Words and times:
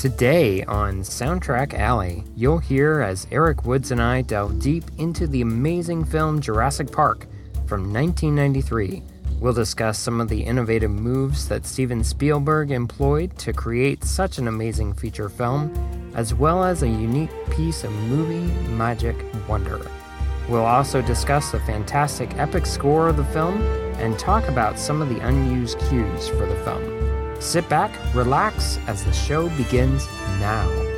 Today 0.00 0.64
on 0.64 1.02
Soundtrack 1.02 1.74
Alley, 1.74 2.24
you'll 2.34 2.56
hear 2.56 3.02
as 3.02 3.26
Eric 3.30 3.66
Woods 3.66 3.90
and 3.90 4.00
I 4.00 4.22
delve 4.22 4.58
deep 4.58 4.84
into 4.96 5.26
the 5.26 5.42
amazing 5.42 6.06
film 6.06 6.40
Jurassic 6.40 6.90
Park 6.90 7.26
from 7.66 7.92
1993. 7.92 9.02
We'll 9.40 9.52
discuss 9.52 9.98
some 9.98 10.18
of 10.18 10.30
the 10.30 10.40
innovative 10.40 10.90
moves 10.90 11.46
that 11.48 11.66
Steven 11.66 12.02
Spielberg 12.02 12.70
employed 12.70 13.36
to 13.40 13.52
create 13.52 14.02
such 14.02 14.38
an 14.38 14.48
amazing 14.48 14.94
feature 14.94 15.28
film, 15.28 15.70
as 16.14 16.32
well 16.32 16.64
as 16.64 16.82
a 16.82 16.88
unique 16.88 17.50
piece 17.50 17.84
of 17.84 17.92
movie 17.92 18.50
magic 18.70 19.22
wonder. 19.46 19.86
We'll 20.48 20.64
also 20.64 21.02
discuss 21.02 21.50
the 21.50 21.60
fantastic 21.60 22.38
epic 22.38 22.64
score 22.64 23.10
of 23.10 23.18
the 23.18 23.24
film 23.24 23.60
and 23.98 24.18
talk 24.18 24.48
about 24.48 24.78
some 24.78 25.02
of 25.02 25.10
the 25.10 25.20
unused 25.20 25.78
cues 25.90 26.26
for 26.26 26.46
the 26.46 26.56
film. 26.64 26.99
Sit 27.40 27.66
back, 27.70 27.90
relax 28.14 28.78
as 28.86 29.02
the 29.02 29.12
show 29.12 29.48
begins 29.56 30.06
now. 30.38 30.89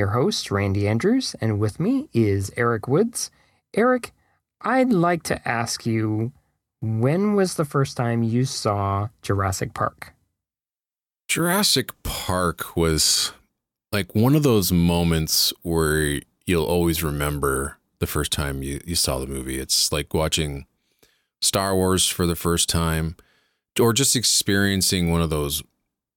Your 0.00 0.08
host, 0.08 0.50
Randy 0.50 0.88
Andrews, 0.88 1.36
and 1.42 1.60
with 1.60 1.78
me 1.78 2.08
is 2.14 2.50
Eric 2.56 2.88
Woods. 2.88 3.30
Eric, 3.74 4.12
I'd 4.62 4.92
like 4.92 5.22
to 5.24 5.46
ask 5.46 5.84
you 5.84 6.32
when 6.80 7.34
was 7.34 7.54
the 7.54 7.66
first 7.66 7.98
time 7.98 8.22
you 8.22 8.46
saw 8.46 9.10
Jurassic 9.20 9.74
Park? 9.74 10.14
Jurassic 11.28 11.90
Park 12.02 12.76
was 12.76 13.32
like 13.92 14.14
one 14.14 14.34
of 14.34 14.42
those 14.42 14.72
moments 14.72 15.52
where 15.62 16.22
you'll 16.46 16.64
always 16.64 17.02
remember 17.02 17.76
the 17.98 18.06
first 18.06 18.32
time 18.32 18.62
you, 18.62 18.80
you 18.86 18.94
saw 18.94 19.18
the 19.18 19.26
movie. 19.26 19.58
It's 19.58 19.92
like 19.92 20.14
watching 20.14 20.64
Star 21.42 21.74
Wars 21.74 22.08
for 22.08 22.26
the 22.26 22.34
first 22.34 22.70
time 22.70 23.16
or 23.78 23.92
just 23.92 24.16
experiencing 24.16 25.10
one 25.10 25.20
of 25.20 25.28
those 25.28 25.62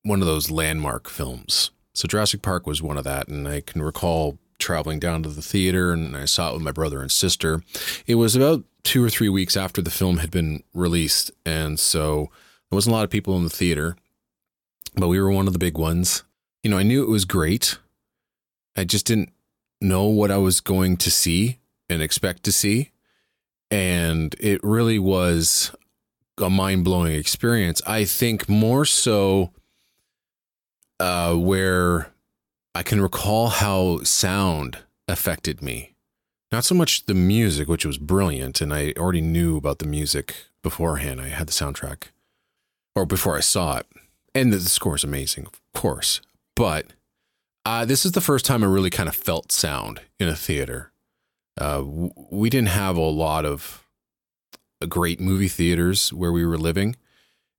one 0.04 0.22
of 0.22 0.28
those 0.28 0.50
landmark 0.50 1.10
films. 1.10 1.72
So 1.94 2.08
Jurassic 2.08 2.42
Park 2.42 2.66
was 2.66 2.82
one 2.82 2.98
of 2.98 3.04
that 3.04 3.28
and 3.28 3.48
I 3.48 3.62
can 3.62 3.82
recall 3.82 4.38
traveling 4.60 5.00
down 5.00 5.24
to 5.24 5.30
the 5.30 5.42
theater 5.42 5.92
and 5.92 6.16
I 6.16 6.26
saw 6.26 6.50
it 6.50 6.54
with 6.54 6.64
my 6.64 6.72
brother 6.72 7.02
and 7.02 7.12
sister. 7.12 7.62
It 8.08 8.16
was 8.16 8.36
about 8.36 8.64
2 8.84 9.04
or 9.04 9.10
3 9.10 9.30
weeks 9.30 9.56
after 9.56 9.82
the 9.82 9.92
film 9.92 10.18
had 10.18 10.32
been 10.32 10.64
released 10.74 11.32
and 11.46 11.80
so 11.80 12.30
there 12.70 12.78
wasn't 12.78 12.94
a 12.94 12.96
lot 12.96 13.04
of 13.04 13.10
people 13.10 13.36
in 13.38 13.44
the 13.44 13.50
theater 13.50 13.96
but 14.96 15.08
we 15.08 15.20
were 15.20 15.32
one 15.32 15.48
of 15.48 15.54
the 15.54 15.60
big 15.60 15.78
ones. 15.78 16.24
You 16.62 16.70
know, 16.70 16.78
I 16.78 16.84
knew 16.84 17.04
it 17.04 17.10
was 17.10 17.26
great. 17.26 17.78
I 18.76 18.84
just 18.84 19.06
didn't 19.06 19.32
know 19.82 20.06
what 20.06 20.32
I 20.32 20.38
was 20.38 20.62
going 20.62 20.98
to 20.98 21.12
see 21.12 21.60
and 21.90 22.02
expect 22.02 22.44
to 22.44 22.52
see. 22.52 22.92
And 23.70 24.36
it 24.40 24.64
really 24.64 25.00
was 25.00 25.72
a 26.38 26.50
mind 26.50 26.84
blowing 26.84 27.14
experience. 27.14 27.82
I 27.86 28.06
think 28.06 28.48
more 28.48 28.86
so 28.86 29.52
uh, 31.00 31.36
where 31.36 32.12
I 32.76 32.84
can 32.84 33.02
recall 33.02 33.50
how 33.50 34.04
sound 34.04 34.80
affected 35.08 35.62
me. 35.62 35.96
Not 36.52 36.64
so 36.64 36.76
much 36.76 37.06
the 37.06 37.14
music, 37.14 37.68
which 37.68 37.86
was 37.86 37.98
brilliant, 37.98 38.62
and 38.62 38.74
I 38.74 38.94
already 38.98 39.22
knew 39.22 39.58
about 39.58 39.80
the 39.80 39.88
music 39.88 40.36
beforehand. 40.62 41.20
I 41.20 41.30
had 41.30 41.48
the 41.48 41.52
soundtrack, 41.52 42.10
or 42.96 43.06
before 43.06 43.36
I 43.36 43.42
saw 43.42 43.78
it 43.78 43.88
and 44.36 44.52
the 44.52 44.60
score 44.62 44.96
is 44.96 45.04
amazing, 45.04 45.46
of 45.46 45.62
course. 45.74 46.22
But 46.56 46.88
uh, 47.66 47.86
this 47.86 48.06
is 48.06 48.14
the 48.14 48.22
first 48.22 48.46
time 48.46 48.64
I 48.64 48.68
really 48.68 48.90
kind 48.90 49.10
of 49.10 49.16
felt 49.16 49.52
sound 49.52 50.02
in 50.20 50.28
a 50.28 50.36
theater. 50.36 50.92
Uh, 51.60 51.84
we 51.86 52.50
didn't 52.50 52.70
have 52.70 52.98
a 52.98 53.02
lot 53.02 53.46
of 53.46 53.86
great 54.88 55.20
movie 55.20 55.48
theaters 55.48 56.12
where 56.12 56.32
we 56.32 56.46
were 56.46 56.58
living, 56.58 56.96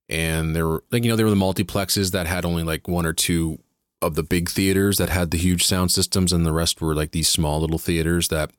and 0.09 0.55
there 0.55 0.67
were 0.67 0.83
like 0.91 1.03
you 1.03 1.09
know 1.09 1.15
there 1.15 1.25
were 1.25 1.29
the 1.31 1.35
multiplexes 1.35 2.11
that 2.11 2.27
had 2.27 2.45
only 2.45 2.63
like 2.63 2.87
one 2.87 3.05
or 3.05 3.13
two 3.13 3.59
of 4.01 4.15
the 4.15 4.23
big 4.23 4.49
theaters 4.49 4.97
that 4.97 5.09
had 5.09 5.31
the 5.31 5.37
huge 5.37 5.65
sound 5.65 5.91
systems, 5.91 6.31
and 6.31 6.45
the 6.45 6.53
rest 6.53 6.81
were 6.81 6.95
like 6.95 7.11
these 7.11 7.27
small 7.27 7.61
little 7.61 7.79
theaters 7.79 8.27
that 8.29 8.51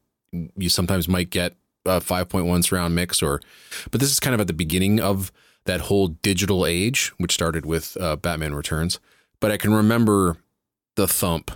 you 0.57 0.69
sometimes 0.69 1.09
might 1.09 1.31
get 1.31 1.55
a 1.85 2.01
5.1 2.01 2.65
surround 2.65 2.95
mix 2.97 3.23
or 3.23 3.41
but 3.91 4.01
this 4.01 4.11
is 4.11 4.19
kind 4.19 4.35
of 4.35 4.41
at 4.41 4.49
the 4.49 4.53
beginning 4.53 4.99
of 4.99 5.31
that 5.67 5.83
whole 5.83 6.09
digital 6.09 6.65
age, 6.65 7.13
which 7.19 7.33
started 7.33 7.67
with 7.67 7.97
uh, 8.01 8.17
Batman 8.17 8.55
Returns. 8.55 8.99
But 9.41 9.51
I 9.51 9.57
can 9.57 9.75
remember 9.75 10.39
the 10.95 11.07
thump 11.07 11.51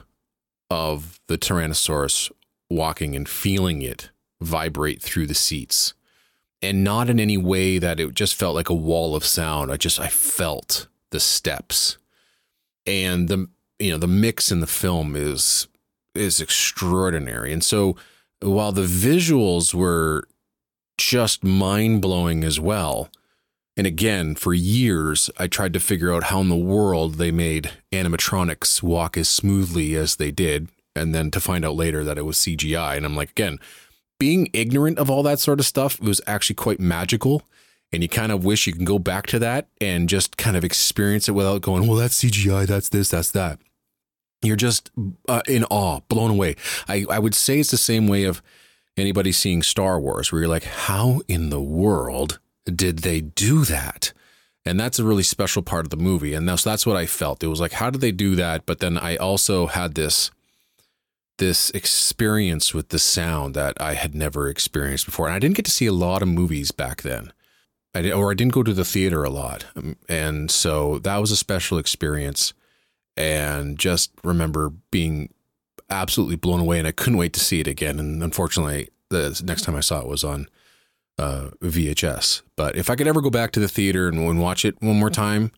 of 0.69 1.21
the 1.27 1.39
Tyrannosaurus 1.39 2.31
walking 2.69 3.17
and 3.17 3.29
feeling 3.29 3.83
it 3.83 4.11
vibrate 4.41 5.03
through 5.03 5.27
the 5.27 5.35
seats. 5.35 5.95
And 6.63 6.85
not 6.85 7.09
in 7.09 7.19
any 7.19 7.39
way 7.39 7.79
that 7.79 7.99
it 7.99 8.15
just 8.15 8.35
felt 8.35 8.55
like 8.55 8.69
a 8.69 8.75
wall 8.75 9.17
of 9.17 9.25
sound. 9.25 9.73
I 9.73 9.77
just 9.77 9.99
I 9.99 10.09
felt 10.09 10.89
the 11.11 11.21
steps. 11.21 11.97
And 12.87 13.29
the 13.29 13.49
you 13.79 13.91
know, 13.91 13.99
the 13.99 14.07
mix 14.07 14.53
in 14.53 14.61
the 14.61 14.67
film 14.67 15.17
is 15.17 15.69
is 16.15 16.41
extraordinary. 16.41 17.53
And 17.53 17.65
so 17.65 17.97
while 18.41 18.73
the 18.73 18.83
visuals 18.83 19.73
were 19.73 20.25
just 20.99 21.43
mind-blowing 21.43 22.45
as 22.45 22.61
well, 22.61 23.11
and 23.77 23.87
again, 23.87 24.35
for 24.35 24.53
years, 24.53 25.31
I 25.39 25.47
tried 25.47 25.73
to 25.73 25.81
figure 25.81 26.13
out 26.13 26.25
how 26.25 26.41
in 26.41 26.49
the 26.51 26.57
world 26.57 27.15
they 27.15 27.31
made 27.31 27.71
animatronics 27.93 28.83
walk 28.83 29.17
as 29.17 29.29
smoothly 29.29 29.95
as 29.95 30.17
they 30.17 30.31
did, 30.31 30.69
and 30.95 31.15
then 31.15 31.31
to 31.31 31.41
find 31.41 31.65
out 31.65 31.77
later 31.77 32.05
that 32.05 32.19
it 32.19 32.27
was 32.27 32.37
CGI. 32.37 32.97
And 32.97 33.07
I'm 33.07 33.17
like, 33.17 33.31
again, 33.31 33.59
being 34.21 34.49
ignorant 34.53 34.99
of 34.99 35.11
all 35.11 35.25
that 35.25 35.41
sort 35.41 35.59
of 35.59 35.67
stuff 35.67 35.99
was 35.99 36.21
actually 36.29 36.55
quite 36.55 36.79
magical. 36.79 37.43
And 37.93 38.05
you 38.05 38.09
kind 38.09 38.31
of 38.31 38.45
wish 38.45 38.69
you 38.69 38.73
can 38.73 38.85
go 38.85 39.01
back 39.01 39.27
to 39.29 39.41
that 39.41 39.67
and 39.81 40.09
just 40.09 40.37
kind 40.37 40.57
of 40.57 40.63
experience 40.63 41.29
it 41.29 41.33
without 41.33 41.63
going, 41.63 41.89
well, 41.89 41.97
that's 41.97 42.23
CGI, 42.23 42.67
that's 42.69 42.91
this, 42.91 43.09
that's 43.09 43.33
that. 43.33 43.59
You're 44.43 44.55
just 44.55 44.93
uh, 45.29 45.43
in 45.49 45.65
awe, 45.65 46.01
blown 46.09 46.31
away. 46.31 46.55
I, 46.87 47.05
I 47.11 47.19
would 47.19 47.35
say 47.35 47.59
it's 47.59 47.73
the 47.73 47.77
same 47.77 48.07
way 48.07 48.25
of 48.25 48.41
anybody 48.97 49.33
seeing 49.33 49.63
Star 49.63 49.99
Wars, 49.99 50.31
where 50.31 50.43
you're 50.43 50.49
like, 50.49 50.65
how 50.65 51.23
in 51.27 51.51
the 51.51 51.61
world 51.61 52.39
did 52.65 53.01
they 53.01 53.21
do 53.21 53.65
that? 53.65 54.13
And 54.65 54.79
that's 54.79 54.99
a 54.99 55.05
really 55.05 55.23
special 55.25 55.63
part 55.63 55.87
of 55.87 55.91
the 55.91 55.97
movie. 55.97 56.35
And 56.35 56.49
that's 56.49 56.63
that's 56.63 56.87
what 56.87 56.97
I 56.97 57.07
felt. 57.07 57.43
It 57.43 57.49
was 57.49 57.61
like, 57.61 57.73
how 57.73 57.91
did 57.91 58.03
they 58.03 58.13
do 58.13 58.37
that? 58.37 58.67
But 58.67 58.79
then 58.79 58.99
I 58.99 59.17
also 59.17 59.67
had 59.67 59.95
this 59.95 60.31
this 61.41 61.71
experience 61.71 62.75
with 62.75 62.91
the 62.91 62.99
sound 62.99 63.55
that 63.55 63.81
I 63.81 63.95
had 63.95 64.15
never 64.15 64.49
experienced 64.49 65.07
before. 65.07 65.27
And 65.27 65.35
I 65.35 65.39
didn't 65.39 65.57
get 65.57 65.65
to 65.65 65.71
see 65.71 65.87
a 65.87 65.93
lot 65.93 66.23
of 66.23 66.29
movies 66.29 66.71
back 66.71 67.01
then. 67.03 67.33
I 67.95 68.03
did, 68.03 68.13
or 68.13 68.31
I 68.31 68.35
didn't 68.35 68.53
go 68.53 68.63
to 68.63 68.75
the 68.75 68.85
theater 68.85 69.25
a 69.25 69.31
lot. 69.31 69.65
Um, 69.75 69.97
and 70.09 70.51
so 70.51 70.99
that 71.01 71.17
was 71.17 71.31
a 71.33 71.37
special 71.37 71.79
experience. 71.79 72.53
And 73.17 73.79
just 73.79 74.13
remember 74.23 74.71
being 74.91 75.33
absolutely 75.89 76.37
blown 76.37 76.61
away. 76.61 76.79
And 76.79 76.87
I 76.87 76.93
couldn't 76.93 77.19
wait 77.19 77.33
to 77.33 77.41
see 77.41 77.59
it 77.59 77.67
again. 77.67 77.99
And 77.99 78.23
unfortunately, 78.23 78.91
the 79.09 79.43
next 79.45 79.63
time 79.63 79.75
I 79.75 79.81
saw 79.81 80.01
it 80.01 80.07
was 80.07 80.23
on 80.23 80.47
uh, 81.19 81.49
VHS. 81.63 82.43
But 82.55 82.77
if 82.77 82.91
I 82.91 82.97
could 82.97 83.09
ever 83.09 83.23
go 83.23 83.31
back 83.31 83.51
to 83.53 83.61
the 83.61 83.69
theater 83.69 84.09
and, 84.09 84.19
and 84.19 84.41
watch 84.41 84.65
it 84.67 84.81
one 84.83 85.01
more 85.01 85.11
time 85.11 85.53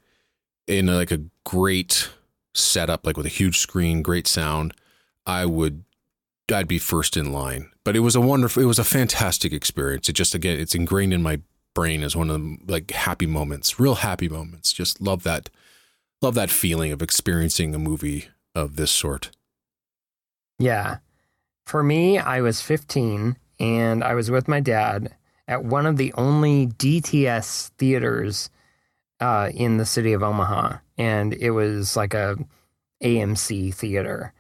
in 0.69 0.87
like 0.87 1.11
a 1.11 1.25
great 1.45 2.09
setup, 2.55 3.05
like 3.05 3.17
with 3.17 3.27
a 3.27 3.31
huge 3.31 3.59
screen, 3.59 4.01
great 4.01 4.29
sound, 4.29 4.75
I 5.27 5.47
would. 5.47 5.85
I'd 6.53 6.69
be 6.69 6.79
first 6.79 7.17
in 7.17 7.33
line. 7.33 7.71
But 7.85 7.97
it 7.97 8.01
was 8.01 8.17
a 8.17 8.21
wonderful. 8.21 8.63
It 8.63 8.67
was 8.67 8.79
a 8.79 8.85
fantastic 8.85 9.53
experience. 9.53 10.09
It 10.09 10.15
just 10.15 10.35
again, 10.35 10.59
it's 10.59 10.75
ingrained 10.75 11.13
in 11.13 11.23
my 11.23 11.41
brain 11.75 12.03
as 12.03 12.15
one 12.15 12.31
of 12.31 12.41
the 12.41 12.59
like 12.67 12.91
happy 12.91 13.27
moments, 13.27 13.81
real 13.81 13.97
happy 13.97 14.29
moments. 14.29 14.73
Just 14.73 15.01
love 15.01 15.23
that, 15.23 15.51
love 16.21 16.35
that 16.35 16.51
feeling 16.51 16.93
of 16.93 17.03
experiencing 17.03 17.75
a 17.75 17.79
movie 17.79 18.29
of 18.55 18.77
this 18.77 18.91
sort. 18.91 19.31
Yeah. 20.59 20.99
For 21.67 21.83
me, 21.83 22.19
I 22.19 22.41
was 22.41 22.61
15 22.61 23.37
and 23.59 24.05
I 24.05 24.15
was 24.15 24.31
with 24.31 24.49
my 24.49 24.61
dad 24.61 25.15
at 25.49 25.65
one 25.65 25.87
of 25.87 25.97
the 25.97 26.13
only 26.15 26.67
DTS 26.67 27.69
theaters 27.79 28.51
uh, 29.21 29.51
in 29.55 29.77
the 29.77 29.87
city 29.87 30.13
of 30.13 30.23
Omaha, 30.23 30.79
and 30.99 31.33
it 31.35 31.51
was 31.51 31.97
like 31.97 32.15
a 32.15 32.37
AMC 33.03 33.75
theater, 33.75 34.33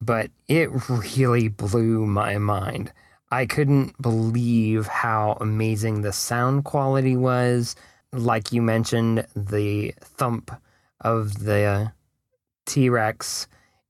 but 0.00 0.30
it 0.46 0.70
really 0.88 1.48
blew 1.48 2.06
my 2.06 2.38
mind. 2.38 2.92
I 3.30 3.46
couldn't 3.46 4.00
believe 4.00 4.86
how 4.86 5.36
amazing 5.40 6.00
the 6.00 6.12
sound 6.12 6.64
quality 6.64 7.16
was. 7.16 7.76
Like 8.12 8.52
you 8.52 8.62
mentioned, 8.62 9.26
the 9.36 9.94
thump 10.00 10.50
of 11.00 11.44
the 11.44 11.92
T 12.66 12.88
Rex 12.88 13.46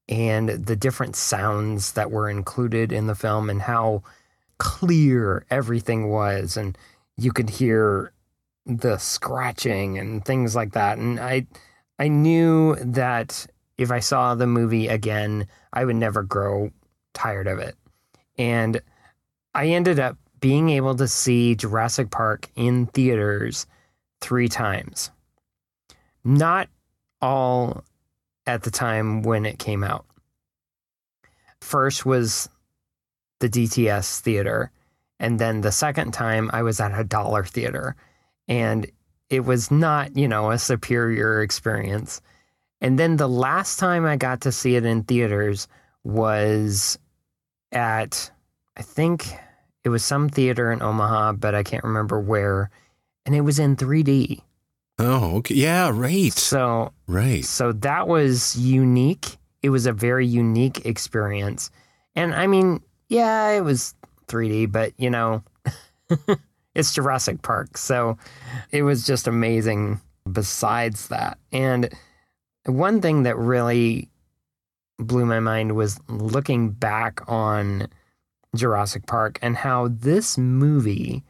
and 0.08 0.49
the 0.49 0.76
different 0.76 1.14
sounds 1.14 1.93
that 1.93 2.10
were 2.10 2.28
included 2.28 2.93
in 2.93 3.06
the 3.06 3.14
film 3.14 3.50
and 3.50 3.62
how 3.62 4.02
clear 4.58 5.44
everything 5.50 6.08
was. 6.08 6.56
And 6.56 6.76
you 7.16 7.32
could 7.32 7.50
hear 7.50 8.12
the 8.66 8.99
scratching 8.99 9.99
and 9.99 10.25
things 10.25 10.56
like 10.56 10.72
that. 10.72 10.99
And 10.99 11.20
I, 11.20 11.46
I 11.99 12.08
knew 12.08 12.75
that 12.76 13.46
if 13.79 13.91
I 13.91 14.01
saw 14.01 14.35
the 14.35 14.47
movie 14.47 14.89
again, 14.89 15.47
I 15.73 15.85
would 15.85 15.97
never 15.97 16.23
grow 16.23 16.71
tired 17.15 17.47
of 17.47 17.59
it. 17.59 17.77
And 18.37 18.81
I 19.55 19.69
ended 19.69 19.99
up 19.99 20.19
being 20.41 20.69
able 20.71 20.95
to 20.97 21.09
see 21.09 21.55
Jurassic 21.55 22.11
Park 22.11 22.49
in 22.55 22.87
theaters 22.87 23.67
three 24.21 24.49
times. 24.49 25.11
Not 26.25 26.69
all 27.21 27.85
at 28.47 28.63
the 28.63 28.71
time 28.71 29.23
when 29.23 29.47
it 29.47 29.59
came 29.59 29.85
out. 29.85 30.05
First 31.61 32.07
was 32.07 32.49
the 33.41 33.49
DTS 33.49 34.21
theater, 34.21 34.71
and 35.19 35.39
then 35.39 35.61
the 35.61 35.73
second 35.73 36.13
time 36.13 36.51
I 36.53 36.63
was 36.63 36.81
at 36.81 36.99
a 36.99 37.05
dollar 37.05 37.45
theater, 37.45 37.97
and 38.47 38.91
it 39.29 39.41
was 39.41 39.71
not, 39.71 40.17
you 40.17 40.29
know, 40.29 40.51
a 40.51 40.59
superior 40.59 41.43
experience. 41.43 42.21
And 42.81 42.99
then 42.99 43.17
the 43.17 43.29
last 43.29 43.79
time 43.79 44.05
I 44.05 44.17
got 44.17 44.43
to 44.43 44.53
see 44.53 44.77
it 44.77 44.85
in 44.85 45.03
theaters 45.03 45.69
was 46.05 46.99
at, 47.73 48.31
I 48.77 48.83
think 48.83 49.27
it 49.85 49.89
was 49.89 50.05
some 50.05 50.29
theater 50.29 50.71
in 50.71 50.83
Omaha, 50.83 51.33
but 51.33 51.55
I 51.55 51.63
can't 51.63 51.85
remember 51.85 52.21
where. 52.21 52.71
And 53.27 53.35
it 53.35 53.41
was 53.43 53.59
in 53.59 53.77
3D. 53.77 54.43
Oh, 54.99 55.37
okay. 55.37 55.55
Yeah, 55.55 55.91
right. 55.93 56.33
So, 56.33 56.93
right. 57.07 57.45
So 57.45 57.73
that 57.73 58.09
was 58.09 58.57
unique. 58.57 59.37
It 59.63 59.71
was 59.71 59.87
a 59.87 59.93
very 59.93 60.27
unique 60.27 60.85
experience. 60.87 61.71
And 62.15 62.35
I 62.35 62.47
mean, 62.47 62.81
yeah, 63.09 63.51
it 63.51 63.63
was 63.63 63.95
3D, 64.27 64.71
but 64.71 64.93
you 64.99 65.11
know, 65.11 65.43
it's 66.75 66.95
Jurassic 66.95 67.43
Park. 67.43 67.77
So 67.77 68.19
it 68.71 68.83
was 68.83 69.07
just 69.07 69.27
amazing 69.29 70.01
besides 70.31 71.09
that. 71.09 71.39
And 71.53 71.93
one 72.73 73.00
thing 73.00 73.23
that 73.25 73.37
really 73.37 74.09
blew 74.99 75.25
my 75.25 75.41
mind 75.41 75.76
was 75.76 76.00
looking 76.09 76.70
back 76.70 77.20
on 77.29 77.88
Jurassic 78.55 79.06
Park 79.06 79.38
and 79.43 79.56
how 79.56 79.88
this 79.88 80.37
movie 80.37 81.23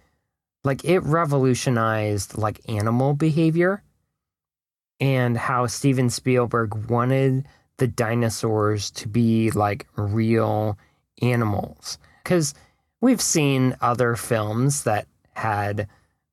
like 0.64 0.85
it 0.85 1.00
revolutionized 1.00 2.37
like 2.37 2.61
animal 2.69 3.14
behavior 3.14 3.82
and 5.00 5.37
how 5.37 5.67
Steven 5.67 6.11
Spielberg 6.11 6.75
wanted 6.90 7.46
the 7.76 7.87
dinosaurs 7.87 8.90
to 8.90 9.08
be 9.08 9.50
like 9.52 9.87
real 9.96 10.79
animals. 11.23 11.99
Cuz 12.25 12.55
we've 13.00 13.20
seen 13.20 13.76
other 13.81 14.17
films 14.17 14.85
that 14.85 15.06
had 15.35 15.88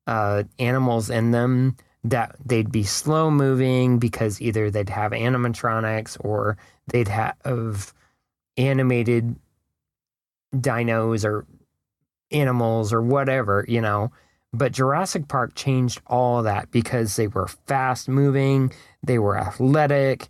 uh, 0.06 0.44
animals 0.58 1.10
in 1.10 1.30
them 1.30 1.76
that 2.10 2.36
they'd 2.44 2.70
be 2.70 2.82
slow 2.82 3.30
moving 3.30 3.98
because 3.98 4.40
either 4.40 4.70
they'd 4.70 4.88
have 4.88 5.12
animatronics 5.12 6.16
or 6.24 6.56
they'd 6.86 7.08
have 7.08 7.92
animated 8.56 9.36
dinos 10.54 11.24
or 11.24 11.46
animals 12.30 12.92
or 12.92 13.02
whatever, 13.02 13.64
you 13.68 13.80
know. 13.80 14.10
But 14.52 14.72
Jurassic 14.72 15.28
Park 15.28 15.54
changed 15.54 16.00
all 16.06 16.42
that 16.42 16.70
because 16.70 17.16
they 17.16 17.26
were 17.26 17.48
fast 17.66 18.08
moving, 18.08 18.72
they 19.02 19.18
were 19.18 19.36
athletic. 19.36 20.28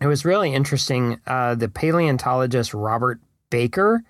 It 0.00 0.06
was 0.06 0.24
really 0.24 0.52
interesting. 0.52 1.20
Uh, 1.26 1.54
the 1.54 1.68
paleontologist 1.68 2.74
Robert 2.74 3.20
Bakker, 3.50 4.00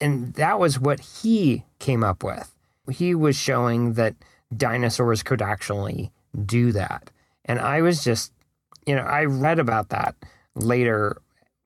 and 0.00 0.32
that 0.34 0.58
was 0.58 0.78
what 0.78 1.00
he 1.00 1.64
came 1.78 2.04
up 2.04 2.22
with. 2.22 2.54
He 2.90 3.14
was 3.14 3.36
showing 3.36 3.94
that 3.94 4.14
dinosaurs 4.56 5.24
could 5.24 5.42
actually 5.42 6.12
do 6.44 6.72
that. 6.72 7.10
And 7.44 7.60
I 7.60 7.82
was 7.82 8.02
just, 8.02 8.32
you 8.86 8.94
know, 8.94 9.02
I 9.02 9.24
read 9.24 9.58
about 9.58 9.90
that 9.90 10.14
later, 10.54 11.20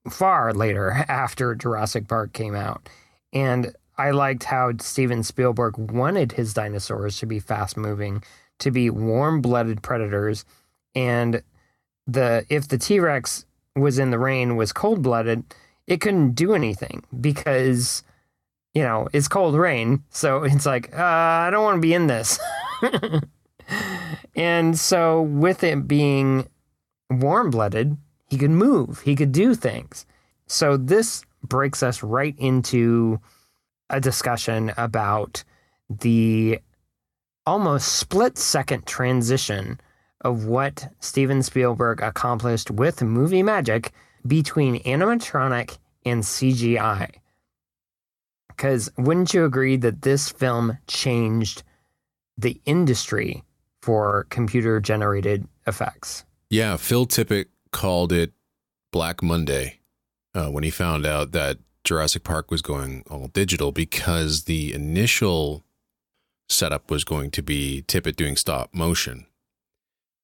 far 0.08 0.52
later 0.52 0.90
after 1.08 1.54
Jurassic 1.54 2.08
Park 2.08 2.32
came 2.32 2.54
out. 2.54 2.88
And 3.32 3.74
I 3.98 4.10
liked 4.12 4.44
how 4.44 4.72
Steven 4.78 5.22
Spielberg 5.22 5.76
wanted 5.78 6.32
his 6.32 6.54
dinosaurs 6.54 7.18
to 7.18 7.26
be 7.26 7.38
fast 7.38 7.76
moving, 7.76 8.22
to 8.58 8.70
be 8.70 8.90
warm 8.90 9.40
blooded 9.40 9.82
predators. 9.82 10.44
And 10.94 11.42
the 12.06 12.44
if 12.48 12.68
the 12.68 12.78
T 12.78 12.98
Rex 12.98 13.44
was 13.76 13.98
in 13.98 14.10
the 14.10 14.18
rain 14.18 14.56
was 14.56 14.72
cold 14.72 15.02
blooded, 15.02 15.44
it 15.86 16.00
couldn't 16.00 16.32
do 16.32 16.54
anything 16.54 17.04
because 17.20 18.02
you 18.74 18.82
know, 18.82 19.08
it's 19.12 19.28
cold 19.28 19.54
rain. 19.54 20.04
So 20.10 20.44
it's 20.44 20.66
like, 20.66 20.96
uh, 20.96 21.02
I 21.02 21.50
don't 21.50 21.64
want 21.64 21.76
to 21.76 21.80
be 21.80 21.94
in 21.94 22.06
this. 22.06 22.38
and 24.34 24.78
so, 24.78 25.22
with 25.22 25.64
it 25.64 25.86
being 25.86 26.48
warm 27.10 27.50
blooded, 27.50 27.96
he 28.28 28.38
could 28.38 28.50
move, 28.50 29.00
he 29.00 29.16
could 29.16 29.32
do 29.32 29.54
things. 29.54 30.06
So, 30.46 30.76
this 30.76 31.24
breaks 31.42 31.82
us 31.82 32.02
right 32.02 32.34
into 32.38 33.20
a 33.88 34.00
discussion 34.00 34.72
about 34.76 35.42
the 35.88 36.60
almost 37.46 37.96
split 37.96 38.38
second 38.38 38.86
transition 38.86 39.80
of 40.20 40.44
what 40.44 40.92
Steven 41.00 41.42
Spielberg 41.42 42.02
accomplished 42.02 42.70
with 42.70 43.02
movie 43.02 43.42
magic 43.42 43.92
between 44.26 44.82
animatronic 44.84 45.78
and 46.04 46.22
CGI. 46.22 47.10
Because 48.48 48.90
wouldn't 48.98 49.32
you 49.32 49.44
agree 49.44 49.76
that 49.76 50.02
this 50.02 50.28
film 50.28 50.78
changed 50.86 51.62
the 52.36 52.60
industry 52.66 53.42
for 53.82 54.26
computer 54.30 54.80
generated 54.80 55.46
effects? 55.66 56.24
Yeah, 56.48 56.76
Phil 56.76 57.06
Tippett 57.06 57.46
called 57.72 58.12
it 58.12 58.32
Black 58.92 59.22
Monday 59.22 59.80
uh, 60.34 60.48
when 60.48 60.64
he 60.64 60.70
found 60.70 61.06
out 61.06 61.32
that 61.32 61.58
Jurassic 61.84 62.24
Park 62.24 62.50
was 62.50 62.62
going 62.62 63.04
all 63.10 63.28
digital 63.28 63.72
because 63.72 64.44
the 64.44 64.72
initial 64.74 65.64
setup 66.48 66.90
was 66.90 67.04
going 67.04 67.30
to 67.30 67.42
be 67.42 67.84
Tippett 67.86 68.16
doing 68.16 68.36
stop 68.36 68.74
motion. 68.74 69.26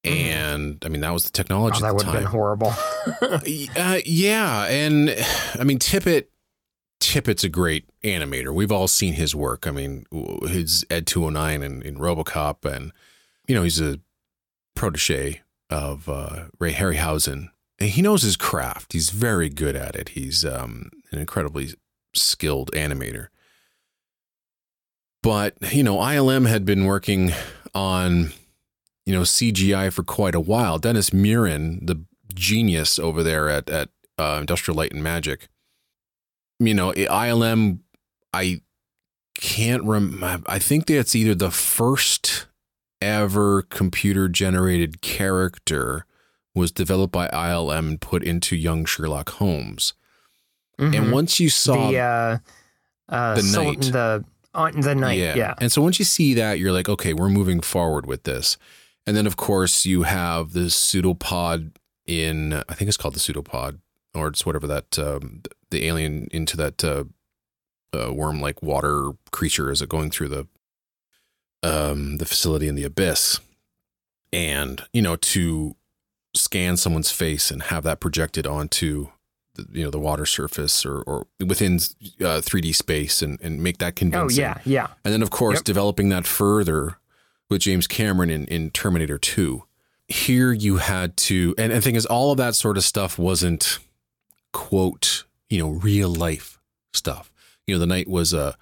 Mm-hmm. 0.05 0.15
And 0.15 0.83
I 0.85 0.89
mean, 0.89 1.01
that 1.01 1.13
was 1.13 1.25
the 1.25 1.31
technology. 1.31 1.79
Oh, 1.79 1.87
that 1.87 1.95
would 1.95 2.05
have 2.05 2.15
been 2.15 2.25
horrible. 2.25 2.73
uh, 3.77 3.99
yeah. 4.05 4.67
And 4.67 5.17
I 5.59 5.65
mean, 5.65 5.79
Tippett 5.79 6.27
Tippett's 7.01 7.45
a 7.45 7.49
great 7.49 7.89
animator. 8.03 8.53
We've 8.55 8.73
all 8.73 8.89
seen 8.89 9.15
his 9.15 9.35
work. 9.35 9.67
I 9.67 9.71
mean, 9.71 10.07
his 10.43 10.85
Ed 10.91 11.07
209 11.07 11.63
and 11.63 11.83
in, 11.83 11.95
in 11.95 12.01
Robocop, 12.01 12.65
and 12.65 12.93
you 13.47 13.55
know, 13.55 13.63
he's 13.63 13.81
a 13.81 14.01
protege 14.75 15.43
of 15.71 16.09
uh, 16.09 16.47
Ray 16.59 16.73
Harryhausen. 16.73 17.51
And 17.79 17.91
he 17.91 18.03
knows 18.03 18.23
his 18.23 18.37
craft. 18.37 18.93
He's 18.93 19.11
very 19.11 19.49
good 19.49 19.77
at 19.77 19.97
it. 19.97 20.11
He's 20.11 20.45
um, 20.45 20.91
an 21.13 21.19
incredibly 21.19 21.75
skilled 22.15 22.71
animator. 22.73 23.29
But 25.23 25.57
you 25.73 25.83
know, 25.83 25.97
ILM 25.97 26.49
had 26.49 26.65
been 26.65 26.85
working 26.85 27.33
on 27.75 28.33
you 29.05 29.13
know 29.13 29.23
CGI 29.23 29.93
for 29.93 30.05
quite 30.05 30.35
a 30.35 30.41
while. 30.41 30.79
Dennis 30.79 31.11
Muren, 31.11 31.85
the 31.85 32.05
genius 32.35 32.99
over 32.99 33.23
there 33.23 33.51
at 33.51 33.69
at 33.69 33.91
uh, 34.19 34.39
Industrial 34.41 34.77
Light 34.77 34.93
and 34.93 35.03
Magic 35.03 35.49
you 36.59 36.75
know, 36.75 36.93
ILM, 36.93 37.81
I 38.33 38.61
can't 39.35 39.85
remember. 39.85 40.43
I 40.47 40.59
think 40.59 40.87
that's 40.87 41.15
either 41.15 41.35
the 41.35 41.51
first 41.51 42.46
ever 43.01 43.63
computer 43.63 44.29
generated 44.29 45.01
character 45.01 46.07
was 46.55 46.73
developed 46.73 47.13
by 47.13 47.29
ILM 47.29 47.79
and 47.79 48.01
put 48.01 48.23
into 48.23 48.57
young 48.57 48.85
Sherlock 48.85 49.31
Holmes. 49.31 49.95
Mm-hmm. 50.79 50.95
And 50.95 51.13
once 51.13 51.39
you 51.39 51.51
saw 51.51 51.91
the 51.91 51.99
uh, 51.99 52.39
uh, 53.09 53.35
the 53.37 53.43
so 53.43 53.63
night, 53.63 53.81
the 53.81 54.25
on 54.55 54.81
the 54.81 54.95
knight, 54.95 55.19
yeah. 55.19 55.35
yeah. 55.35 55.55
And 55.59 55.71
so 55.71 55.83
once 55.83 55.99
you 55.99 56.05
see 56.05 56.35
that, 56.35 56.59
you're 56.59 56.73
like, 56.73 56.89
okay, 56.89 57.13
we're 57.13 57.29
moving 57.29 57.61
forward 57.61 58.07
with 58.07 58.25
this. 58.25 58.57
And 59.07 59.17
then 59.17 59.27
of 59.27 59.37
course 59.37 59.87
you 59.87 60.03
have 60.03 60.53
the 60.53 60.71
pseudopod 60.71 61.79
in 62.07 62.55
I 62.69 62.75
think 62.75 62.89
it's 62.89 62.97
called 62.97 63.15
the 63.15 63.21
pseudopod 63.21 63.81
or 64.15 64.29
it's 64.29 64.47
whatever 64.47 64.67
that 64.67 64.99
um, 64.99 65.43
the 65.71 65.87
alien 65.87 66.29
into 66.33 66.57
that 66.57 66.83
uh, 66.83 67.05
uh, 67.93 68.13
worm-like 68.13 68.63
water 68.63 69.13
creature 69.31 69.71
is 69.71 69.83
it 69.83 69.89
going 69.89 70.11
through 70.11 70.29
the 70.29 70.47
um, 71.67 72.19
the 72.19 72.25
facility 72.27 72.69
in 72.69 72.75
the 72.75 72.85
abyss, 72.85 73.41
and 74.33 74.83
you 74.93 75.03
know 75.03 75.17
to 75.17 75.77
scan 76.35 76.77
someone's 76.77 77.11
face 77.11 77.51
and 77.51 77.65
have 77.65 77.83
that 77.85 77.99
projected 78.01 78.47
onto 78.47 79.09
the, 79.55 79.67
you 79.73 79.85
know 79.85 79.91
the 79.91 79.99
water 79.99 80.27
surface 80.27 80.85
or, 80.85 81.01
or 81.03 81.27
within 81.45 81.77
uh, 82.21 82.41
3D 82.41 82.75
space 82.75 83.23
and, 83.23 83.41
and 83.41 83.63
make 83.63 83.79
that 83.79 83.97
convincing. 83.97 84.45
Oh 84.45 84.49
yeah, 84.49 84.59
yeah. 84.65 84.87
And 85.05 85.13
then 85.13 85.23
of 85.23 85.31
course 85.31 85.59
Yep. 85.59 85.65
developing 85.65 86.09
that 86.11 86.27
further 86.27 86.99
with 87.49 87.63
James 87.63 87.87
Cameron 87.87 88.31
in, 88.31 88.45
in 88.47 88.71
Terminator 88.71 89.19
2. 89.19 89.63
Here 90.09 90.53
you 90.53 90.77
had 90.77 91.17
to 91.19 91.55
and, 91.59 91.73
and 91.73 91.83
the 91.83 91.85
thing 91.85 91.97
is 91.97 92.07
all 92.07 92.31
of 92.31 92.39
that 92.39 92.55
sort 92.55 92.77
of 92.77 92.85
stuff 92.85 93.19
wasn't 93.19 93.79
quote, 94.53 95.25
you 95.49 95.59
know, 95.59 95.71
real 95.71 96.11
life 96.11 96.61
stuff. 96.93 97.33
You 97.67 97.75
know, 97.75 97.79
the 97.79 97.87
knight 97.87 98.09
was 98.09 98.33
uh, 98.33 98.53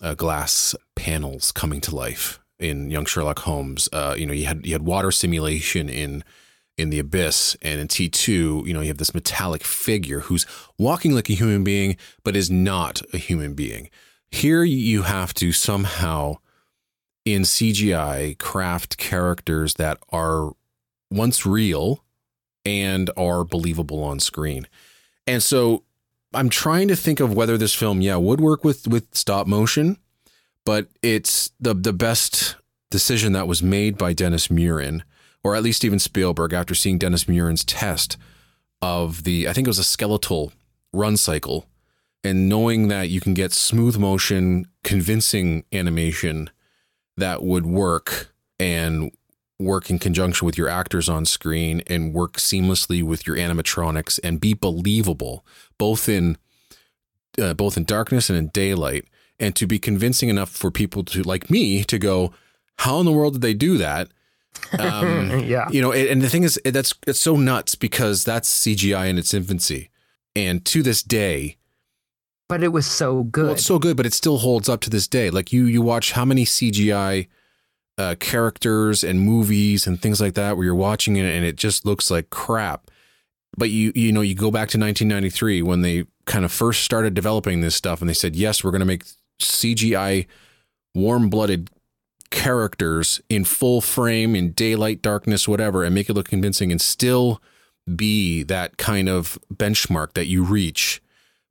uh 0.00 0.14
glass 0.14 0.74
panels 0.94 1.50
coming 1.52 1.80
to 1.80 1.94
life 1.94 2.38
in 2.58 2.90
young 2.90 3.04
Sherlock 3.04 3.40
Holmes. 3.40 3.88
Uh, 3.92 4.14
you 4.16 4.26
know, 4.26 4.32
you 4.32 4.46
had 4.46 4.64
you 4.66 4.72
had 4.72 4.82
water 4.82 5.10
simulation 5.10 5.88
in 5.88 6.24
in 6.76 6.90
the 6.90 6.98
abyss 6.98 7.56
and 7.62 7.80
in 7.80 7.86
T2, 7.86 8.66
you 8.66 8.74
know, 8.74 8.80
you 8.80 8.88
have 8.88 8.98
this 8.98 9.14
metallic 9.14 9.62
figure 9.62 10.20
who's 10.20 10.44
walking 10.76 11.14
like 11.14 11.30
a 11.30 11.34
human 11.34 11.62
being 11.62 11.96
but 12.24 12.34
is 12.34 12.50
not 12.50 13.00
a 13.12 13.18
human 13.18 13.54
being. 13.54 13.90
Here 14.30 14.64
you 14.64 15.02
have 15.02 15.32
to 15.34 15.52
somehow 15.52 16.38
in 17.24 17.42
CGI 17.42 18.36
craft 18.38 18.98
characters 18.98 19.74
that 19.74 19.98
are 20.10 20.52
once 21.10 21.46
real 21.46 22.04
and 22.64 23.10
are 23.16 23.44
believable 23.44 24.02
on 24.02 24.18
screen. 24.18 24.66
And 25.26 25.42
so 25.42 25.84
I'm 26.34 26.48
trying 26.48 26.88
to 26.88 26.96
think 26.96 27.20
of 27.20 27.34
whether 27.34 27.56
this 27.56 27.74
film, 27.74 28.00
yeah, 28.00 28.16
would 28.16 28.40
work 28.40 28.64
with 28.64 28.88
with 28.88 29.14
stop 29.14 29.46
motion, 29.46 29.98
but 30.64 30.88
it's 31.02 31.52
the 31.60 31.74
the 31.74 31.92
best 31.92 32.56
decision 32.90 33.32
that 33.32 33.48
was 33.48 33.62
made 33.62 33.98
by 33.98 34.12
Dennis 34.12 34.48
Muren, 34.48 35.02
or 35.42 35.56
at 35.56 35.62
least 35.62 35.78
Steven 35.78 35.98
Spielberg, 35.98 36.52
after 36.52 36.74
seeing 36.74 36.98
Dennis 36.98 37.24
Muren's 37.24 37.64
test 37.64 38.16
of 38.80 39.24
the, 39.24 39.48
I 39.48 39.52
think 39.52 39.66
it 39.66 39.70
was 39.70 39.78
a 39.78 39.84
skeletal 39.84 40.52
run 40.92 41.16
cycle, 41.16 41.66
and 42.22 42.48
knowing 42.48 42.88
that 42.88 43.08
you 43.08 43.20
can 43.20 43.34
get 43.34 43.52
smooth 43.52 43.96
motion, 43.96 44.68
convincing 44.84 45.64
animation 45.72 46.50
that 47.16 47.42
would 47.42 47.66
work 47.66 48.32
and 48.60 49.10
work 49.58 49.90
in 49.90 49.98
conjunction 49.98 50.46
with 50.46 50.58
your 50.58 50.68
actors 50.68 51.08
on 51.08 51.24
screen 51.24 51.82
and 51.86 52.12
work 52.12 52.34
seamlessly 52.34 53.02
with 53.02 53.26
your 53.26 53.36
animatronics 53.36 54.20
and 54.22 54.40
be 54.40 54.52
believable 54.52 55.44
both 55.78 56.08
in 56.08 56.36
uh, 57.40 57.54
both 57.54 57.76
in 57.76 57.84
darkness 57.84 58.28
and 58.28 58.38
in 58.38 58.48
daylight 58.48 59.04
and 59.40 59.54
to 59.56 59.66
be 59.66 59.78
convincing 59.78 60.28
enough 60.28 60.50
for 60.50 60.70
people 60.70 61.04
to 61.04 61.22
like 61.22 61.50
me 61.50 61.84
to 61.84 61.98
go 61.98 62.32
how 62.78 62.98
in 63.00 63.06
the 63.06 63.12
world 63.12 63.34
did 63.34 63.42
they 63.42 63.54
do 63.54 63.76
that 63.78 64.08
um, 64.78 65.40
yeah. 65.44 65.68
you 65.70 65.82
know 65.82 65.92
and 65.92 66.22
the 66.22 66.28
thing 66.28 66.44
is 66.44 66.60
that's 66.64 66.94
it's 67.06 67.20
so 67.20 67.36
nuts 67.36 67.74
because 67.74 68.24
that's 68.24 68.48
cgi 68.64 69.08
in 69.08 69.18
its 69.18 69.34
infancy 69.34 69.90
and 70.36 70.64
to 70.64 70.82
this 70.82 71.02
day 71.02 71.56
But 72.48 72.62
it 72.62 72.68
was 72.68 72.86
so 72.86 73.24
good. 73.24 73.44
well, 73.44 73.52
it's 73.54 73.64
so 73.64 73.78
good, 73.78 73.96
but 73.96 74.06
it 74.06 74.12
still 74.12 74.38
holds 74.38 74.68
up 74.68 74.80
to 74.82 74.90
this 74.90 75.08
day. 75.08 75.30
Like 75.30 75.52
you, 75.52 75.64
you 75.64 75.80
watch 75.80 76.12
how 76.12 76.24
many 76.24 76.44
CGI 76.44 77.28
uh, 77.96 78.16
characters 78.18 79.02
and 79.04 79.20
movies 79.20 79.86
and 79.86 80.00
things 80.00 80.20
like 80.20 80.34
that, 80.34 80.56
where 80.56 80.66
you're 80.66 80.74
watching 80.74 81.16
it 81.16 81.24
and 81.24 81.44
it 81.44 81.56
just 81.56 81.86
looks 81.86 82.10
like 82.10 82.30
crap. 82.30 82.90
But 83.56 83.70
you, 83.70 83.92
you 83.94 84.12
know, 84.12 84.20
you 84.20 84.34
go 84.34 84.50
back 84.50 84.68
to 84.70 84.78
1993 84.78 85.62
when 85.62 85.82
they 85.82 86.04
kind 86.26 86.44
of 86.44 86.52
first 86.52 86.82
started 86.82 87.14
developing 87.14 87.60
this 87.60 87.76
stuff, 87.76 88.00
and 88.00 88.10
they 88.10 88.14
said, 88.14 88.34
"Yes, 88.36 88.62
we're 88.64 88.72
going 88.72 88.80
to 88.80 88.92
make 88.94 89.04
CGI 89.40 90.26
warm-blooded 90.94 91.70
characters 92.30 93.20
in 93.28 93.44
full 93.44 93.80
frame, 93.80 94.34
in 94.34 94.52
daylight, 94.52 95.02
darkness, 95.02 95.46
whatever, 95.48 95.84
and 95.84 95.94
make 95.94 96.08
it 96.08 96.14
look 96.14 96.28
convincing, 96.28 96.70
and 96.70 96.80
still 96.80 97.40
be 97.94 98.42
that 98.44 98.76
kind 98.76 99.08
of 99.08 99.38
benchmark 99.52 100.14
that 100.14 100.26
you 100.26 100.42
reach." 100.42 101.00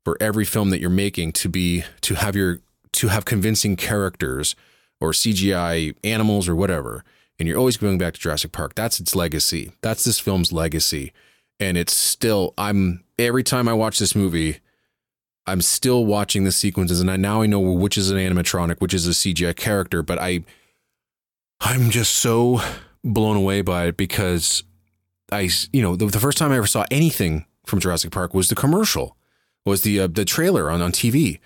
for 0.03 0.17
every 0.19 0.45
film 0.45 0.69
that 0.69 0.81
you're 0.81 0.89
making 0.89 1.31
to 1.31 1.49
be 1.49 1.83
to 2.01 2.15
have 2.15 2.35
your 2.35 2.59
to 2.91 3.07
have 3.07 3.25
convincing 3.25 3.75
characters 3.75 4.55
or 5.01 5.11
CGI 5.11 5.95
animals 6.03 6.47
or 6.47 6.55
whatever. 6.55 7.03
And 7.39 7.47
you're 7.47 7.57
always 7.57 7.77
going 7.77 7.97
back 7.97 8.13
to 8.13 8.19
Jurassic 8.19 8.51
Park. 8.51 8.75
That's 8.75 8.99
its 8.99 9.15
legacy. 9.15 9.71
That's 9.81 10.03
this 10.03 10.19
film's 10.19 10.51
legacy. 10.51 11.11
And 11.59 11.77
it's 11.77 11.95
still 11.95 12.53
I'm 12.57 13.03
every 13.17 13.43
time 13.43 13.67
I 13.67 13.73
watch 13.73 13.99
this 13.99 14.15
movie, 14.15 14.59
I'm 15.45 15.61
still 15.61 16.05
watching 16.05 16.43
the 16.45 16.51
sequences 16.51 17.01
and 17.01 17.11
I 17.11 17.17
now 17.17 17.41
I 17.41 17.47
know 17.47 17.59
which 17.59 17.97
is 17.97 18.09
an 18.09 18.17
animatronic, 18.17 18.79
which 18.79 18.93
is 18.93 19.07
a 19.07 19.11
CGI 19.11 19.55
character, 19.55 20.01
but 20.01 20.19
I 20.19 20.43
I'm 21.59 21.89
just 21.89 22.15
so 22.15 22.61
blown 23.03 23.37
away 23.37 23.61
by 23.61 23.87
it 23.87 23.97
because 23.97 24.63
I 25.31 25.49
you 25.71 25.81
know, 25.81 25.95
the, 25.95 26.05
the 26.05 26.19
first 26.19 26.37
time 26.37 26.51
I 26.51 26.57
ever 26.57 26.67
saw 26.67 26.85
anything 26.91 27.45
from 27.65 27.79
Jurassic 27.79 28.11
Park 28.11 28.33
was 28.33 28.49
the 28.49 28.55
commercial 28.55 29.17
was 29.65 29.81
the 29.81 30.01
uh, 30.01 30.07
the 30.07 30.25
trailer 30.25 30.69
on 30.69 30.81
on 30.81 30.91
TV, 30.91 31.39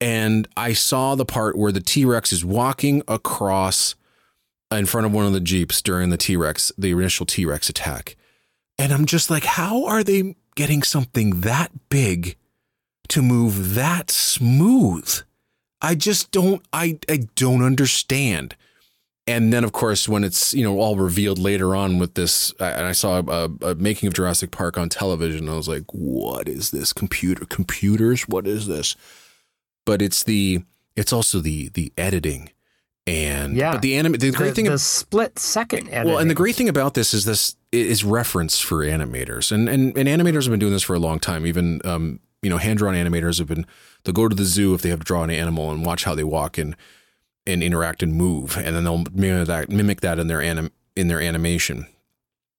and 0.00 0.48
I 0.56 0.72
saw 0.72 1.14
the 1.14 1.24
part 1.24 1.56
where 1.56 1.72
the 1.72 1.80
T 1.80 2.04
Rex 2.04 2.32
is 2.32 2.44
walking 2.44 3.02
across 3.08 3.94
in 4.70 4.86
front 4.86 5.06
of 5.06 5.12
one 5.12 5.26
of 5.26 5.32
the 5.32 5.40
jeeps 5.40 5.82
during 5.82 6.10
the 6.10 6.16
T 6.16 6.36
Rex 6.36 6.72
the 6.78 6.92
initial 6.92 7.26
T 7.26 7.44
Rex 7.44 7.68
attack, 7.68 8.16
and 8.78 8.92
I'm 8.92 9.06
just 9.06 9.30
like, 9.30 9.44
how 9.44 9.84
are 9.86 10.04
they 10.04 10.36
getting 10.54 10.82
something 10.82 11.40
that 11.40 11.70
big 11.88 12.36
to 13.08 13.22
move 13.22 13.74
that 13.74 14.10
smooth? 14.10 15.22
I 15.80 15.94
just 15.94 16.30
don't 16.30 16.62
I 16.72 16.98
I 17.08 17.26
don't 17.36 17.62
understand. 17.62 18.56
And 19.26 19.54
then, 19.54 19.64
of 19.64 19.72
course, 19.72 20.06
when 20.06 20.22
it's 20.22 20.52
you 20.52 20.62
know 20.62 20.78
all 20.78 20.96
revealed 20.96 21.38
later 21.38 21.74
on 21.74 21.98
with 21.98 22.14
this, 22.14 22.52
and 22.60 22.86
I 22.86 22.92
saw 22.92 23.22
a, 23.26 23.50
a 23.62 23.74
making 23.74 24.06
of 24.06 24.12
Jurassic 24.12 24.50
Park 24.50 24.76
on 24.76 24.90
television, 24.90 25.48
I 25.48 25.54
was 25.54 25.68
like, 25.68 25.84
"What 25.92 26.48
is 26.48 26.70
this? 26.70 26.92
Computer 26.92 27.46
computers? 27.46 28.28
What 28.28 28.46
is 28.46 28.66
this?" 28.66 28.96
But 29.86 30.02
it's 30.02 30.22
the 30.22 30.62
it's 30.94 31.12
also 31.12 31.40
the 31.40 31.68
the 31.68 31.92
editing 31.96 32.50
and 33.06 33.56
Yeah. 33.56 33.72
But 33.72 33.82
the 33.82 33.96
anime 33.96 34.12
the 34.14 34.30
great 34.30 34.54
thing 34.54 34.66
the 34.66 34.78
split 34.78 35.38
second 35.38 35.88
editing. 35.88 36.08
well, 36.08 36.18
and 36.18 36.30
the 36.30 36.34
great 36.34 36.54
thing 36.54 36.68
about 36.68 36.94
this 36.94 37.12
is 37.12 37.24
this 37.24 37.56
is 37.72 38.04
reference 38.04 38.58
for 38.58 38.84
animators, 38.84 39.52
and 39.52 39.68
and 39.68 39.96
and 39.96 40.08
animators 40.08 40.44
have 40.44 40.50
been 40.50 40.60
doing 40.60 40.72
this 40.72 40.82
for 40.82 40.94
a 40.94 40.98
long 40.98 41.18
time. 41.18 41.46
Even 41.46 41.80
um, 41.84 42.20
you 42.44 42.50
know, 42.50 42.58
hand 42.58 42.78
drawn 42.78 42.94
animators 42.94 43.38
have 43.38 43.48
been 43.48 43.66
they'll 44.04 44.12
go 44.12 44.28
to 44.28 44.36
the 44.36 44.44
zoo 44.44 44.74
if 44.74 44.82
they 44.82 44.90
have 44.90 45.00
to 45.00 45.04
draw 45.04 45.22
an 45.22 45.30
animal 45.30 45.70
and 45.70 45.84
watch 45.84 46.04
how 46.04 46.14
they 46.14 46.24
walk 46.24 46.58
and 46.58 46.76
and 47.46 47.62
interact 47.62 48.02
and 48.02 48.14
move, 48.14 48.56
and 48.56 48.74
then 48.74 48.84
they'll 48.84 49.04
mimic 49.12 49.46
that 49.46 49.68
mimic 49.68 50.00
that 50.02 50.18
in 50.18 50.28
their 50.28 50.42
anim 50.42 50.70
in 50.94 51.08
their 51.08 51.20
animation. 51.20 51.86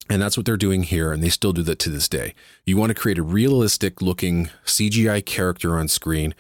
And 0.08 0.22
that's 0.22 0.38
what 0.38 0.46
they're 0.46 0.58
doing 0.58 0.84
here, 0.84 1.12
and 1.12 1.24
they 1.24 1.30
still 1.30 1.52
do 1.52 1.64
that 1.64 1.80
to 1.80 1.90
this 1.90 2.08
day. 2.08 2.36
You 2.66 2.78
want 2.78 2.92
to 2.92 2.94
create 2.94 3.18
a 3.18 3.24
realistic 3.24 4.04
looking 4.04 4.50
CGI 4.66 5.26
character 5.26 5.78
on 5.78 5.88
screen. 5.88 6.36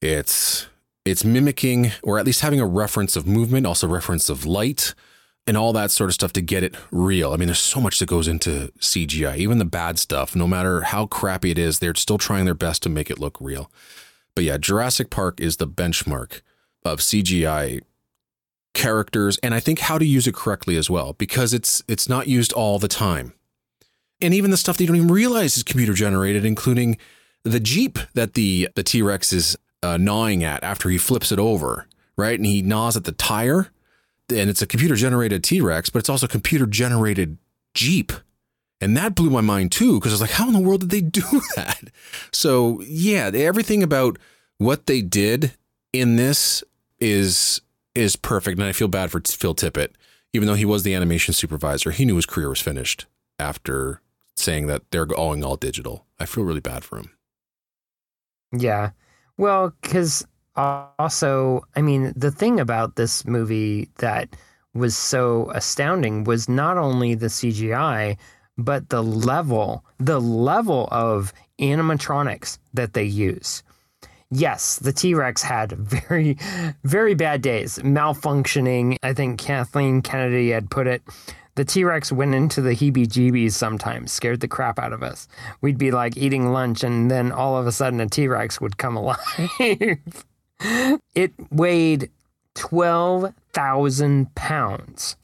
It's 0.00 0.68
it's 1.04 1.24
mimicking 1.24 1.92
or 2.02 2.18
at 2.18 2.26
least 2.26 2.40
having 2.40 2.60
a 2.60 2.66
reference 2.66 3.16
of 3.16 3.26
movement, 3.26 3.66
also 3.66 3.88
reference 3.88 4.28
of 4.28 4.46
light 4.46 4.94
and 5.50 5.56
all 5.56 5.72
that 5.72 5.90
sort 5.90 6.08
of 6.08 6.14
stuff 6.14 6.32
to 6.32 6.40
get 6.40 6.62
it 6.62 6.76
real. 6.92 7.32
I 7.32 7.36
mean, 7.36 7.48
there's 7.48 7.58
so 7.58 7.80
much 7.80 7.98
that 7.98 8.06
goes 8.06 8.28
into 8.28 8.72
CGI, 8.78 9.36
even 9.38 9.58
the 9.58 9.64
bad 9.64 9.98
stuff, 9.98 10.36
no 10.36 10.46
matter 10.46 10.82
how 10.82 11.06
crappy 11.06 11.50
it 11.50 11.58
is, 11.58 11.80
they're 11.80 11.92
still 11.96 12.18
trying 12.18 12.44
their 12.44 12.54
best 12.54 12.84
to 12.84 12.88
make 12.88 13.10
it 13.10 13.18
look 13.18 13.36
real. 13.40 13.68
But 14.36 14.44
yeah, 14.44 14.58
Jurassic 14.58 15.10
Park 15.10 15.40
is 15.40 15.56
the 15.56 15.66
benchmark 15.66 16.42
of 16.84 17.00
CGI 17.00 17.80
characters 18.74 19.38
and 19.42 19.52
I 19.52 19.58
think 19.58 19.80
how 19.80 19.98
to 19.98 20.04
use 20.04 20.28
it 20.28 20.34
correctly 20.36 20.76
as 20.76 20.88
well 20.88 21.14
because 21.14 21.52
it's 21.52 21.82
it's 21.88 22.08
not 22.08 22.28
used 22.28 22.52
all 22.52 22.78
the 22.78 22.86
time. 22.86 23.32
And 24.20 24.32
even 24.32 24.52
the 24.52 24.56
stuff 24.56 24.76
that 24.76 24.84
you 24.84 24.86
don't 24.86 24.98
even 24.98 25.08
realize 25.08 25.56
is 25.56 25.64
computer 25.64 25.94
generated 25.94 26.44
including 26.44 26.96
the 27.42 27.58
Jeep 27.58 27.98
that 28.14 28.34
the 28.34 28.68
the 28.76 28.84
T-Rex 28.84 29.32
is 29.32 29.58
uh, 29.82 29.96
gnawing 29.96 30.44
at 30.44 30.62
after 30.62 30.90
he 30.90 30.96
flips 30.96 31.32
it 31.32 31.40
over, 31.40 31.88
right? 32.16 32.38
And 32.38 32.46
he 32.46 32.62
gnaws 32.62 32.96
at 32.96 33.02
the 33.02 33.10
tire 33.10 33.72
and 34.32 34.50
it's 34.50 34.62
a 34.62 34.66
computer 34.66 34.94
generated 34.94 35.44
T-Rex, 35.44 35.90
but 35.90 36.00
it's 36.00 36.08
also 36.08 36.26
computer 36.26 36.66
generated 36.66 37.38
Jeep. 37.74 38.12
And 38.80 38.96
that 38.96 39.14
blew 39.14 39.30
my 39.30 39.40
mind 39.42 39.72
too, 39.72 39.98
because 39.98 40.12
I 40.12 40.14
was 40.14 40.20
like, 40.22 40.30
how 40.30 40.46
in 40.46 40.54
the 40.54 40.60
world 40.60 40.80
did 40.80 40.90
they 40.90 41.00
do 41.02 41.42
that? 41.56 41.90
So 42.32 42.80
yeah, 42.82 43.30
everything 43.32 43.82
about 43.82 44.18
what 44.58 44.86
they 44.86 45.02
did 45.02 45.54
in 45.92 46.16
this 46.16 46.62
is 46.98 47.60
is 47.94 48.16
perfect. 48.16 48.58
And 48.58 48.68
I 48.68 48.72
feel 48.72 48.88
bad 48.88 49.10
for 49.10 49.20
Phil 49.20 49.54
Tippett. 49.54 49.90
Even 50.32 50.46
though 50.46 50.54
he 50.54 50.64
was 50.64 50.84
the 50.84 50.94
animation 50.94 51.34
supervisor, 51.34 51.90
he 51.90 52.04
knew 52.04 52.14
his 52.14 52.26
career 52.26 52.48
was 52.48 52.60
finished 52.60 53.06
after 53.40 54.00
saying 54.36 54.68
that 54.68 54.82
they're 54.90 55.06
going 55.06 55.42
all 55.42 55.56
digital. 55.56 56.06
I 56.20 56.26
feel 56.26 56.44
really 56.44 56.60
bad 56.60 56.84
for 56.84 56.98
him. 56.98 57.10
Yeah. 58.52 58.90
Well, 59.36 59.74
because 59.82 60.26
also, 60.98 61.62
I 61.76 61.82
mean, 61.82 62.12
the 62.16 62.30
thing 62.30 62.60
about 62.60 62.96
this 62.96 63.24
movie 63.26 63.88
that 63.98 64.36
was 64.74 64.96
so 64.96 65.50
astounding 65.54 66.24
was 66.24 66.48
not 66.48 66.78
only 66.78 67.14
the 67.14 67.26
CGI, 67.26 68.16
but 68.56 68.88
the 68.88 69.02
level, 69.02 69.84
the 69.98 70.20
level 70.20 70.88
of 70.90 71.32
animatronics 71.58 72.58
that 72.74 72.94
they 72.94 73.04
use. 73.04 73.62
Yes, 74.30 74.76
the 74.76 74.92
T 74.92 75.14
Rex 75.14 75.42
had 75.42 75.72
very, 75.72 76.36
very 76.84 77.14
bad 77.14 77.42
days, 77.42 77.78
malfunctioning. 77.78 78.96
I 79.02 79.12
think 79.12 79.40
Kathleen 79.40 80.02
Kennedy 80.02 80.50
had 80.50 80.70
put 80.70 80.86
it 80.86 81.02
the 81.56 81.64
T 81.66 81.84
Rex 81.84 82.10
went 82.10 82.34
into 82.34 82.62
the 82.62 82.70
heebie 82.70 83.06
jeebies 83.06 83.52
sometimes, 83.52 84.12
scared 84.12 84.40
the 84.40 84.48
crap 84.48 84.78
out 84.78 84.92
of 84.92 85.02
us. 85.02 85.28
We'd 85.60 85.76
be 85.78 85.90
like 85.90 86.16
eating 86.16 86.52
lunch, 86.52 86.82
and 86.82 87.10
then 87.10 87.32
all 87.32 87.56
of 87.56 87.66
a 87.66 87.72
sudden 87.72 88.00
a 88.00 88.08
T 88.08 88.28
Rex 88.28 88.60
would 88.60 88.78
come 88.78 88.96
alive. 88.96 89.18
It 91.14 91.32
weighed 91.50 92.10
12,000 92.54 94.34
pounds 94.34 95.16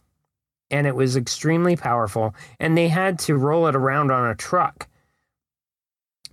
and 0.70 0.86
it 0.86 0.94
was 0.94 1.16
extremely 1.16 1.76
powerful. 1.76 2.34
And 2.58 2.76
they 2.76 2.88
had 2.88 3.18
to 3.20 3.36
roll 3.36 3.66
it 3.66 3.76
around 3.76 4.10
on 4.10 4.28
a 4.28 4.34
truck 4.34 4.88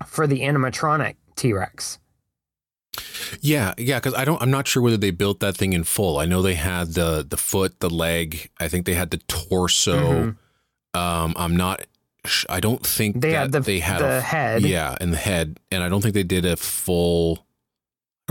for 0.05 0.27
the 0.27 0.41
animatronic 0.41 1.15
T 1.35 1.53
Rex. 1.53 1.99
Yeah, 3.41 3.73
yeah, 3.77 3.99
because 3.99 4.13
I 4.13 4.25
don't. 4.25 4.41
I'm 4.41 4.51
not 4.51 4.67
sure 4.67 4.83
whether 4.83 4.97
they 4.97 5.11
built 5.11 5.39
that 5.39 5.57
thing 5.57 5.73
in 5.73 5.83
full. 5.83 6.19
I 6.19 6.25
know 6.25 6.41
they 6.41 6.53
had 6.53 6.93
the 6.93 7.25
the 7.27 7.37
foot, 7.37 7.79
the 7.79 7.89
leg. 7.89 8.51
I 8.59 8.67
think 8.67 8.85
they 8.85 8.93
had 8.93 9.09
the 9.09 9.17
torso. 9.17 9.97
Mm-hmm. 10.95 10.99
Um, 10.99 11.33
I'm 11.35 11.55
not. 11.55 11.85
I 12.47 12.59
don't 12.59 12.85
think 12.85 13.21
they 13.21 13.31
had 13.31 13.51
the 13.51 13.59
they 13.61 13.79
had 13.79 13.99
the 13.99 14.17
a, 14.17 14.21
head. 14.21 14.61
Yeah, 14.61 14.95
and 15.01 15.11
the 15.11 15.17
head, 15.17 15.59
and 15.71 15.83
I 15.83 15.89
don't 15.89 16.01
think 16.01 16.13
they 16.13 16.23
did 16.23 16.45
a 16.45 16.55
full. 16.55 17.42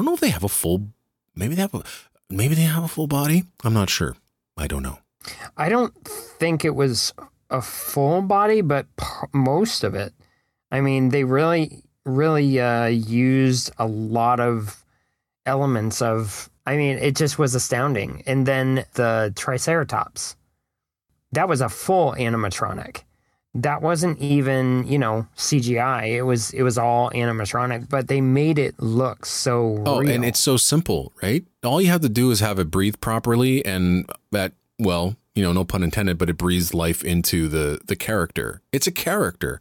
Don't 0.03 0.07
know 0.07 0.15
if 0.15 0.21
they 0.21 0.31
have 0.31 0.43
a 0.43 0.49
full. 0.49 0.89
Maybe 1.37 1.55
they 1.55 1.63
have 1.63 1.75
a. 1.75 1.85
Maybe 2.29 2.57
they 2.57 2.63
have 2.63 2.83
a 2.83 2.89
full 2.89 3.07
body. 3.07 3.45
I'm 3.63 3.73
not 3.73 3.89
sure. 3.89 4.17
I 4.57 4.67
don't 4.67 4.83
know. 4.83 4.99
I 5.57 5.69
don't 5.69 5.95
think 6.05 6.65
it 6.65 6.75
was 6.75 7.15
a 7.51 7.63
full 7.63 8.21
body, 8.21 8.63
but 8.63 8.87
p- 8.97 9.07
most 9.33 9.85
of 9.85 9.95
it. 9.95 10.13
I 10.73 10.81
mean, 10.81 11.11
they 11.11 11.23
really, 11.23 11.85
really 12.05 12.59
uh, 12.59 12.87
used 12.87 13.71
a 13.79 13.87
lot 13.87 14.41
of 14.41 14.85
elements 15.47 16.03
of. 16.03 16.51
I 16.67 16.77
mean, 16.77 16.99
it 16.99 17.15
just 17.15 17.39
was 17.39 17.55
astounding. 17.55 18.25
And 18.27 18.45
then 18.45 18.85
the 18.95 19.33
Triceratops, 19.37 20.35
that 21.31 21.49
was 21.49 21.61
a 21.61 21.69
full 21.69 22.15
animatronic. 22.19 23.05
That 23.55 23.83
wasn't 23.83 24.19
even, 24.19 24.87
you 24.87 24.99
know, 24.99 25.27
CGI. 25.37 26.07
It 26.17 26.23
was 26.23 26.53
it 26.53 26.63
was 26.63 26.79
all 26.79 27.11
animatronic, 27.11 27.89
but 27.91 28.09
they 28.09 28.21
made 28.23 28.59
it 28.59 28.75
look 28.81 29.27
so 29.27 29.83
Oh, 29.85 29.99
real. 29.99 30.11
and 30.11 30.25
it's 30.25 30.41
so 30.41 30.57
simple, 30.57 31.13
right? 31.23 31.45
All 31.63 31.81
you 31.81 31.89
have 31.91 32.01
to 32.01 32.09
do 32.09 32.31
is 32.31 32.41
have 32.41 32.59
it 32.59 32.71
breathe 32.71 32.97
properly 33.01 33.65
and 33.67 34.09
that 34.31 34.53
well, 34.79 35.17
you 35.35 35.43
know, 35.43 35.53
no 35.53 35.65
pun 35.65 35.83
intended, 35.83 36.17
but 36.19 36.31
it 36.31 36.39
breathes 36.39 36.73
life 36.73 37.05
into 37.05 37.47
the 37.49 37.81
the 37.85 37.97
character. 37.97 38.63
It's 38.73 38.87
a 38.87 38.93
character. 38.93 39.61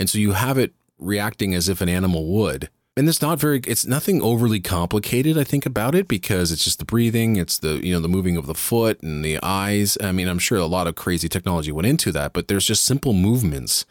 And 0.00 0.10
so 0.10 0.18
you 0.18 0.32
have 0.32 0.58
it 0.58 0.72
reacting 0.98 1.54
as 1.54 1.68
if 1.68 1.80
an 1.80 1.88
animal 1.88 2.26
would. 2.26 2.70
And 2.98 3.08
it's 3.08 3.22
not 3.22 3.38
very 3.38 3.60
it's 3.64 3.86
nothing 3.86 4.20
overly 4.22 4.58
complicated 4.58 5.38
I 5.38 5.44
think 5.44 5.64
about 5.64 5.94
it 5.94 6.08
because 6.08 6.50
it's 6.50 6.64
just 6.64 6.80
the 6.80 6.84
breathing, 6.84 7.36
it's 7.36 7.56
the 7.56 7.74
you 7.86 7.94
know 7.94 8.00
the 8.00 8.08
moving 8.08 8.36
of 8.36 8.46
the 8.46 8.56
foot 8.56 9.00
and 9.04 9.24
the 9.24 9.38
eyes. 9.40 9.96
I 10.00 10.10
mean, 10.10 10.26
I'm 10.26 10.40
sure 10.40 10.58
a 10.58 10.66
lot 10.66 10.88
of 10.88 10.96
crazy 10.96 11.28
technology 11.28 11.70
went 11.70 11.86
into 11.86 12.10
that, 12.10 12.32
but 12.32 12.48
there's 12.48 12.66
just 12.66 12.84
simple 12.84 13.12
movements 13.12 13.86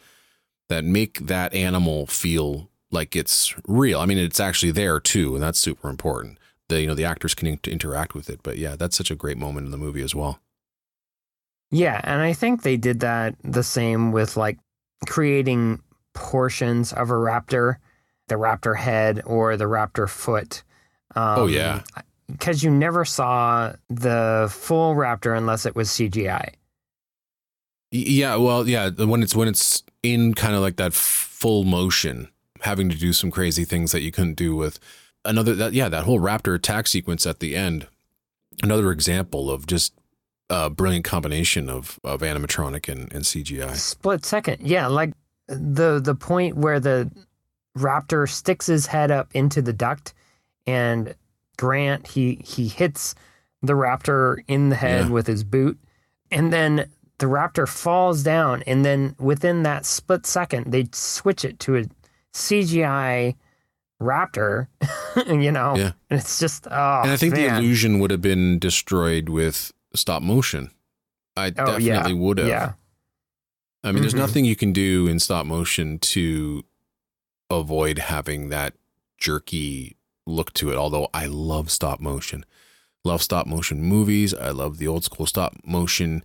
that 0.68 0.84
make 0.84 1.20
that 1.20 1.54
animal 1.54 2.06
feel 2.06 2.68
like 2.90 3.16
it's 3.16 3.54
real. 3.66 3.98
I 3.98 4.04
mean, 4.04 4.18
it's 4.18 4.40
actually 4.40 4.72
there 4.72 5.00
too, 5.00 5.34
and 5.34 5.42
that's 5.42 5.58
super 5.58 5.88
important. 5.88 6.36
The 6.68 6.82
you 6.82 6.86
know 6.86 6.94
the 6.94 7.06
actors 7.06 7.34
can 7.34 7.58
interact 7.66 8.14
with 8.14 8.28
it, 8.28 8.40
but 8.42 8.58
yeah, 8.58 8.76
that's 8.76 8.98
such 8.98 9.10
a 9.10 9.16
great 9.16 9.38
moment 9.38 9.64
in 9.64 9.70
the 9.70 9.78
movie 9.78 10.02
as 10.02 10.14
well. 10.14 10.38
Yeah, 11.70 11.98
and 12.04 12.20
I 12.20 12.34
think 12.34 12.62
they 12.62 12.76
did 12.76 13.00
that 13.00 13.36
the 13.42 13.62
same 13.62 14.12
with 14.12 14.36
like 14.36 14.58
creating 15.06 15.80
portions 16.12 16.92
of 16.92 17.08
a 17.08 17.14
raptor, 17.14 17.76
the 18.28 18.36
raptor 18.36 18.76
head 18.76 19.22
or 19.24 19.56
the 19.56 19.64
raptor 19.64 20.08
foot. 20.08 20.62
Um, 21.14 21.40
oh 21.40 21.46
yeah, 21.46 21.82
because 22.30 22.62
you 22.62 22.70
never 22.70 23.04
saw 23.04 23.72
the 23.88 24.48
full 24.50 24.94
raptor 24.94 25.36
unless 25.36 25.66
it 25.66 25.74
was 25.74 25.88
CGI. 25.88 26.54
Yeah, 27.90 28.36
well, 28.36 28.68
yeah, 28.68 28.90
when 28.90 29.22
it's 29.22 29.34
when 29.34 29.48
it's 29.48 29.82
in 30.02 30.34
kind 30.34 30.54
of 30.54 30.60
like 30.60 30.76
that 30.76 30.92
full 30.92 31.64
motion, 31.64 32.28
having 32.60 32.90
to 32.90 32.96
do 32.96 33.12
some 33.12 33.30
crazy 33.30 33.64
things 33.64 33.92
that 33.92 34.02
you 34.02 34.12
couldn't 34.12 34.34
do 34.34 34.54
with 34.54 34.78
another 35.24 35.54
that 35.54 35.72
yeah, 35.72 35.88
that 35.88 36.04
whole 36.04 36.20
raptor 36.20 36.54
attack 36.54 36.86
sequence 36.86 37.26
at 37.26 37.40
the 37.40 37.56
end. 37.56 37.86
Another 38.62 38.90
example 38.90 39.50
of 39.50 39.66
just 39.66 39.94
a 40.50 40.68
brilliant 40.68 41.04
combination 41.04 41.68
of 41.70 41.98
of 42.04 42.20
animatronic 42.20 42.90
and, 42.90 43.12
and 43.12 43.24
CGI. 43.24 43.74
Split 43.76 44.24
second, 44.24 44.66
yeah, 44.66 44.86
like 44.86 45.12
the 45.46 46.00
the 46.00 46.14
point 46.14 46.56
where 46.56 46.80
the 46.80 47.10
raptor 47.76 48.28
sticks 48.28 48.66
his 48.66 48.86
head 48.86 49.10
up 49.10 49.30
into 49.34 49.62
the 49.62 49.72
duct, 49.72 50.14
and 50.66 51.14
Grant 51.56 52.06
he 52.06 52.40
he 52.44 52.68
hits 52.68 53.14
the 53.62 53.72
raptor 53.72 54.38
in 54.46 54.68
the 54.68 54.76
head 54.76 55.06
yeah. 55.06 55.10
with 55.10 55.26
his 55.26 55.44
boot, 55.44 55.78
and 56.30 56.52
then 56.52 56.88
the 57.18 57.26
raptor 57.26 57.68
falls 57.68 58.22
down, 58.22 58.62
and 58.66 58.84
then 58.84 59.16
within 59.18 59.64
that 59.64 59.84
split 59.84 60.24
second, 60.24 60.72
they 60.72 60.88
switch 60.92 61.44
it 61.44 61.58
to 61.60 61.76
a 61.76 61.84
CGI 62.32 63.34
raptor, 64.00 64.68
you 65.26 65.50
know, 65.50 65.74
yeah. 65.76 65.92
and 66.10 66.20
it's 66.20 66.38
just 66.38 66.66
oh, 66.70 67.00
and 67.02 67.10
I 67.10 67.16
think 67.16 67.34
man. 67.34 67.54
the 67.54 67.58
illusion 67.58 67.98
would 67.98 68.10
have 68.10 68.22
been 68.22 68.58
destroyed 68.58 69.28
with 69.28 69.72
stop 69.94 70.22
motion. 70.22 70.70
I 71.36 71.48
oh, 71.48 71.78
definitely 71.78 71.82
yeah. 71.84 72.12
would 72.12 72.38
have. 72.38 72.48
Yeah. 72.48 72.72
I 73.82 73.88
mean, 73.88 73.96
mm-hmm. 73.96 74.02
there's 74.02 74.14
nothing 74.14 74.44
you 74.44 74.56
can 74.56 74.72
do 74.72 75.06
in 75.06 75.20
stop 75.20 75.46
motion 75.46 75.98
to 76.00 76.64
avoid 77.50 77.98
having 77.98 78.48
that 78.48 78.74
jerky 79.16 79.96
look 80.26 80.52
to 80.54 80.70
it. 80.70 80.76
Although 80.76 81.08
I 81.14 81.26
love 81.26 81.70
stop 81.70 82.00
motion, 82.00 82.44
love 83.04 83.22
stop 83.22 83.46
motion 83.46 83.82
movies. 83.82 84.34
I 84.34 84.50
love 84.50 84.78
the 84.78 84.88
old 84.88 85.04
school 85.04 85.26
stop 85.26 85.56
motion 85.64 86.22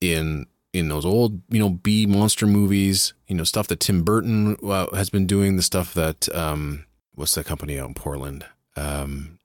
in 0.00 0.46
in 0.72 0.88
those 0.88 1.06
old 1.06 1.40
you 1.48 1.58
know 1.58 1.70
B 1.70 2.06
monster 2.06 2.46
movies. 2.46 3.14
You 3.26 3.36
know 3.36 3.44
stuff 3.44 3.68
that 3.68 3.80
Tim 3.80 4.02
Burton 4.02 4.56
uh, 4.62 4.94
has 4.94 5.10
been 5.10 5.26
doing. 5.26 5.56
The 5.56 5.62
stuff 5.62 5.94
that 5.94 6.28
um, 6.34 6.84
what's 7.14 7.34
that 7.34 7.46
company 7.46 7.78
out 7.78 7.88
in 7.88 7.94
Portland? 7.94 8.44
Um, 8.76 9.38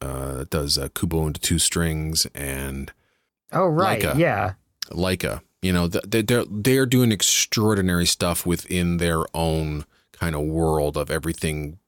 uh, 0.00 0.44
does 0.50 0.78
uh, 0.78 0.88
Kubo 0.94 1.26
and 1.26 1.36
the 1.36 1.38
two 1.38 1.58
strings 1.58 2.26
and 2.34 2.92
oh 3.52 3.66
right 3.66 4.02
Laika. 4.02 4.18
yeah 4.18 4.54
Laika. 4.90 5.42
You 5.60 5.72
know 5.72 5.86
they're 5.86 6.44
they're 6.50 6.86
doing 6.86 7.12
extraordinary 7.12 8.06
stuff 8.06 8.44
within 8.44 8.96
their 8.96 9.24
own 9.32 9.84
kind 10.22 10.36
of 10.36 10.42
world 10.42 10.96
of 10.96 11.10
everything 11.10 11.78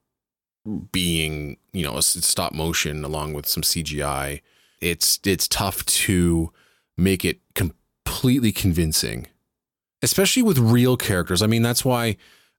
being 0.91 1.55
you 1.71 1.85
know 1.85 2.01
stop 2.01 2.51
motion 2.51 3.05
along 3.05 3.33
with 3.33 3.47
some 3.47 3.63
CGI. 3.63 4.41
It's 4.81 5.21
it's 5.25 5.47
tough 5.47 5.85
to 5.85 6.51
make 6.97 7.23
it 7.23 7.39
completely 7.53 8.51
convincing, 8.51 9.27
especially 10.01 10.43
with 10.43 10.57
real 10.57 10.97
characters. 10.97 11.41
I 11.41 11.47
mean 11.47 11.61
that's 11.61 11.85
why 11.85 12.17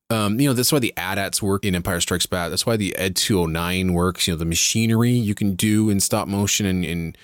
um, 0.09 0.39
you 0.41 0.49
know, 0.49 0.55
that's 0.55 0.73
why 0.73 0.79
the 0.79 0.95
AT-ATs 0.97 1.43
work 1.43 1.65
in 1.65 1.75
Empire 1.75 2.01
Strikes 2.01 2.27
Back. 2.27 2.51
That's 2.51 2.65
why 2.65 2.77
the 2.77 2.95
Ed 2.95 3.17
209 3.17 3.93
works. 3.93 4.29
You 4.29 4.35
know, 4.35 4.39
the 4.39 4.45
machinery 4.45 5.11
you 5.11 5.35
can 5.35 5.57
do 5.57 5.91
in 5.91 5.99
stop 5.99 6.29
motion 6.29 6.65
and 6.65 6.85
and 6.85 7.19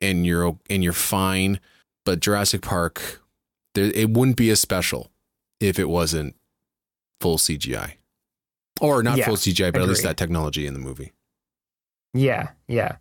and 0.00 0.26
you're 0.26 0.56
and 0.70 0.84
you're 0.84 0.92
fine. 0.92 1.58
But 2.04 2.20
Jurassic 2.20 2.62
Park, 2.62 3.22
there, 3.74 3.86
it 3.86 4.10
wouldn't 4.10 4.36
be 4.36 4.50
as 4.50 4.60
special 4.60 5.10
if 5.60 5.78
it 5.78 5.88
wasn't 5.88 6.36
full 7.20 7.38
CGI, 7.38 7.94
or 8.80 9.02
not 9.02 9.18
yeah, 9.18 9.26
full 9.26 9.36
CGI, 9.36 9.66
but 9.66 9.68
agreed. 9.68 9.82
at 9.82 9.88
least 9.88 10.02
that 10.02 10.16
technology 10.16 10.66
in 10.66 10.74
the 10.74 10.80
movie. 10.80 11.12
Yeah, 12.14 12.50
yeah 12.68 12.96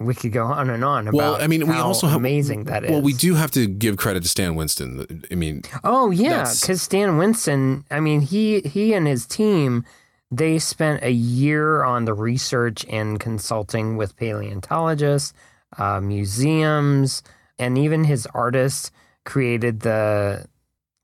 we 0.00 0.14
could 0.14 0.32
go 0.32 0.46
on 0.46 0.70
and 0.70 0.82
on 0.82 1.06
about 1.06 1.16
well, 1.16 1.36
I 1.40 1.46
mean, 1.46 1.66
we 1.66 1.74
also 1.74 2.06
have, 2.06 2.16
amazing 2.16 2.64
that 2.64 2.84
is. 2.84 2.90
Well, 2.90 3.02
we 3.02 3.12
do 3.12 3.34
have 3.34 3.50
to 3.52 3.66
give 3.66 3.98
credit 3.98 4.22
to 4.22 4.28
Stan 4.28 4.54
Winston. 4.54 5.24
I 5.30 5.34
mean, 5.34 5.62
oh 5.84 6.10
yeah, 6.10 6.50
because 6.60 6.82
Stan 6.82 7.18
Winston. 7.18 7.84
I 7.90 8.00
mean, 8.00 8.22
he 8.22 8.60
he 8.60 8.94
and 8.94 9.06
his 9.06 9.26
team 9.26 9.84
they 10.30 10.58
spent 10.58 11.02
a 11.02 11.10
year 11.10 11.82
on 11.82 12.06
the 12.06 12.14
research 12.14 12.86
and 12.88 13.20
consulting 13.20 13.96
with 13.96 14.16
paleontologists, 14.16 15.34
uh, 15.76 16.00
museums, 16.00 17.22
and 17.58 17.76
even 17.76 18.04
his 18.04 18.26
artists 18.32 18.90
created 19.24 19.80
the 19.80 20.46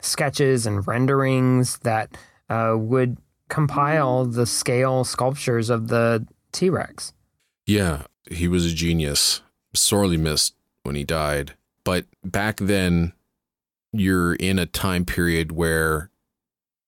sketches 0.01 0.65
and 0.67 0.87
renderings 0.87 1.79
that 1.81 2.17
uh, 2.49 2.75
would 2.79 3.19
compile 3.49 4.25
the 4.25 4.47
scale 4.47 5.05
sculptures 5.05 5.71
of 5.71 5.89
the 5.89 6.27
T 6.53 6.71
Rex. 6.71 7.13
Yeah, 7.67 8.03
he 8.31 8.49
was 8.49 8.67
a 8.67 8.75
genius, 8.75 9.43
sorely 9.75 10.17
missed 10.17 10.55
when 10.83 10.95
he 10.95 11.05
died. 11.05 11.55
But 11.85 12.07
back 12.25 12.59
then, 12.59 13.13
you're 13.93 14.35
in 14.35 14.59
a 14.59 14.67
time 14.67 15.05
period 15.05 15.53
where 15.53 16.11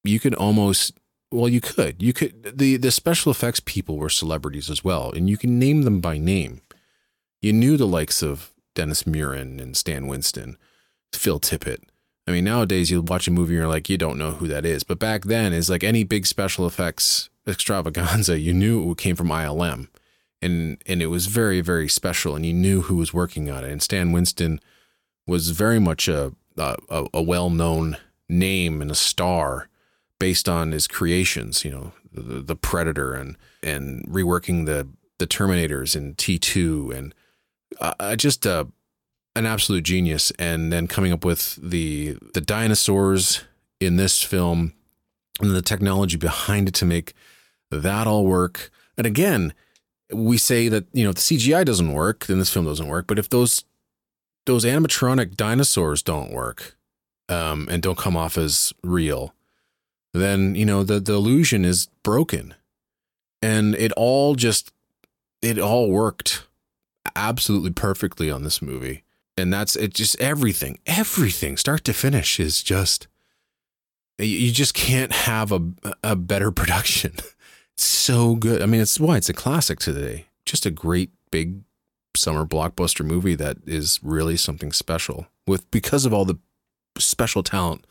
you 0.05 0.21
could 0.21 0.35
almost 0.35 0.95
well 1.31 1.49
you 1.49 1.61
could 1.61 2.03
you 2.03 2.13
could 2.13 2.59
the 2.59 2.77
the 2.77 2.91
special 2.91 3.31
effects 3.31 3.61
people 3.61 3.99
were 3.99 4.09
celebrities 4.09 4.71
as 4.71 4.83
well 4.83 5.11
and 5.13 5.29
you 5.29 5.37
can 5.37 5.59
name 5.59 5.83
them 5.83 6.01
by 6.01 6.17
name 6.17 6.61
you 7.43 7.53
knew 7.53 7.77
the 7.77 7.87
likes 7.87 8.23
of 8.23 8.53
dennis 8.75 9.03
muren 9.03 9.61
and 9.61 9.77
stan 9.77 10.07
winston 10.07 10.57
phil 11.13 11.39
tippett 11.39 11.83
i 12.29 12.33
mean 12.33 12.45
nowadays 12.45 12.91
you 12.91 13.03
watch 13.03 13.27
a 13.27 13.31
movie 13.31 13.55
and 13.55 13.61
you're 13.61 13.69
like 13.69 13.89
you 13.89 13.99
don't 13.99 14.19
know 14.19 14.33
who 14.33 14.47
that 14.47 14.65
is 14.65 14.85
but 14.85 14.99
back 14.99 15.25
then 15.25 15.53
is 15.53 15.69
like 15.69 15.83
any 15.83 16.05
big 16.05 16.27
special 16.27 16.67
effects 16.67 17.31
extravaganza 17.47 18.39
you 18.47 18.53
knew 18.53 18.91
it 18.91 18.99
came 18.99 19.17
from 19.17 19.29
ilm 19.29 19.89
and 20.41 20.81
and 20.87 21.03
it 21.03 21.07
was 21.07 21.27
very 21.27 21.61
very 21.61 21.89
special 21.89 22.37
and 22.37 22.47
you 22.47 22.53
knew 22.53 22.83
who 22.83 22.97
was 22.97 23.13
working 23.13 23.51
on 23.51 23.65
it 23.65 23.71
and 23.71 23.83
Stan 23.83 24.13
Winston 24.13 24.61
was 25.27 25.51
very 25.51 25.81
much 25.81 26.07
a 26.09 26.33
a, 26.57 26.77
a, 26.89 27.07
a 27.15 27.23
well 27.23 27.51
known 27.51 27.97
name 28.29 28.83
and 28.83 28.91
a 28.91 28.95
star 28.95 29.69
based 30.19 30.49
on 30.49 30.73
his 30.73 30.87
creations. 30.87 31.65
You 31.65 31.71
know, 31.71 31.93
the, 32.13 32.41
the 32.41 32.57
Predator 32.57 33.15
and 33.15 33.37
and 33.63 34.07
reworking 34.09 34.67
the 34.67 34.89
the 35.19 35.27
Terminators 35.27 35.97
in 35.97 36.15
T 36.15 36.39
two 36.39 36.93
and 36.95 37.15
uh, 37.81 38.17
just 38.17 38.47
uh, 38.47 38.65
an 39.39 39.47
absolute 39.47 39.85
genius. 39.85 40.33
And 40.39 40.73
then 40.73 40.87
coming 40.87 41.13
up 41.13 41.25
with 41.25 41.59
the 41.63 42.17
the 42.35 42.41
dinosaurs 42.41 43.45
in 43.81 43.97
this 43.97 44.23
film 44.23 44.73
and 45.41 45.55
the 45.55 45.63
technology 45.63 46.17
behind 46.17 46.69
it 46.69 46.75
to 46.75 46.85
make 46.85 47.15
that 47.71 48.07
all 48.07 48.27
work. 48.27 48.71
And 48.97 49.07
again, 49.07 49.55
we 50.13 50.39
say 50.39 50.69
that 50.69 50.87
you 50.93 51.05
know 51.05 51.13
the 51.13 51.21
CGI 51.21 51.65
doesn't 51.65 51.93
work, 51.93 52.27
then 52.27 52.39
this 52.39 52.53
film 52.53 52.67
doesn't 52.67 52.89
work. 52.89 53.07
But 53.07 53.19
if 53.19 53.29
those 53.29 53.65
those 54.47 54.65
animatronic 54.65 55.37
dinosaurs 55.37 56.03
don't 56.03 56.33
work 56.33 56.77
um, 57.29 57.69
and 57.71 57.83
don't 57.83 57.99
come 57.99 58.17
off 58.17 58.39
as 58.39 58.73
real, 58.83 59.35
then 60.15 60.55
you 60.55 60.65
know 60.65 60.83
the 60.83 61.01
the 61.01 61.15
illusion 61.15 61.65
is 61.65 61.89
broken, 62.03 62.55
and 63.43 63.75
it 63.75 63.93
all 63.93 64.35
just 64.35 64.73
it 65.43 65.59
all 65.59 65.91
worked 65.91 66.45
absolutely 67.15 67.71
perfectly 67.71 68.31
on 68.31 68.43
this 68.43 68.61
movie, 68.63 69.05
and 69.39 69.53
that's 69.53 69.77
it. 69.77 69.95
Just 69.95 70.21
everything, 70.21 70.79
everything, 70.87 71.57
start 71.57 71.85
to 71.85 71.93
finish, 71.93 72.39
is 72.41 72.63
just 72.63 73.07
you 74.19 74.51
just 74.53 74.75
can't 74.75 75.13
have 75.13 75.53
a 75.53 75.63
a 76.03 76.17
better 76.17 76.51
production. 76.61 77.15
so 77.77 78.35
good. 78.35 78.63
I 78.63 78.67
mean, 78.67 78.81
it's 78.81 78.99
why 79.01 79.17
it's 79.17 79.29
a 79.29 79.35
classic 79.35 79.79
today. 79.79 80.27
Just 80.45 80.67
a 80.67 80.71
great 80.71 81.11
big 81.31 81.63
summer 82.17 82.45
blockbuster 82.45 83.05
movie 83.05 83.35
that 83.37 83.59
is 83.67 84.01
really 84.03 84.37
something 84.37 84.73
special 84.73 85.29
with 85.47 85.71
because 85.71 86.05
of 86.05 86.13
all 86.13 86.25
the 86.25 86.39
special 86.99 87.43
talent 87.43 87.87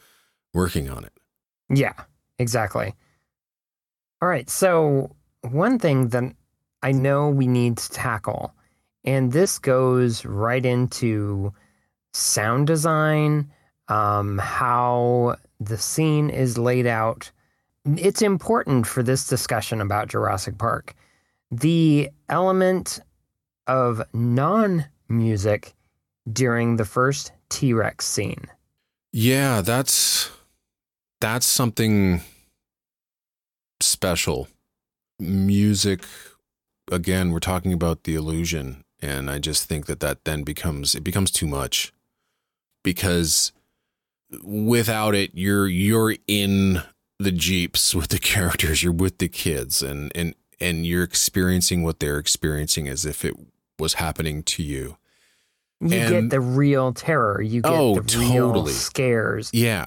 working 0.54 0.90
on 0.90 1.06
it. 1.06 1.14
Yeah, 1.70 1.94
exactly. 2.40 2.94
All 4.22 4.28
right. 4.28 4.50
So, 4.50 5.16
one 5.42 5.80
thing 5.80 6.10
that 6.10 6.24
I 6.82 6.92
know 6.92 7.30
we 7.30 7.48
need 7.48 7.78
to 7.78 7.90
tackle, 7.92 8.54
and 9.08 9.32
this 9.32 9.58
goes 9.58 10.26
right 10.26 10.66
into 10.66 11.54
sound 12.14 12.68
design, 12.68 13.50
um, 13.88 14.38
how 14.38 15.38
the 15.62 15.78
scene 15.78 16.30
is 16.30 16.58
laid 16.58 16.86
out. 16.86 17.32
It's 17.86 18.22
important 18.22 18.86
for 18.86 19.02
this 19.02 19.26
discussion 19.26 19.80
about 19.80 20.10
Jurassic 20.10 20.58
Park. 20.58 20.94
The 21.52 22.10
element 22.28 23.00
of 23.66 24.02
non 24.12 24.86
music 25.08 25.74
during 26.34 26.76
the 26.76 26.84
first 26.84 27.32
T 27.48 27.72
Rex 27.72 28.06
scene. 28.06 28.48
Yeah, 29.14 29.62
that's 29.62 30.30
that's 31.22 31.46
something 31.46 32.20
special. 33.80 34.50
Music 35.18 36.04
again, 36.92 37.32
we're 37.32 37.40
talking 37.40 37.72
about 37.72 38.04
the 38.04 38.16
illusion 38.16 38.84
and 39.02 39.30
I 39.30 39.40
just 39.40 39.66
think 39.66 39.86
that 39.86 40.00
that 40.00 40.26
then 40.26 40.44
becomes 40.44 40.96
it 40.96 41.04
becomes 41.04 41.32
too 41.32 41.48
much. 41.48 41.94
Because 42.84 43.52
without 44.44 45.16
it 45.16 45.32
you're 45.34 45.68
you're 45.68 46.16
in 46.28 46.84
the 47.20 47.32
jeeps 47.32 47.96
with 47.96 48.10
the 48.10 48.20
characters 48.20 48.84
you're 48.84 48.92
with 48.92 49.20
the 49.20 49.30
kids 49.30 49.82
and 49.82 50.12
and 50.16 50.36
and 50.60 50.86
you're 50.86 51.04
experiencing 51.04 51.84
what 51.84 52.00
they're 52.00 52.18
experiencing 52.18 52.88
as 52.88 53.06
if 53.06 53.24
it 53.24 53.36
was 53.80 53.96
happening 53.96 54.42
to 54.42 54.64
you. 54.64 54.98
You 55.80 55.98
and, 55.98 56.10
get 56.10 56.30
the 56.32 56.42
real 56.42 56.94
terror. 56.94 57.40
You 57.42 57.62
get 57.62 57.72
oh, 57.72 58.00
the 58.00 58.18
real 58.18 58.48
totally. 58.48 58.74
scares. 58.74 59.52
Yeah. 59.54 59.86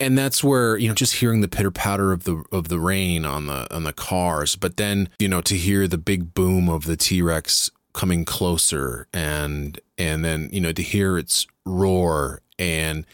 And 0.00 0.16
that's 0.16 0.42
where 0.42 0.76
you 0.76 0.88
know 0.88 0.94
just 0.94 1.16
hearing 1.16 1.40
the 1.40 1.48
pitter 1.48 1.70
patter 1.70 2.12
of 2.12 2.24
the 2.24 2.44
of 2.52 2.68
the 2.68 2.78
rain 2.78 3.24
on 3.24 3.46
the 3.46 3.74
on 3.74 3.84
the 3.84 3.94
cars 3.94 4.54
but 4.54 4.76
then 4.76 5.08
you 5.18 5.26
know 5.26 5.40
to 5.40 5.56
hear 5.56 5.88
the 5.88 5.96
big 5.96 6.34
boom 6.34 6.68
of 6.68 6.84
the 6.84 6.98
t-rex 6.98 7.70
coming 7.96 8.26
closer 8.26 9.08
and 9.12 9.80
and 9.96 10.24
then 10.24 10.50
you 10.52 10.60
know 10.60 10.70
to 10.70 10.82
hear 10.82 11.16
its 11.16 11.46
roar 11.64 12.42
and 12.58 13.06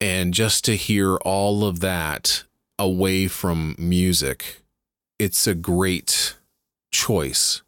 and 0.00 0.32
just 0.32 0.64
to 0.64 0.76
hear 0.76 1.16
all 1.16 1.64
of 1.64 1.80
that 1.80 2.44
away 2.78 3.26
from 3.26 3.74
music, 3.76 4.62
it's 5.18 5.46
a 5.46 5.54
great 5.54 6.36
choice 6.92 7.62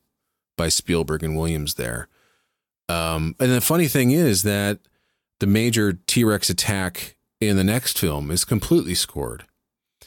by 0.57 0.69
Spielberg 0.69 1.25
and 1.25 1.37
Williams 1.37 1.75
there. 1.75 2.07
Um, 2.89 3.35
and 3.41 3.51
the 3.51 3.61
funny 3.61 3.89
thing 3.89 4.13
is 4.13 4.45
that 4.45 4.79
the 5.41 5.47
major 5.49 5.95
T 6.07 6.23
Rex 6.23 6.49
attack 6.49 7.17
in 7.41 7.57
the 7.57 7.65
next 7.65 7.99
film 7.99 8.31
is 8.31 8.45
completely 8.45 8.95
scored. 8.95 9.45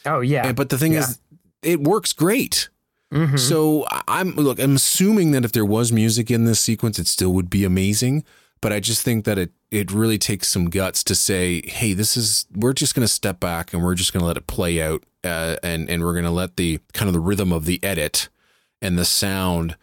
Oh 0.06 0.20
yeah. 0.20 0.46
And, 0.46 0.56
but 0.56 0.70
the 0.70 0.78
thing 0.78 0.94
yeah. 0.94 1.00
is, 1.00 1.18
it 1.62 1.80
works 1.82 2.14
great. 2.14 2.70
Mm-hmm. 3.14 3.36
So 3.36 3.86
I'm 4.08 4.34
look. 4.34 4.58
I'm 4.58 4.76
assuming 4.76 5.30
that 5.30 5.44
if 5.44 5.52
there 5.52 5.64
was 5.64 5.92
music 5.92 6.30
in 6.30 6.44
this 6.44 6.60
sequence, 6.60 6.98
it 6.98 7.06
still 7.06 7.32
would 7.32 7.48
be 7.48 7.64
amazing 7.64 8.24
but 8.64 8.72
I 8.72 8.80
just 8.80 9.02
think 9.02 9.26
that 9.26 9.36
it 9.36 9.52
it 9.70 9.92
really 9.92 10.16
takes 10.16 10.48
some 10.48 10.70
guts 10.70 11.04
to 11.04 11.14
say, 11.14 11.60
hey, 11.66 11.92
this 11.92 12.16
is 12.16 12.46
we're 12.56 12.72
just 12.72 12.94
going 12.94 13.06
to 13.06 13.12
step 13.12 13.38
back 13.38 13.74
and 13.74 13.84
we're 13.84 13.94
just 13.94 14.14
going 14.14 14.22
to 14.22 14.26
let 14.26 14.38
it 14.38 14.46
play 14.46 14.80
out, 14.80 15.04
uh, 15.22 15.56
and 15.62 15.90
and 15.90 16.02
we're 16.02 16.14
going 16.14 16.24
to 16.24 16.30
let 16.30 16.56
the 16.56 16.80
kind 16.94 17.06
of 17.06 17.12
the 17.12 17.20
rhythm 17.20 17.52
of 17.52 17.66
the 17.66 17.78
edit 17.84 18.30
and 18.80 18.98
the 18.98 19.04
sound 19.04 19.76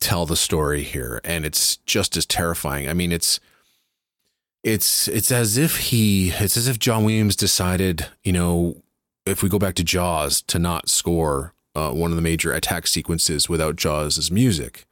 tell 0.00 0.24
the 0.24 0.36
story 0.36 0.84
here, 0.84 1.20
and 1.22 1.44
it's 1.44 1.76
just 1.84 2.16
as 2.16 2.24
terrifying. 2.24 2.88
I 2.88 2.94
mean, 2.94 3.12
it's 3.12 3.40
it's 4.64 5.06
it's 5.08 5.30
as 5.30 5.58
if 5.58 5.76
he 5.76 6.30
it's 6.30 6.56
as 6.56 6.66
if 6.66 6.78
John 6.78 7.04
Williams 7.04 7.36
decided, 7.36 8.06
you 8.24 8.32
know, 8.32 8.82
if 9.26 9.42
we 9.42 9.50
go 9.50 9.58
back 9.58 9.74
to 9.74 9.84
Jaws, 9.84 10.40
to 10.42 10.58
not 10.58 10.88
score 10.88 11.52
uh, 11.78 11.92
one 11.92 12.10
of 12.10 12.16
the 12.16 12.22
major 12.22 12.52
attack 12.52 12.86
sequences 12.86 13.48
without 13.48 13.76
Jaws' 13.76 14.30
music. 14.30 14.84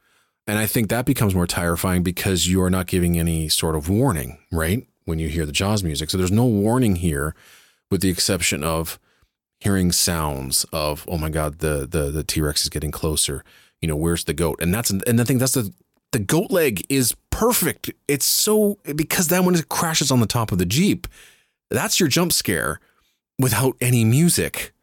And 0.47 0.57
I 0.57 0.65
think 0.65 0.89
that 0.89 1.05
becomes 1.05 1.35
more 1.35 1.47
terrifying 1.47 2.03
because 2.03 2.47
you 2.47 2.61
are 2.61 2.69
not 2.69 2.87
giving 2.87 3.19
any 3.19 3.49
sort 3.49 3.75
of 3.75 3.89
warning, 3.89 4.37
right? 4.51 4.87
When 5.03 5.19
you 5.19 5.27
hear 5.27 5.45
the 5.45 5.51
Jaws 5.51 5.83
music. 5.83 6.09
So 6.09 6.17
there's 6.17 6.31
no 6.31 6.45
warning 6.45 6.97
here, 6.97 7.35
with 7.91 8.01
the 8.01 8.09
exception 8.09 8.63
of 8.63 8.99
hearing 9.59 9.91
sounds 9.91 10.65
of, 10.71 11.05
oh 11.09 11.17
my 11.17 11.29
God, 11.29 11.59
the 11.59 11.85
the 11.89 12.11
the 12.11 12.23
T-Rex 12.23 12.63
is 12.63 12.69
getting 12.69 12.91
closer. 12.91 13.43
You 13.81 13.87
know, 13.87 13.95
where's 13.95 14.23
the 14.23 14.33
goat? 14.33 14.61
And 14.61 14.73
that's 14.73 14.89
and 14.89 15.19
the 15.19 15.25
thing 15.25 15.37
that's 15.37 15.53
the 15.53 15.73
the 16.13 16.19
goat 16.19 16.51
leg 16.51 16.85
is 16.89 17.15
perfect. 17.29 17.91
It's 18.07 18.25
so 18.25 18.79
because 18.95 19.29
when 19.29 19.55
it 19.55 19.69
crashes 19.69 20.11
on 20.11 20.21
the 20.21 20.27
top 20.27 20.51
of 20.51 20.57
the 20.57 20.65
Jeep, 20.65 21.07
that's 21.69 21.99
your 21.99 22.09
jump 22.09 22.31
scare 22.31 22.79
without 23.37 23.75
any 23.81 24.05
music. 24.05 24.73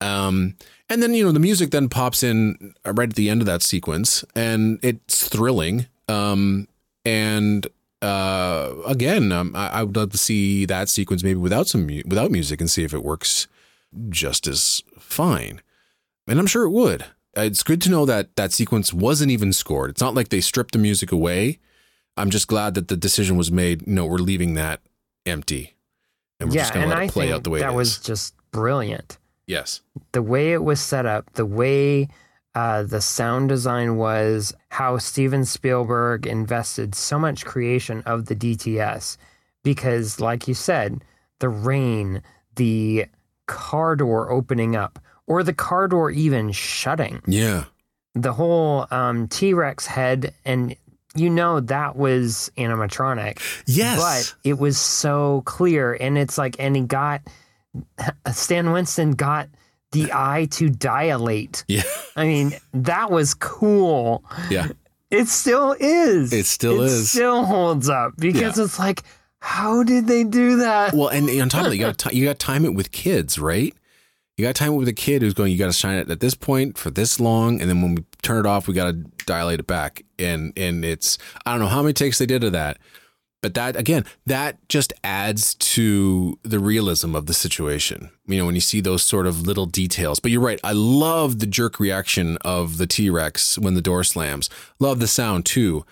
Um, 0.00 0.56
and 0.88 1.02
then, 1.02 1.14
you 1.14 1.24
know, 1.24 1.32
the 1.32 1.40
music 1.40 1.70
then 1.70 1.88
pops 1.88 2.22
in 2.22 2.74
right 2.84 3.08
at 3.08 3.16
the 3.16 3.28
end 3.28 3.42
of 3.42 3.46
that 3.46 3.62
sequence 3.62 4.24
and 4.34 4.78
it's 4.82 5.28
thrilling. 5.28 5.86
Um, 6.08 6.68
and 7.04 7.66
uh, 8.02 8.72
again, 8.86 9.32
um, 9.32 9.54
I, 9.56 9.68
I, 9.68 9.82
would 9.82 9.96
love 9.96 10.12
to 10.12 10.18
see 10.18 10.64
that 10.66 10.88
sequence 10.88 11.24
maybe 11.24 11.38
without 11.38 11.66
some 11.66 11.86
mu- 11.86 12.02
without 12.06 12.30
music 12.30 12.60
and 12.60 12.70
see 12.70 12.84
if 12.84 12.94
it 12.94 13.02
works 13.02 13.48
just 14.10 14.46
as 14.46 14.82
fine. 14.98 15.60
And 16.28 16.38
I'm 16.38 16.46
sure 16.46 16.64
it 16.64 16.70
would. 16.70 17.04
It's 17.34 17.62
good 17.62 17.82
to 17.82 17.90
know 17.90 18.06
that 18.06 18.36
that 18.36 18.52
sequence 18.52 18.92
wasn't 18.92 19.30
even 19.30 19.52
scored. 19.52 19.90
It's 19.90 20.00
not 20.00 20.14
like 20.14 20.28
they 20.28 20.40
stripped 20.40 20.72
the 20.72 20.78
music 20.78 21.10
away. 21.10 21.58
I'm 22.16 22.30
just 22.30 22.48
glad 22.48 22.74
that 22.74 22.88
the 22.88 22.96
decision 22.96 23.36
was 23.36 23.52
made. 23.52 23.86
No, 23.86 24.06
we're 24.06 24.18
leaving 24.18 24.54
that 24.54 24.80
empty, 25.26 25.74
and 26.40 26.48
we're 26.48 26.56
yeah, 26.56 26.62
just 26.62 26.74
going 26.74 26.88
to 26.88 26.94
let 26.94 27.04
it 27.04 27.10
play 27.10 27.32
out 27.32 27.44
the 27.44 27.50
way 27.50 27.60
that 27.60 27.74
was 27.74 27.98
just 27.98 28.34
brilliant. 28.52 29.18
Yes. 29.46 29.80
The 30.12 30.22
way 30.22 30.52
it 30.52 30.62
was 30.62 30.80
set 30.80 31.06
up, 31.06 31.32
the 31.34 31.46
way 31.46 32.08
uh, 32.54 32.82
the 32.82 33.00
sound 33.00 33.48
design 33.48 33.96
was, 33.96 34.54
how 34.70 34.98
Steven 34.98 35.44
Spielberg 35.44 36.26
invested 36.26 36.94
so 36.94 37.18
much 37.18 37.44
creation 37.44 38.02
of 38.06 38.26
the 38.26 38.34
DTS. 38.34 39.16
Because, 39.62 40.20
like 40.20 40.48
you 40.48 40.54
said, 40.54 41.02
the 41.40 41.48
rain, 41.48 42.22
the 42.54 43.06
car 43.46 43.96
door 43.96 44.30
opening 44.30 44.74
up, 44.76 44.98
or 45.26 45.42
the 45.42 45.52
car 45.52 45.88
door 45.88 46.10
even 46.10 46.52
shutting. 46.52 47.20
Yeah. 47.26 47.64
The 48.14 48.32
whole 48.32 48.86
um, 48.90 49.28
T 49.28 49.52
Rex 49.52 49.86
head, 49.86 50.32
and 50.44 50.74
you 51.14 51.28
know 51.28 51.60
that 51.60 51.96
was 51.96 52.50
animatronic. 52.56 53.40
Yes. 53.66 53.98
But 53.98 54.48
it 54.48 54.58
was 54.58 54.78
so 54.78 55.42
clear. 55.44 55.96
And 56.00 56.16
it's 56.16 56.38
like, 56.38 56.56
and 56.58 56.76
he 56.76 56.82
got 56.82 57.22
Stan 58.32 58.72
Winston 58.72 59.12
got 59.12 59.48
the 59.92 60.10
eye 60.12 60.48
to 60.52 60.68
dilate. 60.68 61.64
Yeah. 61.68 61.82
I 62.16 62.26
mean, 62.26 62.52
that 62.72 63.10
was 63.10 63.34
cool. 63.34 64.24
Yeah. 64.50 64.68
It 65.10 65.28
still 65.28 65.76
is. 65.78 66.32
It 66.32 66.46
still 66.46 66.82
it 66.82 66.86
is. 66.86 67.10
still 67.10 67.44
holds 67.44 67.88
up 67.88 68.14
because 68.18 68.58
yeah. 68.58 68.64
it's 68.64 68.78
like, 68.78 69.02
how 69.40 69.84
did 69.84 70.06
they 70.08 70.24
do 70.24 70.56
that? 70.56 70.94
Well, 70.94 71.08
and 71.08 71.28
on 71.40 71.48
top 71.48 71.66
of 71.66 71.70
that, 71.70 71.76
you 71.76 71.84
got 71.84 72.12
you 72.14 72.24
got 72.24 72.38
time 72.38 72.64
it 72.64 72.74
with 72.74 72.90
kids, 72.90 73.38
right? 73.38 73.72
You 74.36 74.44
got 74.44 74.54
time 74.54 74.72
it 74.72 74.76
with 74.76 74.88
a 74.88 74.92
kid 74.92 75.22
who's 75.22 75.34
going. 75.34 75.52
You 75.52 75.58
got 75.58 75.66
to 75.66 75.72
shine 75.72 75.98
it 75.98 76.10
at 76.10 76.20
this 76.20 76.34
point 76.34 76.76
for 76.76 76.90
this 76.90 77.20
long, 77.20 77.60
and 77.60 77.70
then 77.70 77.80
when 77.80 77.94
we 77.94 78.04
turn 78.22 78.44
it 78.44 78.46
off, 78.48 78.66
we 78.66 78.74
got 78.74 78.86
to 78.86 78.92
dilate 79.24 79.60
it 79.60 79.66
back. 79.66 80.02
And 80.18 80.52
and 80.56 80.84
it's 80.84 81.18
I 81.46 81.52
don't 81.52 81.60
know 81.60 81.68
how 81.68 81.82
many 81.82 81.92
takes 81.92 82.18
they 82.18 82.26
did 82.26 82.42
of 82.42 82.52
that, 82.52 82.78
But 83.46 83.54
that 83.54 83.76
again, 83.76 84.04
that 84.26 84.58
just 84.68 84.92
adds 85.04 85.54
to 85.54 86.36
the 86.42 86.58
realism 86.58 87.14
of 87.14 87.26
the 87.26 87.32
situation. 87.32 88.10
You 88.26 88.38
know, 88.38 88.46
when 88.46 88.56
you 88.56 88.60
see 88.60 88.80
those 88.80 89.04
sort 89.04 89.24
of 89.24 89.42
little 89.46 89.66
details. 89.66 90.18
But 90.18 90.32
you're 90.32 90.40
right. 90.40 90.58
I 90.64 90.72
love 90.72 91.38
the 91.38 91.46
jerk 91.46 91.78
reaction 91.78 92.38
of 92.38 92.78
the 92.78 92.88
T 92.88 93.08
Rex 93.08 93.56
when 93.56 93.74
the 93.74 93.80
door 93.80 94.02
slams. 94.02 94.50
Love 94.80 94.98
the 94.98 95.06
sound 95.06 95.46
too. 95.46 95.86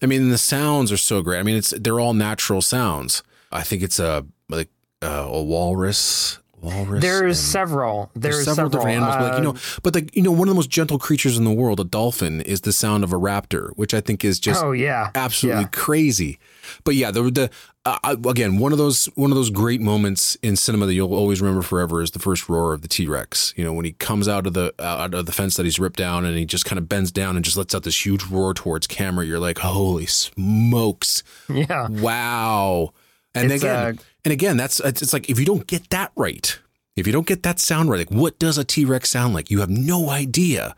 I 0.00 0.06
mean, 0.06 0.30
the 0.30 0.38
sounds 0.38 0.92
are 0.92 0.96
so 0.96 1.20
great. 1.20 1.40
I 1.40 1.42
mean, 1.42 1.56
it's 1.56 1.70
they're 1.70 1.98
all 1.98 2.14
natural 2.14 2.62
sounds. 2.62 3.24
I 3.50 3.64
think 3.64 3.82
it's 3.82 3.98
a 3.98 4.24
like 4.48 4.68
uh, 5.02 5.26
a 5.28 5.42
walrus 5.42 6.38
walrus. 6.62 7.02
There's 7.02 7.40
several. 7.40 8.10
There's, 8.14 8.36
there's 8.36 8.44
several, 8.44 8.70
several, 8.70 8.70
different 8.70 8.96
animals, 8.96 9.16
but 9.16 9.24
like 9.30 9.36
you 9.38 9.44
know, 9.44 9.50
uh, 9.50 9.80
but 9.82 9.94
like 9.94 10.14
you 10.16 10.22
know, 10.22 10.30
one 10.30 10.42
of 10.42 10.48
the 10.48 10.54
most 10.54 10.70
gentle 10.70 10.98
creatures 10.98 11.36
in 11.36 11.44
the 11.44 11.52
world, 11.52 11.80
a 11.80 11.84
dolphin, 11.84 12.40
is 12.42 12.60
the 12.60 12.72
sound 12.72 13.04
of 13.04 13.12
a 13.12 13.16
raptor, 13.16 13.70
which 13.76 13.94
I 13.94 14.00
think 14.00 14.24
is 14.24 14.38
just 14.38 14.62
oh 14.62 14.72
yeah, 14.72 15.10
absolutely 15.14 15.62
Yeah. 15.62 15.68
crazy. 15.72 16.38
But 16.84 16.94
yeah, 16.94 17.10
the 17.10 17.22
the 17.30 17.50
uh, 17.84 18.16
again 18.28 18.58
one 18.58 18.72
of 18.72 18.78
those 18.78 19.06
one 19.14 19.30
of 19.30 19.36
those 19.36 19.50
great 19.50 19.80
moments 19.80 20.36
in 20.42 20.56
cinema 20.56 20.86
that 20.86 20.94
you'll 20.94 21.14
always 21.14 21.40
remember 21.40 21.62
forever 21.62 22.02
is 22.02 22.10
the 22.10 22.18
first 22.18 22.48
roar 22.48 22.72
of 22.72 22.82
the 22.82 22.88
T 22.88 23.06
Rex. 23.06 23.54
You 23.56 23.64
know, 23.64 23.72
when 23.72 23.84
he 23.84 23.92
comes 23.92 24.28
out 24.28 24.46
of 24.46 24.52
the 24.54 24.74
out 24.78 25.14
of 25.14 25.26
the 25.26 25.32
fence 25.32 25.56
that 25.56 25.64
he's 25.64 25.78
ripped 25.78 25.98
down, 25.98 26.24
and 26.24 26.36
he 26.36 26.44
just 26.44 26.64
kind 26.64 26.78
of 26.78 26.88
bends 26.88 27.10
down 27.10 27.36
and 27.36 27.44
just 27.44 27.56
lets 27.56 27.74
out 27.74 27.82
this 27.82 28.04
huge 28.04 28.24
roar 28.24 28.54
towards 28.54 28.86
camera. 28.86 29.24
You're 29.24 29.38
like, 29.38 29.58
holy 29.58 30.06
smokes! 30.06 31.22
yeah. 31.48 31.88
Wow. 31.88 32.92
And 33.34 33.50
It's, 33.52 33.62
again, 33.62 33.76
uh, 33.76 34.02
and 34.24 34.32
again, 34.32 34.56
that's 34.56 34.80
it's 34.80 35.02
it's 35.02 35.12
like 35.12 35.30
if 35.30 35.38
you 35.38 35.46
don't 35.46 35.66
get 35.66 35.90
that 35.90 36.12
right, 36.16 36.58
if 36.96 37.06
you 37.06 37.12
don't 37.12 37.26
get 37.26 37.42
that 37.44 37.58
sound 37.60 37.88
right, 37.88 37.98
like 37.98 38.10
what 38.10 38.38
does 38.38 38.58
a 38.58 38.64
T 38.64 38.84
Rex 38.84 39.10
sound 39.10 39.34
like? 39.34 39.50
You 39.50 39.60
have 39.60 39.70
no 39.70 40.10
idea, 40.10 40.74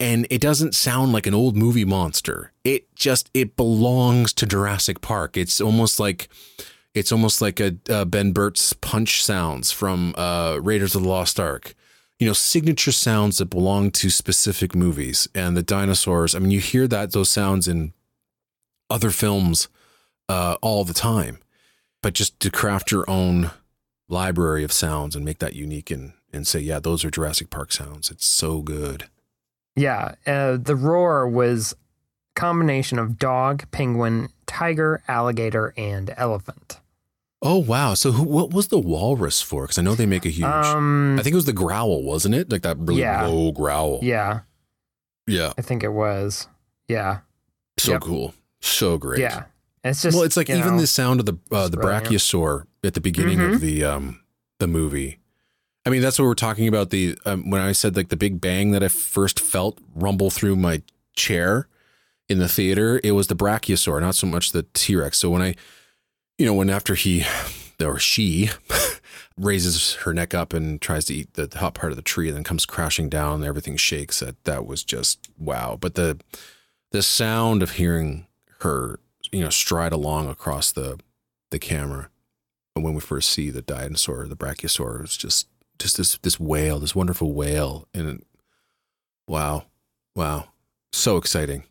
and 0.00 0.26
it 0.30 0.40
doesn't 0.40 0.74
sound 0.74 1.12
like 1.12 1.26
an 1.26 1.34
old 1.34 1.56
movie 1.56 1.84
monster. 1.84 2.52
It 2.64 2.94
just 2.94 3.30
it 3.34 3.56
belongs 3.56 4.32
to 4.34 4.46
Jurassic 4.46 5.00
Park. 5.00 5.36
It's 5.36 5.60
almost 5.60 5.98
like 5.98 6.28
it's 6.94 7.12
almost 7.12 7.40
like 7.42 7.60
a 7.60 7.76
uh, 7.90 8.04
Ben 8.04 8.32
Burtt's 8.32 8.72
punch 8.72 9.24
sounds 9.24 9.70
from 9.72 10.14
uh, 10.16 10.58
Raiders 10.62 10.94
of 10.94 11.02
the 11.02 11.08
Lost 11.08 11.38
Ark. 11.38 11.74
You 12.18 12.26
know, 12.26 12.32
signature 12.32 12.92
sounds 12.92 13.38
that 13.38 13.46
belong 13.46 13.90
to 13.92 14.10
specific 14.10 14.74
movies 14.74 15.28
and 15.34 15.56
the 15.56 15.62
dinosaurs. 15.62 16.34
I 16.34 16.40
mean, 16.40 16.50
you 16.50 16.58
hear 16.58 16.88
that 16.88 17.12
those 17.12 17.28
sounds 17.28 17.68
in 17.68 17.92
other 18.90 19.10
films 19.10 19.68
uh, 20.28 20.56
all 20.60 20.84
the 20.84 20.94
time, 20.94 21.38
but 22.02 22.14
just 22.14 22.40
to 22.40 22.50
craft 22.50 22.90
your 22.90 23.08
own 23.08 23.52
library 24.08 24.64
of 24.64 24.72
sounds 24.72 25.14
and 25.14 25.24
make 25.24 25.38
that 25.38 25.54
unique 25.54 25.90
and 25.90 26.12
and 26.32 26.46
say, 26.46 26.60
yeah, 26.60 26.78
those 26.78 27.04
are 27.04 27.10
Jurassic 27.10 27.50
Park 27.50 27.72
sounds. 27.72 28.10
It's 28.10 28.26
so 28.26 28.60
good. 28.60 29.08
Yeah, 29.78 30.14
uh, 30.26 30.56
the 30.56 30.74
roar 30.76 31.28
was 31.28 31.72
a 32.36 32.40
combination 32.40 32.98
of 32.98 33.18
dog, 33.18 33.64
penguin, 33.70 34.28
tiger, 34.46 35.02
alligator, 35.08 35.72
and 35.76 36.12
elephant. 36.16 36.80
Oh 37.40 37.58
wow! 37.58 37.94
So 37.94 38.10
who, 38.12 38.24
what 38.24 38.52
was 38.52 38.68
the 38.68 38.78
walrus 38.80 39.40
for? 39.40 39.62
Because 39.62 39.78
I 39.78 39.82
know 39.82 39.94
they 39.94 40.06
make 40.06 40.26
a 40.26 40.30
huge. 40.30 40.44
Um, 40.46 41.16
I 41.18 41.22
think 41.22 41.32
it 41.32 41.36
was 41.36 41.44
the 41.44 41.52
growl, 41.52 42.02
wasn't 42.02 42.34
it? 42.34 42.50
Like 42.50 42.62
that 42.62 42.76
really 42.78 43.02
Yeah. 43.02 43.26
low 43.26 43.52
growl. 43.52 44.00
yeah, 44.02 44.40
Yeah. 45.28 45.52
I 45.56 45.62
think 45.62 45.84
it 45.84 45.92
was. 45.92 46.48
Yeah, 46.88 47.18
So 47.78 47.92
Yep. 47.92 48.00
cool. 48.00 48.34
So 48.60 48.98
great. 48.98 49.20
yeah. 49.20 49.44
It's 49.84 50.02
just 50.02 50.16
well, 50.16 50.24
it's 50.24 50.36
like 50.36 50.50
even 50.50 50.74
know, 50.74 50.80
the 50.80 50.86
sound 50.88 51.20
of 51.20 51.26
the 51.26 51.38
uh, 51.52 51.68
the 51.68 51.76
brachiosaur 51.76 52.64
at 52.82 52.94
the 52.94 53.00
beginning 53.00 53.38
Mhm. 53.38 53.54
of 53.54 53.60
the 53.60 53.84
um 53.84 54.20
the 54.58 54.66
movie. 54.66 55.20
I 55.88 55.90
mean, 55.90 56.02
that's 56.02 56.18
what 56.18 56.26
we're 56.26 56.34
talking 56.34 56.68
about. 56.68 56.90
The 56.90 57.16
um, 57.24 57.48
when 57.48 57.62
I 57.62 57.72
said 57.72 57.96
like 57.96 58.10
the 58.10 58.16
big 58.16 58.42
bang 58.42 58.72
that 58.72 58.82
I 58.82 58.88
first 58.88 59.40
felt 59.40 59.78
rumble 59.94 60.28
through 60.28 60.56
my 60.56 60.82
chair 61.16 61.66
in 62.28 62.38
the 62.38 62.46
theater, 62.46 63.00
it 63.02 63.12
was 63.12 63.28
the 63.28 63.34
brachiosaur, 63.34 63.98
not 63.98 64.14
so 64.14 64.26
much 64.26 64.52
the 64.52 64.66
T 64.74 64.96
Rex. 64.96 65.16
So 65.16 65.30
when 65.30 65.40
I, 65.40 65.54
you 66.36 66.44
know, 66.44 66.52
when 66.52 66.68
after 66.68 66.94
he 66.94 67.24
or 67.82 67.98
she 67.98 68.50
raises 69.38 69.94
her 69.94 70.12
neck 70.12 70.34
up 70.34 70.52
and 70.52 70.78
tries 70.78 71.06
to 71.06 71.14
eat 71.14 71.32
the 71.32 71.46
top 71.46 71.72
part 71.72 71.90
of 71.90 71.96
the 71.96 72.02
tree, 72.02 72.28
and 72.28 72.36
then 72.36 72.44
comes 72.44 72.66
crashing 72.66 73.08
down, 73.08 73.42
everything 73.42 73.78
shakes. 73.78 74.20
That 74.20 74.44
that 74.44 74.66
was 74.66 74.84
just 74.84 75.30
wow. 75.38 75.78
But 75.80 75.94
the 75.94 76.20
the 76.90 77.00
sound 77.00 77.62
of 77.62 77.72
hearing 77.72 78.26
her, 78.60 79.00
you 79.32 79.40
know, 79.40 79.48
stride 79.48 79.94
along 79.94 80.28
across 80.28 80.70
the 80.70 81.00
the 81.48 81.58
camera 81.58 82.10
when 82.74 82.92
we 82.92 83.00
first 83.00 83.30
see 83.30 83.48
the 83.48 83.62
dinosaur, 83.62 84.28
the 84.28 84.36
brachiosaur, 84.36 85.02
it's 85.02 85.16
just 85.16 85.48
just 85.78 85.96
this 85.96 86.18
this 86.18 86.40
whale, 86.40 86.78
this 86.78 86.94
wonderful 86.94 87.32
whale, 87.32 87.86
and 87.94 88.22
wow, 89.26 89.64
wow, 90.14 90.48
so 90.92 91.16
exciting. 91.16 91.64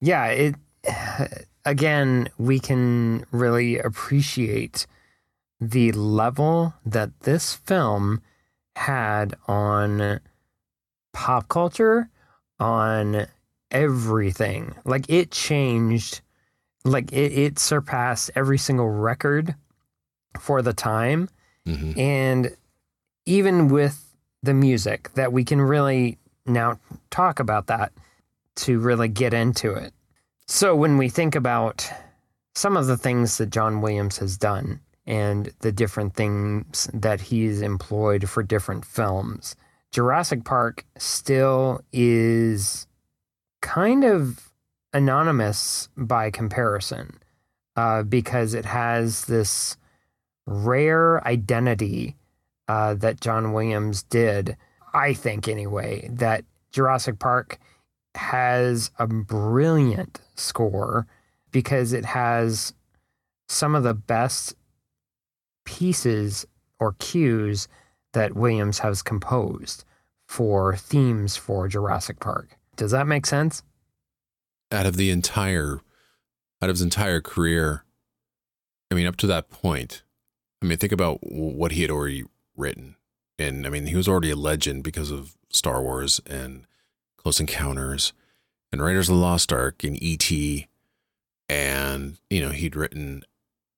yeah 0.00 0.26
it 0.26 0.54
again 1.64 2.28
we 2.38 2.58
can 2.58 3.24
really 3.32 3.78
appreciate 3.78 4.86
the 5.60 5.92
level 5.92 6.72
that 6.86 7.20
this 7.20 7.54
film 7.54 8.22
had 8.76 9.34
on 9.46 10.20
pop 11.12 11.48
culture 11.48 12.08
on 12.58 13.26
everything. 13.70 14.74
Like 14.84 15.04
it 15.08 15.30
changed 15.30 16.22
like 16.84 17.12
it, 17.12 17.32
it 17.32 17.58
surpassed 17.58 18.30
every 18.34 18.58
single 18.58 18.88
record 18.88 19.54
for 20.38 20.62
the 20.62 20.72
time. 20.72 21.28
Hmm 21.66 21.92
and 21.98 22.56
even 23.26 23.68
with 23.68 24.16
the 24.42 24.54
music 24.54 25.12
that 25.14 25.32
we 25.32 25.44
can 25.44 25.60
really 25.60 26.18
now 26.46 26.78
talk 27.10 27.40
about 27.40 27.66
that 27.66 27.92
to 28.56 28.78
really 28.78 29.08
get 29.08 29.34
into 29.34 29.72
it. 29.72 29.92
So 30.46 30.74
when 30.74 30.98
we 30.98 31.08
think 31.08 31.34
about 31.34 31.90
some 32.54 32.76
of 32.76 32.86
the 32.86 32.96
things 32.96 33.38
that 33.38 33.50
John 33.50 33.80
Williams 33.80 34.18
has 34.18 34.36
done 34.36 34.80
and 35.06 35.52
the 35.60 35.72
different 35.72 36.14
things 36.14 36.90
that 36.92 37.20
he's 37.20 37.62
employed 37.62 38.28
for 38.28 38.42
different 38.42 38.84
films, 38.84 39.54
Jurassic 39.92 40.44
Park 40.44 40.84
still 40.96 41.80
is 41.92 42.86
kind 43.62 44.04
of 44.04 44.50
anonymous 44.92 45.88
by 45.96 46.30
comparison 46.30 47.20
uh, 47.76 48.02
because 48.02 48.54
it 48.54 48.64
has 48.64 49.24
this 49.26 49.76
rare 50.46 51.26
identity 51.26 52.16
uh, 52.70 52.94
that 52.94 53.20
John 53.20 53.52
Williams 53.52 54.04
did, 54.04 54.56
I 54.94 55.12
think 55.12 55.48
anyway, 55.48 56.08
that 56.12 56.44
Jurassic 56.70 57.18
Park 57.18 57.58
has 58.14 58.92
a 58.96 59.08
brilliant 59.08 60.20
score 60.36 61.08
because 61.50 61.92
it 61.92 62.04
has 62.04 62.72
some 63.48 63.74
of 63.74 63.82
the 63.82 63.94
best 63.94 64.54
pieces 65.64 66.46
or 66.78 66.92
cues 67.00 67.66
that 68.12 68.36
Williams 68.36 68.78
has 68.78 69.02
composed 69.02 69.82
for 70.28 70.76
themes 70.76 71.36
for 71.36 71.66
Jurassic 71.66 72.20
Park. 72.20 72.56
Does 72.76 72.92
that 72.92 73.08
make 73.08 73.26
sense? 73.26 73.64
Out 74.70 74.86
of 74.86 74.96
the 74.96 75.10
entire, 75.10 75.80
out 76.62 76.70
of 76.70 76.76
his 76.76 76.82
entire 76.82 77.20
career, 77.20 77.84
I 78.92 78.94
mean, 78.94 79.08
up 79.08 79.16
to 79.16 79.26
that 79.26 79.50
point, 79.50 80.04
I 80.62 80.66
mean, 80.66 80.78
think 80.78 80.92
about 80.92 81.18
what 81.22 81.72
he 81.72 81.82
had 81.82 81.90
already 81.90 82.26
written, 82.56 82.96
and 83.38 83.66
I 83.66 83.70
mean, 83.70 83.86
he 83.86 83.96
was 83.96 84.08
already 84.08 84.30
a 84.30 84.36
legend 84.36 84.84
because 84.84 85.10
of 85.10 85.34
Star 85.50 85.82
Wars 85.82 86.20
and 86.26 86.66
Close 87.16 87.40
Encounters 87.40 88.12
and 88.72 88.82
Raiders 88.82 89.08
of 89.08 89.16
the 89.16 89.20
Lost 89.20 89.52
Ark 89.52 89.82
and 89.84 90.00
E.T. 90.02 90.66
And, 91.48 92.18
you 92.28 92.40
know, 92.40 92.50
he'd 92.50 92.76
written 92.76 93.24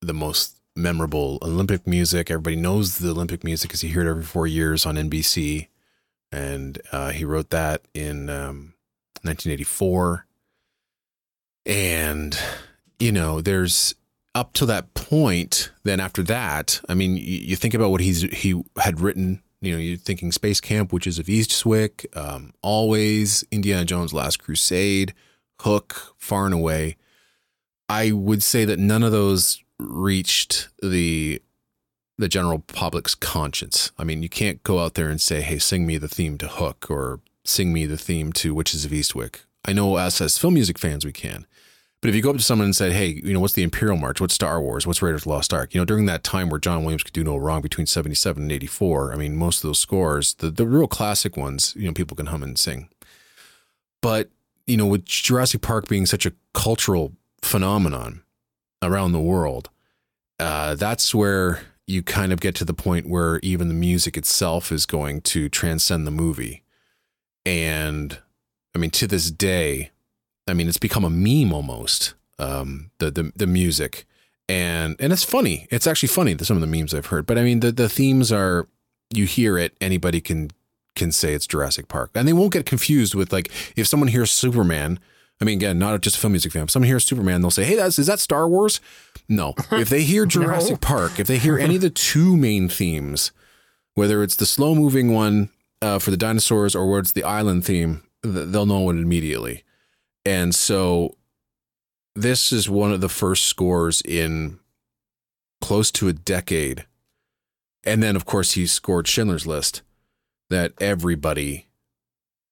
the 0.00 0.12
most 0.12 0.60
memorable 0.76 1.38
Olympic 1.42 1.86
music. 1.86 2.30
Everybody 2.30 2.56
knows 2.56 2.98
the 2.98 3.10
Olympic 3.10 3.44
music 3.44 3.70
because 3.70 3.82
you 3.82 3.90
hear 3.90 4.02
it 4.02 4.10
every 4.10 4.24
four 4.24 4.46
years 4.46 4.84
on 4.84 4.96
NBC. 4.96 5.68
And 6.30 6.80
uh, 6.90 7.10
he 7.10 7.24
wrote 7.24 7.50
that 7.50 7.82
in 7.94 8.28
um, 8.28 8.74
1984. 9.22 10.26
And, 11.66 12.38
you 12.98 13.12
know, 13.12 13.40
there's 13.40 13.94
up 14.34 14.52
to 14.54 14.66
that 14.66 14.94
point, 14.94 15.72
then 15.84 16.00
after 16.00 16.22
that, 16.24 16.80
I 16.88 16.94
mean, 16.94 17.16
you, 17.16 17.38
you 17.38 17.56
think 17.56 17.74
about 17.74 17.90
what 17.90 18.00
he's 18.00 18.22
he 18.22 18.60
had 18.78 19.00
written. 19.00 19.42
You 19.60 19.72
know, 19.72 19.78
you're 19.78 19.96
thinking 19.96 20.32
Space 20.32 20.60
Camp, 20.60 20.92
Witches 20.92 21.18
of 21.18 21.26
Eastwick, 21.26 22.06
um, 22.16 22.52
Always, 22.62 23.44
Indiana 23.52 23.84
Jones' 23.84 24.12
Last 24.12 24.42
Crusade, 24.42 25.14
Hook, 25.60 26.14
Far 26.18 26.46
and 26.46 26.54
Away. 26.54 26.96
I 27.88 28.10
would 28.10 28.42
say 28.42 28.64
that 28.64 28.78
none 28.78 29.02
of 29.02 29.12
those 29.12 29.62
reached 29.78 30.68
the 30.82 31.40
the 32.18 32.28
general 32.28 32.60
public's 32.60 33.14
conscience. 33.14 33.90
I 33.98 34.04
mean, 34.04 34.22
you 34.22 34.28
can't 34.28 34.62
go 34.62 34.78
out 34.80 34.94
there 34.94 35.08
and 35.08 35.20
say, 35.20 35.42
"Hey, 35.42 35.58
sing 35.58 35.86
me 35.86 35.98
the 35.98 36.08
theme 36.08 36.38
to 36.38 36.48
Hook" 36.48 36.86
or 36.90 37.20
"Sing 37.44 37.72
me 37.72 37.86
the 37.86 37.98
theme 37.98 38.32
to 38.34 38.54
Witches 38.54 38.84
of 38.84 38.92
Eastwick." 38.92 39.40
I 39.64 39.72
know 39.72 39.96
us 39.96 40.20
as 40.20 40.38
film 40.38 40.54
music 40.54 40.78
fans, 40.78 41.04
we 41.04 41.12
can. 41.12 41.46
But 42.02 42.08
if 42.08 42.16
you 42.16 42.20
go 42.20 42.30
up 42.30 42.36
to 42.36 42.42
someone 42.42 42.66
and 42.66 42.76
said, 42.76 42.92
"Hey, 42.92 43.20
you 43.24 43.32
know, 43.32 43.38
what's 43.38 43.54
the 43.54 43.62
Imperial 43.62 43.96
March? 43.96 44.20
What's 44.20 44.34
Star 44.34 44.60
Wars? 44.60 44.86
What's 44.86 45.00
Raiders 45.00 45.20
of 45.20 45.24
the 45.24 45.30
Lost 45.30 45.54
Ark?" 45.54 45.72
You 45.72 45.80
know, 45.80 45.84
during 45.84 46.06
that 46.06 46.24
time 46.24 46.50
where 46.50 46.58
John 46.58 46.82
Williams 46.82 47.04
could 47.04 47.14
do 47.14 47.22
no 47.22 47.36
wrong 47.36 47.62
between 47.62 47.86
'77 47.86 48.42
and 48.42 48.52
'84, 48.52 49.12
I 49.12 49.16
mean, 49.16 49.36
most 49.36 49.62
of 49.62 49.68
those 49.68 49.78
scores, 49.78 50.34
the 50.34 50.50
the 50.50 50.66
real 50.66 50.88
classic 50.88 51.36
ones, 51.36 51.74
you 51.76 51.86
know, 51.86 51.94
people 51.94 52.16
can 52.16 52.26
hum 52.26 52.42
and 52.42 52.58
sing. 52.58 52.88
But 54.00 54.30
you 54.66 54.76
know, 54.76 54.86
with 54.86 55.04
Jurassic 55.04 55.62
Park 55.62 55.88
being 55.88 56.06
such 56.06 56.26
a 56.26 56.32
cultural 56.54 57.12
phenomenon 57.40 58.22
around 58.82 59.12
the 59.12 59.20
world, 59.20 59.70
uh, 60.40 60.74
that's 60.74 61.14
where 61.14 61.60
you 61.86 62.02
kind 62.02 62.32
of 62.32 62.40
get 62.40 62.56
to 62.56 62.64
the 62.64 62.74
point 62.74 63.08
where 63.08 63.38
even 63.44 63.68
the 63.68 63.74
music 63.74 64.16
itself 64.16 64.72
is 64.72 64.86
going 64.86 65.20
to 65.20 65.48
transcend 65.48 66.06
the 66.06 66.10
movie. 66.10 66.64
And 67.46 68.18
I 68.74 68.78
mean, 68.78 68.90
to 68.90 69.06
this 69.06 69.30
day, 69.30 69.90
I 70.48 70.54
mean, 70.54 70.68
it's 70.68 70.78
become 70.78 71.04
a 71.04 71.10
meme 71.10 71.52
almost. 71.52 72.14
Um, 72.38 72.90
the 72.98 73.10
the 73.10 73.32
the 73.36 73.46
music, 73.46 74.06
and 74.48 74.96
and 74.98 75.12
it's 75.12 75.24
funny. 75.24 75.68
It's 75.70 75.86
actually 75.86 76.08
funny. 76.08 76.36
Some 76.38 76.56
of 76.56 76.60
the 76.60 76.66
memes 76.66 76.92
I've 76.94 77.06
heard, 77.06 77.26
but 77.26 77.38
I 77.38 77.42
mean, 77.42 77.60
the 77.60 77.70
the 77.70 77.88
themes 77.88 78.32
are 78.32 78.66
you 79.14 79.26
hear 79.26 79.58
it, 79.58 79.76
anybody 79.80 80.20
can 80.20 80.50
can 80.94 81.12
say 81.12 81.34
it's 81.34 81.46
Jurassic 81.46 81.88
Park, 81.88 82.10
and 82.14 82.26
they 82.26 82.32
won't 82.32 82.52
get 82.52 82.66
confused 82.66 83.14
with 83.14 83.32
like 83.32 83.50
if 83.76 83.86
someone 83.86 84.08
hears 84.08 84.30
Superman. 84.30 84.98
I 85.40 85.44
mean, 85.44 85.58
again, 85.58 85.78
not 85.78 86.00
just 86.02 86.16
a 86.16 86.20
film 86.20 86.34
music 86.34 86.52
fan. 86.52 86.64
If 86.64 86.70
someone 86.70 86.86
hears 86.86 87.04
Superman, 87.04 87.40
they'll 87.40 87.50
say, 87.50 87.64
"Hey, 87.64 87.74
that's 87.76 87.98
is 87.98 88.06
that 88.06 88.20
Star 88.20 88.48
Wars?" 88.48 88.80
No. 89.28 89.54
If 89.72 89.88
they 89.88 90.02
hear 90.02 90.26
Jurassic 90.26 90.72
no. 90.72 90.76
Park, 90.76 91.18
if 91.18 91.26
they 91.26 91.38
hear 91.38 91.58
any 91.58 91.76
of 91.76 91.82
the 91.82 91.90
two 91.90 92.36
main 92.36 92.68
themes, 92.68 93.32
whether 93.94 94.22
it's 94.22 94.36
the 94.36 94.46
slow 94.46 94.74
moving 94.74 95.12
one 95.12 95.50
uh, 95.80 95.98
for 95.98 96.10
the 96.10 96.16
dinosaurs 96.16 96.76
or 96.76 96.86
whether 96.88 97.00
it's 97.00 97.12
the 97.12 97.24
island 97.24 97.64
theme, 97.64 98.02
they'll 98.22 98.66
know 98.66 98.90
it 98.90 98.94
immediately. 98.94 99.64
And 100.24 100.54
so, 100.54 101.16
this 102.14 102.52
is 102.52 102.68
one 102.68 102.92
of 102.92 103.00
the 103.00 103.08
first 103.08 103.44
scores 103.44 104.02
in 104.02 104.58
close 105.60 105.90
to 105.92 106.08
a 106.08 106.12
decade. 106.12 106.86
And 107.84 108.02
then, 108.02 108.16
of 108.16 108.24
course, 108.26 108.52
he 108.52 108.66
scored 108.66 109.08
Schindler's 109.08 109.46
List 109.46 109.82
that 110.50 110.72
everybody 110.80 111.66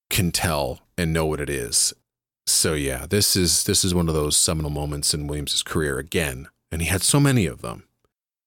can 0.09 0.33
tell 0.33 0.80
and 0.98 1.12
know 1.12 1.26
what 1.26 1.40
it 1.40 1.50
is. 1.50 1.94
So 2.46 2.74
yeah, 2.74 3.06
this 3.09 3.37
is 3.37 3.64
this 3.64 3.85
is 3.85 3.94
one 3.94 4.09
of 4.09 4.14
those 4.14 4.37
seminal 4.37 4.70
moments 4.70 5.14
in 5.14 5.28
Williams's 5.28 5.62
career 5.62 5.98
again, 5.98 6.48
and 6.72 6.83
he 6.83 6.88
had 6.88 7.02
so 7.02 7.20
many 7.20 7.46
of 7.46 7.62
them. 7.62 7.85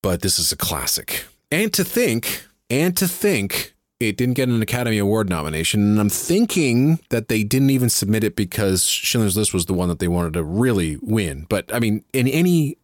But 0.02 0.22
this 0.22 0.38
is 0.38 0.52
a 0.52 0.58
classic. 0.58 1.26
And 1.50 1.72
to 1.74 1.84
think, 1.84 2.46
and 2.70 2.98
to 2.98 3.08
think 3.08 3.73
it 4.10 4.18
didn't 4.18 4.36
get 4.36 4.50
an 4.50 4.62
Academy 4.62 4.98
Award 4.98 5.30
nomination, 5.30 5.82
and 5.82 6.00
I'm 6.00 6.10
thinking 6.10 7.00
that 7.10 7.28
they 7.28 7.44
didn't 7.44 7.70
even 7.70 7.90
submit 7.90 8.24
it 8.24 8.36
because 8.36 8.84
Schindler's 8.84 9.38
List 9.38 9.54
was 9.54 9.66
the 9.66 9.74
one 9.74 9.90
that 9.90 10.00
they 10.00 10.08
wanted 10.08 10.34
to 10.34 10.44
really 10.44 10.98
win. 11.02 11.46
But 11.50 11.74
I 11.74 11.80
mean, 11.80 12.04
in 12.14 12.28
any 12.28 12.78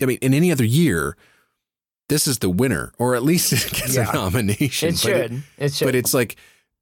I 0.00 0.06
mean, 0.06 0.18
in 0.20 0.34
any 0.34 0.50
other 0.50 0.64
year, 0.64 1.16
this 2.08 2.26
is 2.26 2.40
the 2.40 2.50
winner, 2.50 2.92
or 2.98 3.14
at 3.14 3.22
least 3.22 3.52
it 3.52 3.72
gets 3.72 3.96
yeah. 3.96 4.10
a 4.10 4.12
nomination. 4.12 4.90
It 4.90 4.98
should. 4.98 5.32
It, 5.32 5.42
it, 5.58 5.74
should. 5.74 5.84
But 5.86 5.94
it's 5.94 6.12
like 6.12 6.36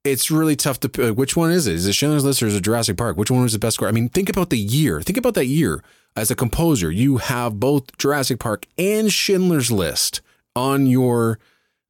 it's 0.04 0.30
really 0.30 0.56
tough 0.56 0.80
to 0.80 0.88
pick. 0.88 1.16
Which 1.16 1.36
one 1.36 1.50
is 1.50 1.66
it? 1.66 1.74
Is 1.74 1.86
it 1.86 1.94
Schindler's 1.94 2.24
List 2.24 2.42
or 2.42 2.46
is 2.46 2.56
it 2.56 2.62
Jurassic 2.62 2.96
Park? 2.96 3.16
Which 3.16 3.30
one 3.30 3.42
was 3.42 3.52
the 3.52 3.58
best 3.58 3.74
score? 3.74 3.88
I 3.88 3.92
mean, 3.92 4.08
think 4.08 4.28
about 4.28 4.50
the 4.50 4.58
year. 4.58 5.02
Think 5.02 5.18
about 5.18 5.34
that 5.34 5.46
year. 5.46 5.82
As 6.16 6.30
a 6.30 6.34
composer, 6.34 6.90
you 6.90 7.18
have 7.18 7.60
both 7.60 7.96
Jurassic 7.96 8.40
Park 8.40 8.66
and 8.76 9.12
Schindler's 9.12 9.70
List 9.70 10.20
on 10.56 10.86
your 10.86 11.38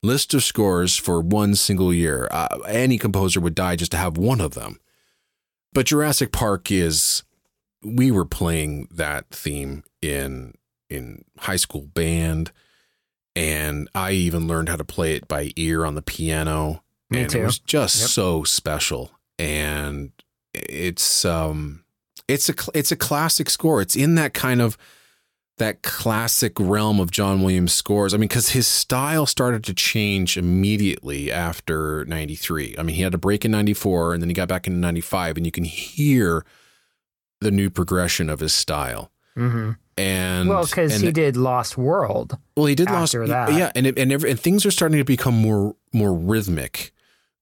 list 0.02 0.34
of 0.34 0.42
scores 0.42 0.96
for 0.96 1.20
one 1.20 1.54
single 1.54 1.92
year. 1.92 2.28
Uh, 2.30 2.58
any 2.66 2.98
composer 2.98 3.40
would 3.40 3.54
die 3.54 3.76
just 3.76 3.92
to 3.92 3.98
have 3.98 4.16
one 4.16 4.40
of 4.40 4.54
them. 4.54 4.80
But 5.72 5.86
Jurassic 5.86 6.32
Park 6.32 6.70
is. 6.70 7.22
We 7.82 8.10
were 8.10 8.26
playing 8.26 8.88
that 8.90 9.30
theme 9.30 9.84
in 10.02 10.54
in 10.90 11.24
high 11.38 11.56
school 11.56 11.86
band 11.94 12.52
and 13.36 13.88
I 13.94 14.12
even 14.12 14.46
learned 14.46 14.68
how 14.68 14.76
to 14.76 14.84
play 14.84 15.14
it 15.14 15.28
by 15.28 15.52
ear 15.56 15.84
on 15.84 15.94
the 15.94 16.02
piano. 16.02 16.82
Me 17.08 17.22
and 17.22 17.30
too. 17.30 17.38
it 17.38 17.44
was 17.44 17.58
just 17.58 18.00
yep. 18.00 18.10
so 18.10 18.44
special. 18.44 19.10
And 19.38 20.12
it's 20.52 21.24
um 21.24 21.84
it's 22.28 22.48
a 22.48 22.54
it's 22.74 22.92
a 22.92 22.96
classic 22.96 23.48
score. 23.50 23.80
It's 23.80 23.96
in 23.96 24.14
that 24.16 24.34
kind 24.34 24.60
of 24.60 24.76
that 25.60 25.82
classic 25.82 26.58
realm 26.58 26.98
of 26.98 27.10
John 27.10 27.42
Williams 27.42 27.72
scores. 27.72 28.12
I 28.12 28.16
mean, 28.16 28.28
because 28.28 28.50
his 28.50 28.66
style 28.66 29.26
started 29.26 29.62
to 29.64 29.74
change 29.74 30.36
immediately 30.36 31.30
after 31.30 32.04
93. 32.06 32.74
I 32.76 32.82
mean, 32.82 32.96
he 32.96 33.02
had 33.02 33.14
a 33.14 33.18
break 33.18 33.44
in 33.44 33.52
94 33.52 34.14
and 34.14 34.22
then 34.22 34.28
he 34.28 34.34
got 34.34 34.48
back 34.48 34.66
in 34.66 34.80
95, 34.80 35.36
and 35.36 35.46
you 35.46 35.52
can 35.52 35.64
hear 35.64 36.44
the 37.40 37.50
new 37.50 37.70
progression 37.70 38.28
of 38.28 38.40
his 38.40 38.52
style. 38.52 39.12
Mm-hmm. 39.36 39.72
And 39.96 40.48
well, 40.48 40.64
because 40.64 41.00
he 41.00 41.12
did 41.12 41.36
Lost 41.36 41.76
World. 41.76 42.38
Well, 42.56 42.66
he 42.66 42.74
did 42.74 42.90
Lost. 42.90 43.12
That. 43.12 43.52
Yeah, 43.52 43.70
and 43.74 43.86
it, 43.86 43.98
and 43.98 44.10
every, 44.10 44.30
and 44.30 44.40
things 44.40 44.64
are 44.64 44.70
starting 44.70 44.98
to 44.98 45.04
become 45.04 45.34
more 45.34 45.76
more 45.92 46.14
rhythmic. 46.14 46.92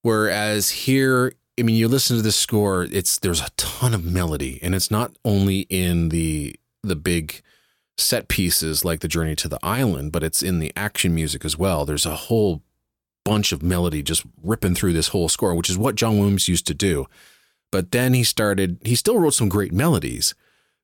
Whereas 0.03 0.71
here, 0.71 1.35
I 1.59 1.63
mean, 1.63 1.77
you 1.77 1.87
listen 1.87 2.17
to 2.17 2.23
the 2.23 2.33
score, 2.33 2.83
it's 2.83 3.19
there's 3.19 3.41
a 3.41 3.51
ton 3.57 3.95
of 3.95 4.05
melody, 4.05 4.59
and 4.61 4.75
it's 4.75 4.91
not 4.91 5.13
only 5.25 5.61
in 5.71 6.09
the 6.09 6.57
the 6.83 6.97
big 6.97 7.43
set 7.99 8.29
pieces 8.29 8.85
like 8.85 9.01
the 9.01 9.09
Journey 9.09 9.35
to 9.37 9.49
the 9.49 9.59
Island, 9.63 10.13
but 10.13 10.23
it's 10.23 10.43
in 10.43 10.61
the 10.61 10.73
action 10.77 11.15
music 11.15 11.45
as 11.45 11.59
well. 11.59 11.85
There's 11.85 12.07
a 12.07 12.15
whole 12.15 12.63
bunch 13.25 13.53
of 13.53 13.63
melody 13.63 14.03
just 14.03 14.25
ripping 14.43 14.75
through 14.75 14.95
this 14.95 15.09
whole 15.09 15.29
score, 15.29 15.55
which 15.55 15.69
is 15.69 15.77
what 15.77 15.97
John 15.97 16.19
Williams 16.19 16.49
used 16.49 16.67
to 16.69 16.75
do. 16.75 17.07
But 17.71 17.91
then 17.91 18.15
he 18.15 18.25
started. 18.25 18.79
He 18.83 18.95
still 18.95 19.19
wrote 19.19 19.35
some 19.35 19.51
great 19.51 19.73
melodies 19.73 20.35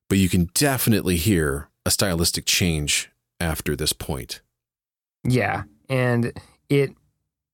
but 0.07 0.17
you 0.17 0.29
can 0.29 0.49
definitely 0.53 1.17
hear 1.17 1.69
a 1.85 1.91
stylistic 1.91 2.45
change 2.45 3.11
after 3.39 3.75
this 3.75 3.93
point. 3.93 4.41
Yeah, 5.23 5.63
and 5.89 6.31
it, 6.69 6.95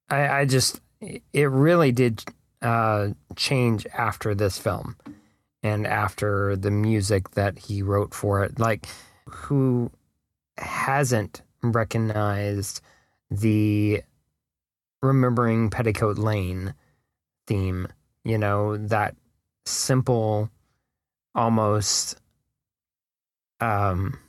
I, 0.10 0.28
I 0.28 0.46
just, 0.46 0.82
it 1.00 1.50
really 1.50 1.92
did 1.92 2.24
uh, 2.62 3.10
change 3.36 3.88
after 3.98 4.36
this 4.36 4.58
film, 4.58 4.98
and 5.64 5.88
after 5.88 6.56
the 6.56 6.72
music 6.72 7.32
that 7.32 7.58
he 7.58 7.82
wrote 7.82 8.14
for 8.14 8.44
it. 8.44 8.60
Like, 8.60 8.86
who 9.32 9.92
hasn't 10.58 11.42
recognized 11.64 12.82
the 13.30 14.04
remembering 15.02 15.70
Petticoat 15.70 16.18
Lane 16.18 16.74
theme? 17.48 17.88
You 18.24 18.38
know 18.38 18.78
that 18.78 19.16
simple, 19.66 20.50
almost 21.34 22.22
um, 23.62 24.20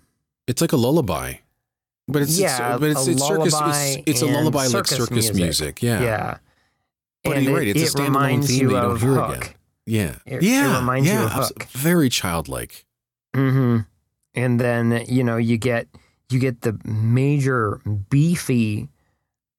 it's 0.47 0.61
like 0.61 0.73
a 0.73 0.77
lullaby, 0.77 1.35
but 2.07 2.23
it's 2.23 2.39
yeah, 2.39 2.73
it's, 2.73 2.81
but 2.81 2.91
it's, 2.91 3.07
it's 3.07 3.27
circus. 3.27 3.55
It's, 3.55 4.03
it's 4.07 4.23
a 4.23 4.27
lullaby 4.27 4.67
like 4.67 4.87
circus 4.87 5.11
music. 5.11 5.35
music. 5.35 5.83
Yeah, 5.83 6.03
yeah. 6.03 6.37
But 7.25 7.37
and 7.39 7.47
you're 7.47 7.57
right. 7.57 7.69
It's 7.69 7.83
it, 7.83 7.95
a 7.95 8.03
standalone 8.03 8.47
theme 8.47 8.69
that 8.69 8.75
you 8.75 8.81
don't 8.81 9.01
hear 9.01 9.15
Hook. 9.15 9.37
again. 9.37 9.55
Yeah, 9.87 10.15
it, 10.27 10.43
yeah. 10.43 10.77
It 10.77 10.81
reminds 10.81 11.09
yeah, 11.09 11.21
you 11.21 11.27
of 11.27 11.33
Hook. 11.33 11.65
Very 11.71 12.09
childlike. 12.09 12.85
Mm-hmm. 13.35 13.81
And 14.35 14.59
then 14.59 15.05
you 15.09 15.23
know 15.25 15.37
you 15.37 15.59
get 15.59 15.89
you 16.31 16.39
get 16.39 16.63
the 16.63 16.79
major 16.85 17.81
beefy 18.09 18.89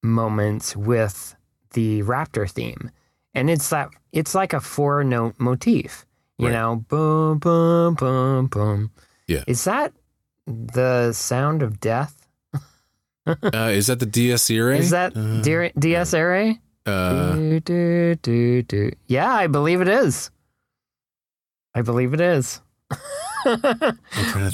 moments 0.02 0.76
with 0.76 1.36
the 1.72 2.02
raptor 2.02 2.50
theme, 2.50 2.90
and 3.34 3.48
it's 3.48 3.70
that 3.70 3.90
it's 4.12 4.34
like 4.34 4.52
a 4.52 4.60
four 4.60 5.04
note 5.04 5.34
motif. 5.38 6.06
You 6.38 6.46
right. 6.46 6.52
know, 6.52 6.84
boom, 6.88 7.38
boom, 7.38 7.94
boom, 7.94 8.46
boom. 8.48 8.90
Yeah. 9.28 9.44
Is 9.46 9.64
that 9.64 9.92
the 10.46 11.12
sound 11.12 11.62
of 11.62 11.78
death? 11.78 12.26
uh, 13.26 13.70
is 13.72 13.86
that 13.86 14.00
the 14.00 14.06
Dies 14.06 14.50
Irae? 14.50 14.78
Is 14.78 14.90
that 14.90 15.16
uh, 15.16 15.40
Dies 15.78 16.12
Irae? 16.12 16.60
Uh, 16.86 17.34
do, 17.34 17.60
do, 17.60 18.14
do, 18.16 18.62
do. 18.62 18.90
Yeah, 19.06 19.32
I 19.32 19.46
believe 19.46 19.80
it 19.80 19.88
is. 19.88 20.30
I 21.74 21.82
believe 21.82 22.14
it 22.14 22.20
is. 22.20 22.60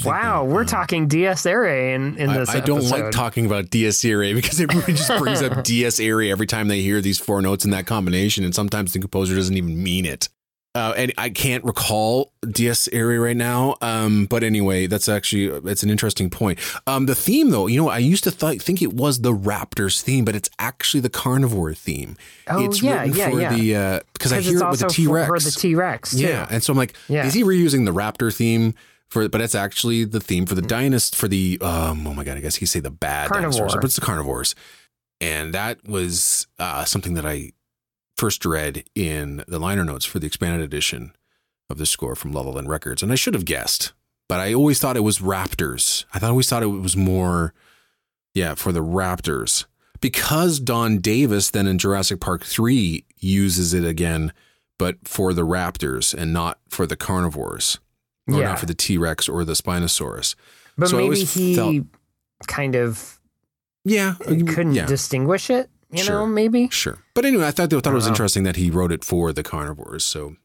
Wow, 0.05 0.43
we're 0.43 0.61
um, 0.61 0.67
talking 0.67 1.07
Irae 1.45 1.93
in, 1.93 2.17
in 2.17 2.33
this. 2.33 2.49
I, 2.49 2.57
I 2.57 2.59
don't 2.59 2.79
episode. 2.79 3.03
like 3.03 3.11
talking 3.11 3.45
about 3.45 3.69
Irae 4.05 4.33
because 4.35 4.59
it 4.59 4.69
just 4.69 5.17
brings 5.17 5.41
up 5.41 5.63
Irae 5.99 6.31
every 6.31 6.47
time 6.47 6.67
they 6.67 6.81
hear 6.81 7.01
these 7.01 7.19
four 7.19 7.41
notes 7.41 7.65
in 7.65 7.71
that 7.71 7.85
combination, 7.85 8.43
and 8.43 8.53
sometimes 8.53 8.93
the 8.93 8.99
composer 8.99 9.35
doesn't 9.35 9.55
even 9.55 9.81
mean 9.81 10.05
it. 10.05 10.29
Uh, 10.73 10.93
and 10.95 11.11
I 11.17 11.29
can't 11.29 11.65
recall 11.65 12.31
Dies 12.49 12.87
Irae 12.93 13.17
right 13.17 13.35
now. 13.35 13.75
Um, 13.81 14.25
but 14.25 14.41
anyway, 14.41 14.87
that's 14.87 15.09
actually 15.09 15.47
it's 15.69 15.83
an 15.83 15.89
interesting 15.89 16.29
point. 16.29 16.59
Um, 16.87 17.07
the 17.07 17.15
theme, 17.15 17.49
though, 17.49 17.67
you 17.67 17.81
know, 17.81 17.89
I 17.89 17.97
used 17.97 18.23
to 18.23 18.31
th- 18.31 18.61
think 18.61 18.81
it 18.81 18.93
was 18.93 19.19
the 19.19 19.33
Raptors 19.33 20.01
theme, 20.01 20.23
but 20.23 20.33
it's 20.33 20.49
actually 20.59 21.01
the 21.01 21.09
carnivore 21.09 21.73
theme. 21.73 22.15
Oh 22.47 22.63
it's 22.63 22.81
yeah, 22.81 23.03
yeah, 23.03 23.29
for 23.29 23.41
yeah. 23.41 23.49
The 23.49 24.05
because 24.13 24.31
uh, 24.31 24.37
I 24.37 24.39
hear 24.39 24.59
it 24.59 24.69
with 24.69 24.79
the 24.79 24.87
T 24.87 25.07
Rex. 25.07 25.27
For 25.27 25.39
the 25.39 25.51
T 25.51 25.75
Rex, 25.75 26.13
yeah. 26.13 26.47
And 26.49 26.63
so 26.63 26.71
I'm 26.71 26.77
like, 26.77 26.93
yeah. 27.09 27.25
is 27.25 27.33
he 27.33 27.43
reusing 27.43 27.85
the 27.85 27.93
Raptor 27.93 28.33
theme? 28.33 28.73
For, 29.09 29.27
but 29.27 29.41
it's 29.41 29.55
actually 29.55 30.05
the 30.05 30.21
theme 30.21 30.45
for 30.45 30.55
the 30.55 30.61
dynast 30.61 31.17
for 31.17 31.27
the 31.27 31.57
um 31.59 32.07
oh 32.07 32.13
my 32.13 32.23
god 32.23 32.37
I 32.37 32.39
guess 32.39 32.61
you 32.61 32.65
say 32.65 32.79
the 32.79 32.89
bad 32.89 33.27
Carnivore. 33.27 33.51
dinosaurs 33.51 33.75
but 33.75 33.83
it's 33.83 33.95
the 33.95 34.01
carnivores 34.01 34.55
and 35.21 35.53
that 35.53 35.87
was 35.87 36.47
uh, 36.59 36.83
something 36.85 37.13
that 37.13 37.25
I 37.25 37.51
first 38.21 38.45
read 38.45 38.83
in 38.93 39.43
the 39.47 39.57
liner 39.57 39.83
notes 39.83 40.05
for 40.05 40.19
the 40.19 40.27
expanded 40.27 40.61
edition 40.61 41.11
of 41.71 41.79
the 41.79 41.87
score 41.87 42.15
from 42.15 42.31
La 42.31 42.41
La 42.41 42.61
Records, 42.63 43.01
and 43.01 43.11
I 43.11 43.15
should 43.15 43.33
have 43.33 43.45
guessed, 43.45 43.93
but 44.29 44.39
I 44.39 44.53
always 44.53 44.77
thought 44.79 44.95
it 44.95 44.99
was 44.99 45.17
Raptors. 45.17 46.05
I 46.13 46.19
thought 46.19 46.27
I 46.27 46.29
always 46.29 46.47
thought 46.47 46.61
it 46.61 46.67
was 46.67 46.95
more, 46.95 47.55
yeah, 48.35 48.53
for 48.53 48.71
the 48.71 48.83
Raptors 48.83 49.65
because 50.01 50.59
Don 50.59 50.99
Davis 50.99 51.49
then 51.49 51.65
in 51.65 51.79
Jurassic 51.79 52.19
Park 52.19 52.45
three 52.45 53.05
uses 53.17 53.73
it 53.73 53.83
again, 53.83 54.33
but 54.77 54.97
for 55.03 55.33
the 55.33 55.41
Raptors 55.41 56.13
and 56.13 56.31
not 56.31 56.59
for 56.69 56.85
the 56.85 56.95
carnivores, 56.95 57.79
or 58.27 58.35
yeah. 58.35 58.49
not 58.49 58.59
for 58.59 58.67
the 58.67 58.75
T 58.75 58.99
Rex 58.99 59.27
or 59.27 59.43
the 59.43 59.53
Spinosaurus. 59.53 60.35
But 60.77 60.89
so 60.89 60.97
maybe 60.97 61.23
he 61.23 61.55
felt, 61.55 61.85
kind 62.45 62.75
of 62.75 63.19
Yeah, 63.83 64.13
uh, 64.27 64.35
couldn't 64.45 64.75
yeah, 64.75 64.85
distinguish 64.85 65.49
it. 65.49 65.71
You 65.91 66.03
Sure. 66.03 66.19
know, 66.19 66.25
maybe. 66.27 66.69
sure. 66.69 66.99
But 67.13 67.25
anyway, 67.25 67.47
I 67.47 67.51
thought 67.51 67.73
I 67.73 67.79
thought 67.79 67.91
it 67.91 67.93
was 67.93 68.05
Wow. 68.05 68.11
interesting 68.11 68.43
that 68.43 68.55
he 68.55 68.69
wrote 68.71 68.91
it 68.91 69.03
for 69.03 69.33
the 69.33 69.43
carnivores. 69.43 70.03
So 70.05 70.35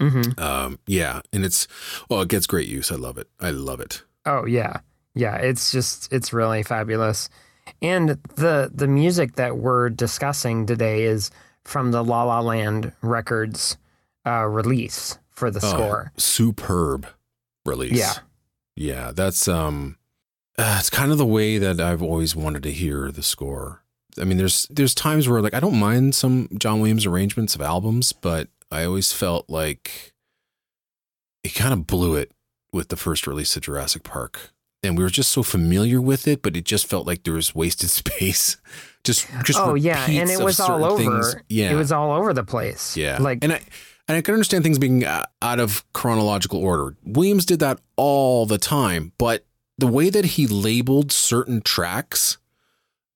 hmm 0.00 0.22
um, 0.38 0.78
yeah, 0.86 1.20
and 1.32 1.44
it's 1.44 1.66
well, 2.08 2.22
it 2.22 2.28
gets 2.28 2.46
great 2.46 2.68
use. 2.68 2.92
I 2.92 2.94
love 2.96 3.18
it. 3.18 3.28
I 3.40 3.50
love 3.50 3.80
it. 3.80 4.04
Oh 4.24 4.46
yeah, 4.46 4.80
yeah. 5.14 5.36
It's 5.36 5.72
just 5.72 6.12
it's 6.12 6.32
really 6.32 6.62
fabulous, 6.62 7.28
and 7.82 8.10
the 8.36 8.70
the 8.72 8.86
music 8.86 9.34
that 9.36 9.56
we're 9.58 9.90
discussing 9.90 10.66
today 10.66 11.02
is 11.02 11.30
from 11.64 11.90
the 11.90 12.04
La 12.04 12.22
La 12.22 12.40
Land 12.40 12.92
Records 13.02 13.76
uh, 14.24 14.44
release 14.46 15.18
for 15.30 15.50
the 15.50 15.60
Oh, 15.62 15.68
score. 15.68 16.12
superb 16.16 17.06
release. 17.66 17.98
Yeah. 17.98 18.14
yeah. 18.76 19.12
That's 19.12 19.48
um, 19.48 19.96
uh, 20.56 20.76
it's 20.78 20.90
kind 20.90 21.10
of 21.12 21.18
the 21.18 21.26
way 21.26 21.58
that 21.58 21.80
I've 21.80 22.02
always 22.02 22.36
wanted 22.36 22.62
to 22.62 22.70
hear 22.72 23.10
the 23.10 23.22
score. 23.22 23.82
I 24.18 24.24
mean, 24.24 24.38
there's 24.38 24.66
there's 24.70 24.94
times 24.94 25.28
where 25.28 25.40
like 25.40 25.54
I 25.54 25.60
don't 25.60 25.78
mind 25.78 26.14
some 26.14 26.48
John 26.58 26.80
Williams 26.80 27.06
arrangements 27.06 27.54
of 27.54 27.60
albums, 27.60 28.12
but 28.12 28.48
I 28.70 28.84
always 28.84 29.12
felt 29.12 29.48
like 29.48 30.12
he 31.42 31.50
kind 31.50 31.72
of 31.72 31.86
blew 31.86 32.14
it 32.14 32.32
with 32.72 32.88
the 32.88 32.96
first 32.96 33.26
release 33.26 33.56
of 33.56 33.62
Jurassic 33.62 34.02
Park. 34.02 34.52
And 34.82 34.96
we 34.96 35.02
were 35.02 35.10
just 35.10 35.30
so 35.30 35.42
familiar 35.42 36.00
with 36.00 36.28
it, 36.28 36.40
but 36.40 36.56
it 36.56 36.64
just 36.64 36.86
felt 36.86 37.06
like 37.06 37.24
there 37.24 37.34
was 37.34 37.54
wasted 37.54 37.90
space. 37.90 38.56
Just, 39.04 39.26
just 39.44 39.58
oh 39.58 39.74
yeah, 39.74 40.04
and 40.08 40.30
it 40.30 40.40
was 40.40 40.60
all 40.60 40.84
over. 40.84 40.98
things. 40.98 41.36
Yeah, 41.48 41.72
It 41.72 41.74
was 41.74 41.92
all 41.92 42.12
over 42.12 42.32
the 42.32 42.44
place. 42.44 42.96
yeah, 42.96 43.18
like 43.18 43.42
and 43.42 43.52
I 43.52 43.60
and 44.06 44.16
I 44.16 44.20
can 44.20 44.34
understand 44.34 44.64
things 44.64 44.78
being 44.78 45.04
uh, 45.04 45.24
out 45.42 45.60
of 45.60 45.84
chronological 45.92 46.60
order. 46.62 46.96
Williams 47.04 47.46
did 47.46 47.60
that 47.60 47.80
all 47.96 48.46
the 48.46 48.58
time, 48.58 49.12
but 49.18 49.46
the 49.78 49.86
way 49.86 50.10
that 50.10 50.24
he 50.24 50.46
labeled 50.46 51.12
certain 51.12 51.60
tracks, 51.60 52.38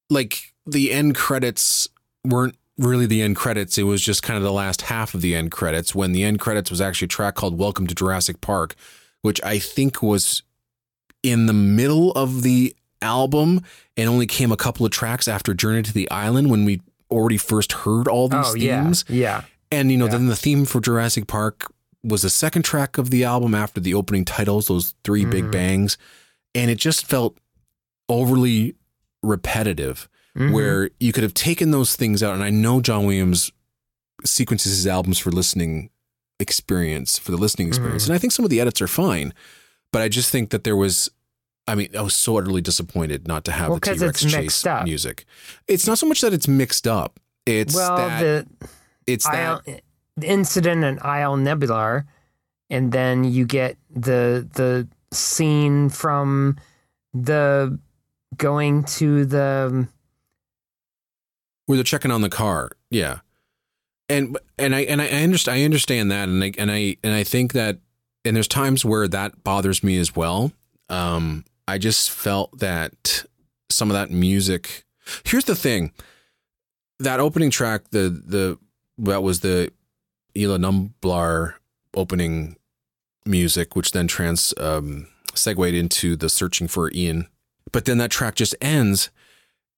like 0.09 0.52
the 0.67 0.93
end 0.93 1.15
credits 1.15 1.89
weren't 2.25 2.57
really 2.79 3.07
the 3.07 3.23
end 3.23 3.37
credits. 3.37 3.79
It 3.79 3.83
was 3.85 4.01
just 4.03 4.23
kind 4.23 4.37
of 4.37 4.43
the 4.43 4.53
last 4.53 4.83
half 4.83 5.15
of 5.15 5.21
the 5.21 5.35
end 5.35 5.51
credits. 5.51 5.95
When 5.95 6.13
the 6.13 6.23
end 6.25 6.41
credits 6.41 6.71
was 6.71 6.81
actually 6.81 7.07
a 7.07 7.09
track 7.09 7.35
called 7.35 7.59
"Welcome 7.59 7.87
to 7.87 7.95
Jurassic 7.95 8.41
Park," 8.41 8.75
which 9.23 9.43
I 9.43 9.59
think 9.59 10.03
was 10.03 10.43
in 11.23 11.47
the 11.47 11.53
middle 11.53 12.13
of 12.13 12.43
the 12.43 12.75
album 13.01 13.63
and 13.97 14.09
only 14.09 14.27
came 14.27 14.53
a 14.53 14.57
couple 14.57 14.87
of 14.87 14.93
tracks 14.93 15.27
after 15.29 15.55
Journey 15.55 15.83
to 15.83 15.93
the 15.93 16.11
Island 16.11 16.51
when 16.51 16.65
we 16.65 16.81
already 17.11 17.37
first 17.37 17.73
heard 17.73 18.09
all 18.09 18.29
these 18.29 18.47
oh 18.47 18.53
themes. 18.55 19.05
yeah. 19.09 19.43
And 19.71 19.91
you 19.91 19.99
know, 19.99 20.07
Yeah. 20.07 20.13
then 20.13 20.27
the 20.29 20.37
theme 20.37 20.65
for 20.65 20.81
Jurassic 20.81 21.27
Park 21.27 21.73
was 22.05 22.23
the 22.23 22.31
second 22.31 22.63
track 22.63 22.99
of 22.99 23.11
the 23.11 23.25
album 23.25 23.55
after 23.55 23.81
the 23.81 23.95
opening 23.95 24.25
titles, 24.25 24.67
those 24.67 24.95
3 25.05 25.25
big 25.25 25.45
Mhm. 25.45 25.53
bangs, 25.53 25.99
and 26.55 26.71
it 26.71 26.77
just 26.79 27.07
felt 27.07 27.37
overly 28.09 28.75
repetitive. 29.23 30.09
Mhm. 30.39 30.53
Where 30.53 30.91
you 30.99 31.13
could 31.13 31.23
have 31.25 31.35
taken 31.35 31.73
those 31.73 31.95
things 31.95 32.23
out, 32.23 32.33
and 32.35 32.43
I 32.43 32.49
know 32.51 32.81
John 32.81 33.05
Williams 33.05 33.53
sequences 34.25 34.73
his 34.73 34.87
albums 34.87 35.19
for 35.19 35.31
listening 35.31 35.91
experience, 36.41 37.19
for 37.19 37.31
the 37.33 37.37
listening 37.37 37.69
experience, 37.69 38.05
Mhm. 38.05 38.07
and 38.09 38.15
I 38.15 38.19
think 38.19 38.33
some 38.33 38.45
of 38.45 38.51
the 38.51 38.61
edits 38.61 38.81
are 38.81 38.89
fine, 38.89 39.35
but 39.93 40.01
I 40.03 40.09
just 40.09 40.31
think 40.31 40.51
that 40.51 40.65
there 40.65 40.77
was. 40.77 41.11
I 41.69 41.77
mean, 41.77 41.91
I 41.97 42.01
was 42.03 42.15
so 42.15 42.39
utterly 42.39 42.61
disappointed 42.61 43.29
not 43.29 43.45
to 43.45 43.53
have 43.53 43.69
Well, 43.69 43.79
the 43.79 43.95
T 43.95 43.99
Rex 44.05 44.25
chase 44.25 44.67
up. 44.67 44.83
music. 44.85 45.25
It's 45.69 45.87
not 45.87 45.97
so 45.99 46.07
much 46.07 46.21
that 46.23 46.33
it's 46.33 46.49
mixed 46.49 46.89
up; 46.89 47.21
it's 47.47 47.75
well, 47.75 47.97
that 47.97 48.21
the 48.21 48.67
it's 49.07 49.25
that 49.27 49.65
the 50.17 50.27
incident 50.27 50.83
at 50.83 50.95
Isla 51.05 51.37
Nublar, 51.37 52.05
and 52.71 52.91
then 52.91 53.23
you 53.25 53.45
get 53.47 53.77
the 53.95 54.49
the 54.55 54.89
scene 55.13 55.89
from 55.89 56.57
the 57.15 57.79
going 58.37 58.83
to 58.85 59.25
the 59.25 59.87
where 61.67 61.77
they're 61.77 61.85
checking 61.85 62.11
on 62.11 62.23
the 62.23 62.29
car. 62.29 62.71
Yeah. 62.91 63.21
And 64.09 64.39
and 64.59 64.75
I 64.75 64.81
and 64.81 65.01
I 65.01 65.09
understand 65.09 65.61
I 65.61 65.65
understand 65.65 66.11
that 66.11 66.29
and 66.29 66.43
I 66.43 66.53
and 66.59 66.71
I 66.71 66.97
and 67.03 67.15
I 67.15 67.25
think 67.25 67.53
that 67.53 67.79
and 68.25 68.37
there's 68.37 68.49
times 68.49 68.85
where 68.85 69.09
that 69.09 69.43
bothers 69.45 69.83
me 69.83 69.99
as 69.99 70.15
well. 70.15 70.53
Um 70.89 71.45
I 71.67 71.79
just 71.79 72.11
felt 72.11 72.59
that 72.59 73.25
some 73.71 73.91
of 73.91 73.95
that 73.95 74.11
music 74.11 74.85
Here's 75.25 75.45
the 75.45 75.57
thing. 75.57 75.93
That 76.99 77.21
opening 77.21 77.51
track 77.51 77.91
the 77.91 78.09
the 78.11 78.59
that 78.99 79.23
was 79.23 79.41
the 79.41 79.73
Isla 80.35 80.59
Nublar 80.59 81.55
opening 81.95 82.57
music 83.25 83.77
which 83.77 83.93
then 83.93 84.09
trans 84.09 84.53
um 84.59 85.07
segued 85.35 85.75
into 85.75 86.17
the 86.17 86.29
searching 86.29 86.69
for 86.69 86.91
Ian. 86.93 87.29
But 87.71 87.87
then 87.87 87.99
that 87.99 88.11
track 88.11 88.35
just 88.35 88.55
ends 88.61 89.11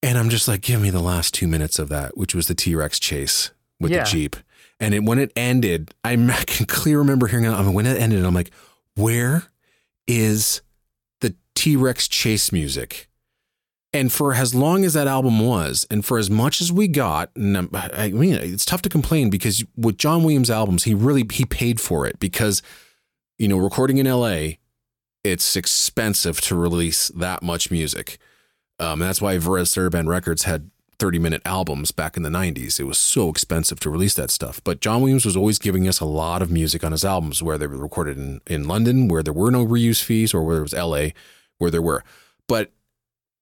and 0.05 0.17
I'm 0.17 0.29
just 0.29 0.47
like, 0.47 0.61
give 0.61 0.81
me 0.81 0.89
the 0.89 1.01
last 1.01 1.33
two 1.33 1.47
minutes 1.47 1.79
of 1.79 1.89
that, 1.89 2.15
which 2.17 2.33
was 2.35 2.47
the 2.47 2.55
T 2.55 2.75
Rex 2.75 2.99
chase 2.99 3.51
with 3.79 3.91
Yeah. 3.91 4.03
the 4.03 4.09
Jeep. 4.09 4.35
And 4.79 4.93
it, 4.93 5.03
when 5.03 5.19
it 5.19 5.31
ended, 5.35 5.93
I'm- 6.03 6.29
I 6.31 6.43
can 6.45 6.65
clearly 6.65 6.97
remember 6.99 7.27
hearing 7.27 7.45
it. 7.45 7.49
I 7.51 7.61
mean, 7.63 7.73
when 7.73 7.85
it 7.85 7.99
ended, 7.99 8.23
I'm 8.23 8.33
like, 8.33 8.51
where 8.95 9.43
is 10.07 10.61
the 11.21 11.35
T 11.55 11.75
Rex 11.75 12.07
chase 12.07 12.51
music? 12.51 13.09
And 13.93 14.11
for 14.11 14.33
as 14.33 14.53
long 14.53 14.83
as 14.83 14.93
that 14.93 15.07
album 15.07 15.39
was, 15.39 15.87
and 15.89 16.03
for 16.03 16.17
as 16.17 16.29
much 16.29 16.59
as 16.59 16.69
we 16.69 16.89
got, 16.89 17.31
and 17.35 17.69
I 17.73 18.09
mean, 18.11 18.33
it's 18.33 18.65
tough 18.65 18.81
to 18.81 18.89
complain 18.89 19.29
because 19.29 19.63
with 19.77 19.97
John 19.97 20.23
Williams 20.23 20.49
albums, 20.49 20.83
he 20.83 20.93
really 20.93 21.25
he 21.31 21.45
paid 21.45 21.79
for 21.79 22.05
it 22.05 22.19
because, 22.19 22.61
you 23.37 23.47
know, 23.47 23.55
recording 23.57 23.97
in 23.97 24.05
L.A., 24.05 24.59
it's 25.23 25.55
expensive 25.55 26.41
to 26.41 26.55
release 26.55 27.07
that 27.15 27.41
much 27.41 27.71
music. 27.71 28.17
Um, 28.79 29.01
and 29.01 29.09
that's 29.09 29.21
why 29.21 29.37
Varèse 29.37 29.73
Sarabande 29.73 30.07
Records 30.07 30.43
had 30.43 30.69
30 30.99 31.19
minute 31.19 31.41
albums 31.45 31.91
back 31.91 32.17
in 32.17 32.23
the 32.23 32.29
90s. 32.29 32.79
It 32.79 32.83
was 32.85 32.97
so 32.97 33.29
expensive 33.29 33.79
to 33.81 33.89
release 33.89 34.13
that 34.15 34.29
stuff. 34.31 34.61
But 34.63 34.81
John 34.81 35.01
Williams 35.01 35.25
was 35.25 35.35
always 35.37 35.59
giving 35.59 35.87
us 35.87 35.99
a 35.99 36.05
lot 36.05 36.41
of 36.41 36.49
music 36.51 36.83
on 36.83 36.91
his 36.91 37.03
albums, 37.05 37.43
where 37.43 37.57
they 37.57 37.67
were 37.67 37.77
recorded 37.77 38.17
in, 38.17 38.41
in 38.47 38.67
London, 38.67 39.07
where 39.07 39.23
there 39.23 39.33
were 39.33 39.51
no 39.51 39.65
reuse 39.65 40.01
fees, 40.01 40.33
or 40.33 40.43
where 40.43 40.57
it 40.59 40.61
was 40.61 40.73
LA, 40.73 41.07
where 41.57 41.71
there 41.71 41.81
were. 41.81 42.03
But, 42.47 42.71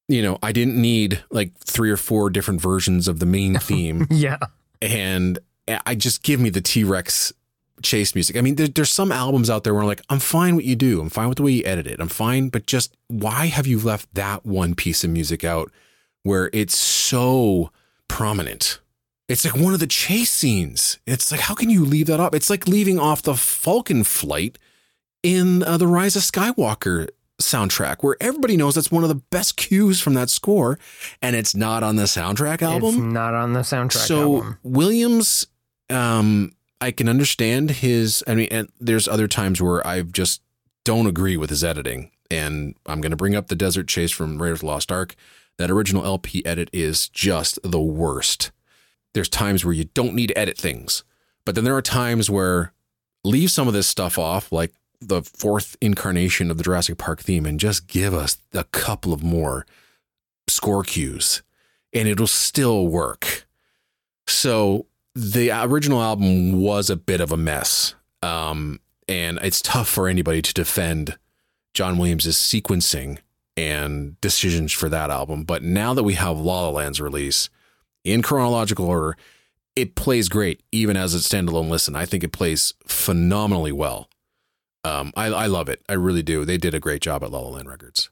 you 0.07 0.21
know, 0.21 0.37
I 0.41 0.51
didn't 0.51 0.79
need 0.81 1.23
like 1.29 1.57
three 1.59 1.91
or 1.91 1.97
four 1.97 2.29
different 2.29 2.61
versions 2.61 3.07
of 3.07 3.19
the 3.19 3.25
main 3.25 3.57
theme. 3.59 4.07
yeah 4.09 4.37
and 4.81 5.39
I 5.85 5.95
just 5.95 6.23
give 6.23 6.39
me 6.39 6.49
the 6.49 6.61
T 6.61 6.83
Rex 6.83 7.31
chase 7.81 8.15
music. 8.15 8.37
I 8.37 8.41
mean, 8.41 8.55
there, 8.55 8.67
there's 8.67 8.91
some 8.91 9.11
albums 9.11 9.49
out 9.49 9.63
there 9.63 9.73
where 9.73 9.83
I'm 9.83 9.87
like, 9.87 10.01
I'm 10.09 10.19
fine 10.19 10.55
with 10.55 10.63
what 10.63 10.69
you 10.69 10.75
do. 10.75 11.01
I'm 11.01 11.09
fine 11.09 11.29
with 11.29 11.37
the 11.37 11.43
way 11.43 11.51
you 11.51 11.65
edit 11.65 11.87
it. 11.87 11.99
I'm 11.99 12.07
fine, 12.07 12.49
but 12.49 12.65
just 12.65 12.95
why 13.07 13.47
have 13.47 13.67
you 13.67 13.79
left 13.79 14.13
that 14.13 14.45
one 14.45 14.75
piece 14.75 15.03
of 15.03 15.09
music 15.09 15.43
out 15.43 15.71
where 16.23 16.49
it's 16.53 16.77
so 16.77 17.71
prominent? 18.07 18.79
It's 19.27 19.45
like 19.45 19.55
one 19.55 19.73
of 19.73 19.79
the 19.79 19.87
chase 19.87 20.29
scenes. 20.29 20.99
It's 21.07 21.31
like, 21.31 21.41
how 21.41 21.55
can 21.55 21.69
you 21.69 21.85
leave 21.85 22.07
that 22.07 22.19
off? 22.19 22.33
It's 22.33 22.49
like 22.49 22.67
leaving 22.67 22.99
off 22.99 23.21
the 23.21 23.35
Falcon 23.35 24.03
flight 24.03 24.59
in 25.23 25.63
uh, 25.63 25.77
the 25.77 25.87
Rise 25.87 26.15
of 26.15 26.23
Skywalker 26.23 27.07
soundtrack, 27.41 28.03
where 28.03 28.15
everybody 28.19 28.57
knows 28.57 28.75
that's 28.75 28.91
one 28.91 29.03
of 29.03 29.09
the 29.09 29.15
best 29.15 29.57
cues 29.57 30.01
from 30.01 30.13
that 30.13 30.29
score, 30.29 30.77
and 31.21 31.35
it's 31.35 31.55
not 31.55 31.83
on 31.83 31.95
the 31.95 32.03
soundtrack 32.03 32.61
album 32.61 32.89
it's 32.89 32.97
not 32.97 33.33
on 33.33 33.53
the 33.53 33.61
soundtrack 33.61 33.91
so 33.93 34.35
album 34.35 34.59
Williams, 34.63 35.47
um, 35.89 36.51
I 36.83 36.91
can 36.91 37.07
understand 37.07 37.71
his. 37.71 38.25
I 38.27 38.35
mean, 38.35 38.49
and 38.51 38.67
there's 38.77 39.07
other 39.07 39.29
times 39.29 39.61
where 39.61 39.85
I 39.87 40.01
just 40.01 40.41
don't 40.83 41.07
agree 41.07 41.37
with 41.37 41.49
his 41.49 41.63
editing, 41.63 42.11
and 42.29 42.75
I'm 42.85 42.99
going 42.99 43.11
to 43.11 43.15
bring 43.15 43.37
up 43.37 43.47
the 43.47 43.55
Desert 43.55 43.87
Chase 43.87 44.11
from 44.11 44.41
Raiders 44.41 44.57
of 44.57 44.61
the 44.61 44.65
Lost 44.65 44.91
Ark. 44.91 45.15
That 45.57 45.71
original 45.71 46.03
LP 46.03 46.45
edit 46.45 46.69
is 46.73 47.07
just 47.07 47.57
the 47.63 47.79
worst. 47.79 48.51
There's 49.13 49.29
times 49.29 49.63
where 49.63 49.73
you 49.73 49.85
don't 49.93 50.13
need 50.13 50.27
to 50.27 50.37
edit 50.37 50.57
things, 50.57 51.05
but 51.45 51.55
then 51.55 51.63
there 51.63 51.77
are 51.77 51.81
times 51.81 52.29
where 52.29 52.73
leave 53.23 53.49
some 53.49 53.69
of 53.69 53.73
this 53.73 53.87
stuff 53.87 54.19
off, 54.19 54.51
like 54.51 54.73
the 54.99 55.21
fourth 55.21 55.77
incarnation 55.79 56.51
of 56.51 56.57
the 56.57 56.63
Jurassic 56.63 56.97
Park 56.97 57.21
theme, 57.21 57.45
and 57.45 57.61
just 57.61 57.87
give 57.87 58.13
us 58.13 58.39
a 58.53 58.65
couple 58.65 59.13
of 59.13 59.23
more 59.23 59.65
score 60.49 60.83
cues, 60.83 61.43
and 61.93 62.09
it'll 62.09 62.27
still 62.27 62.89
work. 62.89 63.47
So 64.27 64.87
the 65.15 65.51
original 65.51 66.01
album 66.01 66.61
was 66.61 66.89
a 66.89 66.95
bit 66.95 67.21
of 67.21 67.31
a 67.31 67.37
mess. 67.37 67.95
Um, 68.21 68.79
and 69.07 69.37
it's 69.41 69.61
tough 69.61 69.87
for 69.87 70.07
anybody 70.07 70.41
to 70.41 70.53
defend 70.53 71.17
John 71.73 71.97
Williams' 71.97 72.25
sequencing 72.27 73.19
and 73.55 74.19
decisions 74.21 74.71
for 74.71 74.89
that 74.89 75.09
album. 75.09 75.43
But 75.43 75.61
now 75.63 75.93
that 75.93 76.03
we 76.03 76.15
have 76.15 76.39
La 76.39 76.61
La 76.61 76.69
Land's 76.69 77.01
release 77.01 77.49
in 78.03 78.21
chronological 78.21 78.85
order, 78.85 79.15
it 79.75 79.95
plays 79.95 80.29
great, 80.29 80.61
even 80.71 80.95
as 80.95 81.13
a 81.13 81.17
standalone 81.17 81.69
listen. 81.69 81.95
I 81.95 82.05
think 82.05 82.23
it 82.23 82.31
plays 82.31 82.73
phenomenally 82.87 83.71
well. 83.71 84.09
Um, 84.83 85.13
I, 85.15 85.27
I 85.27 85.45
love 85.47 85.69
it. 85.69 85.81
I 85.87 85.93
really 85.93 86.23
do. 86.23 86.45
They 86.45 86.57
did 86.57 86.73
a 86.73 86.79
great 86.79 87.01
job 87.01 87.23
at 87.23 87.31
La 87.31 87.39
La 87.39 87.49
Land 87.49 87.69
Records. 87.69 88.09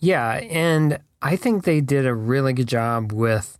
Yeah, 0.00 0.32
and 0.32 0.98
I 1.22 1.36
think 1.36 1.64
they 1.64 1.80
did 1.80 2.06
a 2.06 2.14
really 2.14 2.52
good 2.52 2.66
job 2.66 3.12
with 3.12 3.56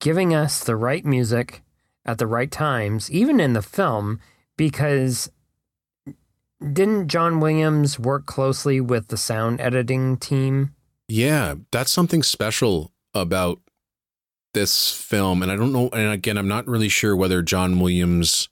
giving 0.00 0.34
us 0.34 0.64
the 0.64 0.76
right 0.76 1.04
music 1.04 1.62
at 2.08 2.16
the 2.16 2.26
right 2.26 2.50
times, 2.50 3.10
even 3.10 3.38
in 3.38 3.52
the 3.52 3.60
film, 3.60 4.18
because 4.56 5.30
didn't 6.72 7.08
John 7.08 7.38
Williams 7.38 7.98
work 7.98 8.24
closely 8.24 8.80
with 8.80 9.08
the 9.08 9.18
sound 9.18 9.60
editing 9.60 10.16
team? 10.16 10.74
Yeah, 11.06 11.56
that's 11.70 11.92
something 11.92 12.22
special 12.22 12.94
about 13.12 13.60
this 14.54 14.90
film, 14.90 15.42
and 15.42 15.52
I 15.52 15.56
don't 15.56 15.72
know, 15.72 15.90
and 15.92 16.10
again, 16.10 16.38
I'm 16.38 16.48
not 16.48 16.66
really 16.66 16.88
sure 16.88 17.14
whether 17.14 17.42
John 17.42 17.78
Williams 17.78 18.48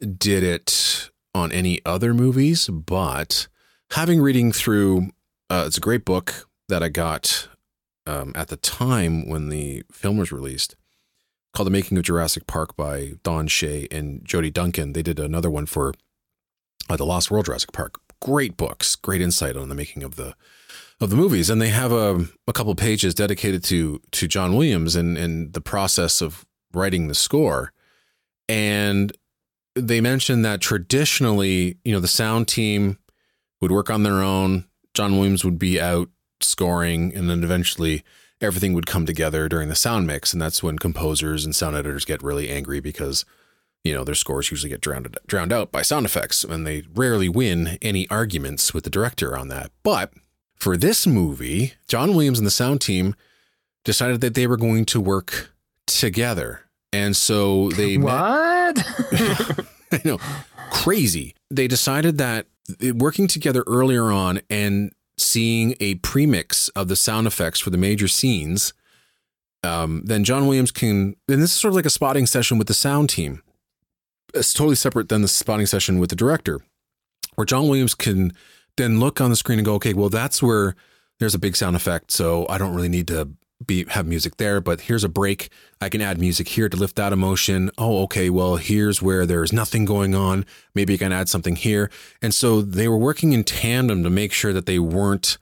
did 0.00 0.42
it 0.42 1.10
on 1.32 1.52
any 1.52 1.80
other 1.86 2.12
movies, 2.12 2.68
but 2.68 3.46
having 3.92 4.20
reading 4.20 4.50
through, 4.50 5.10
uh, 5.48 5.64
it's 5.68 5.78
a 5.78 5.80
great 5.80 6.04
book 6.04 6.48
that 6.68 6.82
I 6.82 6.88
got 6.88 7.48
um, 8.06 8.32
at 8.34 8.48
the 8.48 8.56
time 8.56 9.28
when 9.28 9.50
the 9.50 9.84
film 9.92 10.16
was 10.16 10.32
released 10.32 10.74
called 11.56 11.66
The 11.66 11.70
Making 11.70 11.96
of 11.96 12.04
Jurassic 12.04 12.46
Park 12.46 12.76
by 12.76 13.14
Don 13.22 13.46
Shay 13.46 13.88
and 13.90 14.22
Jody 14.22 14.50
Duncan. 14.50 14.92
They 14.92 15.02
did 15.02 15.18
another 15.18 15.48
one 15.48 15.64
for 15.64 15.94
uh, 16.90 16.98
The 16.98 17.06
Lost 17.06 17.30
World 17.30 17.46
Jurassic 17.46 17.72
Park. 17.72 17.98
Great 18.20 18.58
books, 18.58 18.94
great 18.94 19.22
insight 19.22 19.56
on 19.56 19.70
the 19.70 19.74
making 19.74 20.02
of 20.02 20.16
the 20.16 20.34
of 21.00 21.08
the 21.08 21.16
movies, 21.16 21.48
and 21.48 21.60
they 21.60 21.70
have 21.70 21.92
a, 21.92 22.26
a 22.46 22.52
couple 22.52 22.74
pages 22.74 23.14
dedicated 23.14 23.64
to 23.64 24.02
to 24.12 24.28
John 24.28 24.54
Williams 24.54 24.96
and 24.96 25.16
and 25.16 25.54
the 25.54 25.62
process 25.62 26.20
of 26.20 26.44
writing 26.74 27.08
the 27.08 27.14
score. 27.14 27.72
And 28.50 29.16
they 29.74 30.02
mentioned 30.02 30.44
that 30.44 30.60
traditionally, 30.60 31.78
you 31.86 31.92
know, 31.92 32.00
the 32.00 32.08
sound 32.08 32.48
team 32.48 32.98
would 33.62 33.72
work 33.72 33.88
on 33.88 34.02
their 34.02 34.22
own. 34.22 34.66
John 34.92 35.16
Williams 35.16 35.42
would 35.42 35.58
be 35.58 35.80
out 35.80 36.10
scoring, 36.42 37.14
and 37.14 37.30
then 37.30 37.42
eventually 37.42 38.04
everything 38.40 38.72
would 38.72 38.86
come 38.86 39.06
together 39.06 39.48
during 39.48 39.68
the 39.68 39.74
sound 39.74 40.06
mix. 40.06 40.32
And 40.32 40.40
that's 40.40 40.62
when 40.62 40.78
composers 40.78 41.44
and 41.44 41.54
sound 41.54 41.76
editors 41.76 42.04
get 42.04 42.22
really 42.22 42.48
angry 42.50 42.80
because, 42.80 43.24
you 43.84 43.94
know, 43.94 44.04
their 44.04 44.14
scores 44.14 44.50
usually 44.50 44.70
get 44.70 44.80
drowned, 44.80 45.16
drowned 45.26 45.52
out 45.52 45.72
by 45.72 45.82
sound 45.82 46.06
effects 46.06 46.44
and 46.44 46.66
they 46.66 46.84
rarely 46.94 47.28
win 47.28 47.78
any 47.80 48.08
arguments 48.10 48.74
with 48.74 48.84
the 48.84 48.90
director 48.90 49.36
on 49.36 49.48
that. 49.48 49.70
But 49.82 50.12
for 50.54 50.76
this 50.76 51.06
movie, 51.06 51.74
John 51.88 52.14
Williams 52.14 52.38
and 52.38 52.46
the 52.46 52.50
sound 52.50 52.80
team 52.80 53.14
decided 53.84 54.20
that 54.20 54.34
they 54.34 54.46
were 54.46 54.56
going 54.56 54.84
to 54.86 55.00
work 55.00 55.54
together. 55.86 56.62
And 56.92 57.16
so 57.16 57.70
they 57.70 57.96
what? 57.98 58.78
I 59.92 60.00
know, 60.04 60.18
crazy. 60.70 61.34
They 61.50 61.68
decided 61.68 62.18
that 62.18 62.46
working 62.94 63.28
together 63.28 63.62
earlier 63.66 64.10
on 64.10 64.40
and 64.50 64.92
seeing 65.18 65.74
a 65.80 65.96
premix 65.96 66.68
of 66.70 66.88
the 66.88 66.96
sound 66.96 67.26
effects 67.26 67.60
for 67.60 67.70
the 67.70 67.78
major 67.78 68.08
scenes, 68.08 68.72
um, 69.62 70.02
then 70.04 70.24
John 70.24 70.46
Williams 70.46 70.70
can. 70.70 71.16
Then 71.28 71.40
this 71.40 71.52
is 71.52 71.60
sort 71.60 71.72
of 71.72 71.76
like 71.76 71.86
a 71.86 71.90
spotting 71.90 72.26
session 72.26 72.58
with 72.58 72.68
the 72.68 72.74
sound 72.74 73.10
team. 73.10 73.42
It's 74.34 74.52
totally 74.52 74.76
separate 74.76 75.08
than 75.08 75.22
the 75.22 75.28
spotting 75.28 75.66
session 75.66 75.98
with 75.98 76.10
the 76.10 76.16
director, 76.16 76.60
where 77.34 77.44
John 77.44 77.68
Williams 77.68 77.94
can 77.94 78.32
then 78.76 79.00
look 79.00 79.20
on 79.20 79.30
the 79.30 79.36
screen 79.36 79.58
and 79.58 79.66
go, 79.66 79.74
okay, 79.74 79.94
well, 79.94 80.10
that's 80.10 80.42
where 80.42 80.76
there's 81.18 81.34
a 81.34 81.38
big 81.38 81.56
sound 81.56 81.76
effect, 81.76 82.10
so 82.10 82.46
I 82.48 82.58
don't 82.58 82.74
really 82.74 82.90
need 82.90 83.08
to 83.08 83.30
be 83.64 83.84
have 83.88 84.06
music 84.06 84.36
there, 84.36 84.60
but 84.60 84.82
here's 84.82 85.04
a 85.04 85.08
break. 85.08 85.48
I 85.80 85.88
can 85.88 86.00
add 86.00 86.18
music 86.18 86.48
here 86.48 86.68
to 86.68 86.76
lift 86.76 86.96
that 86.96 87.12
emotion. 87.12 87.70
Oh, 87.78 88.02
okay. 88.02 88.28
Well, 88.28 88.56
here's 88.56 89.00
where 89.00 89.24
there's 89.24 89.52
nothing 89.52 89.84
going 89.84 90.14
on. 90.14 90.44
Maybe 90.74 90.94
I 90.94 90.98
can 90.98 91.12
add 91.12 91.28
something 91.28 91.56
here. 91.56 91.90
And 92.20 92.34
so 92.34 92.60
they 92.60 92.88
were 92.88 92.98
working 92.98 93.32
in 93.32 93.44
tandem 93.44 94.02
to 94.02 94.10
make 94.10 94.32
sure 94.32 94.52
that 94.52 94.66
they 94.66 94.78
weren't 94.78 95.38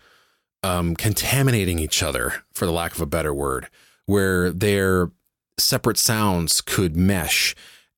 um, 0.62 0.96
contaminating 0.96 1.78
each 1.78 2.02
other, 2.02 2.44
for 2.52 2.66
the 2.66 2.72
lack 2.72 2.94
of 2.94 3.00
a 3.00 3.06
better 3.06 3.34
word, 3.34 3.68
where 4.06 4.50
their 4.50 5.10
separate 5.58 5.98
sounds 5.98 6.60
could 6.60 6.96
mesh 6.96 7.54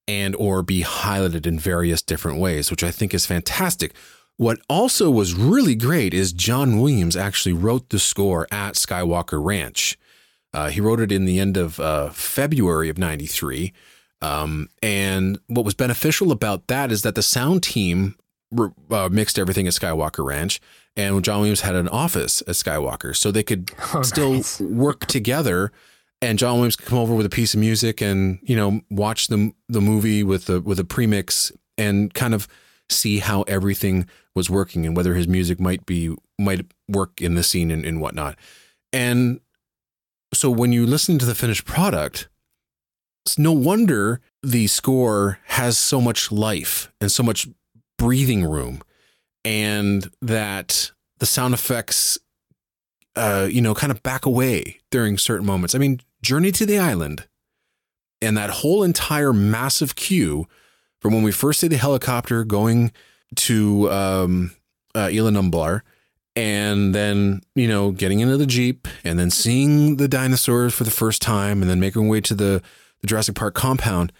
and 0.08 0.34
or 0.36 0.62
be 0.62 0.82
highlighted 0.82 1.46
in 1.46 1.58
various 1.58 2.02
different 2.02 2.38
ways, 2.38 2.70
which 2.70 2.82
I 2.82 2.90
think 2.90 3.12
is 3.12 3.26
fantastic. 3.26 3.92
What 4.36 4.58
also 4.68 5.10
was 5.10 5.34
really 5.34 5.74
great 5.74 6.12
is 6.12 6.32
John 6.32 6.80
Williams 6.80 7.16
actually 7.16 7.54
wrote 7.54 7.88
the 7.88 7.98
score 7.98 8.46
at 8.50 8.74
Skywalker 8.74 9.42
Ranch. 9.42 9.98
Uh, 10.56 10.70
he 10.70 10.80
wrote 10.80 11.00
it 11.00 11.12
in 11.12 11.26
the 11.26 11.38
end 11.38 11.58
of 11.58 11.78
uh, 11.78 12.08
February 12.08 12.88
of 12.88 12.96
93. 12.96 13.74
Um, 14.22 14.70
and 14.82 15.38
what 15.48 15.66
was 15.66 15.74
beneficial 15.74 16.32
about 16.32 16.68
that 16.68 16.90
is 16.90 17.02
that 17.02 17.14
the 17.14 17.22
sound 17.22 17.62
team 17.62 18.16
uh, 18.90 19.10
mixed 19.12 19.38
everything 19.38 19.66
at 19.66 19.74
Skywalker 19.74 20.24
Ranch, 20.24 20.58
and 20.96 21.22
John 21.22 21.40
Williams 21.40 21.60
had 21.60 21.74
an 21.74 21.88
office 21.88 22.40
at 22.48 22.54
Skywalker, 22.54 23.14
so 23.14 23.30
they 23.30 23.42
could 23.42 23.70
oh, 23.94 24.00
still 24.00 24.32
nice. 24.32 24.58
work 24.58 25.04
together. 25.04 25.72
And 26.22 26.38
John 26.38 26.54
Williams 26.54 26.76
could 26.76 26.88
come 26.88 27.00
over 27.00 27.14
with 27.14 27.26
a 27.26 27.30
piece 27.30 27.52
of 27.52 27.60
music 27.60 28.00
and 28.00 28.38
you 28.42 28.56
know 28.56 28.80
watch 28.88 29.28
the 29.28 29.52
the 29.68 29.82
movie 29.82 30.24
with 30.24 30.46
the 30.46 30.62
with 30.62 30.80
a 30.80 30.84
premix 30.84 31.52
and 31.76 32.14
kind 32.14 32.32
of 32.32 32.48
see 32.88 33.18
how 33.18 33.42
everything 33.42 34.06
was 34.34 34.48
working 34.48 34.86
and 34.86 34.96
whether 34.96 35.12
his 35.12 35.28
music 35.28 35.60
might 35.60 35.84
be 35.84 36.16
might 36.38 36.64
work 36.88 37.20
in 37.20 37.34
the 37.34 37.42
scene 37.42 37.70
and, 37.70 37.84
and 37.84 38.00
whatnot. 38.00 38.38
And 38.94 39.40
so 40.36 40.50
when 40.50 40.72
you 40.72 40.86
listen 40.86 41.18
to 41.18 41.26
the 41.26 41.34
finished 41.34 41.64
product, 41.64 42.28
it's 43.24 43.38
no 43.38 43.52
wonder 43.52 44.20
the 44.42 44.66
score 44.66 45.38
has 45.46 45.76
so 45.76 46.00
much 46.00 46.30
life 46.30 46.92
and 47.00 47.10
so 47.10 47.22
much 47.22 47.48
breathing 47.98 48.44
room, 48.44 48.82
and 49.44 50.10
that 50.20 50.92
the 51.18 51.26
sound 51.26 51.54
effects, 51.54 52.18
uh, 53.16 53.48
you 53.50 53.60
know, 53.60 53.74
kind 53.74 53.90
of 53.90 54.02
back 54.02 54.26
away 54.26 54.78
during 54.90 55.18
certain 55.18 55.46
moments. 55.46 55.74
I 55.74 55.78
mean, 55.78 56.00
Journey 56.22 56.52
to 56.52 56.66
the 56.66 56.78
Island 56.78 57.26
and 58.20 58.36
that 58.36 58.50
whole 58.50 58.82
entire 58.82 59.32
massive 59.32 59.94
cue 59.94 60.46
from 61.00 61.14
when 61.14 61.22
we 61.22 61.32
first 61.32 61.60
see 61.60 61.68
the 61.68 61.76
helicopter 61.76 62.44
going 62.44 62.92
to 63.36 63.90
um, 63.90 64.52
uh, 64.94 65.08
and 66.36 66.94
then 66.94 67.40
you 67.54 67.66
know 67.66 67.90
getting 67.90 68.20
into 68.20 68.36
the 68.36 68.46
jeep 68.46 68.86
and 69.02 69.18
then 69.18 69.30
seeing 69.30 69.96
the 69.96 70.06
dinosaurs 70.06 70.74
for 70.74 70.84
the 70.84 70.90
first 70.90 71.22
time 71.22 71.62
and 71.62 71.70
then 71.70 71.80
making 71.80 72.06
way 72.08 72.20
to 72.20 72.34
the, 72.34 72.62
the 73.00 73.06
Jurassic 73.06 73.34
Park 73.34 73.54
compound. 73.54 74.12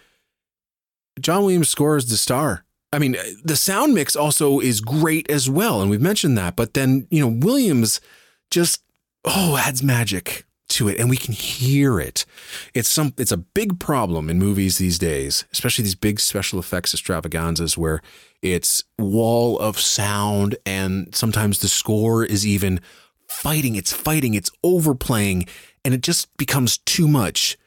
John 1.19 1.43
Williams 1.43 1.69
scores 1.69 2.07
the 2.07 2.17
star. 2.17 2.65
I 2.91 2.99
mean, 2.99 3.15
the 3.43 3.55
sound 3.55 3.93
mix 3.93 4.15
also 4.15 4.59
is 4.59 4.81
great 4.81 5.29
as 5.29 5.49
well, 5.49 5.81
and 5.81 5.91
we've 5.91 6.01
mentioned 6.01 6.37
that. 6.37 6.55
But 6.55 6.73
then 6.73 7.07
you 7.09 7.21
know 7.21 7.27
Williams 7.27 8.01
just 8.49 8.81
oh 9.23 9.57
adds 9.57 9.83
magic 9.83 10.45
to 10.69 10.89
it 10.89 10.99
and 10.99 11.09
we 11.09 11.17
can 11.17 11.33
hear 11.33 11.99
it. 11.99 12.25
It's 12.73 12.89
some 12.89 13.13
it's 13.17 13.31
a 13.31 13.37
big 13.37 13.79
problem 13.79 14.29
in 14.29 14.39
movies 14.39 14.77
these 14.77 14.99
days, 14.99 15.45
especially 15.53 15.83
these 15.83 15.95
big 15.95 16.19
special 16.19 16.59
effects 16.59 16.93
extravaganzas 16.93 17.77
where 17.77 18.01
it's 18.41 18.83
wall 18.97 19.57
of 19.59 19.79
sound 19.79 20.55
and 20.65 21.13
sometimes 21.15 21.59
the 21.59 21.67
score 21.67 22.23
is 22.23 22.45
even 22.45 22.79
fighting, 23.27 23.75
it's 23.75 23.91
fighting, 23.91 24.33
it's 24.33 24.51
overplaying 24.63 25.45
and 25.83 25.93
it 25.93 26.01
just 26.01 26.35
becomes 26.37 26.77
too 26.79 27.07
much. 27.07 27.57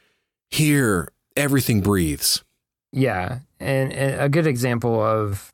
Here 0.51 1.09
everything 1.37 1.81
breathes. 1.81 2.45
Yeah, 2.93 3.41
and, 3.61 3.93
and 3.93 4.21
a 4.21 4.29
good 4.29 4.47
example 4.47 5.01
of 5.01 5.53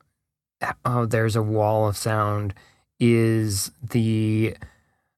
oh 0.85 1.05
there's 1.05 1.37
a 1.37 1.43
wall 1.43 1.87
of 1.87 1.97
sound 1.97 2.55
is 2.99 3.71
the 3.83 4.57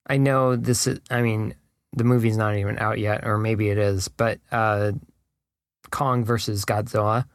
I 0.08 0.16
know 0.16 0.56
this 0.56 0.88
is 0.88 1.00
I 1.10 1.22
mean 1.22 1.54
the 1.92 2.04
movie's 2.04 2.36
not 2.36 2.56
even 2.56 2.78
out 2.78 2.98
yet, 2.98 3.26
or 3.26 3.38
maybe 3.38 3.68
it 3.70 3.78
is, 3.78 4.08
but 4.08 4.40
uh, 4.52 4.92
Kong 5.90 6.24
versus 6.24 6.64
Godzilla. 6.64 7.26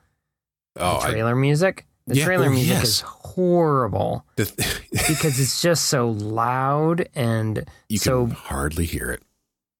Oh, 0.75 0.99
trailer 1.01 1.35
I, 1.35 1.39
music. 1.39 1.85
The 2.07 2.17
yeah, 2.17 2.25
trailer 2.25 2.47
oh, 2.47 2.51
music 2.51 2.69
yes. 2.69 2.83
is 2.83 3.01
horrible 3.01 4.25
because 4.35 5.39
it's 5.39 5.61
just 5.61 5.85
so 5.85 6.09
loud 6.09 7.07
and 7.15 7.65
you 7.87 7.97
so, 7.97 8.27
can 8.27 8.35
hardly 8.35 8.85
hear 8.85 9.09
it. 9.09 9.23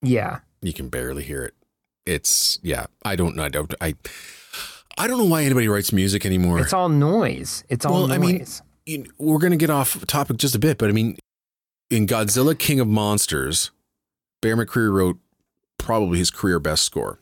Yeah, 0.02 0.40
you 0.62 0.74
can 0.74 0.90
barely 0.90 1.24
hear 1.24 1.44
it. 1.44 1.54
It's 2.06 2.60
yeah. 2.64 2.86
I 3.04 3.16
don't 3.16 3.36
know. 3.36 3.44
I 3.44 3.50
don't. 3.50 3.74
I. 3.82 3.96
I 4.98 5.08
don't 5.08 5.18
know 5.18 5.26
why 5.26 5.44
anybody 5.44 5.68
writes 5.68 5.92
music 5.92 6.24
anymore. 6.24 6.60
It's 6.60 6.72
all 6.72 6.88
noise. 6.88 7.64
It's 7.68 7.84
all 7.84 8.08
well, 8.08 8.20
noise. 8.20 8.62
I 8.88 8.92
mean, 8.92 9.08
we're 9.18 9.40
going 9.40 9.52
to 9.52 9.58
get 9.58 9.72
off 9.72 10.06
topic 10.06 10.38
just 10.38 10.54
a 10.54 10.60
bit, 10.60 10.78
but 10.78 10.88
I 10.88 10.92
mean, 10.92 11.18
in 11.90 12.06
Godzilla 12.06 12.58
King 12.58 12.80
of 12.80 12.88
Monsters, 12.88 13.72
Bear 14.42 14.56
McCreary 14.56 14.94
wrote 14.94 15.18
probably 15.78 16.20
his 16.20 16.30
career 16.30 16.60
best 16.60 16.84
score. 16.84 17.20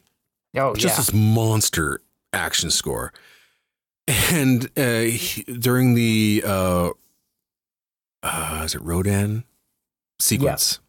Oh, 0.56 0.76
just 0.76 0.95
yeah. 0.95 0.97
this 0.97 1.14
monster 1.14 2.02
action 2.34 2.72
score. 2.72 3.14
And 4.08 4.70
uh, 4.78 5.02
he, 5.02 5.43
during 5.43 5.93
the 5.93 6.43
uh, 6.45 6.89
uh, 8.24 8.62
is 8.66 8.76
it 8.76 8.82
Rodan 8.82 9.43
sequence, 10.20 10.80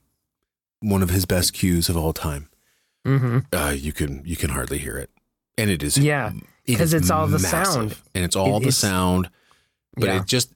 yeah. 0.83 0.91
one 0.91 1.03
of 1.03 1.11
his 1.11 1.25
best 1.25 1.53
cues 1.53 1.89
of 1.89 1.97
all 1.97 2.13
time. 2.13 2.49
Mm-hmm. 3.07 3.39
Uh, 3.53 3.71
you 3.71 3.93
can 3.93 4.23
you 4.25 4.37
can 4.37 4.51
hardly 4.51 4.79
hear 4.79 4.97
it, 4.97 5.11
and 5.59 5.71
it 5.71 5.83
is 5.83 5.99
yeah 5.99 6.33
because 6.65 6.95
it 6.95 6.99
it's 6.99 7.11
all 7.11 7.27
the 7.27 7.39
sound 7.39 7.97
and 8.15 8.25
it's 8.25 8.37
all 8.37 8.59
it, 8.59 8.61
the 8.61 8.69
it's, 8.69 8.77
sound. 8.77 9.29
But 9.95 10.07
yeah. 10.07 10.21
it 10.21 10.27
just 10.27 10.53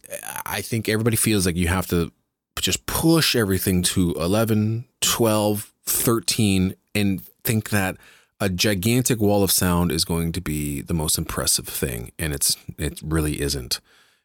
I 0.46 0.60
think 0.62 0.88
everybody 0.88 1.16
feels 1.16 1.44
like 1.44 1.56
you 1.56 1.68
have 1.68 1.86
to 1.88 2.12
just 2.60 2.86
push 2.86 3.36
everything 3.36 3.82
to 3.82 4.12
11, 4.14 4.86
12, 5.02 5.72
13 5.84 6.74
and 6.94 7.22
think 7.44 7.70
that 7.70 7.96
a 8.40 8.48
gigantic 8.48 9.20
wall 9.20 9.42
of 9.42 9.50
sound 9.50 9.90
is 9.90 10.04
going 10.04 10.32
to 10.32 10.40
be 10.40 10.82
the 10.82 10.94
most 10.94 11.18
impressive 11.18 11.66
thing 11.66 12.12
and 12.18 12.32
it's 12.32 12.56
it 12.78 13.00
really 13.02 13.40
isn't 13.40 13.80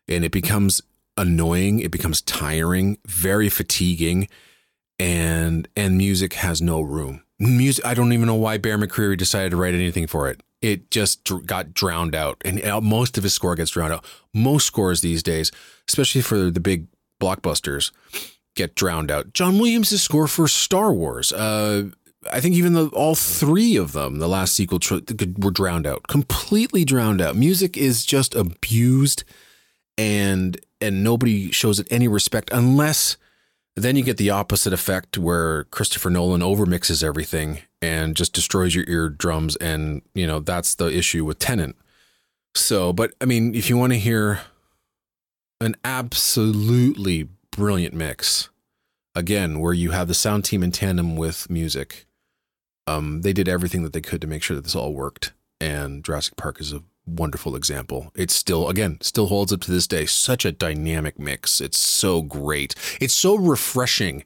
and 0.08 0.26
it 0.26 0.32
becomes 0.32 0.82
annoying 1.18 1.80
it 1.80 1.92
becomes 1.92 2.22
tiring 2.22 2.98
very 3.06 3.50
fatiguing 3.50 4.28
and 5.00 5.68
and 5.76 5.98
music 5.98 6.34
has 6.34 6.62
no 6.62 6.82
room 6.82 7.24
music. 7.42 7.86
I 7.86 7.94
don't 7.94 8.14
even 8.14 8.28
know 8.28 8.36
why 8.36 8.58
Bear 8.58 8.78
McCreary 8.78 9.18
decided 9.18 9.52
to 9.52 9.58
write 9.58 9.74
anything 9.74 10.08
for 10.08 10.30
it. 10.30 10.42
It 10.62 10.92
just 10.92 11.30
got 11.46 11.74
drowned 11.74 12.14
out, 12.14 12.40
and 12.46 12.64
uh, 12.64 12.80
most 12.80 13.18
of 13.18 13.24
his 13.24 13.34
score 13.34 13.56
gets 13.56 13.72
drowned 13.72 13.94
out. 13.94 14.06
Most 14.34 14.68
scores 14.68 15.02
these 15.02 15.24
days, 15.24 15.52
especially 15.90 16.22
for 16.22 16.52
the 16.52 16.60
big 16.60 16.86
blockbusters, 17.20 17.92
get 18.56 18.76
drowned 18.76 19.10
out. 19.10 19.34
John 19.34 19.58
Williams' 19.58 20.00
score 20.00 20.28
for 20.28 20.48
Star 20.48 20.94
Wars, 20.94 21.34
uh, 21.34 21.90
I 22.32 22.40
think 22.40 22.56
even 22.56 22.74
the, 22.74 22.88
all 22.88 23.16
three 23.16 23.76
of 23.76 23.94
them, 23.94 24.20
the 24.20 24.28
last 24.28 24.54
sequel, 24.54 24.80
tr- 24.80 25.00
were 25.38 25.52
drowned 25.52 25.88
out, 25.88 26.08
completely 26.08 26.86
drowned 26.86 27.22
out. 27.22 27.36
Music 27.36 27.78
is 27.78 28.06
just 28.06 28.36
abused, 28.36 29.24
and 29.98 30.60
and 30.80 31.04
nobody 31.04 31.52
shows 31.52 31.80
it 31.80 31.88
any 31.92 32.08
respect 32.08 32.50
unless 32.52 33.18
then 33.76 33.96
you 33.96 34.04
get 34.04 34.18
the 34.18 34.30
opposite 34.30 34.74
effect 34.74 35.18
where 35.18 35.64
Christopher 35.66 36.10
Nolan 36.10 36.42
overmixes 36.42 37.04
everything 37.04 37.60
and 37.82 38.16
just 38.16 38.34
destroys 38.34 38.76
your 38.76 38.86
eardrums, 38.88 39.56
and 39.58 40.02
you 40.14 40.28
know 40.28 40.40
that's 40.40 40.76
the 40.76 40.96
issue 40.96 41.26
with 41.26 41.40
Tenet. 41.40 41.76
So, 42.54 42.92
but 42.92 43.14
I 43.22 43.26
mean, 43.26 43.56
if 43.56 43.70
you 43.70 43.78
want 43.78 43.94
to 43.94 44.00
hear 44.00 44.42
an 45.62 45.76
absolutely 45.84 47.30
brilliant 47.52 47.94
mix, 47.94 48.50
again, 49.16 49.60
where 49.60 49.74
you 49.74 49.92
have 49.92 50.08
the 50.08 50.14
sound 50.14 50.46
team 50.46 50.64
in 50.64 50.72
tandem 50.72 51.16
with 51.16 51.50
music, 51.50 52.06
um, 52.98 53.22
they 53.22 53.34
did 53.34 53.48
everything 53.48 53.84
that 53.84 53.94
they 53.94 54.02
could 54.02 54.22
to 54.22 54.28
make 54.28 54.44
sure 54.44 54.56
that 54.56 54.64
this 54.64 54.76
all 54.76 54.94
worked. 54.94 55.34
And 55.60 56.04
Jurassic 56.04 56.36
Park 56.38 56.60
is 56.60 56.74
a 56.74 56.82
wonderful 57.06 57.56
example. 57.56 58.12
It's 58.16 58.34
still, 58.36 58.70
again, 58.70 58.98
still 59.02 59.28
holds 59.28 59.54
up 59.54 59.62
to 59.62 59.72
this 59.72 59.88
day. 59.88 60.06
Such 60.06 60.46
a 60.46 60.52
dynamic 60.52 61.20
mix. 61.20 61.62
It's 61.62 61.80
so 61.80 62.22
great. 62.22 62.76
It's 63.00 63.14
so 63.14 63.36
refreshing 63.36 64.24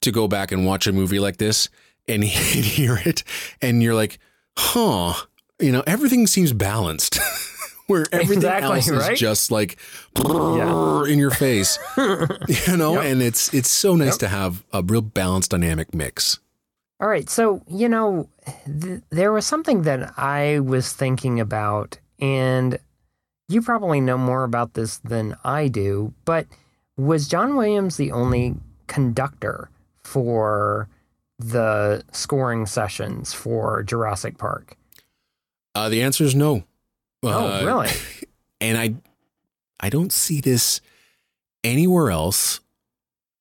to 0.00 0.10
go 0.10 0.26
back 0.28 0.52
and 0.52 0.64
watch 0.66 0.86
a 0.86 0.92
movie 0.92 1.18
like 1.18 1.36
this 1.36 1.68
and 2.08 2.24
hear 2.76 2.98
it. 3.04 3.22
And 3.60 3.82
you're 3.82 3.94
like, 3.94 4.18
huh, 4.56 5.12
you 5.58 5.72
know, 5.72 5.82
everything 5.86 6.26
seems 6.26 6.52
balanced. 6.52 7.18
Where 7.86 8.06
everything 8.12 8.36
Exactly, 8.38 8.76
else 8.76 8.88
right? 8.88 9.12
is 9.14 9.18
just 9.18 9.50
like 9.50 9.76
Yeah. 10.16 11.04
in 11.06 11.18
your 11.18 11.30
face, 11.32 11.76
you 11.98 12.76
know, 12.76 12.94
Yep. 12.94 13.04
and 13.04 13.20
it's 13.22 13.52
it's 13.52 13.68
so 13.68 13.96
nice 13.96 14.12
Yep. 14.12 14.18
to 14.20 14.28
have 14.28 14.64
a 14.72 14.80
real 14.80 15.00
balanced 15.02 15.50
dynamic 15.50 15.92
mix. 15.92 16.38
All 17.00 17.08
right. 17.08 17.28
So, 17.30 17.62
you 17.66 17.88
know, 17.88 18.28
th- 18.66 19.00
there 19.10 19.32
was 19.32 19.46
something 19.46 19.82
that 19.82 20.12
I 20.18 20.60
was 20.60 20.92
thinking 20.92 21.40
about, 21.40 21.98
and 22.20 22.78
you 23.48 23.62
probably 23.62 24.00
know 24.00 24.18
more 24.18 24.44
about 24.44 24.74
this 24.74 24.98
than 24.98 25.34
I 25.42 25.68
do, 25.68 26.12
but 26.24 26.46
was 26.96 27.26
John 27.26 27.56
Williams 27.56 27.96
the 27.96 28.12
only 28.12 28.54
conductor 28.86 29.70
for 30.04 30.88
the 31.38 32.04
scoring 32.12 32.66
sessions 32.66 33.32
for 33.32 33.82
Jurassic 33.82 34.36
Park? 34.36 34.76
Uh, 35.74 35.88
the 35.88 36.02
answer 36.02 36.24
is 36.24 36.34
no. 36.34 36.64
Oh, 37.22 37.46
Uh, 37.46 37.64
really? 37.64 37.88
And 38.62 38.76
I, 38.76 38.94
I 39.80 39.88
don't 39.88 40.12
see 40.12 40.42
this 40.42 40.82
anywhere 41.64 42.10
else 42.10 42.60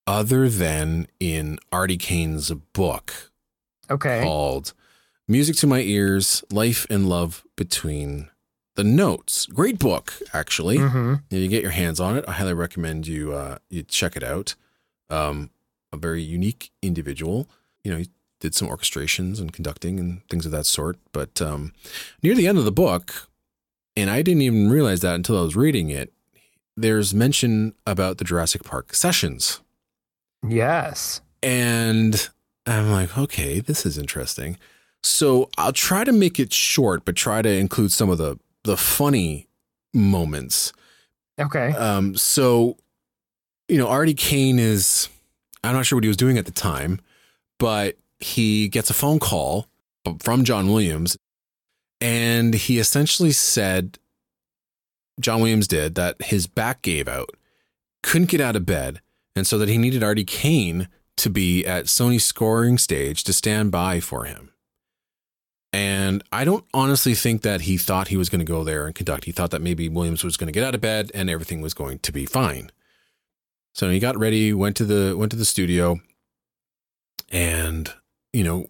other 0.07 0.47
than 0.47 1.07
in 1.19 1.59
Artie 1.73 1.97
Kane's 1.97 2.51
book 2.71 3.28
Okay. 3.89 4.21
called 4.23 4.73
"Music 5.27 5.55
to 5.57 5.67
My 5.67 5.81
Ears: 5.81 6.43
Life 6.51 6.85
and 6.89 7.07
Love 7.09 7.43
Between 7.55 8.29
the 8.75 8.83
Notes." 8.83 9.45
Great 9.47 9.79
book, 9.79 10.13
actually. 10.33 10.77
hmm 10.77 11.15
If 11.29 11.39
you 11.39 11.47
get 11.47 11.61
your 11.63 11.71
hands 11.71 11.99
on 11.99 12.17
it, 12.17 12.25
I 12.27 12.33
highly 12.33 12.53
recommend 12.53 13.07
you 13.07 13.33
uh, 13.33 13.57
you 13.69 13.83
check 13.83 14.15
it 14.15 14.23
out. 14.23 14.55
Um, 15.09 15.49
a 15.91 15.97
very 15.97 16.21
unique 16.21 16.71
individual. 16.81 17.49
You 17.83 17.91
know, 17.91 17.97
he 17.97 18.09
did 18.39 18.53
some 18.55 18.67
orchestrations 18.69 19.39
and 19.41 19.51
conducting 19.51 19.99
and 19.99 20.21
things 20.29 20.45
of 20.45 20.51
that 20.51 20.65
sort. 20.67 20.97
But 21.11 21.41
um, 21.41 21.73
near 22.21 22.35
the 22.35 22.47
end 22.47 22.57
of 22.59 22.63
the 22.65 22.71
book, 22.71 23.27
and 23.97 24.09
I 24.09 24.21
didn't 24.21 24.43
even 24.43 24.69
realize 24.69 24.99
that 25.01 25.15
until 25.15 25.37
I 25.37 25.41
was 25.41 25.55
reading 25.55 25.89
it. 25.89 26.13
There's 26.77 27.13
mention 27.13 27.73
about 27.85 28.19
the 28.19 28.23
Jurassic 28.23 28.63
Park 28.63 28.93
sessions, 28.95 29.59
Yes. 30.47 31.19
and 31.43 32.29
I'm 32.71 32.91
like, 32.91 33.17
okay, 33.17 33.59
this 33.59 33.85
is 33.85 33.97
interesting. 33.97 34.57
So 35.01 35.49
I'll 35.57 35.73
try 35.73 36.03
to 36.03 36.11
make 36.11 36.39
it 36.39 36.53
short, 36.53 37.05
but 37.05 37.15
try 37.15 37.41
to 37.41 37.49
include 37.49 37.91
some 37.91 38.09
of 38.09 38.17
the 38.17 38.37
the 38.63 38.77
funny 38.77 39.47
moments. 39.93 40.73
Okay. 41.39 41.71
Um, 41.71 42.15
so, 42.15 42.77
you 43.69 43.77
know, 43.77 43.87
Artie 43.87 44.13
Kane 44.13 44.59
is, 44.59 45.07
I'm 45.63 45.73
not 45.73 45.85
sure 45.85 45.95
what 45.95 46.03
he 46.03 46.09
was 46.09 46.17
doing 46.17 46.37
at 46.37 46.45
the 46.45 46.51
time, 46.51 46.99
but 47.57 47.97
he 48.19 48.67
gets 48.67 48.89
a 48.89 48.93
phone 48.93 49.19
call 49.19 49.67
from 50.19 50.43
John 50.43 50.67
Williams. 50.67 51.17
And 52.01 52.53
he 52.53 52.79
essentially 52.79 53.31
said, 53.31 53.97
John 55.19 55.39
Williams 55.41 55.67
did, 55.67 55.95
that 55.95 56.21
his 56.21 56.47
back 56.47 56.81
gave 56.81 57.07
out, 57.07 57.29
couldn't 58.03 58.29
get 58.29 58.41
out 58.41 58.57
of 58.57 58.65
bed. 58.65 59.01
And 59.35 59.47
so 59.47 59.57
that 59.57 59.69
he 59.69 59.77
needed 59.77 60.03
Artie 60.03 60.25
Kane 60.25 60.89
to 61.19 61.29
be 61.29 61.65
at 61.65 61.85
Sony's 61.85 62.25
scoring 62.25 62.77
stage 62.77 63.23
to 63.25 63.33
stand 63.33 63.71
by 63.71 63.99
for 63.99 64.25
him. 64.25 64.51
And 65.71 66.23
I 66.31 66.45
don't 66.45 66.65
honestly 66.73 67.13
think 67.13 67.43
that 67.43 67.61
he 67.61 67.77
thought 67.77 68.07
he 68.07 68.17
was 68.17 68.29
going 68.29 68.39
to 68.39 68.45
go 68.45 68.63
there 68.63 68.87
and 68.87 68.95
conduct. 68.95 69.25
He 69.25 69.31
thought 69.31 69.51
that 69.51 69.61
maybe 69.61 69.87
Williams 69.87 70.23
was 70.23 70.35
going 70.35 70.47
to 70.47 70.51
get 70.51 70.63
out 70.63 70.73
of 70.73 70.81
bed 70.81 71.11
and 71.13 71.29
everything 71.29 71.61
was 71.61 71.75
going 71.75 71.99
to 71.99 72.11
be 72.11 72.25
fine. 72.25 72.71
So 73.73 73.89
he 73.89 73.99
got 73.99 74.17
ready, 74.17 74.51
went 74.51 74.75
to 74.77 74.85
the 74.85 75.15
went 75.15 75.31
to 75.31 75.37
the 75.37 75.45
studio, 75.45 75.99
and 77.31 77.93
you 78.33 78.43
know, 78.43 78.69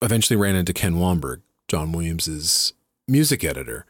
eventually 0.00 0.36
ran 0.36 0.56
into 0.56 0.72
Ken 0.72 0.94
Wannberg, 0.94 1.42
John 1.68 1.92
Williams's 1.92 2.72
music 3.06 3.44
editor. 3.44 3.84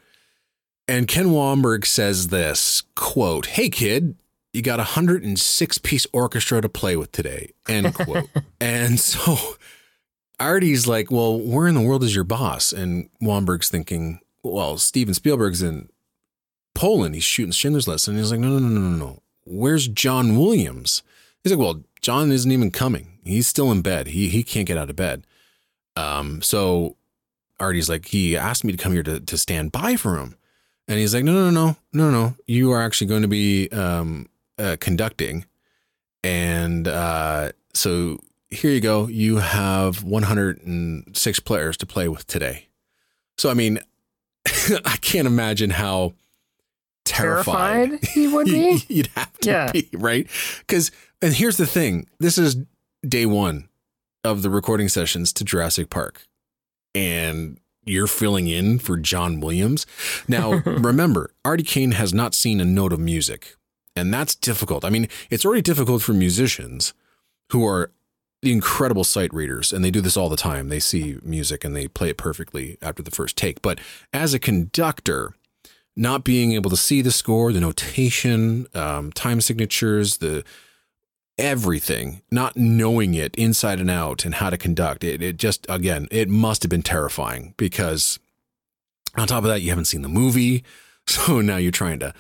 And 0.88 1.06
Ken 1.06 1.26
Wannberg 1.26 1.86
says 1.86 2.28
this 2.28 2.82
quote, 2.96 3.46
Hey 3.46 3.70
kid, 3.70 4.16
you 4.53 4.62
got 4.62 4.78
a 4.78 4.82
106 4.82 5.78
piece 5.78 6.07
orchestra 6.12 6.61
to 6.61 6.68
play 6.68 6.96
with 6.96 7.12
today. 7.12 7.53
End 7.68 7.94
quote. 7.94 8.28
and 8.61 9.00
so 9.00 9.38
Artie's 10.38 10.86
like, 10.86 11.11
Well, 11.11 11.38
where 11.38 11.66
in 11.66 11.74
the 11.74 11.80
world 11.80 12.05
is 12.05 12.14
your 12.14 12.24
boss? 12.24 12.72
And 12.72 13.09
Wannberg's 13.22 13.68
thinking, 13.68 14.20
Well, 14.42 14.78
Steven 14.78 15.14
Spielberg's 15.14 15.62
in 15.62 15.88
Poland. 16.74 17.14
He's 17.14 17.24
shooting 17.24 17.53
Schindler's 17.53 17.88
List. 17.88 18.09
And 18.09 18.18
he's 18.18 18.30
like, 18.30 18.40
No, 18.40 18.48
no, 18.48 18.59
no, 18.59 18.68
no, 18.68 18.80
no, 18.80 18.96
no. 18.96 19.22
Where's 19.44 19.88
John 19.88 20.38
Williams? 20.38 21.03
He's 21.42 21.53
like, 21.53 21.61
Well, 21.61 21.82
John 22.00 22.30
isn't 22.32 22.50
even 22.53 22.70
coming. 22.70 23.18
He's 23.24 23.46
still 23.46 23.70
in 23.70 23.82
bed. 23.82 24.09
He 24.09 24.28
he 24.28 24.42
can't 24.42 24.66
get 24.66 24.76
out 24.76 24.90
of 24.90 24.96
bed. 24.96 25.24
Um, 25.96 26.42
so 26.42 26.96
Artie's 27.61 27.88
like, 27.88 28.07
he 28.07 28.36
asked 28.36 28.64
me 28.64 28.72
to 28.72 28.78
come 28.78 28.92
here 28.92 29.03
to, 29.05 29.20
to 29.20 29.38
stand 29.38 29.72
by 29.72 29.96
for 29.96 30.16
him. 30.18 30.36
And 30.88 30.98
he's 30.98 31.14
like, 31.14 31.22
no, 31.24 31.32
no, 31.32 31.50
no, 31.50 31.76
no, 31.92 32.11
no. 32.11 32.34
You 32.46 32.72
are 32.72 32.82
actually 32.82 33.07
going 33.07 33.22
to 33.22 33.28
be 33.28 33.68
um, 33.70 34.26
uh, 34.59 34.76
conducting. 34.80 35.44
And 36.24 36.86
uh, 36.86 37.53
so 37.74 38.18
here 38.50 38.70
you 38.70 38.80
go. 38.80 39.09
You 39.09 39.38
have 39.38 40.05
106 40.05 41.40
players 41.40 41.76
to 41.78 41.86
play 41.86 42.09
with 42.09 42.26
today. 42.26 42.68
So, 43.38 43.50
I 43.50 43.55
mean, 43.55 43.78
I 44.84 44.96
can't 45.00 45.26
imagine 45.26 45.70
how 45.70 46.14
terrified, 47.05 47.88
Terrified 47.90 48.05
he 48.09 48.28
would 48.28 48.46
be? 48.46 48.84
you'd 48.88 49.09
have 49.16 49.32
to 49.38 49.48
Yeah. 49.50 49.72
be, 49.72 49.88
right? 49.92 50.28
Because, 50.61 50.90
and 51.20 51.32
here's 51.34 51.57
the 51.57 51.66
thing 51.66 52.07
this 52.20 52.38
is 52.38 52.57
day 53.07 53.26
one 53.26 53.68
of 54.24 54.42
the 54.42 54.50
recording 54.50 54.88
sessions 54.88 55.32
to 55.34 55.44
Jurassic 55.44 55.90
Park. 55.90 56.22
And 56.94 57.59
you're 57.84 58.07
filling 58.07 58.46
in 58.46 58.78
for 58.78 58.96
John 58.96 59.40
Williams. 59.40 59.86
Now, 60.28 60.53
remember, 60.66 61.30
Artie 61.44 61.64
Kane 61.64 61.92
has 61.92 62.14
not 62.14 62.34
seen 62.34 62.61
a 62.61 62.64
note 62.64 62.92
of 62.92 63.00
music, 63.00 63.57
and 63.95 64.12
that's 64.12 64.34
difficult. 64.34 64.84
I 64.84 64.90
mean, 64.90 65.09
it's 65.30 65.45
already 65.45 65.62
difficult 65.62 66.03
for 66.03 66.12
musicians 66.12 66.95
who 67.51 67.66
are 67.66 67.90
the 68.40 68.53
incredible 68.53 69.05
sight 69.05 69.32
readers, 69.32 69.72
and 69.72 69.84
they 69.84 69.90
do 69.90 70.01
this 70.01 70.16
all 70.16 70.28
the 70.28 70.36
time. 70.36 70.68
They 70.68 70.80
see 70.80 71.18
music 71.22 71.64
and 71.64 71.76
they 71.76 71.86
play 71.86 72.11
it 72.11 72.16
perfectly 72.16 72.76
after 72.82 73.03
the 73.03 73.11
first 73.11 73.36
take. 73.36 73.62
But 73.62 73.78
as 74.12 74.34
a 74.34 74.38
conductor, 74.38 75.34
not 75.95 76.24
being 76.24 76.53
able 76.53 76.70
to 76.70 76.76
see 76.76 77.03
the 77.03 77.12
score, 77.12 77.53
the 77.53 77.61
notation, 77.61 78.66
um, 78.74 79.12
time 79.12 79.40
signatures, 79.40 80.18
the 80.18 80.43
everything, 81.38 82.22
not 82.30 82.57
knowing 82.57 83.14
it 83.14 83.34
inside 83.36 83.80
and 83.80 83.90
out 83.90 84.24
and 84.24 84.36
how 84.36 84.51
to 84.51 84.59
conduct 84.59 85.05
it, 85.05 85.22
it 85.22 85.36
just, 85.36 85.64
again, 85.68 86.09
it 86.11 86.28
must 86.28 86.62
have 86.62 86.70
been 86.70 86.82
terrifying 86.82 87.55
because 87.57 88.18
on 89.16 89.26
top 89.28 89.45
of 89.45 89.51
that, 89.51 89.62
you 89.62 89.70
haven't 89.70 89.86
seen 89.86 90.03
the 90.03 90.09
movie. 90.09 90.64
So 91.05 91.40
now 91.40 91.57
you're 91.57 91.72
trying 91.72 91.99
to, 91.99 92.14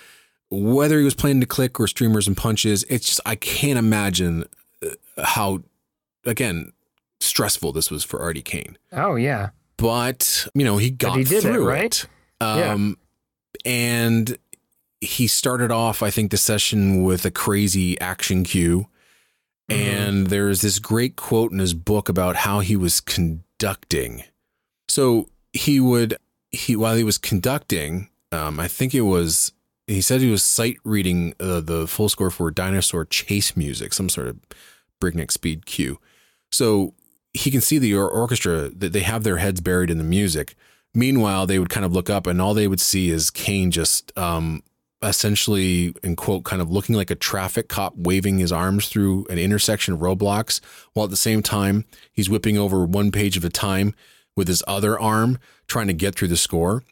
whether 0.52 0.98
he 0.98 1.04
was 1.04 1.14
playing 1.14 1.40
to 1.40 1.46
click 1.46 1.80
or 1.80 1.86
streamers 1.86 2.28
and 2.28 2.36
punches, 2.36 2.84
it's 2.90 3.06
just, 3.06 3.20
I 3.24 3.36
can't 3.36 3.78
imagine 3.78 4.44
uh, 4.84 5.24
how, 5.24 5.62
again, 6.26 6.72
stressful 7.20 7.72
this 7.72 7.90
was 7.90 8.04
for 8.04 8.20
Artie 8.20 8.42
Kane. 8.42 8.76
Oh, 8.92 9.16
yeah. 9.16 9.50
But, 9.78 10.46
you 10.54 10.64
know, 10.64 10.76
he 10.76 10.90
got 10.90 11.16
he 11.16 11.24
did 11.24 11.44
it, 11.44 11.58
right? 11.58 12.06
it. 12.40 12.44
Um, 12.44 12.98
And 13.64 14.38
he 15.00 15.26
started 15.26 15.70
off, 15.70 16.02
I 16.02 16.10
think, 16.10 16.30
the 16.30 16.36
session 16.36 17.02
with 17.02 17.24
a 17.24 17.30
crazy 17.30 18.00
action 18.00 18.44
cue. 18.44 18.86
And 19.68 20.26
there's 20.26 20.60
this 20.60 20.78
great 20.78 21.16
quote 21.16 21.50
in 21.50 21.58
his 21.58 21.72
book 21.72 22.08
about 22.08 22.36
how 22.36 22.60
he 22.60 22.76
was 22.76 23.00
conducting. 23.00 24.24
So 24.88 25.28
he 25.52 25.80
would 25.80 26.16
he 26.50 26.76
while 26.76 26.94
he 26.96 27.04
was 27.04 27.16
conducting, 27.16 28.10
um, 28.32 28.60
I 28.60 28.68
think 28.68 28.94
it 28.94 29.02
was 29.02 29.52
he 29.92 30.00
said 30.00 30.20
he 30.20 30.30
was 30.30 30.42
sight 30.42 30.78
reading 30.84 31.34
uh, 31.38 31.60
the 31.60 31.86
full 31.86 32.08
score 32.08 32.30
for 32.30 32.50
dinosaur 32.50 33.04
chase 33.04 33.56
music, 33.56 33.92
some 33.92 34.08
sort 34.08 34.28
of 34.28 34.38
breakneck 35.00 35.30
speed 35.30 35.66
cue. 35.66 35.98
So 36.50 36.94
he 37.32 37.50
can 37.50 37.60
see 37.60 37.78
the 37.78 37.94
orchestra 37.94 38.68
that 38.68 38.92
they 38.92 39.00
have 39.00 39.24
their 39.24 39.38
heads 39.38 39.60
buried 39.60 39.90
in 39.90 39.98
the 39.98 40.04
music. 40.04 40.54
Meanwhile, 40.94 41.46
they 41.46 41.58
would 41.58 41.70
kind 41.70 41.86
of 41.86 41.92
look 41.92 42.10
up 42.10 42.26
and 42.26 42.40
all 42.40 42.54
they 42.54 42.68
would 42.68 42.80
see 42.80 43.10
is 43.10 43.30
Kane 43.30 43.70
just 43.70 44.16
um, 44.18 44.62
essentially, 45.02 45.94
in 46.02 46.16
quote, 46.16 46.44
kind 46.44 46.60
of 46.60 46.70
looking 46.70 46.94
like 46.94 47.10
a 47.10 47.14
traffic 47.14 47.68
cop 47.68 47.94
waving 47.96 48.38
his 48.38 48.52
arms 48.52 48.88
through 48.88 49.26
an 49.30 49.38
intersection 49.38 49.94
of 49.94 50.00
roadblocks, 50.00 50.60
while 50.92 51.04
at 51.04 51.10
the 51.10 51.16
same 51.16 51.42
time, 51.42 51.84
he's 52.12 52.30
whipping 52.30 52.58
over 52.58 52.84
one 52.84 53.10
page 53.10 53.36
at 53.36 53.44
a 53.44 53.48
time 53.48 53.94
with 54.36 54.48
his 54.48 54.62
other 54.66 54.98
arm 54.98 55.38
trying 55.66 55.86
to 55.86 55.92
get 55.92 56.14
through 56.14 56.28
the 56.28 56.36
score. 56.36 56.84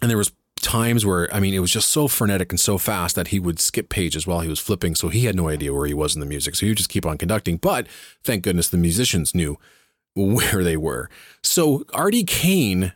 And 0.00 0.10
there 0.10 0.18
was 0.18 0.32
times 0.62 1.04
where 1.04 1.32
I 1.34 1.40
mean 1.40 1.52
it 1.52 1.58
was 1.58 1.70
just 1.70 1.90
so 1.90 2.08
frenetic 2.08 2.52
and 2.52 2.60
so 2.60 2.78
fast 2.78 3.16
that 3.16 3.28
he 3.28 3.38
would 3.38 3.60
skip 3.60 3.88
pages 3.88 4.26
while 4.26 4.40
he 4.40 4.48
was 4.48 4.60
flipping, 4.60 4.94
so 4.94 5.08
he 5.08 5.26
had 5.26 5.36
no 5.36 5.48
idea 5.48 5.74
where 5.74 5.86
he 5.86 5.94
was 5.94 6.14
in 6.14 6.20
the 6.20 6.26
music. 6.26 6.54
So 6.54 6.66
he 6.66 6.70
would 6.70 6.78
just 6.78 6.90
keep 6.90 7.04
on 7.04 7.18
conducting. 7.18 7.56
But 7.56 7.86
thank 8.22 8.44
goodness 8.44 8.68
the 8.68 8.78
musicians 8.78 9.34
knew 9.34 9.58
where 10.14 10.64
they 10.64 10.76
were. 10.76 11.10
So 11.42 11.84
Artie 11.92 12.24
Kane 12.24 12.92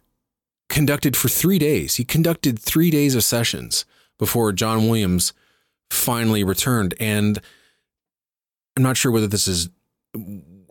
conducted 0.68 1.16
for 1.16 1.28
three 1.28 1.58
days. 1.58 1.96
He 1.96 2.04
conducted 2.04 2.58
three 2.58 2.90
days 2.90 3.14
of 3.14 3.24
sessions 3.24 3.84
before 4.18 4.52
John 4.52 4.88
Williams 4.88 5.32
finally 5.90 6.42
returned. 6.42 6.94
And 6.98 7.38
I'm 8.76 8.82
not 8.82 8.96
sure 8.96 9.12
whether 9.12 9.26
this 9.28 9.46
is 9.46 9.68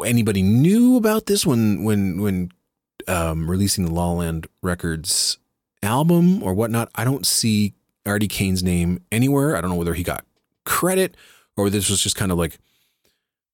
anybody 0.04 0.42
knew 0.42 0.98
about 0.98 1.28
this 1.28 1.46
when 1.46 1.84
when 1.84 2.22
when 2.22 2.52
um, 3.08 3.50
releasing 3.50 3.86
the 3.86 3.94
La 3.94 4.08
La 4.08 4.14
Land 4.14 4.48
Records 4.62 5.38
album 5.86 6.44
or 6.44 6.54
whatnot. 6.54 6.90
I 6.96 7.04
don't 7.04 7.26
see 7.26 7.74
Artie 8.06 8.28
Kane's 8.28 8.64
name 8.64 9.02
anywhere. 9.12 9.56
I 9.56 9.62
don't 9.62 9.70
know 9.70 9.76
whether 9.76 9.94
he 9.94 10.04
got 10.04 10.26
credit 10.66 11.16
or 11.58 11.70
this 11.70 11.90
was 11.90 12.02
just 12.02 12.16
kind 12.16 12.32
of 12.32 12.38
like, 12.38 12.60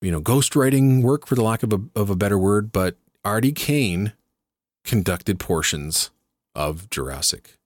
you 0.01 0.11
know, 0.11 0.21
ghostwriting 0.21 1.01
work 1.03 1.27
for 1.27 1.35
the 1.35 1.43
lack 1.43 1.63
of 1.63 1.71
a, 1.73 1.79
of 1.95 2.09
a 2.09 2.15
better 2.15 2.37
word. 2.37 2.71
But 2.71 2.95
Artie 3.23 3.51
Kane 3.51 4.13
conducted 4.83 5.39
portions 5.39 6.09
of 6.55 6.89
Jurassic 6.89 7.57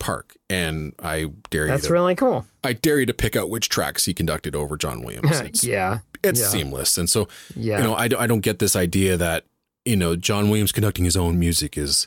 Park, 0.00 0.36
and 0.48 0.92
I 1.02 1.26
dare 1.50 1.64
you. 1.64 1.70
That's 1.70 1.86
to, 1.86 1.92
really 1.92 2.14
cool. 2.14 2.46
I 2.62 2.72
dare 2.72 3.00
you 3.00 3.06
to 3.06 3.14
pick 3.14 3.36
out 3.36 3.50
which 3.50 3.68
tracks 3.68 4.04
he 4.04 4.14
conducted 4.14 4.54
over 4.54 4.76
John 4.76 5.02
Williams. 5.02 5.40
It's, 5.40 5.64
yeah, 5.64 6.00
it's 6.22 6.40
yeah. 6.40 6.48
seamless, 6.48 6.98
and 6.98 7.08
so 7.08 7.28
yeah. 7.56 7.78
you 7.78 7.84
know, 7.84 7.94
I, 7.94 8.08
don't- 8.08 8.20
I 8.20 8.26
don't 8.26 8.40
get 8.40 8.58
this 8.58 8.76
idea 8.76 9.16
that 9.16 9.44
you 9.84 9.96
know 9.96 10.14
John 10.14 10.50
Williams 10.50 10.72
conducting 10.72 11.04
his 11.04 11.16
own 11.16 11.38
music 11.38 11.76
is 11.76 12.06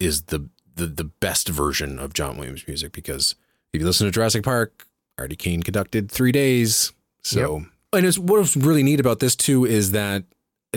is 0.00 0.22
the 0.22 0.48
the 0.78 0.86
the 0.86 1.04
best 1.04 1.48
version 1.48 1.98
of 1.98 2.14
John 2.14 2.36
Williams 2.38 2.66
music 2.66 2.92
because 2.92 3.34
if 3.72 3.80
you 3.80 3.86
listen 3.86 4.06
to 4.06 4.10
Jurassic 4.10 4.42
Park, 4.44 4.86
Artie 5.18 5.36
Kane 5.36 5.62
conducted 5.62 6.10
three 6.10 6.32
days. 6.32 6.92
So, 7.22 7.64
and 7.92 8.06
it's, 8.06 8.18
what 8.18 8.38
was 8.38 8.56
really 8.56 8.82
neat 8.82 9.00
about 9.00 9.18
this 9.20 9.36
too 9.36 9.66
is 9.66 9.90
that 9.92 10.24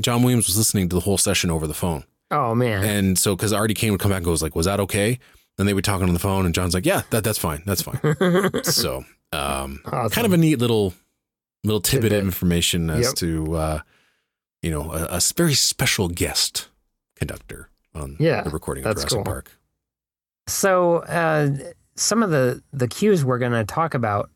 John 0.02 0.24
Williams 0.24 0.48
was 0.48 0.58
listening 0.58 0.90
to 0.90 0.96
the 0.96 1.02
whole 1.02 1.18
session 1.18 1.50
over 1.50 1.66
the 1.68 1.74
phone, 1.74 2.04
oh 2.32 2.54
man. 2.54 2.84
and 2.84 3.18
so 3.20 3.36
because 3.36 3.54
Artie 3.54 3.74
Kane 3.74 3.92
would 3.92 4.02
come 4.02 4.12
back 4.12 4.18
and 4.18 4.26
goes 4.26 4.42
like, 4.44 4.56
"Was 4.56 4.66
that 4.66 4.80
okay?" 4.82 5.18
And 5.58 5.68
they 5.68 5.74
would 5.74 5.84
talk 5.84 6.02
on 6.02 6.12
the 6.14 6.20
phone, 6.20 6.46
and 6.46 6.54
John's 6.56 6.74
like, 6.74 6.86
"Yeah, 6.86 7.04
that 7.12 7.24
that's 7.24 7.38
fine, 7.38 7.62
that's 7.66 7.82
fine." 7.84 8.00
so, 8.64 9.06
um, 9.32 9.80
Awesome. 9.86 10.10
kind 10.10 10.26
of 10.26 10.34
a 10.34 10.38
neat 10.38 10.58
little 10.60 10.94
little 11.64 11.80
tidbit, 11.82 12.10
Tidbit. 12.10 12.20
of 12.22 12.26
information 12.26 12.90
as 12.90 13.06
Yep. 13.08 13.16
to 13.16 13.56
uh, 13.56 13.80
you 14.62 14.72
know 14.72 14.92
a 14.92 15.22
very 15.38 15.54
special 15.54 16.08
guest 16.10 16.68
conductor 17.16 17.70
on 17.94 18.16
Yeah, 18.20 18.42
the 18.42 18.50
recording 18.50 18.86
of 18.86 18.96
Jurassic 18.96 19.10
cool. 19.12 19.24
Park. 19.24 19.52
So, 20.48 20.98
uh, 20.98 21.50
some 21.96 22.24
of 22.24 22.32
the 22.32 22.62
the 22.74 22.88
cues 22.88 23.24
we're 23.24 23.40
going 23.40 23.52
to 23.52 23.64
talk 23.64 23.94
about, 23.94 24.30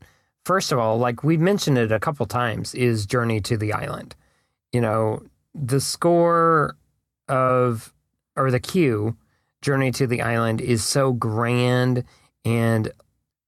first 0.45 0.71
of 0.71 0.79
all, 0.79 0.97
like 0.97 1.23
we've 1.23 1.39
mentioned 1.39 1.77
it 1.77 1.91
a 1.91 1.99
couple 1.99 2.25
times, 2.25 2.73
is 2.75 3.05
Journey 3.05 3.41
to 3.41 3.57
the 3.57 3.73
Island. 3.73 4.15
You 4.71 4.81
know, 4.81 5.23
the 5.53 5.81
score 5.81 6.75
of 7.27 7.93
or 8.35 8.51
the 8.51 8.59
cue, 8.59 9.15
Journey 9.61 9.91
to 9.91 10.07
the 10.07 10.21
Island, 10.21 10.61
is 10.61 10.83
so 10.83 11.13
grand 11.13 12.03
and 12.43 12.91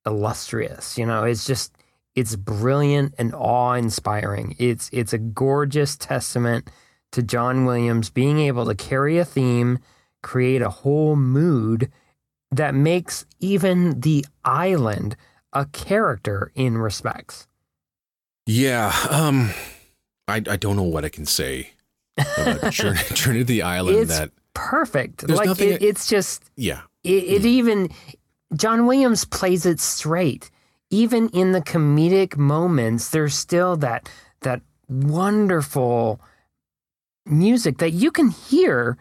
illustrious. 0.05 0.97
You 0.97 1.05
know, 1.05 1.23
it's 1.23 1.45
just 1.45 1.73
it's 2.15 2.35
brilliant 2.35 3.13
and 3.17 3.35
awe 3.35 3.73
inspiring. 3.73 4.55
It's 4.57 4.89
it's 4.91 5.13
a 5.13 5.19
gorgeous 5.19 5.95
testament 5.95 6.69
to 7.11 7.21
John 7.21 7.65
Williams 7.65 8.09
being 8.09 8.39
able 8.39 8.65
to 8.65 8.75
carry 8.75 9.17
a 9.17 9.25
theme, 9.25 9.79
create 10.23 10.61
a 10.61 10.69
whole 10.69 11.15
mood 11.15 11.91
that 12.51 12.73
makes 12.75 13.25
even 13.39 13.99
the 14.01 14.25
island 14.45 15.15
a 15.53 15.65
character 15.65 16.51
in 16.55 16.77
respects. 16.77 17.47
Yeah, 18.45 18.93
um, 19.09 19.51
I 20.27 20.37
I 20.37 20.55
don't 20.55 20.75
know 20.75 20.83
what 20.83 21.03
I 21.05 21.09
can 21.09 21.25
say 21.25 21.71
about 22.17 22.71
Journey, 22.71 22.99
Journey 23.13 23.39
to 23.39 23.45
the 23.45 23.61
Island. 23.63 23.97
It's- 23.97 24.17
that 24.19 24.31
Perfect. 24.53 25.29
Like 25.29 25.45
nothing- 25.45 25.73
it, 25.73 25.83
it's 25.83 26.07
just 26.07 26.43
yeah, 26.55 26.81
it, 27.03 27.23
it 27.23 27.45
even 27.45 27.89
John 28.55 28.87
Williams 28.87 29.23
plays 29.25 29.65
it 29.65 29.79
straight. 29.79 30.49
Even 30.89 31.27
in 31.29 31.51
the 31.51 31.61
comedic 31.61 32.37
moments, 32.37 33.09
there's 33.09 33.35
still 33.35 33.75
that 33.77 34.09
that 34.41 34.61
wonderful 34.89 36.19
music 37.25 37.77
that 37.79 37.91
you 37.91 38.09
can 38.09 38.29
hear 38.29 38.97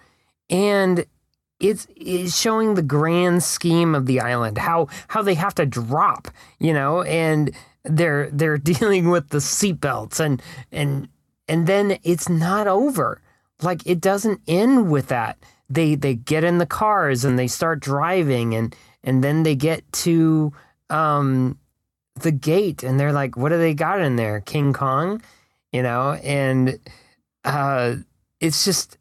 and 0.50 1.06
it's, 1.58 1.86
it's 1.96 2.38
showing 2.38 2.74
the 2.74 2.82
grand 2.82 3.42
scheme 3.42 3.94
of 3.94 4.06
the 4.06 4.20
island 4.20 4.58
how 4.58 4.88
how 5.08 5.22
they 5.22 5.34
have 5.34 5.54
to 5.54 5.64
drop 5.64 6.28
you 6.58 6.72
know 6.72 7.02
and 7.02 7.54
they're 7.88 8.30
they're 8.30 8.58
dealing 8.72 9.10
with 9.10 9.28
the 9.30 9.38
seatbelts 9.38 10.20
and 10.20 10.42
and 10.72 11.08
and 11.48 11.66
then 11.66 11.98
it's 12.02 12.28
not 12.28 12.66
over. 12.66 13.20
Like 13.62 13.86
it 13.86 14.00
doesn't 14.00 14.40
end 14.46 14.90
with 14.90 15.08
that. 15.08 15.38
They 15.70 15.94
they 15.94 16.14
get 16.14 16.44
in 16.44 16.58
the 16.58 16.66
cars 16.66 17.24
and 17.24 17.38
they 17.38 17.46
start 17.46 17.80
driving 17.80 18.54
and 18.54 18.74
and 19.02 19.22
then 19.22 19.42
they 19.42 19.54
get 19.54 19.90
to 19.92 20.52
um 20.90 21.58
the 22.20 22.32
gate 22.32 22.82
and 22.82 22.98
they're 22.98 23.12
like 23.12 23.36
what 23.36 23.50
do 23.50 23.58
they 23.58 23.74
got 23.74 24.00
in 24.00 24.16
there? 24.16 24.40
King 24.40 24.72
kong? 24.72 25.22
You 25.72 25.82
know 25.82 26.12
and 26.22 26.78
uh 27.44 27.96
it's 28.40 28.64
just 28.64 28.98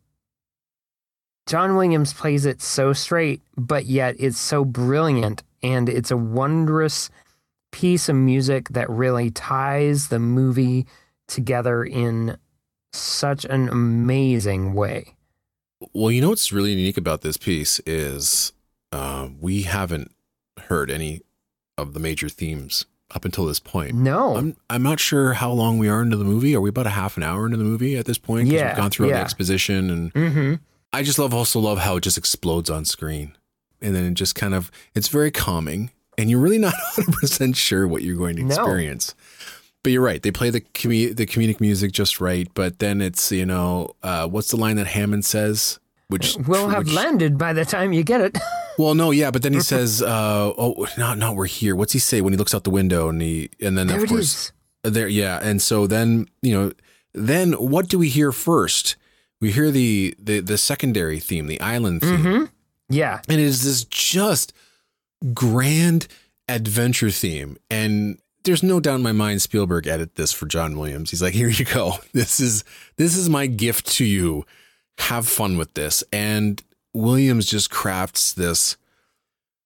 John 1.48 1.76
Williams 1.76 2.14
plays 2.14 2.46
it 2.46 2.62
so 2.62 2.94
straight, 2.94 3.42
but 3.56 3.86
yet 3.86 4.16
it's 4.18 4.40
so 4.40 4.66
brilliant 4.66 5.44
and 5.62 5.88
it's 5.90 6.12
a 6.12 6.18
wondrous 6.18 7.10
piece 7.72 8.10
of 8.10 8.16
music 8.16 8.70
that 8.70 8.90
really 8.90 9.30
ties 9.30 10.08
the 10.08 10.20
movie 10.20 10.88
together 11.28 11.84
in 11.84 12.38
such 12.94 13.46
an 13.46 13.70
amazing 13.70 14.74
way. 14.74 15.14
Well, 15.94 16.12
you 16.12 16.22
know 16.22 16.30
what's 16.30 16.52
really 16.52 16.72
unique 16.72 16.98
about 16.98 17.22
this 17.22 17.38
piece 17.38 17.80
is 17.86 18.54
uh, 18.92 19.30
we 19.40 19.64
haven't 19.64 20.12
heard 20.68 20.90
any 20.90 21.22
of 21.78 21.94
the 21.94 22.00
major 22.00 22.30
themes 22.30 22.86
up 23.14 23.26
until 23.26 23.46
this 23.46 23.60
point. 23.60 23.94
No. 23.94 24.36
I'm 24.36 24.56
I'm 24.70 24.84
not 24.84 25.00
sure 25.00 25.34
how 25.34 25.52
long 25.52 25.78
we 25.78 25.90
are 25.90 26.02
into 26.02 26.18
the 26.18 26.24
movie. 26.24 26.56
Are 26.56 26.62
we 26.62 26.70
about 26.70 26.88
a 26.88 26.92
half 26.92 27.18
an 27.18 27.24
hour 27.24 27.46
into 27.46 27.58
the 27.58 27.64
movie 27.64 27.98
at 27.98 28.06
this 28.06 28.18
point? 28.18 28.48
Yeah, 28.48 28.70
we've 28.70 28.78
gone 28.78 28.90
through 28.90 29.08
all 29.08 29.12
the 29.14 29.20
exposition, 29.20 29.90
and 29.90 30.14
mm-hmm. 30.14 30.54
I 30.96 31.04
just 31.04 31.20
love 31.20 31.34
also 31.34 31.60
love 31.60 31.80
how 31.80 31.98
it 31.98 32.02
just 32.04 32.18
explodes 32.18 32.70
on 32.70 32.86
screen, 32.86 33.36
and 33.82 33.96
then 33.96 34.06
it 34.06 34.14
just 34.14 34.36
kind 34.36 34.54
of 34.54 34.72
it's 34.94 35.08
very 35.10 35.32
calming, 35.32 35.92
and 36.18 36.30
you're 36.30 36.40
really 36.40 36.58
not 36.60 36.74
100 36.96 37.14
percent 37.20 37.58
sure 37.58 37.88
what 37.88 38.02
you're 38.02 38.16
going 38.18 38.36
to 38.38 38.44
No. 38.44 38.56
experience. 38.56 39.14
But 39.84 39.92
you're 39.92 40.02
right; 40.02 40.22
they 40.22 40.32
play 40.32 40.50
the 40.50 40.62
com- 40.62 40.90
the 41.14 41.26
comedic 41.28 41.60
music 41.62 41.92
just 41.92 42.20
right. 42.20 42.48
But 42.56 42.80
then 42.80 43.02
it's 43.02 43.32
you 43.32 43.46
know 43.46 43.96
uh, 44.04 44.28
what's 44.28 44.50
the 44.50 44.58
line 44.58 44.78
that 44.78 44.88
Hammond 44.88 45.26
says? 45.26 45.80
Which 46.08 46.36
We'll 46.48 46.70
have 46.70 46.86
which- 46.86 46.94
landed 46.94 47.38
by 47.38 47.54
the 47.54 47.66
time 47.66 47.94
you 47.94 48.04
get 48.04 48.22
it. 48.22 48.38
Well, 48.78 48.94
no, 48.94 49.12
yeah, 49.12 49.32
but 49.32 49.42
then 49.42 49.54
he 49.54 49.62
says, 49.62 50.02
uh, 50.02 50.52
"Oh, 50.58 50.86
not 50.98 51.18
not 51.18 51.38
we're 51.38 51.46
here." 51.46 51.78
What's 51.78 51.94
he 51.94 52.00
say 52.00 52.20
when 52.20 52.34
he 52.34 52.38
looks 52.38 52.54
out 52.54 52.66
the 52.66 52.70
window 52.70 53.08
and 53.08 53.22
he 53.22 53.50
and 53.62 53.78
then 53.78 53.88
there 53.88 53.96
of 53.96 54.04
it 54.04 54.10
course 54.10 54.52
is. 54.84 54.94
there, 54.94 55.08
yeah, 55.08 55.40
and 55.42 55.62
so 55.62 55.88
then 55.88 56.28
you 56.42 56.54
know, 56.54 56.74
then 57.14 57.54
what 57.54 57.88
do 57.88 57.98
we 57.98 58.10
hear 58.10 58.34
first? 58.34 58.98
We 59.42 59.52
hear 59.52 59.72
the 59.72 60.16
the 60.18 60.40
the 60.40 60.58
secondary 60.58 61.20
theme, 61.20 61.48
the 61.48 61.60
island 61.62 62.02
theme, 62.02 62.18
Mm-hmm. 62.24 62.44
Yeah. 62.90 63.22
and 63.28 63.40
it 63.40 63.44
is 63.44 63.64
this 63.64 63.84
just 63.86 64.54
grand 65.34 66.08
adventure 66.48 67.10
theme, 67.12 67.58
and 67.70 68.20
there's 68.44 68.62
no 68.64 68.80
doubt 68.80 68.96
in 68.96 69.02
my 69.04 69.12
mind 69.12 69.42
Spielberg 69.42 69.88
edit 69.88 70.16
this 70.16 70.32
for 70.32 70.46
John 70.46 70.78
Williams. 70.78 71.10
He's 71.10 71.22
like, 71.22 71.34
"Here 71.34 71.50
you 71.50 71.66
go. 71.66 71.96
This 72.14 72.40
is 72.40 72.64
this 72.98 73.16
is 73.18 73.30
my 73.30 73.48
gift 73.48 73.88
to 73.94 74.06
you. 74.06 74.46
Have 75.00 75.28
fun 75.28 75.58
with 75.58 75.74
this." 75.74 76.04
And 76.14 76.62
Williams 76.94 77.46
just 77.48 77.70
crafts 77.72 78.32
this 78.34 78.78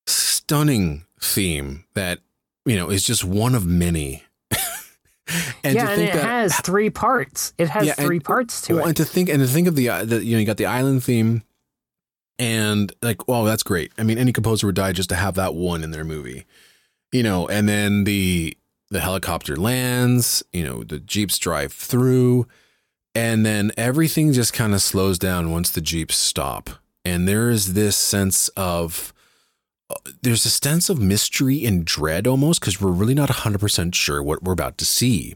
stunning 0.08 1.06
theme 1.22 1.86
that 1.94 2.20
you 2.66 2.76
know 2.76 2.90
is 2.90 3.04
just 3.04 3.24
one 3.24 3.54
of 3.56 3.66
many 3.66 4.24
and 5.64 5.76
yeah, 5.76 5.90
and 5.90 6.02
it 6.02 6.14
that, 6.14 6.24
has 6.24 6.60
three 6.60 6.90
parts. 6.90 7.54
It 7.58 7.70
has 7.70 7.88
yeah, 7.88 7.94
three 7.94 8.18
and, 8.18 8.26
parts 8.26 8.62
to 8.62 8.76
well, 8.76 8.86
it. 8.86 8.88
And 8.90 8.98
to 8.98 9.06
think 9.06 9.30
and 9.30 9.40
to 9.40 9.48
think 9.48 9.68
of 9.68 9.76
the, 9.76 9.90
uh, 9.90 10.06
the 10.06 10.24
you 10.24 10.34
know 10.36 10.40
you 10.40 10.46
got 10.46 10.58
the 10.58 10.66
island 10.66 11.04
theme, 11.04 11.44
and 12.38 12.92
like, 13.02 13.28
well, 13.28 13.44
that's 13.44 13.64
great. 13.64 13.92
I 13.98 14.04
mean, 14.04 14.18
any 14.18 14.32
composer 14.32 14.68
would 14.68 14.76
die 14.76 14.94
just 14.94 15.10
to 15.10 15.16
have 15.16 15.36
that 15.36 15.54
one 15.54 15.84
in 15.84 15.92
their 15.92 16.06
movie, 16.06 16.46
you 17.12 17.24
know. 17.24 17.48
And 17.48 17.68
then 17.68 18.06
the 18.06 18.58
the 18.90 19.02
helicopter 19.02 19.56
lands, 19.56 20.44
you 20.54 20.64
know, 20.64 20.84
the 20.84 21.00
jeeps 21.00 21.38
drive 21.38 21.74
through, 21.74 22.48
and 23.14 23.46
then 23.46 23.72
everything 23.78 24.34
just 24.34 24.54
kind 24.54 24.74
of 24.74 24.82
slows 24.82 25.20
down 25.20 25.52
once 25.52 25.70
the 25.70 25.82
jeeps 25.82 26.16
stop, 26.16 26.70
and 27.04 27.28
there 27.28 27.50
is 27.50 27.74
this 27.74 27.98
sense 27.98 28.48
of 28.50 29.14
there's 30.22 30.46
a 30.46 30.50
sense 30.50 30.90
of 30.90 31.00
mystery 31.00 31.66
and 31.66 31.86
dread 31.86 32.28
almost 32.28 32.60
because 32.60 32.80
we're 32.80 32.92
really 32.92 33.14
not 33.14 33.30
100% 33.30 33.96
sure 33.96 34.22
what 34.22 34.44
we're 34.44 34.54
about 34.54 34.78
to 34.78 34.86
see. 34.86 35.36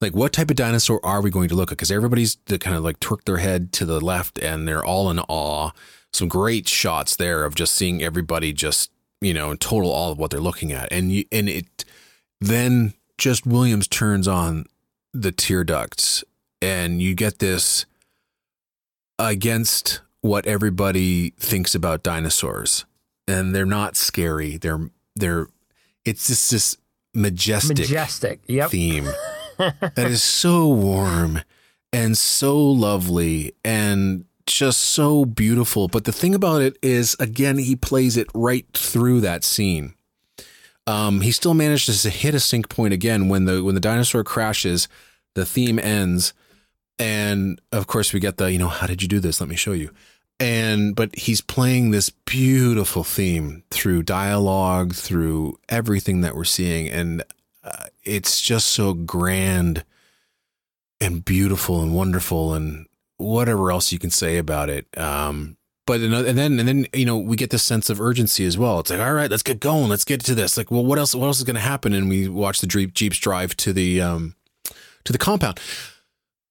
Like 0.00 0.14
what 0.14 0.32
type 0.32 0.50
of 0.50 0.56
dinosaur 0.56 1.00
are 1.04 1.20
we 1.20 1.30
going 1.30 1.48
to 1.48 1.54
look 1.54 1.70
at? 1.70 1.78
Because 1.78 1.90
everybody's 1.90 2.36
kind 2.60 2.76
of 2.76 2.84
like 2.84 3.00
twerk 3.00 3.24
their 3.24 3.38
head 3.38 3.72
to 3.74 3.84
the 3.84 4.00
left 4.00 4.38
and 4.38 4.66
they're 4.66 4.84
all 4.84 5.10
in 5.10 5.18
awe. 5.20 5.70
Some 6.12 6.28
great 6.28 6.68
shots 6.68 7.16
there 7.16 7.44
of 7.44 7.54
just 7.54 7.74
seeing 7.74 8.02
everybody 8.02 8.52
just 8.52 8.90
you 9.20 9.32
know 9.32 9.50
in 9.50 9.58
total 9.58 9.90
all 9.90 10.12
of 10.12 10.18
what 10.18 10.30
they're 10.30 10.40
looking 10.40 10.72
at. 10.72 10.88
And 10.92 11.12
you, 11.12 11.24
and 11.32 11.48
it 11.48 11.84
then 12.40 12.94
just 13.16 13.46
Williams 13.46 13.88
turns 13.88 14.26
on 14.26 14.66
the 15.14 15.32
tear 15.32 15.62
ducts 15.62 16.24
and 16.60 17.00
you 17.00 17.14
get 17.14 17.38
this 17.38 17.86
against 19.18 20.00
what 20.20 20.46
everybody 20.46 21.30
thinks 21.38 21.74
about 21.74 22.02
dinosaurs 22.02 22.84
and 23.28 23.54
they're 23.54 23.66
not 23.66 23.96
scary 23.96 24.56
they're 24.56 24.90
they're 25.16 25.46
it's 26.04 26.26
just 26.28 26.50
this 26.50 26.76
majestic 27.14 27.78
majestic 27.78 28.40
yep. 28.46 28.70
theme 28.70 29.08
that 29.58 29.98
is 29.98 30.22
so 30.22 30.68
warm 30.68 31.40
and 31.92 32.16
so 32.16 32.58
lovely 32.58 33.52
and 33.64 34.24
just 34.46 34.80
so 34.80 35.24
beautiful. 35.24 35.88
But 35.88 36.04
the 36.04 36.12
thing 36.12 36.34
about 36.34 36.62
it 36.62 36.76
is, 36.82 37.16
again, 37.20 37.58
he 37.58 37.76
plays 37.76 38.16
it 38.16 38.28
right 38.34 38.66
through 38.74 39.20
that 39.20 39.44
scene. 39.44 39.94
Um, 40.86 41.20
he 41.20 41.30
still 41.30 41.54
manages 41.54 42.02
to 42.02 42.10
hit 42.10 42.34
a 42.34 42.40
sync 42.40 42.68
point 42.68 42.92
again 42.92 43.28
when 43.28 43.44
the 43.44 43.62
when 43.62 43.74
the 43.76 43.80
dinosaur 43.80 44.24
crashes, 44.24 44.88
the 45.34 45.46
theme 45.46 45.78
ends, 45.78 46.34
and 46.98 47.60
of 47.70 47.86
course 47.86 48.12
we 48.12 48.18
get 48.18 48.36
the 48.36 48.50
you 48.50 48.58
know 48.58 48.68
how 48.68 48.88
did 48.88 49.00
you 49.00 49.06
do 49.06 49.20
this? 49.20 49.40
Let 49.40 49.48
me 49.48 49.54
show 49.54 49.72
you. 49.72 49.90
And 50.42 50.96
but 50.96 51.14
he's 51.14 51.40
playing 51.40 51.92
this 51.92 52.10
beautiful 52.10 53.04
theme 53.04 53.62
through 53.70 54.02
dialogue, 54.02 54.92
through 54.92 55.56
everything 55.68 56.22
that 56.22 56.34
we're 56.34 56.42
seeing, 56.42 56.88
and 56.88 57.22
uh, 57.62 57.86
it's 58.02 58.40
just 58.40 58.66
so 58.66 58.92
grand 58.92 59.84
and 61.00 61.24
beautiful 61.24 61.80
and 61.80 61.94
wonderful 61.94 62.54
and 62.54 62.86
whatever 63.18 63.70
else 63.70 63.92
you 63.92 64.00
can 64.00 64.10
say 64.10 64.36
about 64.36 64.68
it. 64.68 64.86
Um, 64.98 65.56
but 65.86 66.00
and 66.00 66.12
then 66.12 66.58
and 66.58 66.66
then 66.66 66.86
you 66.92 67.06
know 67.06 67.18
we 67.18 67.36
get 67.36 67.50
this 67.50 67.62
sense 67.62 67.88
of 67.88 68.00
urgency 68.00 68.44
as 68.44 68.58
well. 68.58 68.80
It's 68.80 68.90
like 68.90 68.98
all 68.98 69.14
right, 69.14 69.30
let's 69.30 69.44
get 69.44 69.60
going, 69.60 69.90
let's 69.90 70.04
get 70.04 70.24
to 70.24 70.34
this. 70.34 70.56
Like, 70.56 70.72
well, 70.72 70.84
what 70.84 70.98
else? 70.98 71.14
What 71.14 71.26
else 71.26 71.38
is 71.38 71.44
going 71.44 71.54
to 71.54 71.60
happen? 71.60 71.92
And 71.92 72.08
we 72.08 72.26
watch 72.26 72.60
the 72.60 72.66
Jeep, 72.66 72.94
Jeeps 72.94 73.18
drive 73.18 73.56
to 73.58 73.72
the 73.72 74.00
um, 74.00 74.34
to 75.04 75.12
the 75.12 75.18
compound, 75.18 75.60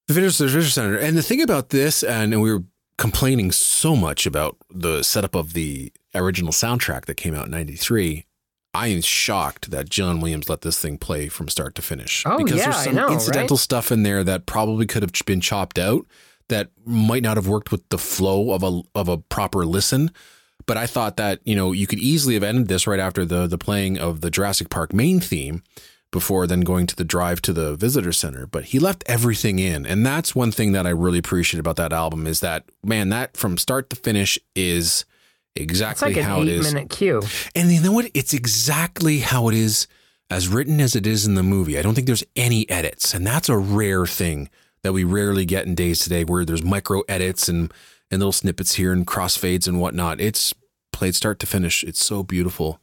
the 0.08 0.14
visitor, 0.14 0.50
visitor 0.50 0.70
center. 0.70 0.96
And 0.96 1.14
the 1.14 1.22
thing 1.22 1.42
about 1.42 1.68
this, 1.68 2.02
and, 2.02 2.32
and 2.32 2.42
we 2.42 2.52
were 2.52 2.62
complaining 3.02 3.50
so 3.50 3.96
much 3.96 4.26
about 4.26 4.56
the 4.70 5.02
setup 5.02 5.34
of 5.34 5.54
the 5.54 5.92
original 6.14 6.52
soundtrack 6.52 7.06
that 7.06 7.16
came 7.16 7.34
out 7.34 7.46
in 7.46 7.50
'93. 7.50 8.24
I 8.72 8.86
am 8.86 9.00
shocked 9.00 9.72
that 9.72 9.90
John 9.90 10.20
Williams 10.20 10.48
let 10.48 10.60
this 10.60 10.78
thing 10.78 10.98
play 10.98 11.28
from 11.28 11.48
start 11.48 11.74
to 11.74 11.82
finish. 11.82 12.22
Oh, 12.24 12.38
because 12.38 12.58
yeah, 12.58 12.70
there's 12.70 12.84
some 12.84 12.94
know, 12.94 13.08
incidental 13.10 13.56
right? 13.56 13.60
stuff 13.60 13.90
in 13.90 14.04
there 14.04 14.22
that 14.22 14.46
probably 14.46 14.86
could 14.86 15.02
have 15.02 15.10
been 15.26 15.40
chopped 15.40 15.80
out 15.80 16.06
that 16.48 16.70
might 16.86 17.24
not 17.24 17.36
have 17.36 17.48
worked 17.48 17.72
with 17.72 17.86
the 17.88 17.98
flow 17.98 18.52
of 18.52 18.62
a 18.62 18.82
of 18.94 19.08
a 19.08 19.18
proper 19.18 19.66
listen. 19.66 20.12
But 20.64 20.76
I 20.76 20.86
thought 20.86 21.16
that 21.16 21.40
you 21.42 21.56
know 21.56 21.72
you 21.72 21.88
could 21.88 21.98
easily 21.98 22.34
have 22.34 22.44
ended 22.44 22.68
this 22.68 22.86
right 22.86 23.00
after 23.00 23.24
the 23.24 23.48
the 23.48 23.58
playing 23.58 23.98
of 23.98 24.20
the 24.20 24.30
Jurassic 24.30 24.70
Park 24.70 24.94
main 24.94 25.18
theme, 25.18 25.64
before 26.12 26.46
then 26.46 26.60
going 26.60 26.86
to 26.86 26.94
the 26.94 27.04
drive 27.04 27.42
to 27.42 27.52
the 27.52 27.74
visitor 27.74 28.12
center. 28.12 28.46
But 28.46 28.66
he 28.66 28.78
left 28.78 29.02
everything 29.06 29.58
in, 29.58 29.84
and 29.84 30.06
that's 30.06 30.34
one 30.34 30.52
thing 30.52 30.70
that 30.72 30.86
I 30.86 30.90
really 30.90 31.18
appreciate 31.18 31.58
about 31.58 31.76
that 31.76 31.92
album 31.92 32.28
is 32.28 32.38
that 32.40 32.64
man, 32.84 33.08
that 33.08 33.36
from 33.36 33.58
start 33.58 33.90
to 33.90 33.96
finish 33.96 34.38
is 34.54 35.04
exactly 35.56 36.10
it's 36.10 36.16
like 36.18 36.24
how 36.24 36.42
it 36.42 36.48
is. 36.48 36.72
Minute 36.72 36.90
cue, 36.90 37.22
and 37.56 37.72
you 37.72 37.82
know 37.82 37.92
what? 37.92 38.10
It's 38.14 38.32
exactly 38.32 39.18
how 39.18 39.48
it 39.48 39.54
is 39.54 39.88
as 40.30 40.46
written 40.46 40.80
as 40.80 40.94
it 40.94 41.06
is 41.06 41.26
in 41.26 41.34
the 41.34 41.42
movie. 41.42 41.76
I 41.78 41.82
don't 41.82 41.94
think 41.94 42.06
there's 42.06 42.24
any 42.36 42.70
edits, 42.70 43.12
and 43.12 43.26
that's 43.26 43.48
a 43.48 43.58
rare 43.58 44.06
thing 44.06 44.48
that 44.82 44.92
we 44.92 45.04
rarely 45.04 45.44
get 45.44 45.66
in 45.66 45.74
days 45.74 46.00
today 46.00 46.24
where 46.24 46.44
there's 46.44 46.62
micro 46.62 47.02
edits 47.08 47.48
and, 47.48 47.72
and 48.10 48.20
little 48.20 48.32
snippets 48.32 48.74
here 48.74 48.92
and 48.92 49.06
crossfades 49.06 49.66
and 49.66 49.80
whatnot. 49.80 50.20
It's 50.20 50.52
played 50.92 51.14
start 51.14 51.38
to 51.40 51.46
finish. 51.46 51.84
It's 51.84 52.04
so 52.04 52.22
beautiful. 52.22 52.80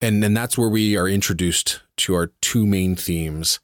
And 0.00 0.22
then 0.22 0.34
that's 0.34 0.58
where 0.58 0.68
we 0.68 0.96
are 0.96 1.08
introduced 1.08 1.80
to 1.98 2.14
our 2.14 2.28
two 2.40 2.66
main 2.66 2.96
themes. 2.96 3.60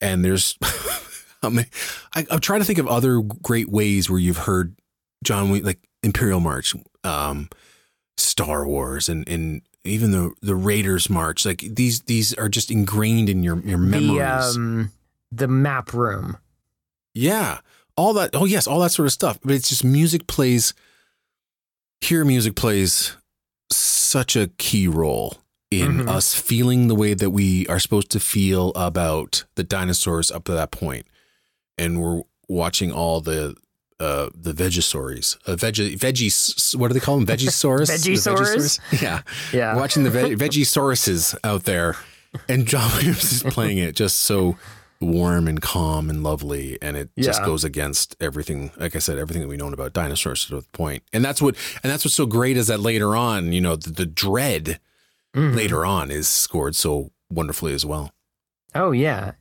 And 0.00 0.24
there's, 0.24 0.58
I 1.42 1.48
mean, 1.48 1.66
I, 2.14 2.26
am 2.30 2.40
trying 2.40 2.60
to 2.60 2.66
think 2.66 2.78
of 2.78 2.88
other 2.88 3.20
great 3.20 3.68
ways 3.68 4.10
where 4.10 4.18
you've 4.18 4.38
heard 4.38 4.76
John, 5.24 5.62
like 5.62 5.78
Imperial 6.02 6.40
March, 6.40 6.74
um, 7.04 7.48
Star 8.16 8.66
Wars, 8.66 9.08
and, 9.08 9.28
and 9.28 9.62
even 9.84 10.12
the 10.12 10.32
the 10.42 10.54
Raiders 10.54 11.10
March. 11.10 11.44
Like 11.44 11.64
these 11.68 12.02
these 12.02 12.34
are 12.34 12.48
just 12.48 12.70
ingrained 12.70 13.28
in 13.28 13.42
your 13.42 13.58
your 13.60 13.78
memories. 13.78 14.54
The, 14.54 14.60
um, 14.60 14.92
the 15.32 15.48
map 15.48 15.92
room. 15.92 16.36
Yeah. 17.14 17.58
All 17.96 18.12
that. 18.14 18.30
Oh, 18.34 18.44
yes. 18.44 18.66
All 18.66 18.80
that 18.80 18.90
sort 18.90 19.06
of 19.06 19.12
stuff. 19.12 19.38
But 19.42 19.54
it's 19.54 19.68
just 19.68 19.84
music 19.84 20.26
plays, 20.26 20.74
here, 22.00 22.24
music 22.24 22.54
plays 22.54 23.16
such 23.70 24.36
a 24.36 24.48
key 24.58 24.86
role 24.88 25.41
in 25.72 25.92
mm-hmm. 25.92 26.08
us 26.08 26.34
feeling 26.38 26.88
the 26.88 26.94
way 26.94 27.14
that 27.14 27.30
we 27.30 27.66
are 27.66 27.78
supposed 27.78 28.10
to 28.10 28.20
feel 28.20 28.70
about 28.70 29.44
the 29.54 29.64
dinosaurs 29.64 30.30
up 30.30 30.44
to 30.44 30.52
that 30.52 30.70
point. 30.70 31.06
And 31.78 32.00
we're 32.00 32.22
watching 32.48 32.92
all 32.92 33.20
the 33.20 33.56
uh, 33.98 34.28
the 34.34 34.52
Vegisaurs, 34.52 35.36
uh, 35.46 35.54
veggie, 35.54 35.96
veggies. 35.96 36.74
What 36.74 36.88
do 36.88 36.94
they 36.94 37.00
call 37.00 37.20
them? 37.20 37.26
Vegisaurus. 37.26 37.88
Vegisaurs. 37.90 38.80
Yeah, 39.00 39.22
yeah. 39.52 39.76
watching 39.76 40.02
the 40.02 40.10
ve- 40.10 40.34
Vegisauruses 40.34 41.38
out 41.44 41.64
there, 41.64 41.96
and 42.48 42.66
John 42.66 42.90
Williams 42.96 43.32
is 43.32 43.42
playing 43.44 43.78
it 43.78 43.94
just 43.94 44.18
so 44.20 44.56
warm 45.02 45.48
and 45.48 45.60
calm 45.60 46.08
and 46.08 46.22
lovely 46.22 46.78
and 46.80 46.96
it 46.96 47.10
yeah. 47.16 47.24
just 47.24 47.44
goes 47.44 47.64
against 47.64 48.14
everything 48.20 48.70
like 48.76 48.94
i 48.94 49.00
said 49.00 49.18
everything 49.18 49.42
that 49.42 49.48
we 49.48 49.56
know 49.56 49.66
about 49.66 49.92
dinosaurs 49.92 50.46
to 50.46 50.54
the 50.54 50.62
point 50.72 51.02
and 51.12 51.24
that's 51.24 51.42
what 51.42 51.56
and 51.82 51.90
that's 51.90 52.04
what's 52.04 52.14
so 52.14 52.24
great 52.24 52.56
is 52.56 52.68
that 52.68 52.78
later 52.78 53.16
on 53.16 53.52
you 53.52 53.60
know 53.60 53.74
the, 53.74 53.90
the 53.90 54.06
dread 54.06 54.78
mm-hmm. 55.34 55.56
later 55.56 55.84
on 55.84 56.10
is 56.10 56.28
scored 56.28 56.74
so 56.74 57.10
wonderfully 57.30 57.74
as 57.74 57.84
well. 57.84 58.10
Oh 58.74 58.92
yeah. 58.92 59.32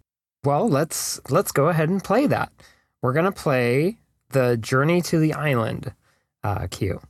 Well 0.43 0.67
let's 0.67 1.21
let's 1.29 1.51
go 1.51 1.69
ahead 1.69 1.89
and 1.89 2.03
play 2.03 2.27
that. 2.27 2.51
We're 3.01 3.13
gonna 3.13 3.31
play 3.31 3.99
the 4.29 4.57
journey 4.57 5.01
to 5.03 5.19
the 5.19 5.33
island 5.33 5.93
uh, 6.43 6.67
cue 6.69 7.01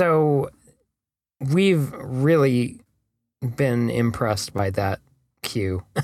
so 0.00 0.48
we've 1.40 1.92
really 1.92 2.80
been 3.54 3.90
impressed 3.90 4.54
by 4.54 4.70
that 4.70 5.00
cue. 5.42 5.82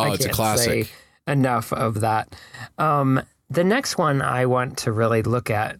Oh, 0.00 0.14
it's 0.14 0.24
a 0.24 0.30
classic. 0.30 0.90
enough 1.28 1.72
of 1.72 2.00
that. 2.00 2.34
Um, 2.76 3.22
the 3.48 3.62
next 3.62 3.96
one 3.96 4.20
I 4.20 4.46
want 4.46 4.78
to 4.78 4.90
really 4.90 5.22
look 5.22 5.48
at, 5.48 5.78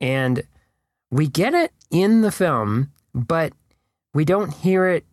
and 0.00 0.42
we 1.12 1.28
get 1.28 1.54
it 1.54 1.70
in 1.92 2.22
the 2.22 2.32
film, 2.32 2.90
but 3.14 3.52
we 4.12 4.24
don't 4.24 4.52
hear 4.52 4.88
it 4.88 5.06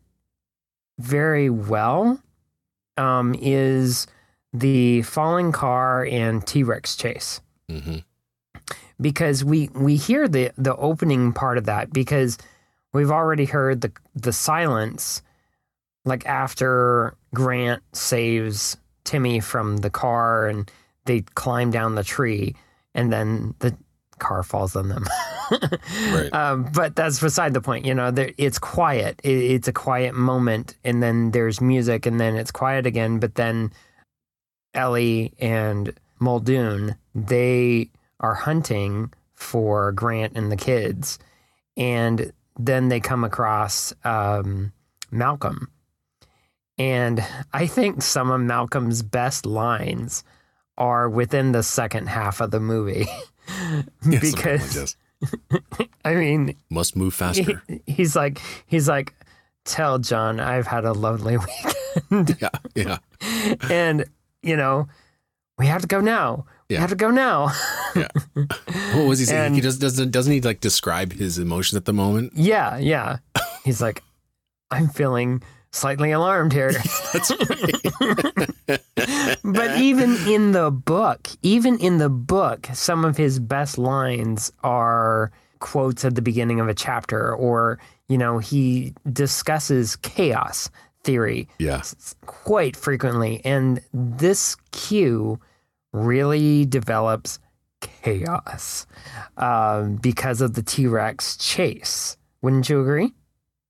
very 0.98 1.52
well. 1.52 2.20
Um, 2.98 3.36
is 3.40 4.08
the 4.54 5.04
falling 5.04 5.52
car 5.52 6.04
and 6.04 6.46
T 6.48 6.64
Rex 6.64 6.96
chase 6.96 7.42
hmm 7.70 8.00
because 9.00 9.44
we 9.44 9.70
we 9.74 9.96
hear 9.96 10.28
the 10.28 10.52
the 10.58 10.76
opening 10.76 11.34
part 11.34 11.58
of 11.58 11.66
that 11.66 11.92
because 11.92 12.38
we've 12.94 13.12
already 13.12 13.46
heard 13.46 13.82
the 13.82 13.92
the 14.16 14.34
silence 14.34 15.22
like 16.06 16.26
after 16.26 17.16
Grant 17.34 17.84
saves 17.94 18.78
Timmy 19.04 19.40
from 19.40 19.78
the 19.78 19.90
car 19.90 20.48
and 20.48 20.70
they 21.06 21.22
climb 21.22 21.72
down 21.72 21.96
the 21.96 22.04
tree 22.04 22.56
and 22.94 23.12
then 23.12 23.56
the 23.60 23.76
car 24.20 24.44
falls 24.44 24.76
on 24.76 24.90
them. 24.90 25.06
Right. 26.12 26.32
Um, 26.32 26.70
but 26.76 26.96
that's 26.96 27.20
beside 27.20 27.56
the 27.56 27.62
point. 27.62 27.84
You 27.84 27.96
know, 27.96 28.12
there, 28.12 28.32
it's 28.38 28.60
quiet. 28.60 29.20
It, 29.24 29.32
it's 29.32 29.68
a 29.68 29.74
quiet 29.74 30.14
moment, 30.14 30.76
and 30.84 31.02
then 31.02 31.32
there's 31.32 31.60
music, 31.60 32.06
and 32.06 32.20
then 32.20 32.36
it's 32.36 32.52
quiet 32.52 32.86
again. 32.86 33.18
But 33.18 33.34
then 33.34 33.72
Ellie 34.76 35.34
and 35.40 35.92
Muldoon 36.20 36.96
they 37.16 37.90
are 38.20 38.34
hunting 38.36 39.14
for 39.36 39.92
Grant 39.94 40.34
and 40.36 40.52
the 40.52 40.58
kids, 40.58 41.20
and 41.78 42.32
then 42.58 42.90
they 42.90 43.00
come 43.00 43.24
across 43.24 43.94
um, 44.04 44.74
Malcolm, 45.12 45.70
and 46.78 47.24
I 47.54 47.68
think 47.68 48.02
some 48.02 48.32
of 48.32 48.42
Malcolm's 48.42 49.02
best 49.04 49.46
lines 49.46 50.24
are 50.78 51.10
within 51.10 51.52
the 51.52 51.64
second 51.64 52.08
half 52.08 52.42
of 52.42 52.52
the 52.52 52.60
movie. 52.60 53.08
Like 54.06 54.22
because. 54.22 54.96
I 56.06 56.14
mean, 56.14 56.56
must 56.70 56.96
move 56.96 57.16
faster. 57.16 57.64
he- 57.68 57.82
he's 57.92 58.16
like 58.16 58.40
he's 58.68 58.88
like 58.88 59.14
tell 59.66 59.98
john 60.00 60.40
i've 60.40 60.68
had 60.68 60.86
a 60.86 60.94
lovely 60.94 61.36
weekend 62.12 62.38
yeah, 62.40 62.50
yeah, 62.76 62.98
and 63.72 64.06
you 64.44 64.56
know 64.56 64.88
we 65.58 65.66
have 65.66 65.82
to 65.82 65.88
go 65.88 66.00
now 66.00 66.46
Yeah. 66.70 66.82
have 66.82 66.92
to 66.92 66.96
go 66.96 67.10
now 67.10 67.52
yeah. 67.96 68.08
What 68.94 69.08
was 69.08 69.18
he 69.20 69.26
saying? 69.26 69.48
And- 69.48 69.56
he 69.56 69.62
just 69.62 69.82
doesn't 69.82 70.12
doesn't 70.12 70.32
he 70.32 70.40
like 70.42 70.62
describe 70.62 71.14
his 71.14 71.38
emotion 71.40 71.78
at 71.78 71.86
the 71.86 71.94
moment? 71.94 72.34
yeah 72.36 72.78
yeah 72.78 73.18
he's 73.66 73.82
like 73.82 74.04
i'm 74.72 74.88
feeling 74.88 75.42
slightly 75.72 76.12
alarmed 76.12 76.54
here 76.54 76.72
That's 77.14 77.32
right. 77.32 78.80
but 79.44 79.78
even 79.78 80.16
in 80.28 80.52
the 80.52 80.72
book 80.72 81.28
even 81.42 81.78
in 81.80 81.98
the 81.98 82.10
book 82.10 82.68
some 82.74 83.06
of 83.06 83.18
his 83.18 83.40
best 83.40 83.78
lines 83.78 84.52
are 84.64 85.32
quotes 85.60 86.06
at 86.06 86.16
the 86.16 86.22
beginning 86.22 86.60
of 86.60 86.68
a 86.68 86.74
chapter 86.74 87.34
or 87.36 87.80
you 88.08 88.18
know 88.18 88.38
he 88.40 88.94
discusses 89.12 89.96
chaos 89.98 90.70
theory 91.04 91.48
yeah, 91.60 91.82
quite 92.26 92.76
frequently. 92.76 93.42
And 93.46 93.80
this 93.94 94.56
cue 94.72 95.40
really 95.92 96.66
develops 96.66 97.40
chaos 97.82 98.86
um, 99.38 99.96
because 99.96 100.42
of 100.42 100.54
the 100.54 100.62
T 100.62 100.88
Rex 100.88 101.38
chase. 101.38 102.18
Wouldn't 102.42 102.70
you 102.70 102.82
agree? 102.82 103.14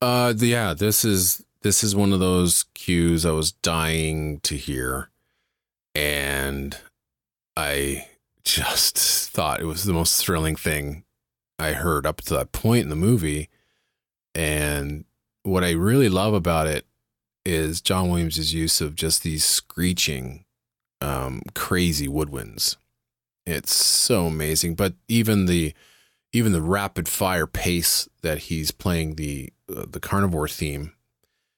uh, 0.01 0.33
yeah. 0.37 0.73
This 0.73 1.03
is 1.03 1.43
this 1.61 1.83
is 1.83 1.95
one 1.95 2.13
of 2.13 2.19
those 2.19 2.65
cues 2.73 3.25
I 3.25 3.31
was 3.31 3.51
dying 3.51 4.39
to 4.41 4.55
hear, 4.55 5.09
and 5.93 6.77
I 7.57 8.07
just 8.43 8.97
thought 9.31 9.61
it 9.61 9.65
was 9.65 9.83
the 9.83 9.93
most 9.93 10.23
thrilling 10.23 10.55
thing 10.55 11.03
I 11.57 11.73
heard 11.73 12.05
up 12.05 12.21
to 12.21 12.33
that 12.35 12.51
point 12.51 12.83
in 12.83 12.89
the 12.89 12.95
movie. 12.95 13.49
And 14.35 15.05
what 15.43 15.63
I 15.63 15.71
really 15.71 16.09
love 16.09 16.33
about 16.33 16.67
it 16.67 16.85
is 17.45 17.81
John 17.81 18.09
Williams' 18.09 18.53
use 18.53 18.79
of 18.79 18.95
just 18.95 19.23
these 19.23 19.43
screeching, 19.43 20.45
um, 21.01 21.41
crazy 21.55 22.07
woodwinds. 22.07 22.75
It's 23.45 23.73
so 23.73 24.25
amazing. 24.27 24.75
But 24.75 24.93
even 25.07 25.45
the 25.45 25.73
even 26.31 26.51
the 26.51 26.61
rapid 26.61 27.07
fire 27.07 27.47
pace 27.47 28.07
that 28.21 28.37
he's 28.39 28.71
playing 28.71 29.15
the 29.15 29.51
uh, 29.75 29.85
the 29.89 29.99
carnivore 29.99 30.47
theme 30.47 30.93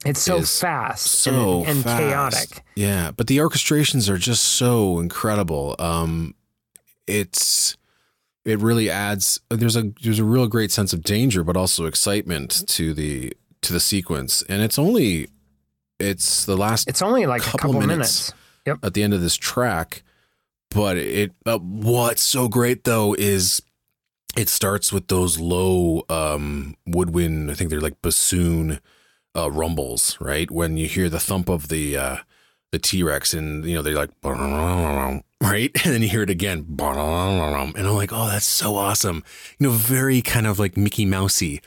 It's 0.06 0.22
so 0.22 0.42
fast 0.42 1.08
so 1.08 1.60
and, 1.60 1.68
and 1.70 1.84
fast. 1.84 2.00
chaotic. 2.02 2.64
Yeah, 2.76 3.12
but 3.12 3.28
the 3.28 3.38
orchestrations 3.40 4.10
are 4.10 4.18
just 4.18 4.44
so 4.44 5.00
incredible. 5.00 5.76
Um, 5.80 6.36
it's 7.08 7.76
it 8.46 8.60
really 8.60 8.90
adds. 8.90 9.42
There's 9.50 9.76
a 9.76 9.92
there's 10.02 10.20
a 10.20 10.24
real 10.24 10.48
great 10.48 10.72
sense 10.72 10.94
of 10.94 11.04
danger, 11.04 11.44
but 11.44 11.58
also 11.58 11.86
excitement 11.86 12.64
to 12.70 12.94
the 12.94 13.34
to 13.62 13.74
the 13.74 13.80
sequence, 13.80 14.42
and 14.44 14.62
it's 14.62 14.80
only 14.80 15.28
it's 16.00 16.46
the 16.46 16.56
last 16.58 16.88
It's 16.88 17.02
only 17.02 17.26
like 17.28 17.42
a 17.42 17.46
Couple 17.46 17.74
couple 17.74 17.88
minutes. 17.88 18.34
Minutes. 18.66 18.80
at 18.84 18.94
the 18.94 19.04
end 19.04 19.14
of 19.14 19.22
this 19.22 19.36
track. 19.36 20.04
But 20.70 20.98
it 20.98 21.34
uh, 21.46 21.60
what's 21.60 22.22
so 22.22 22.48
great 22.48 22.86
though 22.86 23.14
is 23.14 23.62
it 24.38 24.50
starts 24.50 24.94
with 24.94 25.08
those 25.08 25.40
low 25.40 26.04
um, 26.10 26.76
woodwind. 26.86 27.52
I 27.52 27.54
think 27.54 27.70
they're 27.70 27.82
like 27.82 28.02
bassoon 28.02 28.80
uh, 29.36 29.52
rumbles, 29.52 30.18
right? 30.20 30.50
When 30.50 30.78
you 30.78 30.88
hear 30.88 31.10
the 31.10 31.20
thump 31.20 31.50
of 31.50 31.68
the 31.68 31.98
uh, 31.98 32.18
the 32.72 32.80
T 32.80 33.04
Rex, 33.04 33.34
and 33.34 33.66
you 33.66 33.76
know 33.76 33.82
they're 33.82 33.96
like 33.96 34.12
right, 35.42 35.72
and 35.84 35.94
then 35.94 36.02
you 36.02 36.08
hear 36.08 36.24
it 36.24 36.30
again, 36.30 36.66
and 37.76 37.88
I'm 37.88 37.96
like, 37.96 38.14
oh, 38.14 38.28
that's 38.28 38.46
so 38.46 38.76
awesome. 38.76 39.24
You 39.60 39.68
know, 39.68 39.74
very 39.74 40.22
kind 40.22 40.48
of 40.48 40.60
like 40.60 40.78
Mickey 40.78 41.06
Mousey, 41.06 41.62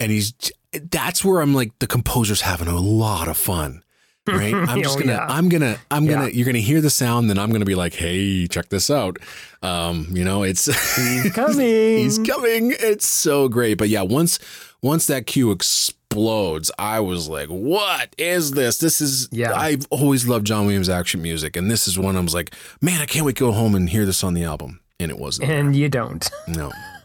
and 0.00 0.10
he's 0.10 0.32
that's 0.72 1.24
where 1.24 1.40
I'm 1.40 1.54
like 1.54 1.78
the 1.78 1.86
composer's 1.86 2.42
having 2.42 2.68
a 2.68 2.78
lot 2.78 3.28
of 3.28 3.36
fun. 3.36 3.82
Right, 4.26 4.54
I'm 4.68 4.82
just 4.82 4.96
Oh, 4.96 5.00
gonna, 5.00 5.12
yeah. 5.12 5.26
I'm 5.28 5.48
gonna, 5.48 5.76
I'm 5.90 6.06
gonna, 6.06 6.28
you're 6.28 6.46
gonna 6.46 6.58
hear 6.58 6.80
the 6.80 6.90
sound, 6.90 7.30
then 7.30 7.38
I'm 7.38 7.50
gonna 7.52 7.64
be 7.64 7.74
like, 7.74 7.94
hey, 7.94 8.46
check 8.46 8.68
this 8.68 8.90
out. 8.90 9.18
Um, 9.62 10.06
you 10.10 10.24
know, 10.24 10.42
it's 10.42 10.64
He's 10.96 11.32
coming. 11.32 11.58
He's 11.98 12.18
coming. 12.18 12.72
It's 12.78 13.06
so 13.06 13.48
great. 13.48 13.74
But 13.78 13.88
yeah, 13.88 14.02
once 14.02 14.38
once 14.82 15.06
that 15.06 15.26
cue 15.26 15.50
explodes, 15.50 16.70
I 16.78 17.00
was 17.00 17.28
like, 17.28 17.48
"What 17.48 18.14
is 18.18 18.52
this? 18.52 18.78
This 18.78 19.00
is." 19.00 19.28
Yeah. 19.32 19.54
I've 19.54 19.86
always 19.90 20.28
loved 20.28 20.46
John 20.46 20.66
Williams 20.66 20.88
action 20.88 21.22
music, 21.22 21.56
and 21.56 21.70
this 21.70 21.88
is 21.88 21.98
one 21.98 22.16
I 22.16 22.20
was 22.20 22.34
like, 22.34 22.54
"Man, 22.80 23.00
I 23.00 23.06
can't 23.06 23.24
wait 23.26 23.36
to 23.36 23.44
go 23.44 23.52
home 23.52 23.74
and 23.74 23.88
hear 23.88 24.04
this 24.06 24.22
on 24.22 24.34
the 24.34 24.44
album." 24.44 24.80
And 25.00 25.10
it 25.10 25.18
wasn't. 25.18 25.50
and 25.50 25.74
you 25.76 25.88
don't. 25.88 26.28
no. 26.48 26.70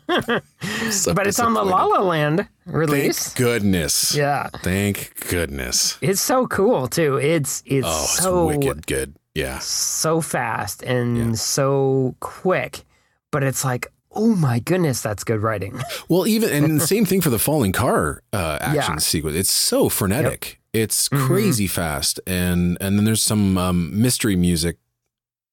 But 1.14 1.28
it's 1.28 1.40
on 1.40 1.54
the 1.54 1.64
La. 1.64 1.86
La 1.86 2.02
Land 2.02 2.48
release. 2.66 3.28
Thank 3.30 3.38
goodness. 3.38 4.16
Yeah. 4.16 4.50
Thank 4.62 5.14
goodness. 5.30 5.98
It's 6.02 6.22
so 6.22 6.48
cool 6.48 6.88
too. 6.88 7.18
It's 7.18 7.64
it's 7.66 7.86
Oh, 7.88 8.04
it's 8.04 8.18
so 8.20 8.46
wicked 8.48 8.88
good. 8.88 9.16
Yeah. 9.34 9.60
so 9.60 10.22
fast 10.22 10.84
and 10.84 11.18
Yeah. 11.18 11.34
so 11.36 12.16
quick, 12.20 12.84
but 13.32 13.44
it's 13.44 13.64
like, 13.64 13.88
oh 14.12 14.36
my 14.36 14.60
goodness, 14.60 15.02
that's 15.02 15.24
good 15.24 15.42
writing. 15.42 15.80
Well, 16.10 16.28
even 16.28 16.50
and 16.52 16.80
the 16.82 16.86
same 16.88 17.06
thing 17.06 17.22
for 17.22 17.30
the 17.30 17.40
falling 17.40 17.72
car 17.72 18.22
uh, 18.34 18.58
action 18.60 18.96
Yeah. 18.96 19.00
sequence. 19.00 19.38
It's 19.38 19.50
so 19.50 19.88
frenetic. 19.88 20.60
It's 20.74 21.08
Mhm. 21.10 21.28
crazy 21.28 21.68
fast, 21.68 22.20
and 22.28 22.78
and 22.82 22.98
then 22.98 23.06
there's 23.06 23.22
some 23.22 23.58
um, 23.58 24.02
mystery 24.02 24.36
music. 24.36 24.78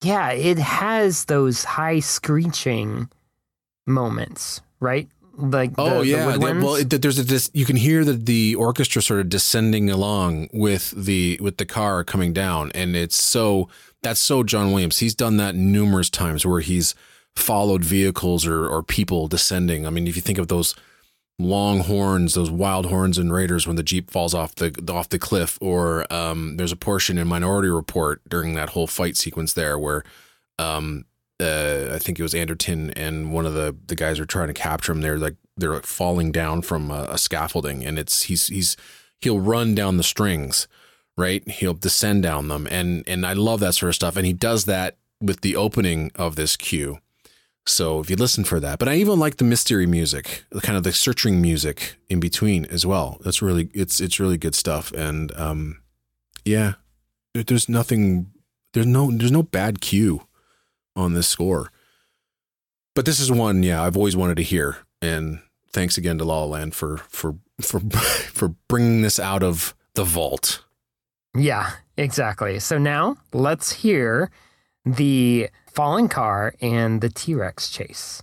yeah, 0.02 0.30
it 0.30 0.58
has 0.58 1.24
those 1.26 1.64
high 1.64 1.98
screeching 2.00 3.08
moments, 3.88 4.60
right? 4.80 5.08
Like 5.36 5.76
the, 5.76 5.82
oh 5.82 5.98
the 6.00 6.06
yeah, 6.06 6.32
the- 6.32 6.40
well, 6.40 6.74
it, 6.74 6.90
there's 6.90 7.18
a 7.18 7.50
you 7.56 7.64
can 7.64 7.76
hear 7.76 8.04
the 8.04 8.14
the 8.14 8.54
orchestra 8.56 9.00
sort 9.00 9.20
of 9.20 9.28
descending 9.28 9.88
along 9.88 10.48
with 10.52 10.90
the 10.90 11.38
with 11.40 11.58
the 11.58 11.66
car 11.66 12.02
coming 12.02 12.32
down, 12.32 12.72
and 12.74 12.96
it's 12.96 13.16
so 13.16 13.68
that's 14.02 14.20
so 14.20 14.42
John 14.42 14.72
Williams. 14.72 14.98
He's 14.98 15.14
done 15.14 15.36
that 15.36 15.54
numerous 15.54 16.10
times 16.10 16.44
where 16.44 16.60
he's 16.60 16.94
followed 17.36 17.84
vehicles 17.84 18.46
or 18.46 18.66
or 18.68 18.82
people 18.82 19.28
descending. 19.28 19.86
I 19.86 19.90
mean, 19.90 20.08
if 20.08 20.16
you 20.16 20.22
think 20.22 20.38
of 20.38 20.48
those 20.48 20.74
long 21.38 21.80
horns, 21.80 22.34
those 22.34 22.50
wild 22.50 22.86
horns 22.86 23.16
in 23.16 23.30
Raiders 23.30 23.64
when 23.64 23.76
the 23.76 23.84
jeep 23.84 24.10
falls 24.10 24.34
off 24.34 24.56
the 24.56 24.74
off 24.92 25.08
the 25.08 25.20
cliff, 25.20 25.56
or 25.60 26.12
um, 26.12 26.56
there's 26.56 26.72
a 26.72 26.76
portion 26.76 27.16
in 27.16 27.28
Minority 27.28 27.68
Report 27.68 28.20
during 28.28 28.54
that 28.54 28.70
whole 28.70 28.88
fight 28.88 29.16
sequence 29.16 29.52
there 29.52 29.78
where 29.78 30.02
um, 30.58 31.04
uh, 31.40 31.90
I 31.92 31.98
think 31.98 32.18
it 32.18 32.22
was 32.22 32.34
Anderton 32.34 32.90
and 32.92 33.32
one 33.32 33.46
of 33.46 33.54
the 33.54 33.76
the 33.86 33.94
guys 33.94 34.18
are 34.18 34.26
trying 34.26 34.48
to 34.48 34.54
capture 34.54 34.92
him. 34.92 35.00
They're 35.00 35.18
like 35.18 35.36
they're 35.56 35.74
like 35.74 35.86
falling 35.86 36.32
down 36.32 36.62
from 36.62 36.90
a, 36.90 37.08
a 37.10 37.18
scaffolding, 37.18 37.84
and 37.84 37.98
it's 37.98 38.22
he's 38.24 38.48
he's 38.48 38.76
he'll 39.20 39.40
run 39.40 39.74
down 39.74 39.96
the 39.96 40.02
strings, 40.02 40.66
right? 41.16 41.48
He'll 41.48 41.74
descend 41.74 42.22
down 42.22 42.48
them, 42.48 42.66
and 42.70 43.04
and 43.06 43.24
I 43.24 43.34
love 43.34 43.60
that 43.60 43.74
sort 43.74 43.88
of 43.88 43.94
stuff. 43.94 44.16
And 44.16 44.26
he 44.26 44.32
does 44.32 44.64
that 44.64 44.96
with 45.20 45.40
the 45.42 45.56
opening 45.56 46.10
of 46.16 46.36
this 46.36 46.56
cue. 46.56 46.98
So 47.66 48.00
if 48.00 48.08
you 48.08 48.16
listen 48.16 48.44
for 48.44 48.60
that, 48.60 48.78
but 48.78 48.88
I 48.88 48.94
even 48.94 49.18
like 49.18 49.36
the 49.36 49.44
mystery 49.44 49.86
music, 49.86 50.44
the 50.50 50.60
kind 50.60 50.76
of 50.76 50.84
the 50.84 50.92
searching 50.92 51.42
music 51.42 51.98
in 52.08 52.18
between 52.18 52.64
as 52.66 52.86
well. 52.86 53.18
That's 53.22 53.42
really 53.42 53.70
it's 53.74 54.00
it's 54.00 54.18
really 54.18 54.38
good 54.38 54.54
stuff. 54.54 54.90
And 54.92 55.30
um, 55.36 55.82
yeah, 56.44 56.74
there's 57.34 57.68
nothing, 57.68 58.32
there's 58.72 58.86
no 58.86 59.10
there's 59.12 59.30
no 59.30 59.42
bad 59.42 59.80
cue 59.80 60.22
on 60.98 61.14
this 61.14 61.28
score. 61.28 61.70
But 62.94 63.06
this 63.06 63.20
is 63.20 63.30
one, 63.30 63.62
yeah, 63.62 63.82
I've 63.82 63.96
always 63.96 64.16
wanted 64.16 64.36
to 64.38 64.42
hear. 64.42 64.78
And 65.00 65.40
thanks 65.70 65.96
again 65.96 66.18
to 66.18 66.24
La 66.24 66.40
La 66.40 66.46
Land 66.46 66.74
for 66.74 66.98
for 67.08 67.36
for 67.60 67.80
for 67.90 68.48
bringing 68.68 69.02
this 69.02 69.20
out 69.20 69.42
of 69.42 69.74
the 69.94 70.04
vault. 70.04 70.64
Yeah, 71.36 71.70
exactly. 71.96 72.58
So 72.58 72.78
now 72.78 73.16
let's 73.32 73.72
hear 73.72 74.30
the 74.84 75.48
falling 75.72 76.08
car 76.08 76.54
and 76.60 77.00
the 77.00 77.08
T 77.10 77.34
Rex 77.34 77.70
chase. 77.70 78.22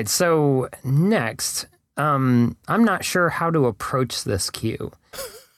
Right, 0.00 0.08
so 0.08 0.70
next, 0.82 1.66
um, 1.98 2.56
I'm 2.68 2.84
not 2.84 3.04
sure 3.04 3.28
how 3.28 3.50
to 3.50 3.66
approach 3.66 4.24
this 4.24 4.48
cue 4.48 4.90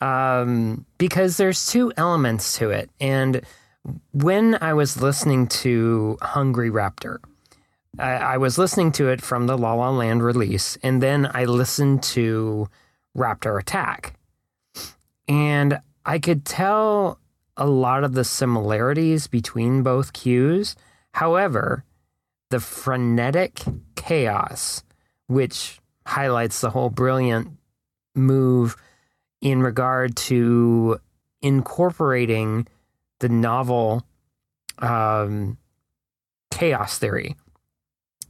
um, 0.00 0.84
because 0.98 1.36
there's 1.36 1.66
two 1.66 1.92
elements 1.96 2.58
to 2.58 2.70
it. 2.70 2.90
And 3.00 3.42
when 4.10 4.58
I 4.60 4.74
was 4.74 5.00
listening 5.00 5.46
to 5.62 6.18
Hungry 6.20 6.70
Raptor, 6.70 7.18
I, 8.00 8.14
I 8.14 8.36
was 8.38 8.58
listening 8.58 8.90
to 8.92 9.10
it 9.10 9.20
from 9.22 9.46
the 9.46 9.56
La 9.56 9.74
La 9.74 9.90
Land 9.90 10.24
release, 10.24 10.76
and 10.82 11.00
then 11.00 11.30
I 11.32 11.44
listened 11.44 12.02
to 12.14 12.68
Raptor 13.16 13.60
Attack. 13.60 14.14
And 15.28 15.80
I 16.04 16.18
could 16.18 16.44
tell 16.44 17.20
a 17.56 17.66
lot 17.66 18.02
of 18.02 18.14
the 18.14 18.24
similarities 18.24 19.28
between 19.28 19.84
both 19.84 20.12
cues. 20.12 20.74
However, 21.12 21.84
the 22.52 22.60
frenetic 22.60 23.62
chaos, 23.96 24.84
which 25.26 25.80
highlights 26.06 26.60
the 26.60 26.68
whole 26.68 26.90
brilliant 26.90 27.48
move 28.14 28.76
in 29.40 29.62
regard 29.62 30.14
to 30.14 30.98
incorporating 31.40 32.68
the 33.20 33.28
novel 33.30 34.06
um, 34.80 35.56
chaos 36.50 36.98
theory 36.98 37.36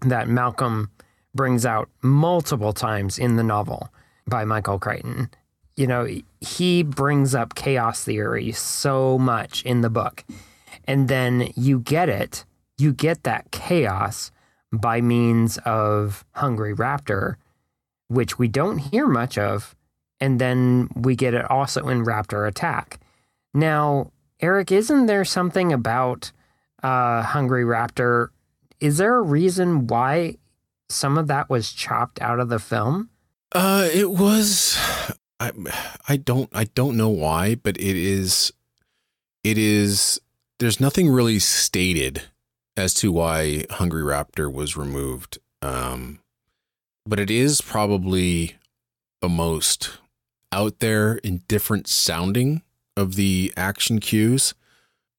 that 0.03 0.29
Malcolm 0.29 0.89
brings 1.35 1.67
out 1.67 1.89
multiple 2.01 2.73
times 2.73 3.19
in 3.19 3.35
the 3.35 3.43
novel 3.43 3.89
by 4.29 4.45
Michael 4.45 4.79
Crichton. 4.79 5.31
You 5.75 5.89
know, 5.89 6.07
he 6.41 6.85
brings 6.85 7.35
up 7.35 7.57
chaos 7.57 8.05
theory 8.05 8.53
so 8.53 9.19
much 9.19 9.65
in 9.65 9.81
the 9.81 9.91
book. 9.91 10.25
And 10.85 11.09
then 11.09 11.51
you 11.57 11.81
get 11.81 12.09
it, 12.09 12.45
you 12.83 12.93
get 12.93 13.23
that 13.23 13.51
chaos 13.53 14.31
by 14.73 15.01
means 15.01 15.59
of 15.59 16.25
Hungry 16.33 16.75
Raptor, 16.75 17.37
which 18.09 18.39
we 18.39 18.49
don't 18.49 18.79
hear 18.79 19.07
much 19.07 19.39
of. 19.39 19.77
And 20.21 20.41
then 20.41 20.89
we 20.95 21.17
get 21.17 21.35
it 21.35 21.51
also 21.51 21.89
in 21.89 22.05
Raptor 22.05 22.47
Attack. 22.47 23.01
Now, 23.55 24.13
Eric, 24.41 24.73
isn't 24.73 25.07
there 25.07 25.25
something 25.25 25.73
about 25.73 26.33
uh, 26.83 27.23
Hungry 27.23 27.65
Raptor? 27.65 28.29
Is 28.81 28.99
there 28.99 29.17
a 29.17 29.23
reason 29.23 29.87
why 29.87 30.39
some 30.89 31.17
of 31.19 31.29
that 31.29 31.49
was 31.49 31.73
chopped 31.73 32.21
out 32.21 32.41
of 32.41 32.49
the 32.49 32.59
film? 32.59 33.11
Uh, 33.53 33.89
it 33.93 34.11
was. 34.11 34.79
I 35.39 35.53
I 36.09 36.17
don't 36.17 36.49
I 36.53 36.65
don't 36.65 36.97
know 36.97 37.09
why, 37.09 37.57
but 37.57 37.77
it 37.77 37.97
is. 37.97 38.53
It 39.45 39.59
is. 39.59 40.21
There's 40.59 40.81
nothing 40.81 41.09
really 41.09 41.39
stated 41.41 42.23
as 42.77 42.95
to 42.95 43.13
why 43.13 43.65
Hungry 43.71 44.03
Raptor 44.03 44.53
was 44.53 44.77
removed. 44.77 45.39
Um, 45.61 46.21
but 47.07 47.21
it 47.21 47.31
is 47.31 47.61
probably 47.61 48.57
the 49.21 49.29
most 49.29 49.99
out 50.51 50.81
there 50.81 51.21
and 51.25 51.47
different 51.49 51.89
sounding 51.89 52.63
of 52.97 53.15
the 53.15 53.53
action 53.57 53.99
cues. 53.99 54.55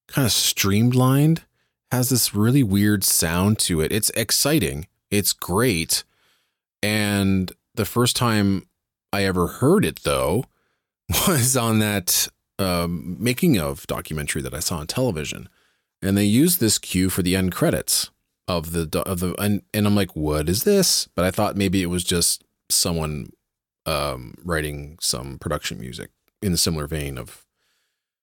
Kind 0.06 0.26
of 0.26 0.32
streamlined, 0.32 1.42
has 1.90 2.10
this 2.10 2.34
really 2.34 2.62
weird 2.62 3.04
sound 3.04 3.58
to 3.60 3.80
it. 3.80 3.90
It's 3.92 4.10
exciting. 4.10 4.86
It's 5.10 5.32
great. 5.32 6.04
And 6.82 7.52
the 7.74 7.84
first 7.84 8.16
time 8.16 8.66
I 9.12 9.24
ever 9.24 9.46
heard 9.46 9.84
it, 9.84 10.02
though, 10.02 10.44
was 11.28 11.56
on 11.56 11.78
that 11.78 12.28
um, 12.58 13.16
making 13.18 13.58
of 13.58 13.86
documentary 13.86 14.42
that 14.42 14.54
I 14.54 14.60
saw 14.60 14.78
on 14.78 14.86
television, 14.86 15.48
and 16.04 16.16
they 16.16 16.24
used 16.24 16.60
this 16.60 16.78
cue 16.78 17.10
for 17.10 17.22
the 17.22 17.34
end 17.34 17.50
credits 17.52 18.10
of 18.46 18.72
the 18.72 19.02
of 19.06 19.18
the 19.20 19.34
and, 19.40 19.62
and 19.72 19.86
I'm 19.86 19.96
like, 19.96 20.14
what 20.14 20.48
is 20.48 20.62
this? 20.64 21.08
But 21.16 21.24
I 21.24 21.30
thought 21.32 21.56
maybe 21.56 21.82
it 21.82 21.86
was 21.86 22.04
just 22.04 22.44
someone 22.70 23.30
um, 23.86 24.34
writing 24.44 24.96
some 25.00 25.38
production 25.38 25.80
music 25.80 26.10
in 26.42 26.52
the 26.52 26.58
similar 26.58 26.86
vein 26.86 27.18
of 27.18 27.44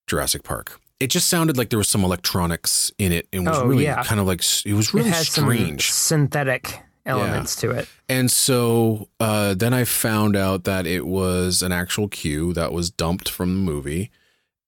Jurassic 0.07 0.43
Park. 0.43 0.79
It 0.99 1.07
just 1.09 1.27
sounded 1.27 1.57
like 1.57 1.69
there 1.69 1.79
was 1.79 1.87
some 1.89 2.03
electronics 2.03 2.91
in 2.99 3.11
it, 3.11 3.27
and 3.33 3.45
was 3.47 3.57
Oh, 3.57 3.65
really 3.65 3.83
yeah. 3.85 4.03
kind 4.03 4.21
of 4.21 4.27
like 4.27 4.43
it 4.65 4.73
was 4.73 4.93
really 4.93 5.09
it 5.09 5.15
strange. 5.15 5.91
some 5.91 6.19
synthetic 6.19 6.79
elements 7.07 7.55
to 7.57 7.71
it. 7.71 7.87
And 8.07 8.29
so 8.29 9.09
uh, 9.19 9.55
then 9.55 9.73
I 9.73 9.83
found 9.85 10.35
out 10.35 10.63
that 10.65 10.85
it 10.85 11.07
was 11.07 11.63
an 11.63 11.71
actual 11.71 12.07
cue 12.07 12.53
that 12.53 12.71
was 12.71 12.91
dumped 12.91 13.29
from 13.29 13.49
the 13.53 13.71
movie, 13.71 14.11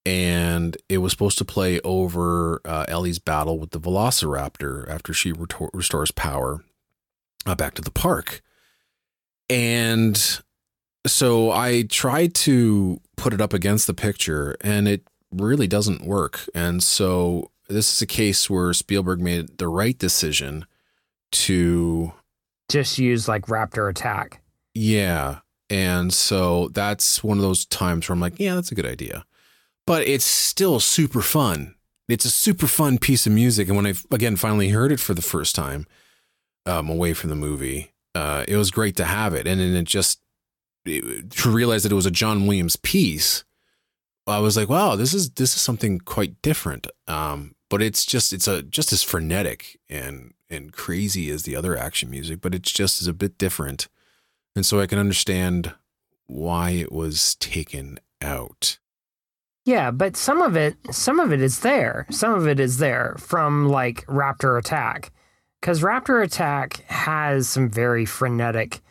and 0.05 0.75
it 0.89 0.97
was 0.99 1.11
supposed 1.11 1.37
to 1.37 1.45
play 1.45 1.79
over 1.81 2.61
uh, 2.65 2.85
Ellie's 2.87 3.19
battle 3.19 3.57
with 3.59 3.71
the 3.71 3.79
Velociraptor 3.79 4.87
after 4.89 5.13
she 5.13 5.31
retor- 5.31 5.69
restores 5.73 6.11
power 6.11 6.63
uh, 7.45 7.55
back 7.55 7.73
to 7.75 7.81
the 7.81 7.91
park. 7.91 8.41
And 9.49 10.41
so 11.05 11.51
I 11.51 11.83
tried 11.83 12.33
to 12.35 12.99
put 13.17 13.33
it 13.33 13.41
up 13.41 13.53
against 13.53 13.87
the 13.87 13.93
picture, 13.93 14.55
and 14.61 14.87
it 14.87 15.07
really 15.31 15.67
doesn't 15.67 16.05
work. 16.05 16.41
And 16.55 16.81
so 16.81 17.51
this 17.69 17.93
is 17.93 18.01
a 18.01 18.05
case 18.07 18.49
where 18.49 18.73
Spielberg 18.73 19.19
made 19.19 19.57
the 19.57 19.67
right 19.67 19.97
decision 19.97 20.65
to 21.31 22.13
Just 22.69 22.97
use 22.97 23.27
like 23.27 23.45
Raptor 23.47 23.89
Attack. 23.89 24.41
yeah. 24.73 25.39
And 25.69 26.13
so 26.13 26.67
that's 26.67 27.23
one 27.23 27.39
of 27.39 27.41
those 27.41 27.65
times 27.65 28.07
where 28.07 28.13
I'm 28.13 28.19
like, 28.19 28.37
yeah, 28.39 28.53
that's 28.53 28.71
a 28.71 28.75
good 28.75 28.85
idea. 28.85 29.25
But 29.85 30.07
it's 30.07 30.25
still 30.25 30.79
super 30.79 31.21
fun. 31.21 31.75
It's 32.07 32.25
a 32.25 32.31
super 32.31 32.67
fun 32.67 32.97
piece 32.97 33.25
of 33.25 33.33
music. 33.33 33.67
And 33.67 33.75
when 33.77 33.87
I, 33.87 33.93
again, 34.11 34.35
finally 34.35 34.69
heard 34.69 34.91
it 34.91 34.99
for 34.99 35.13
the 35.13 35.21
first 35.21 35.55
time 35.55 35.87
um, 36.65 36.89
away 36.89 37.13
from 37.13 37.29
the 37.29 37.35
movie, 37.35 37.91
uh, 38.15 38.45
it 38.47 38.57
was 38.57 38.71
great 38.71 38.95
to 38.97 39.05
have 39.05 39.33
it. 39.33 39.47
And 39.47 39.59
then 39.59 39.75
it 39.75 39.85
just, 39.85 40.19
it, 40.85 41.31
to 41.31 41.49
realize 41.49 41.83
that 41.83 41.91
it 41.91 41.95
was 41.95 42.05
a 42.05 42.11
John 42.11 42.45
Williams 42.45 42.75
piece, 42.75 43.43
I 44.27 44.39
was 44.39 44.55
like, 44.55 44.69
wow, 44.69 44.95
this 44.95 45.13
is, 45.13 45.31
this 45.31 45.55
is 45.55 45.61
something 45.61 45.99
quite 45.99 46.41
different. 46.41 46.87
Um, 47.07 47.55
but 47.69 47.81
it's 47.81 48.05
just, 48.05 48.31
it's 48.31 48.47
a, 48.47 48.61
just 48.61 48.93
as 48.93 49.03
frenetic 49.03 49.79
and, 49.89 50.33
and 50.49 50.71
crazy 50.71 51.29
as 51.29 51.43
the 51.43 51.55
other 51.55 51.75
action 51.77 52.09
music, 52.09 52.39
but 52.39 52.53
it's 52.53 52.71
just 52.71 53.01
is 53.01 53.07
a 53.07 53.13
bit 53.13 53.37
different. 53.37 53.87
And 54.55 54.65
so 54.65 54.79
I 54.79 54.87
can 54.87 54.99
understand 54.99 55.73
why 56.27 56.71
it 56.71 56.91
was 56.91 57.35
taken 57.35 57.99
out. 58.21 58.77
Yeah, 59.65 59.91
but 59.91 60.17
some 60.17 60.41
of 60.41 60.57
it, 60.57 60.75
some 60.91 61.19
of 61.19 61.31
it 61.31 61.41
is 61.41 61.59
there. 61.61 62.05
Some 62.09 62.33
of 62.33 62.47
it 62.47 62.59
is 62.59 62.79
there 62.79 63.15
from 63.17 63.69
like 63.69 64.05
Raptor 64.07 64.59
Attack, 64.59 65.11
because 65.61 65.81
Raptor 65.81 66.23
Attack 66.23 66.83
has 66.87 67.47
some 67.47 67.69
very 67.69 68.05
frenetic 68.05 68.81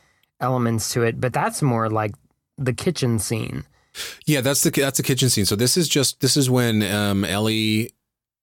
elements 0.41 0.93
to 0.93 1.03
it. 1.03 1.21
But 1.21 1.35
that's 1.35 1.61
more 1.61 1.91
like 1.91 2.13
the 2.57 2.73
kitchen 2.73 3.19
scene. 3.19 3.65
Yeah, 4.27 4.41
that's 4.41 4.63
the 4.63 4.71
that's 4.71 4.97
the 4.97 5.03
kitchen 5.03 5.29
scene. 5.29 5.45
So 5.45 5.57
this 5.57 5.77
is 5.77 5.89
just 5.89 6.21
this 6.21 6.37
is 6.37 6.49
when 6.49 6.83
um, 6.83 7.25
Ellie 7.25 7.93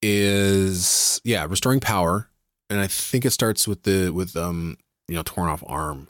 is 0.04 1.20
yeah 1.24 1.48
restoring 1.50 1.80
power, 1.80 2.30
and 2.70 2.80
I 2.80 2.86
think 2.86 3.26
it 3.26 3.32
starts 3.32 3.68
with 3.68 3.84
the 3.84 4.12
with 4.12 4.38
um 4.38 4.78
you 5.08 5.16
know 5.16 5.24
torn 5.26 5.50
off 5.50 5.64
arm, 5.66 6.10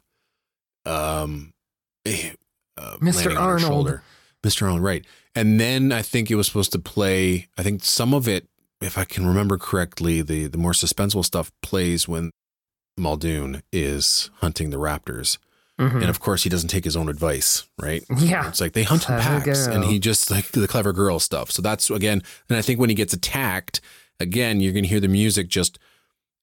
um, 0.85 1.53
eh, 2.05 2.31
uh, 2.75 2.97
Mr. 2.97 3.15
landing 3.15 3.37
on 3.37 3.43
her 3.43 3.65
Arnold. 3.65 3.99
Mr. 4.43 4.63
Arnold, 4.63 4.81
right? 4.81 5.05
And 5.35 5.59
then 5.59 5.91
I 5.91 6.01
think 6.01 6.29
it 6.31 6.35
was 6.35 6.47
supposed 6.47 6.71
to 6.73 6.79
play. 6.79 7.47
I 7.57 7.63
think 7.63 7.83
some 7.83 8.13
of 8.13 8.27
it, 8.27 8.47
if 8.81 8.97
I 8.97 9.05
can 9.05 9.25
remember 9.27 9.57
correctly, 9.57 10.21
the 10.21 10.47
the 10.47 10.57
more 10.57 10.71
suspenseful 10.73 11.23
stuff 11.25 11.51
plays 11.61 12.07
when 12.07 12.31
Muldoon 12.97 13.61
is 13.71 14.29
hunting 14.37 14.71
the 14.71 14.77
raptors, 14.77 15.37
Mhm. 15.79 16.01
and 16.01 16.09
of 16.09 16.19
course 16.19 16.43
he 16.43 16.49
doesn't 16.49 16.69
take 16.69 16.83
his 16.83 16.95
own 16.97 17.07
advice, 17.07 17.63
right? 17.81 18.03
Yeah, 18.17 18.49
It's 18.49 18.59
like 18.59 18.73
they 18.73 18.83
hunt 18.83 19.03
in 19.07 19.15
packs, 19.19 19.67
and 19.67 19.85
he 19.85 19.99
just 19.99 20.29
like 20.31 20.51
the 20.51 20.67
clever 20.67 20.91
girl 20.91 21.19
stuff. 21.19 21.51
So 21.51 21.61
that's 21.61 21.89
again, 21.89 22.21
and 22.49 22.57
I 22.57 22.61
think 22.61 22.79
when 22.79 22.89
he 22.89 22.95
gets 22.95 23.13
attacked, 23.13 23.79
again, 24.19 24.59
you're 24.59 24.73
gonna 24.73 24.87
hear 24.87 24.99
the 24.99 25.07
music 25.07 25.47
just 25.47 25.79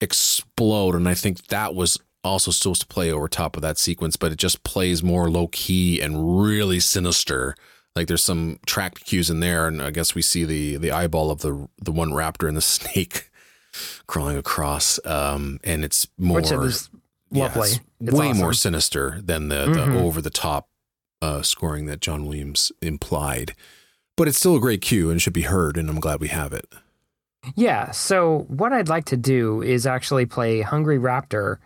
explode, 0.01 0.95
and 0.95 1.07
I 1.07 1.13
think 1.13 1.47
that 1.47 1.75
was 1.75 1.97
also 2.23 2.51
supposed 2.51 2.81
to 2.81 2.87
play 2.87 3.11
over 3.11 3.27
top 3.27 3.55
of 3.55 3.61
that 3.61 3.77
sequence, 3.77 4.15
but 4.15 4.31
it 4.31 4.37
just 4.37 4.63
plays 4.63 5.03
more 5.03 5.29
low 5.29 5.47
key 5.47 6.01
and 6.01 6.41
really 6.41 6.79
sinister. 6.79 7.55
Like 7.97 8.07
there's 8.07 8.23
some 8.23 8.59
tracked 8.65 9.03
cues 9.05 9.29
in 9.29 9.39
there, 9.41 9.67
and 9.67 9.81
I 9.81 9.89
guess 9.91 10.13
we 10.15 10.21
see 10.21 10.45
the 10.45 10.77
the 10.77 10.91
eyeball 10.91 11.31
of 11.31 11.41
the 11.41 11.67
the 11.81 11.91
one 11.91 12.11
raptor 12.11 12.47
and 12.47 12.55
the 12.55 12.61
snake 12.77 13.29
crawling 14.07 14.37
across, 14.37 14.99
um, 15.05 15.59
and 15.63 15.83
it's 15.83 16.07
more 16.17 16.37
which 16.37 16.51
is 16.51 16.89
yeah, 17.31 17.43
lovely. 17.45 17.69
it's 17.69 17.79
It's 17.99 18.13
way 18.13 18.29
awesome. 18.29 18.41
more 18.41 18.53
sinister 18.53 19.19
than 19.23 19.49
the, 19.49 19.65
the 19.65 19.79
Mhm. 19.87 20.01
over 20.01 20.21
the 20.21 20.29
top 20.29 20.69
uh, 21.21 21.41
scoring 21.41 21.87
that 21.87 21.99
John 21.99 22.23
Williams 22.25 22.71
implied. 22.81 23.55
But 24.15 24.27
it's 24.27 24.37
still 24.37 24.55
a 24.55 24.59
great 24.59 24.81
cue 24.81 25.09
and 25.11 25.21
should 25.21 25.33
be 25.33 25.41
heard, 25.43 25.75
and 25.77 25.89
I'm 25.89 25.99
glad 25.99 26.19
we 26.19 26.27
have 26.29 26.53
it. 26.53 26.65
Yeah. 27.55 27.91
So 27.91 28.45
what 28.47 28.73
I'd 28.73 28.89
like 28.89 29.05
to 29.05 29.17
do 29.17 29.61
is 29.61 29.85
actually 29.85 30.25
play 30.25 30.61
Hungry 30.61 30.97
Raptor, 30.99 31.57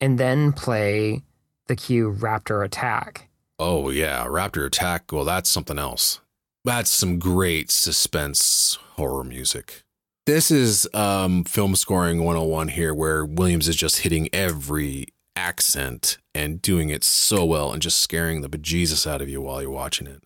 and 0.00 0.18
then 0.18 0.52
play 0.52 1.22
the 1.68 1.74
cue 1.76 2.12
Raptor 2.12 2.64
Attack. 2.64 3.28
Oh 3.58 3.90
yeah, 3.90 4.26
Raptor 4.26 4.66
Attack. 4.66 5.12
Well, 5.12 5.24
that's 5.24 5.50
something 5.50 5.78
else. 5.78 6.20
That's 6.64 6.90
some 6.90 7.18
great 7.18 7.70
suspense 7.70 8.78
horror 8.96 9.24
music. 9.24 9.82
This 10.26 10.50
is 10.50 10.88
um, 10.92 11.44
film 11.44 11.76
scoring 11.76 12.24
101 12.24 12.68
here, 12.68 12.92
where 12.92 13.24
Williams 13.24 13.68
is 13.68 13.76
just 13.76 14.00
hitting 14.00 14.28
every 14.32 15.06
accent 15.36 16.18
and 16.34 16.60
doing 16.60 16.90
it 16.90 17.04
so 17.04 17.44
well 17.44 17.72
and 17.72 17.80
just 17.80 18.00
scaring 18.00 18.40
the 18.40 18.48
bejesus 18.48 19.06
out 19.06 19.20
of 19.22 19.28
you 19.28 19.40
while 19.40 19.60
you're 19.62 19.70
watching 19.70 20.06
it. 20.06 20.22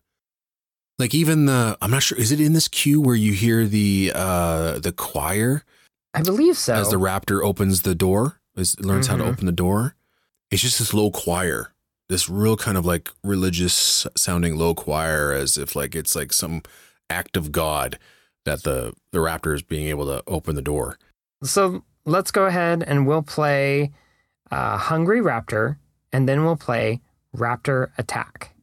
Like 0.97 1.13
even 1.13 1.45
the 1.45 1.77
I'm 1.81 1.91
not 1.91 2.03
sure 2.03 2.17
is 2.17 2.31
it 2.31 2.39
in 2.39 2.53
this 2.53 2.67
cue 2.67 3.01
where 3.01 3.15
you 3.15 3.33
hear 3.33 3.65
the 3.67 4.11
uh 4.15 4.79
the 4.79 4.91
choir 4.91 5.63
I 6.13 6.21
believe 6.21 6.57
so. 6.57 6.73
as 6.75 6.89
the 6.89 6.97
raptor 6.97 7.43
opens 7.43 7.81
the 7.81 7.95
door, 7.95 8.39
is 8.55 8.79
learns 8.79 9.07
how 9.07 9.17
to 9.17 9.23
Mhm. 9.23 9.27
open 9.33 9.45
the 9.45 9.51
door. 9.51 9.95
It's 10.49 10.61
just 10.61 10.79
this 10.79 10.93
low 10.93 11.11
choir, 11.11 11.73
this 12.11 12.29
real 12.29 12.57
kind 12.57 12.77
of 12.77 12.85
like 12.85 13.09
religious 13.23 14.05
sounding 14.17 14.57
low 14.57 14.75
choir, 14.75 15.31
as 15.31 15.57
if 15.57 15.75
like 15.77 15.95
it's 15.95 16.13
like 16.13 16.33
some 16.33 16.61
act 17.09 17.37
of 17.37 17.51
God 17.51 17.97
that 18.43 18.63
the 18.63 18.93
the 19.11 19.19
raptor 19.19 19.55
is 19.55 19.61
being 19.61 19.87
able 19.87 20.05
to 20.07 20.21
open 20.27 20.55
the 20.55 20.61
door. 20.61 20.99
So 21.41 21.83
let's 22.05 22.29
go 22.29 22.45
ahead 22.45 22.83
and 22.83 23.07
we'll 23.07 23.21
play 23.23 23.91
uh, 24.51 24.77
Hungry 24.77 25.21
Raptor, 25.21 25.77
and 26.11 26.27
then 26.27 26.43
we'll 26.43 26.57
play 26.57 26.99
Raptor 27.35 27.91
Attack. 27.97 28.53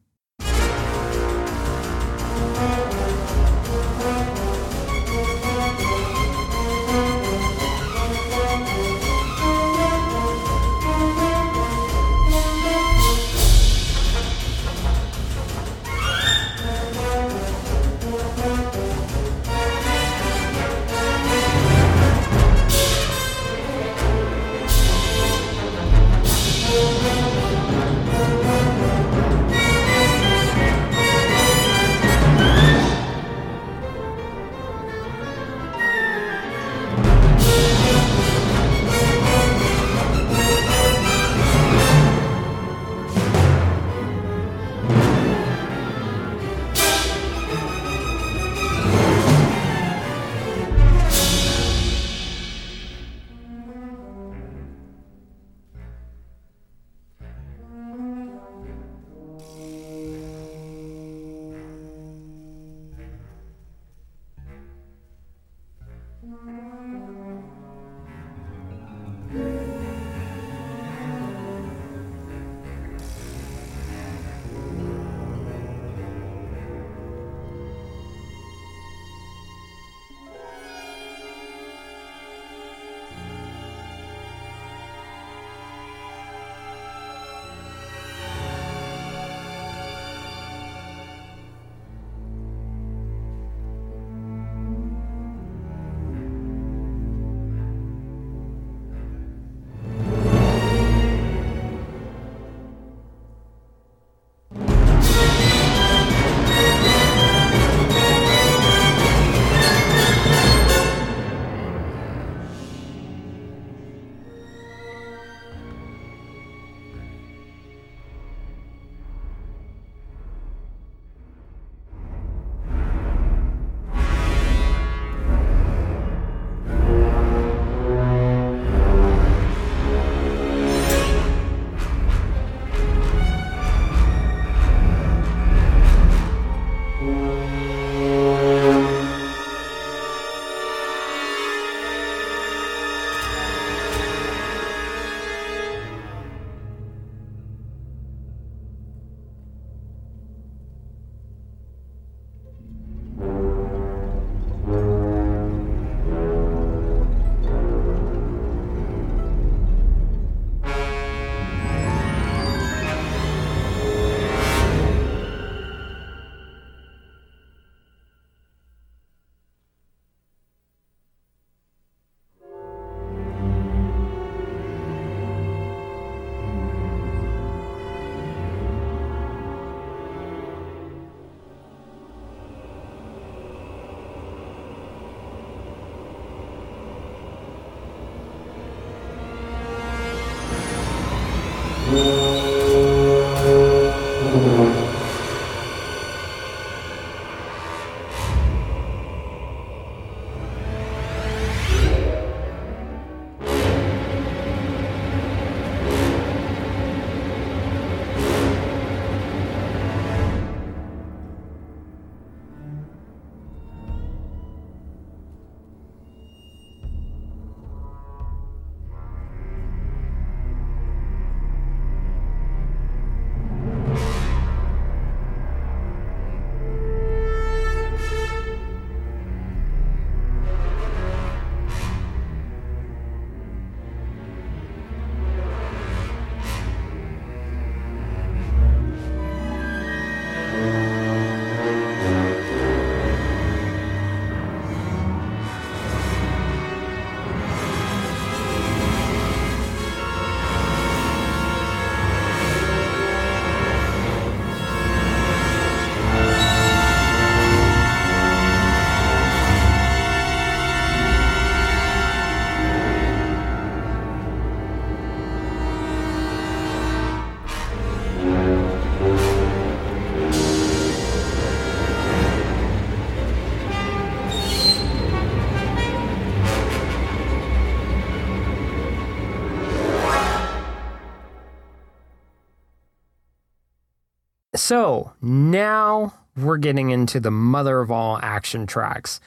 So 284.69 285.13
now 285.19 286.13
we're 286.37 286.57
getting 286.57 286.91
into 286.91 287.19
the 287.19 287.31
mother 287.31 287.79
of 287.79 287.89
all 287.89 288.19
action 288.21 288.67
tracks. 288.67 289.19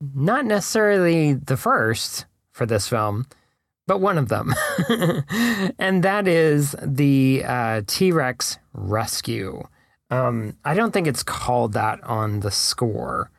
Not 0.00 0.46
necessarily 0.46 1.34
the 1.34 1.58
first 1.58 2.24
for 2.52 2.64
this 2.64 2.88
film, 2.88 3.26
but 3.86 4.00
one 4.00 4.16
of 4.16 4.30
them. 4.30 4.54
and 5.78 6.02
that 6.02 6.26
is 6.26 6.74
the 6.82 7.42
uh, 7.44 7.82
T 7.86 8.12
Rex 8.12 8.56
Rescue. 8.72 9.62
Um, 10.08 10.56
I 10.64 10.72
don't 10.72 10.92
think 10.92 11.06
it's 11.06 11.22
called 11.22 11.74
that 11.74 12.02
on 12.04 12.40
the 12.40 12.50
score. 12.50 13.30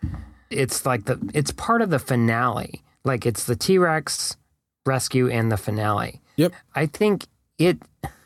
It's 0.51 0.85
like 0.85 1.05
the 1.05 1.17
it's 1.33 1.49
part 1.49 1.81
of 1.81 1.89
the 1.89 1.97
finale. 1.97 2.83
Like 3.03 3.25
it's 3.25 3.45
the 3.45 3.55
T 3.55 3.79
Rex 3.79 4.37
rescue 4.85 5.27
and 5.27 5.51
the 5.51 5.57
finale. 5.57 6.21
Yep. 6.35 6.53
I 6.75 6.85
think 6.85 7.25
it 7.57 7.79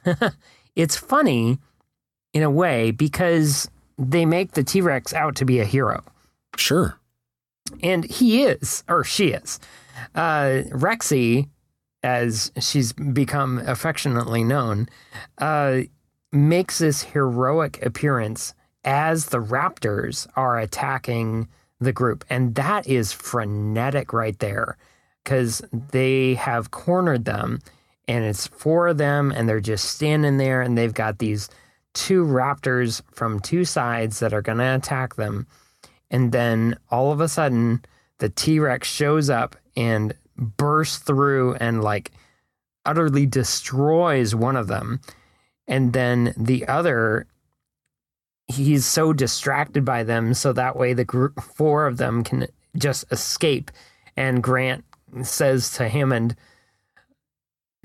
it's 0.75 0.97
funny 0.97 1.59
in 2.33 2.43
a 2.43 2.49
way 2.49 2.91
because 2.91 3.69
they 3.97 4.25
make 4.25 4.51
the 4.51 4.63
T 4.63 4.81
Rex 4.81 5.13
out 5.13 5.35
to 5.37 5.45
be 5.45 5.59
a 5.59 5.65
hero. 5.65 6.03
Sure. 6.57 6.99
And 7.81 8.03
he 8.03 8.43
is, 8.43 8.83
or 8.89 9.03
she 9.03 9.29
is. 9.29 9.59
Uh, 10.15 10.63
Rexy, 10.71 11.47
as 12.01 12.51
she's 12.59 12.91
become 12.93 13.59
affectionately 13.59 14.43
known, 14.43 14.89
uh, 15.37 15.81
makes 16.31 16.79
this 16.79 17.03
heroic 17.03 17.83
appearance 17.85 18.53
as 18.83 19.27
the 19.27 19.39
Raptors 19.39 20.27
are 20.35 20.59
attacking 20.59 21.47
the 21.79 21.93
group. 21.93 22.25
And 22.29 22.55
that 22.55 22.87
is 22.87 23.13
frenetic 23.13 24.13
right 24.13 24.37
there 24.39 24.77
because 25.23 25.61
they 25.71 26.33
have 26.35 26.71
cornered 26.71 27.25
them 27.25 27.59
and 28.07 28.25
it's 28.25 28.47
four 28.47 28.87
of 28.87 28.97
them 28.97 29.31
and 29.31 29.47
they're 29.47 29.61
just 29.61 29.85
standing 29.85 30.37
there 30.37 30.61
and 30.61 30.77
they've 30.77 30.93
got 30.93 31.19
these 31.19 31.49
two 31.93 32.25
raptors 32.25 33.01
from 33.11 33.39
two 33.39 33.65
sides 33.65 34.19
that 34.19 34.33
are 34.33 34.41
going 34.41 34.57
to 34.57 34.75
attack 34.75 35.15
them. 35.15 35.47
And 36.09 36.31
then 36.31 36.77
all 36.89 37.11
of 37.11 37.21
a 37.21 37.27
sudden 37.27 37.83
the 38.19 38.29
t-rex 38.29 38.87
shows 38.87 39.29
up 39.29 39.55
and 39.75 40.13
bursts 40.37 40.97
through 40.97 41.55
and 41.55 41.83
like 41.83 42.11
utterly 42.85 43.25
destroys 43.25 44.35
one 44.35 44.55
of 44.55 44.67
them. 44.67 45.01
And 45.67 45.93
then 45.93 46.33
the 46.37 46.67
other 46.67 47.27
he's 48.47 48.85
so 48.85 49.13
distracted 49.13 49.85
by 49.85 50.03
them 50.03 50.33
so 50.33 50.51
that 50.51 50.75
way 50.75 50.93
the 50.93 51.05
group 51.05 51.41
four 51.41 51.87
of 51.87 51.97
them 51.97 52.23
can 52.23 52.47
just 52.77 53.05
escape. 53.11 53.71
And 54.17 54.43
grant 54.43 54.83
says 55.21 55.71
to 55.71 55.87
hammond 55.87 56.35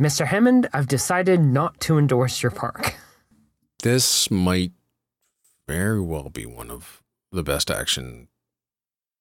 mr 0.01 0.27
hammond 0.27 0.69
i've 0.73 0.89
decided 0.89 1.41
not 1.41 1.79
to 1.81 1.99
endorse 1.99 2.43
your 2.43 2.51
park 2.51 2.95
This 3.83 4.31
might 4.31 4.73
very 5.69 6.01
well 6.01 6.31
be 6.31 6.47
one 6.47 6.71
of 6.71 7.03
the 7.31 7.43
best 7.43 7.71
action 7.71 8.29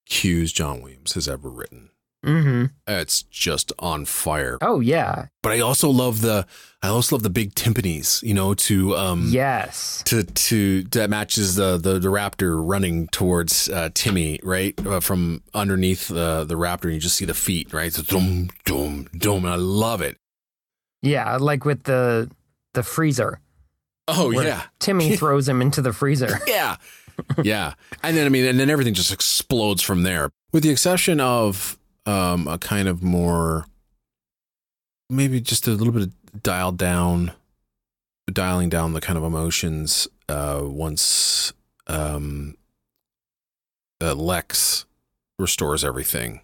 cues 0.05 0.51
John 0.53 0.81
Williams 0.81 1.13
has 1.13 1.27
ever 1.27 1.49
written. 1.49 1.89
mm-hmm 2.25 2.65
It's 2.87 3.23
just 3.23 3.71
on 3.79 4.05
fire. 4.05 4.57
oh 4.61 4.79
yeah 4.79 5.27
But 5.43 5.51
I 5.51 5.59
also 5.59 5.89
love 5.89 6.21
the 6.21 6.47
I 6.81 6.87
also 6.87 7.15
love 7.15 7.23
the 7.23 7.29
big 7.29 7.53
timpanis, 7.55 8.23
you 8.23 8.33
know, 8.33 8.53
to 8.53 8.95
um 8.95 9.27
yes 9.31 10.01
to 10.05 10.23
to 10.23 10.83
that 10.83 11.09
matches 11.09 11.55
the 11.55 11.77
the, 11.77 11.99
the 11.99 12.07
raptor 12.07 12.61
running 12.65 13.07
towards 13.09 13.67
uh, 13.69 13.89
Timmy, 13.93 14.39
right? 14.43 14.73
Uh, 14.87 15.01
from 15.01 15.43
underneath 15.53 16.07
the 16.07 16.45
the 16.45 16.55
raptor 16.55 16.85
and 16.85 16.93
you 16.93 16.99
just 16.99 17.17
see 17.17 17.25
the 17.25 17.33
feet, 17.33 17.73
right? 17.73 17.91
So 17.93 18.01
dum 18.03 18.49
dum 18.65 19.09
dum 19.17 19.43
and 19.43 19.53
I 19.53 19.55
love 19.57 20.01
it. 20.01 20.17
yeah 21.01 21.35
like 21.37 21.65
with 21.65 21.83
the 21.83 22.31
the 22.73 22.83
freezer 22.83 23.41
Oh 24.07 24.31
yeah. 24.31 24.63
timmy 24.79 25.15
throws 25.17 25.47
him 25.49 25.61
into 25.61 25.81
the 25.81 25.93
freezer 25.93 26.39
Yeah. 26.47 26.77
yeah. 27.43 27.73
And 28.03 28.15
then 28.15 28.25
I 28.25 28.29
mean 28.29 28.45
and 28.45 28.59
then 28.59 28.69
everything 28.69 28.93
just 28.93 29.11
explodes 29.11 29.81
from 29.81 30.03
there. 30.03 30.29
With 30.53 30.63
the 30.63 30.69
exception 30.69 31.19
of 31.19 31.77
um 32.05 32.47
a 32.47 32.57
kind 32.57 32.87
of 32.87 33.03
more 33.03 33.65
maybe 35.09 35.39
just 35.41 35.67
a 35.67 35.71
little 35.71 35.93
bit 35.93 36.03
of 36.03 36.43
dialed 36.43 36.77
down 36.77 37.31
dialing 38.31 38.69
down 38.69 38.93
the 38.93 39.01
kind 39.01 39.17
of 39.17 39.23
emotions 39.23 40.07
uh 40.29 40.61
once 40.63 41.53
um 41.87 42.55
uh, 44.01 44.13
Lex 44.13 44.85
restores 45.39 45.83
everything. 45.83 46.41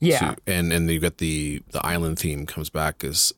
yeah 0.00 0.34
to- 0.34 0.36
and 0.46 0.72
and 0.72 0.88
you 0.90 0.98
got 1.00 1.18
the 1.18 1.62
the 1.72 1.84
island 1.84 2.18
theme 2.18 2.46
comes 2.46 2.70
back 2.70 3.04
as 3.04 3.32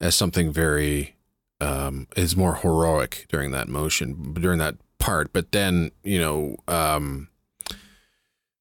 as 0.00 0.14
something 0.16 0.50
very 0.52 1.14
um 1.60 2.06
is 2.16 2.36
more 2.36 2.56
heroic 2.56 3.26
during 3.28 3.50
that 3.50 3.68
motion 3.68 4.34
during 4.34 4.58
that 4.58 4.76
part. 4.98 5.32
But 5.32 5.52
then 5.52 5.90
you 6.02 6.20
know 6.20 6.56
um 6.68 7.28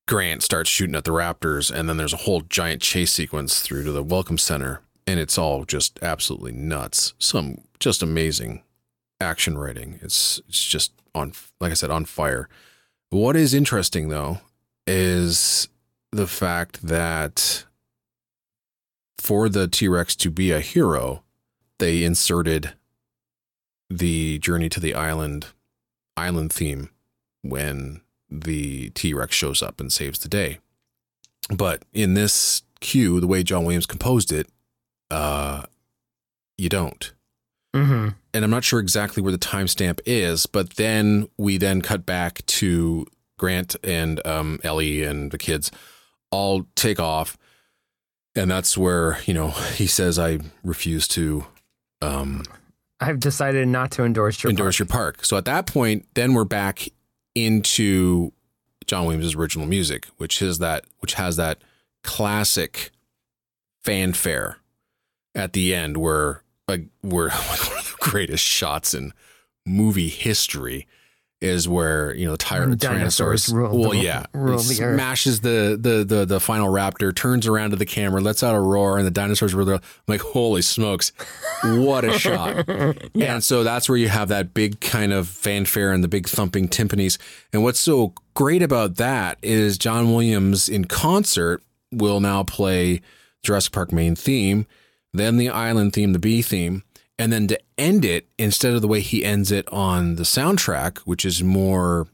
grant 0.08 0.42
starts 0.42 0.70
shooting 0.70 0.96
at 0.96 1.04
the 1.04 1.12
raptors 1.12 1.70
and 1.72 1.90
then 1.90 1.98
there's 1.98 2.14
a 2.14 2.18
whole 2.18 2.42
giant 2.42 2.82
chase 2.82 3.12
sequence 3.12 3.60
through 3.62 3.84
to 3.84 3.92
the 3.92 4.04
welcome 4.04 4.38
center 4.38 4.82
and 5.06 5.20
it's 5.20 5.38
all 5.38 5.66
just 5.66 6.00
absolutely 6.02 6.52
nuts. 6.52 7.14
Some 7.18 7.60
just 7.80 8.04
amazing 8.04 8.64
action 9.22 9.58
writing. 9.58 10.00
It's 10.02 10.42
it's 10.48 10.64
just 10.66 10.92
on 11.16 11.34
like 11.60 11.72
i 11.72 11.76
said 11.76 11.92
on 11.92 12.06
fire. 12.06 12.50
What 13.10 13.36
is 13.36 13.54
interesting 13.54 14.10
though 14.10 14.40
is 14.86 15.70
the 16.12 16.28
fact 16.28 16.86
that 16.88 17.66
for 19.18 19.50
the 19.50 19.68
T 19.68 19.88
Rex 19.88 20.16
to 20.18 20.30
be 20.30 20.52
a 20.52 20.60
hero, 20.60 21.24
they 21.80 22.04
inserted 22.04 22.74
the 23.90 24.40
journey 24.40 24.70
to 24.70 24.80
the 24.80 24.94
island 24.94 25.48
island 26.16 26.52
theme 26.52 26.90
when 27.42 28.02
the 28.30 28.90
T 28.92 29.14
Rex 29.14 29.36
shows 29.36 29.62
up 29.62 29.80
and 29.80 29.92
saves 29.92 30.20
the 30.20 30.30
day. 30.30 30.60
But 31.50 31.84
in 31.94 32.14
this 32.14 32.64
cue, 32.80 33.20
the 33.20 33.28
way 33.28 33.44
John 33.44 33.64
Williams 33.64 33.86
composed 33.86 34.32
it, 34.32 34.48
uh, 35.10 35.64
you 36.58 36.70
don't. 36.70 37.14
Mm-hmm. 37.74 38.10
And 38.34 38.44
I'm 38.44 38.52
not 38.52 38.64
sure 38.64 38.80
exactly 38.80 39.22
where 39.22 39.32
the 39.32 39.38
timestamp 39.38 40.00
is, 40.06 40.46
but 40.46 40.76
then 40.76 41.30
we 41.38 41.58
then 41.58 41.82
cut 41.82 42.06
back 42.06 42.46
to 42.48 43.06
Grant 43.38 43.76
and 43.84 44.26
um, 44.26 44.60
Ellie 44.64 45.04
and 45.04 45.32
the 45.32 45.38
kids 45.38 45.72
all 46.32 46.66
take 46.76 47.00
off, 47.00 47.38
and 48.36 48.50
that's 48.50 48.78
where 48.78 49.20
you 49.26 49.34
know 49.34 49.50
he 49.76 49.88
says, 49.88 50.18
"I 50.18 50.40
refuse 50.64 51.08
to 51.10 51.46
um, 52.02 52.44
i've 53.00 53.20
decided 53.20 53.68
not 53.68 53.92
to 53.92 54.04
endorse 54.04 54.44
your 54.44 54.50
endorse 54.50 54.78
park. 54.78 54.80
your 54.80 54.88
park." 54.88 55.26
So 55.26 55.38
at 55.38 55.46
that 55.46 55.68
point, 55.68 56.08
then 56.14 56.34
we're 56.34 56.44
back 56.46 56.90
into 57.36 58.32
John 58.86 59.06
Williams' 59.06 59.36
original 59.36 59.68
music, 59.68 60.08
which 60.18 60.42
is 60.42 60.60
that 60.60 60.86
which 61.00 61.14
has 61.16 61.36
that 61.36 61.60
classic 62.04 62.92
fanfare 63.84 64.58
at 65.36 65.54
the 65.54 65.74
end 65.74 65.98
where 65.98 66.44
like 66.68 66.86
where 67.02 67.28
like 67.28 67.38
one 67.70 67.78
of 67.78 67.86
the 67.86 67.96
greatest 68.00 68.44
shots 68.44 68.94
in 68.94 69.14
movie 69.66 70.10
history 70.10 70.88
is 71.40 71.70
where 71.70 72.16
you 72.16 72.26
know 72.26 72.32
the 72.32 72.38
tyra, 72.40 72.68
When 72.68 72.78
Tyrannosaurus 72.80 73.54
rule 73.54 73.78
well 73.78 73.90
the- 73.92 73.98
yeah. 73.98 74.26
rule 74.34 74.58
the 74.58 74.64
smashes 74.64 75.42
the, 75.42 75.78
the 75.80 76.04
the 76.04 76.26
the 76.26 76.40
final 76.40 76.68
raptor 76.68 77.16
turns 77.16 77.46
around 77.46 77.70
to 77.70 77.76
the 77.76 77.86
camera 77.86 78.22
lets 78.22 78.42
out 78.42 78.56
a 78.56 78.60
roar 78.60 78.98
and 78.98 79.06
the 79.06 79.12
dinosaurs 79.12 79.54
were 79.54 79.64
there 79.64 79.76
I'm 79.76 79.82
like 80.08 80.22
holy 80.22 80.64
smokes. 80.64 81.12
What 81.64 82.06
a 82.06 82.18
shot. 82.18 82.68
Yeah. 83.14 83.36
And 83.36 83.44
so 83.44 83.64
that's 83.64 83.88
where 83.90 83.98
you 83.98 84.10
have 84.10 84.30
that 84.30 84.54
big 84.54 84.80
kind 84.80 85.14
of 85.14 85.28
fanfare 85.28 85.92
and 85.92 86.04
the 86.04 86.08
big 86.08 86.28
thumping 86.28 86.68
timpanis. 86.70 87.18
And 87.54 87.64
what's 87.64 87.80
so 87.80 88.14
great 88.34 88.62
about 88.64 88.96
that 88.96 89.38
is 89.44 89.78
John 89.78 90.12
Williams 90.12 90.68
in 90.70 90.86
concert 90.86 91.62
will 91.92 92.20
now 92.20 92.44
play 92.44 93.02
Jurassic 93.44 93.74
Park 93.74 93.92
main 93.92 94.16
theme, 94.16 94.66
then 95.14 95.38
the 95.38 95.50
island 95.50 95.94
theme, 95.94 96.14
the 96.14 96.20
B 96.20 96.42
theme, 96.42 96.84
and 97.20 97.32
then 97.32 97.48
to 97.48 97.60
end 97.78 98.06
it, 98.06 98.28
instead 98.38 98.74
of 98.74 98.82
the 98.82 98.88
way 98.88 99.02
he 99.02 99.26
ends 99.26 99.52
it 99.52 99.68
on 99.72 100.16
the 100.16 100.24
soundtrack, 100.24 101.00
which 101.00 101.26
is 101.26 101.44
more 101.44 102.08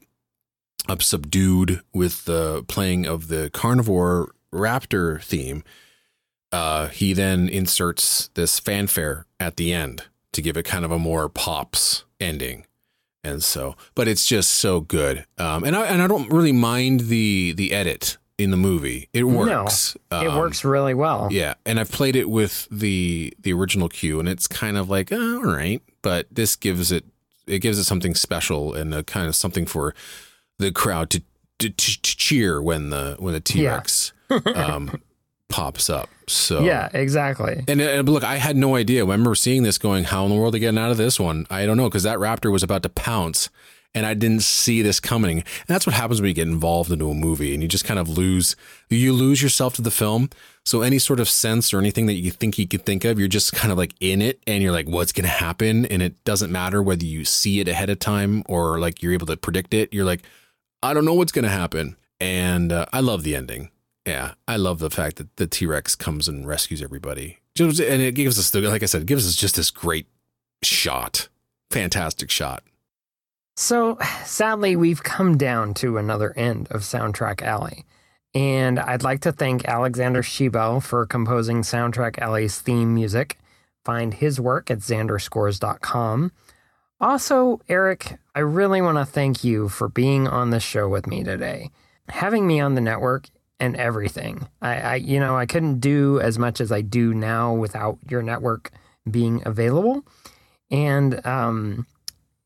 up 0.88 1.02
subdued 1.02 1.82
with 1.92 2.24
the 2.24 2.64
playing 2.68 3.06
of 3.06 3.28
the 3.28 3.50
carnivore 3.50 4.32
raptor 4.52 5.22
theme, 5.22 5.62
uh, 6.52 6.88
he 6.88 7.12
then 7.12 7.48
inserts 7.48 8.28
this 8.34 8.58
fanfare 8.60 9.26
at 9.40 9.56
the 9.56 9.72
end 9.72 10.04
to 10.32 10.42
give 10.42 10.56
it 10.56 10.64
kind 10.64 10.84
of 10.84 10.90
a 10.90 10.98
more 10.98 11.28
pops 11.28 12.04
ending. 12.20 12.66
And 13.22 13.42
so, 13.42 13.74
but 13.94 14.06
it's 14.06 14.26
just 14.26 14.50
so 14.50 14.80
good. 14.80 15.24
Um, 15.38 15.64
and 15.64 15.74
I 15.74 15.86
and 15.86 16.02
I 16.02 16.06
don't 16.06 16.30
really 16.30 16.52
mind 16.52 17.00
the 17.00 17.54
the 17.54 17.72
edit 17.72 18.18
in 18.38 18.50
the 18.50 18.56
movie. 18.56 19.08
It 19.12 19.24
works. 19.24 19.96
it 20.10 20.14
Um, 20.14 20.36
works 20.36 20.64
really 20.64 20.94
well 20.94 21.28
Yeah, 21.30 21.54
and 21.64 21.78
I've 21.78 21.90
played 21.92 22.16
it 22.16 22.28
with 22.28 22.66
the 22.70 23.32
the 23.38 23.52
original 23.52 23.88
cue, 23.88 24.18
and 24.20 24.28
it's 24.28 24.46
kind 24.46 24.76
of 24.76 24.88
like 24.90 25.12
oh, 25.12 25.36
all 25.36 25.44
right, 25.44 25.82
but 26.02 26.26
this 26.30 26.56
gives 26.56 26.90
it 26.90 27.04
it 27.46 27.58
gives 27.60 27.78
it 27.78 27.84
something 27.84 28.14
special 28.14 28.74
and 28.74 28.94
a 28.94 29.02
kind 29.04 29.26
of 29.28 29.36
something 29.36 29.66
for 29.66 29.94
the 30.58 30.72
crowd 30.72 31.10
to 31.10 31.22
to, 31.58 31.70
to 31.70 32.00
cheer 32.02 32.60
when 32.60 32.90
the 32.90 33.16
when 33.18 33.34
the 33.34 33.40
T 33.40 33.60
Rex 33.76 34.12
um, 34.54 35.00
pops 35.48 35.88
up. 35.88 36.08
So 36.26 36.60
yeah 36.62 36.88
exactly 36.94 37.62
and, 37.68 37.80
and 37.82 38.08
look, 38.08 38.24
I 38.24 38.36
had 38.36 38.56
no 38.56 38.76
idea. 38.76 39.00
I 39.00 39.02
remember 39.02 39.34
seeing 39.34 39.62
this, 39.62 39.76
going, 39.78 40.04
"How 40.04 40.24
in 40.24 40.30
the 40.30 40.36
world 40.36 40.48
are 40.54 40.56
they 40.56 40.58
getting 40.58 40.78
out 40.78 40.90
of 40.90 40.96
this 40.96 41.20
one?" 41.20 41.46
I 41.50 41.66
don't 41.66 41.76
know 41.76 41.88
because 41.88 42.02
that 42.04 42.18
raptor 42.18 42.50
was 42.50 42.62
about 42.62 42.82
to 42.84 42.88
pounce, 42.88 43.50
and 43.94 44.04
I 44.04 44.14
didn't 44.14 44.42
see 44.42 44.82
this 44.82 45.00
coming. 45.00 45.38
And 45.38 45.66
that's 45.68 45.86
what 45.86 45.94
happens 45.94 46.20
when 46.20 46.28
you 46.28 46.34
get 46.34 46.48
involved 46.48 46.90
into 46.90 47.10
a 47.10 47.14
movie 47.14 47.54
and 47.54 47.62
you 47.62 47.68
just 47.68 47.84
kind 47.84 48.00
of 48.00 48.08
lose 48.08 48.56
you 48.90 49.12
lose 49.12 49.42
yourself 49.42 49.74
to 49.74 49.82
the 49.82 49.90
film. 49.90 50.30
So 50.64 50.82
any 50.82 50.98
sort 50.98 51.20
of 51.20 51.28
sense 51.28 51.74
or 51.74 51.78
anything 51.78 52.06
that 52.06 52.14
you 52.14 52.30
think 52.30 52.58
you 52.58 52.66
could 52.66 52.86
think 52.86 53.04
of, 53.04 53.18
you're 53.18 53.28
just 53.28 53.52
kind 53.52 53.70
of 53.70 53.78
like 53.78 53.94
in 54.00 54.22
it 54.22 54.40
and 54.46 54.62
you're 54.62 54.72
like, 54.72 54.88
what's 54.88 55.12
to 55.12 55.26
happen? 55.26 55.84
And 55.86 56.02
it 56.02 56.22
doesn't 56.24 56.50
matter 56.50 56.82
whether 56.82 57.04
you 57.04 57.24
see 57.24 57.60
it 57.60 57.68
ahead 57.68 57.90
of 57.90 57.98
time 57.98 58.42
or 58.48 58.78
like 58.78 59.02
you're 59.02 59.12
able 59.12 59.26
to 59.26 59.36
predict 59.36 59.74
it. 59.74 59.92
You're 59.92 60.06
like, 60.06 60.22
I 60.82 60.94
don't 60.94 61.04
know 61.04 61.14
what's 61.14 61.32
to 61.32 61.48
happen. 61.48 61.96
And 62.20 62.72
uh, 62.72 62.86
I 62.92 63.00
love 63.00 63.22
the 63.22 63.36
ending. 63.36 63.70
Yeah, 64.06 64.34
I 64.46 64.56
love 64.56 64.80
the 64.80 64.90
fact 64.90 65.16
that 65.16 65.36
the 65.36 65.46
T 65.46 65.66
Rex 65.66 65.94
comes 65.94 66.28
and 66.28 66.46
rescues 66.46 66.82
everybody. 66.82 67.38
And 67.58 68.02
it 68.02 68.14
gives 68.14 68.38
us, 68.38 68.54
like 68.54 68.82
I 68.82 68.86
said, 68.86 69.06
gives 69.06 69.26
us 69.26 69.34
just 69.34 69.56
this 69.56 69.70
great 69.70 70.06
shot. 70.62 71.28
Fantastic 71.70 72.30
shot. 72.30 72.62
So 73.56 73.98
sadly, 74.24 74.74
we've 74.76 75.02
come 75.02 75.36
down 75.36 75.74
to 75.74 75.96
another 75.96 76.32
end 76.36 76.68
of 76.70 76.82
Soundtrack 76.82 77.42
Alley. 77.42 77.84
And 78.34 78.80
I'd 78.80 79.04
like 79.04 79.20
to 79.20 79.32
thank 79.32 79.64
Alexander 79.64 80.22
Shebel 80.22 80.80
for 80.80 81.06
composing 81.06 81.62
Soundtrack 81.62 82.18
Alley's 82.18 82.60
theme 82.60 82.92
music. 82.92 83.38
Find 83.84 84.12
his 84.12 84.40
work 84.40 84.70
at 84.70 84.78
xanderscores.com. 84.78 86.32
Also, 87.00 87.60
Eric, 87.68 88.16
I 88.34 88.40
really 88.40 88.82
want 88.82 88.98
to 88.98 89.04
thank 89.04 89.44
you 89.44 89.68
for 89.68 89.88
being 89.88 90.26
on 90.26 90.50
the 90.50 90.58
show 90.58 90.88
with 90.88 91.06
me 91.06 91.22
today. 91.22 91.70
Having 92.08 92.46
me 92.46 92.60
on 92.60 92.74
the 92.74 92.80
network 92.80 93.28
and 93.60 93.76
everything. 93.76 94.48
I, 94.60 94.80
I 94.80 94.94
you 94.96 95.20
know, 95.20 95.36
I 95.36 95.46
couldn't 95.46 95.78
do 95.78 96.18
as 96.20 96.38
much 96.38 96.60
as 96.60 96.72
I 96.72 96.80
do 96.80 97.14
now 97.14 97.54
without 97.54 97.98
your 98.08 98.22
network 98.22 98.72
being 99.08 99.42
available. 99.44 100.04
And 100.70 101.24
um, 101.24 101.86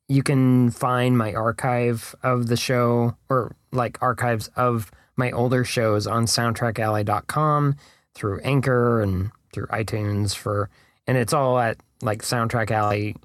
you 0.08 0.22
can 0.22 0.70
find 0.70 1.16
my 1.16 1.34
archive 1.34 2.14
of 2.22 2.48
the 2.48 2.56
show 2.56 3.16
or 3.28 3.54
like 3.72 4.02
archives 4.02 4.48
of 4.56 4.90
my 5.16 5.30
older 5.32 5.64
shows 5.64 6.06
on 6.06 6.24
soundtrackalley.com 6.24 7.76
through 8.14 8.40
Anchor 8.40 9.02
and 9.02 9.30
through 9.52 9.66
iTunes 9.66 10.34
for 10.34 10.70
and 11.06 11.16
it's 11.16 11.32
all 11.32 11.58
at 11.58 11.78
like 12.02 12.22
Soundtrack 12.22 12.70
Alley 12.70 13.16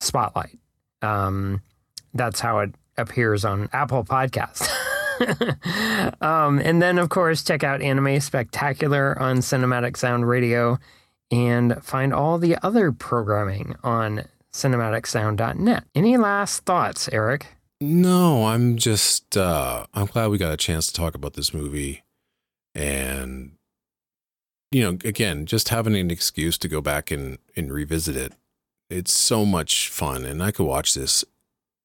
Spotlight. 0.00 0.58
Um, 1.02 1.62
that's 2.14 2.40
how 2.40 2.60
it 2.60 2.74
appears 2.96 3.44
on 3.44 3.68
Apple 3.72 4.04
Podcast. 4.04 4.68
um, 6.22 6.58
and 6.60 6.80
then, 6.80 6.98
of 6.98 7.08
course, 7.08 7.42
check 7.42 7.64
out 7.64 7.82
Anime 7.82 8.20
Spectacular 8.20 9.18
on 9.18 9.38
Cinematic 9.38 9.96
Sound 9.96 10.28
Radio 10.28 10.78
and 11.30 11.82
find 11.82 12.12
all 12.12 12.38
the 12.38 12.56
other 12.64 12.92
programming 12.92 13.76
on 13.82 14.24
cinematicsound.net. 14.52 15.84
Any 15.94 16.16
last 16.16 16.64
thoughts, 16.64 17.08
Eric? 17.12 17.46
No, 17.80 18.46
I'm 18.46 18.76
just 18.76 19.36
uh 19.36 19.86
I'm 19.94 20.06
glad 20.06 20.28
we 20.28 20.38
got 20.38 20.52
a 20.52 20.58
chance 20.58 20.86
to 20.88 20.92
talk 20.92 21.14
about 21.14 21.34
this 21.34 21.54
movie 21.54 22.02
and 22.74 23.52
you 24.70 24.82
know, 24.82 24.90
again, 25.04 25.46
just 25.46 25.70
having 25.70 25.96
an 25.96 26.10
excuse 26.10 26.56
to 26.58 26.68
go 26.68 26.80
back 26.80 27.10
and 27.10 27.38
and 27.56 27.72
revisit 27.72 28.16
it. 28.16 28.34
It's 28.90 29.12
so 29.12 29.46
much 29.46 29.88
fun 29.88 30.24
and 30.26 30.42
I 30.42 30.50
could 30.50 30.66
watch 30.66 30.94
this 30.94 31.24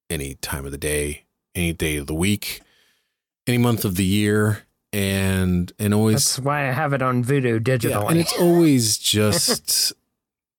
any 0.10 0.36
time 0.36 0.66
of 0.66 0.72
the 0.72 0.78
day, 0.78 1.24
any 1.56 1.72
day 1.72 1.96
of 1.96 2.08
the 2.08 2.14
week, 2.14 2.62
any 3.48 3.58
month 3.58 3.86
of 3.86 3.96
the 3.96 4.04
year 4.04 4.66
and 4.92 5.72
and 5.78 5.94
always 5.94 6.36
That's 6.36 6.40
why 6.40 6.68
I 6.70 6.72
have 6.72 6.94
it 6.94 7.02
on 7.02 7.24
Vudu 7.24 7.64
digital. 7.64 8.04
Yeah, 8.04 8.10
and 8.10 8.20
it's 8.20 8.38
always 8.40 8.98
just 9.16 9.94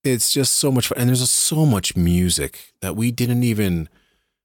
it's 0.07 0.33
just 0.33 0.55
so 0.55 0.71
much 0.71 0.89
fun 0.89 0.99
and 0.99 1.09
there's 1.09 1.29
so 1.31 1.67
much 1.67 1.97
music 1.97 2.73
that 2.81 2.97
we 2.97 3.11
didn't 3.11 3.43
even 3.43 3.89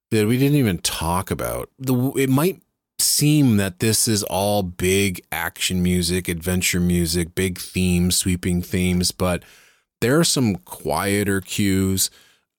that 0.10 0.28
we 0.28 0.38
didn't 0.38 0.58
even 0.58 0.80
talk 0.80 1.32
about. 1.32 1.70
The 1.80 2.12
it 2.18 2.30
might 2.30 2.62
seem 3.00 3.58
that 3.58 3.80
this 3.80 4.08
is 4.08 4.24
all 4.24 4.64
big 4.64 5.22
action 5.32 5.82
music, 5.82 6.28
adventure 6.28 6.80
music, 6.80 7.34
big 7.36 7.58
themes, 7.58 8.16
sweeping 8.16 8.62
themes, 8.62 9.12
but 9.12 9.44
there 10.02 10.20
are 10.20 10.24
some 10.24 10.56
quieter 10.58 11.42
cues 11.42 12.10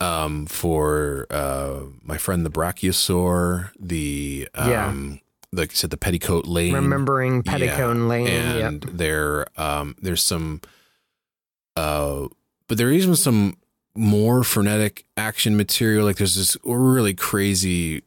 um, 0.01 0.47
for 0.47 1.27
uh, 1.31 1.81
my 2.03 2.19
friend 2.19 2.45
the 2.45 2.51
Brachiosaur, 2.51 3.71
the 3.79 4.49
um, 4.55 4.71
yeah. 4.71 5.59
like 5.61 5.71
I 5.71 5.75
said, 5.75 5.91
the 5.91 5.97
Petticoat 5.97 6.47
Lane, 6.47 6.75
remembering 6.75 7.43
Petticoat 7.43 7.97
yeah. 7.97 8.03
Lane, 8.03 8.27
and 8.27 8.85
yep. 8.85 8.93
there 8.95 9.47
um, 9.57 9.95
there's 10.01 10.23
some, 10.23 10.61
uh, 11.77 12.27
but 12.73 12.79
there 12.79 12.91
is 12.91 13.23
some 13.23 13.59
more 13.95 14.43
frenetic 14.43 15.05
action 15.15 15.59
material. 15.59 16.07
Like 16.07 16.17
there's 16.17 16.37
this 16.37 16.57
really 16.65 17.13
crazy, 17.13 18.01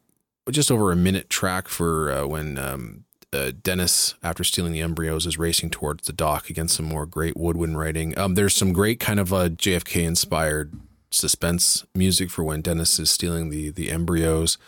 just 0.50 0.72
over 0.72 0.90
a 0.90 0.96
minute 0.96 1.30
track 1.30 1.68
for 1.68 2.10
uh, 2.10 2.26
when 2.26 2.58
um, 2.58 3.04
uh, 3.32 3.52
Dennis, 3.62 4.16
after 4.24 4.42
stealing 4.42 4.72
the 4.72 4.80
embryos, 4.80 5.24
is 5.24 5.38
racing 5.38 5.70
towards 5.70 6.08
the 6.08 6.12
dock 6.12 6.50
against 6.50 6.74
some 6.74 6.86
more 6.86 7.06
great 7.06 7.36
woodwind 7.36 7.78
writing. 7.78 8.18
Um, 8.18 8.34
there's 8.34 8.56
some 8.56 8.72
great 8.72 8.98
kind 8.98 9.20
of 9.20 9.32
uh, 9.32 9.50
JFK 9.50 10.02
inspired 10.02 10.74
suspense 11.12 11.84
music 11.94 12.28
for 12.28 12.42
when 12.42 12.60
Dennis 12.60 12.98
is 12.98 13.08
stealing 13.08 13.50
the 13.50 13.70
the 13.70 13.88
embryos. 13.88 14.58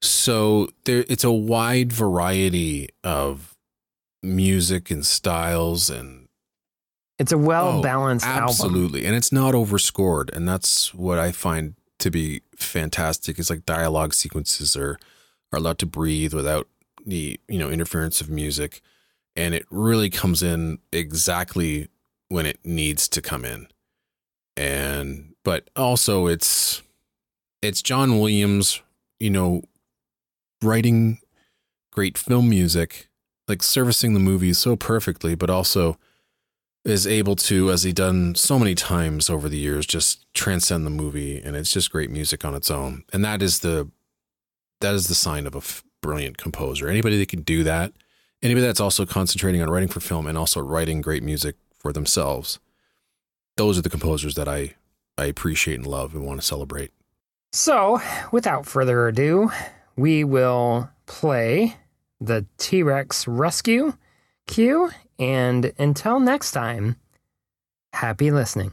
So 0.00 0.68
there, 0.84 1.04
it's 1.08 1.24
a 1.24 1.32
wide 1.32 1.92
variety 1.92 2.90
of 3.02 3.56
music 4.22 4.92
and 4.92 5.04
styles 5.04 5.90
and 5.90 6.19
it's 7.20 7.32
a 7.32 7.38
well 7.38 7.82
balanced 7.82 8.26
oh, 8.26 8.30
absolutely. 8.30 9.00
Album. 9.00 9.08
And 9.08 9.16
it's 9.16 9.30
not 9.30 9.54
overscored. 9.54 10.30
And 10.32 10.48
that's 10.48 10.94
what 10.94 11.18
I 11.18 11.32
find 11.32 11.74
to 11.98 12.10
be 12.10 12.40
fantastic. 12.56 13.38
Is 13.38 13.50
like 13.50 13.66
dialogue 13.66 14.14
sequences 14.14 14.74
are 14.74 14.98
are 15.52 15.58
allowed 15.58 15.78
to 15.80 15.86
breathe 15.86 16.32
without 16.32 16.66
the, 17.04 17.38
you 17.46 17.58
know, 17.58 17.68
interference 17.68 18.22
of 18.22 18.30
music. 18.30 18.80
And 19.36 19.54
it 19.54 19.66
really 19.70 20.08
comes 20.08 20.42
in 20.42 20.78
exactly 20.92 21.88
when 22.30 22.46
it 22.46 22.58
needs 22.64 23.06
to 23.08 23.20
come 23.20 23.44
in. 23.44 23.66
And 24.56 25.34
but 25.44 25.68
also 25.76 26.26
it's 26.26 26.82
it's 27.60 27.82
John 27.82 28.18
Williams, 28.18 28.80
you 29.18 29.28
know, 29.28 29.60
writing 30.62 31.18
great 31.92 32.16
film 32.16 32.48
music, 32.48 33.08
like 33.46 33.62
servicing 33.62 34.14
the 34.14 34.20
movie 34.20 34.54
so 34.54 34.74
perfectly, 34.74 35.34
but 35.34 35.50
also 35.50 35.98
is 36.84 37.06
able 37.06 37.36
to, 37.36 37.70
as 37.70 37.82
he 37.82 37.92
done 37.92 38.34
so 38.34 38.58
many 38.58 38.74
times 38.74 39.28
over 39.28 39.48
the 39.48 39.58
years, 39.58 39.86
just 39.86 40.24
transcend 40.32 40.86
the 40.86 40.90
movie, 40.90 41.40
and 41.40 41.56
it's 41.56 41.72
just 41.72 41.90
great 41.90 42.10
music 42.10 42.44
on 42.44 42.54
its 42.54 42.70
own. 42.70 43.04
And 43.12 43.24
that 43.24 43.42
is 43.42 43.60
the 43.60 43.90
that 44.80 44.94
is 44.94 45.08
the 45.08 45.14
sign 45.14 45.46
of 45.46 45.54
a 45.54 45.58
f- 45.58 45.84
brilliant 46.00 46.38
composer. 46.38 46.88
Anybody 46.88 47.18
that 47.18 47.28
can 47.28 47.42
do 47.42 47.62
that, 47.64 47.92
anybody 48.42 48.66
that's 48.66 48.80
also 48.80 49.04
concentrating 49.04 49.60
on 49.60 49.68
writing 49.68 49.90
for 49.90 50.00
film 50.00 50.26
and 50.26 50.38
also 50.38 50.58
writing 50.60 51.02
great 51.02 51.22
music 51.22 51.56
for 51.78 51.92
themselves, 51.92 52.58
those 53.58 53.78
are 53.78 53.82
the 53.82 53.90
composers 53.90 54.34
that 54.36 54.48
I 54.48 54.74
I 55.18 55.26
appreciate 55.26 55.76
and 55.76 55.86
love 55.86 56.14
and 56.14 56.24
want 56.24 56.40
to 56.40 56.46
celebrate. 56.46 56.92
So, 57.52 58.00
without 58.32 58.64
further 58.64 59.08
ado, 59.08 59.50
we 59.96 60.24
will 60.24 60.88
play 61.04 61.76
the 62.20 62.46
T 62.56 62.82
Rex 62.82 63.28
Rescue 63.28 63.94
cue 64.50 64.90
and 65.18 65.72
until 65.78 66.18
next 66.18 66.50
time, 66.52 66.96
happy 67.92 68.30
listening. 68.30 68.72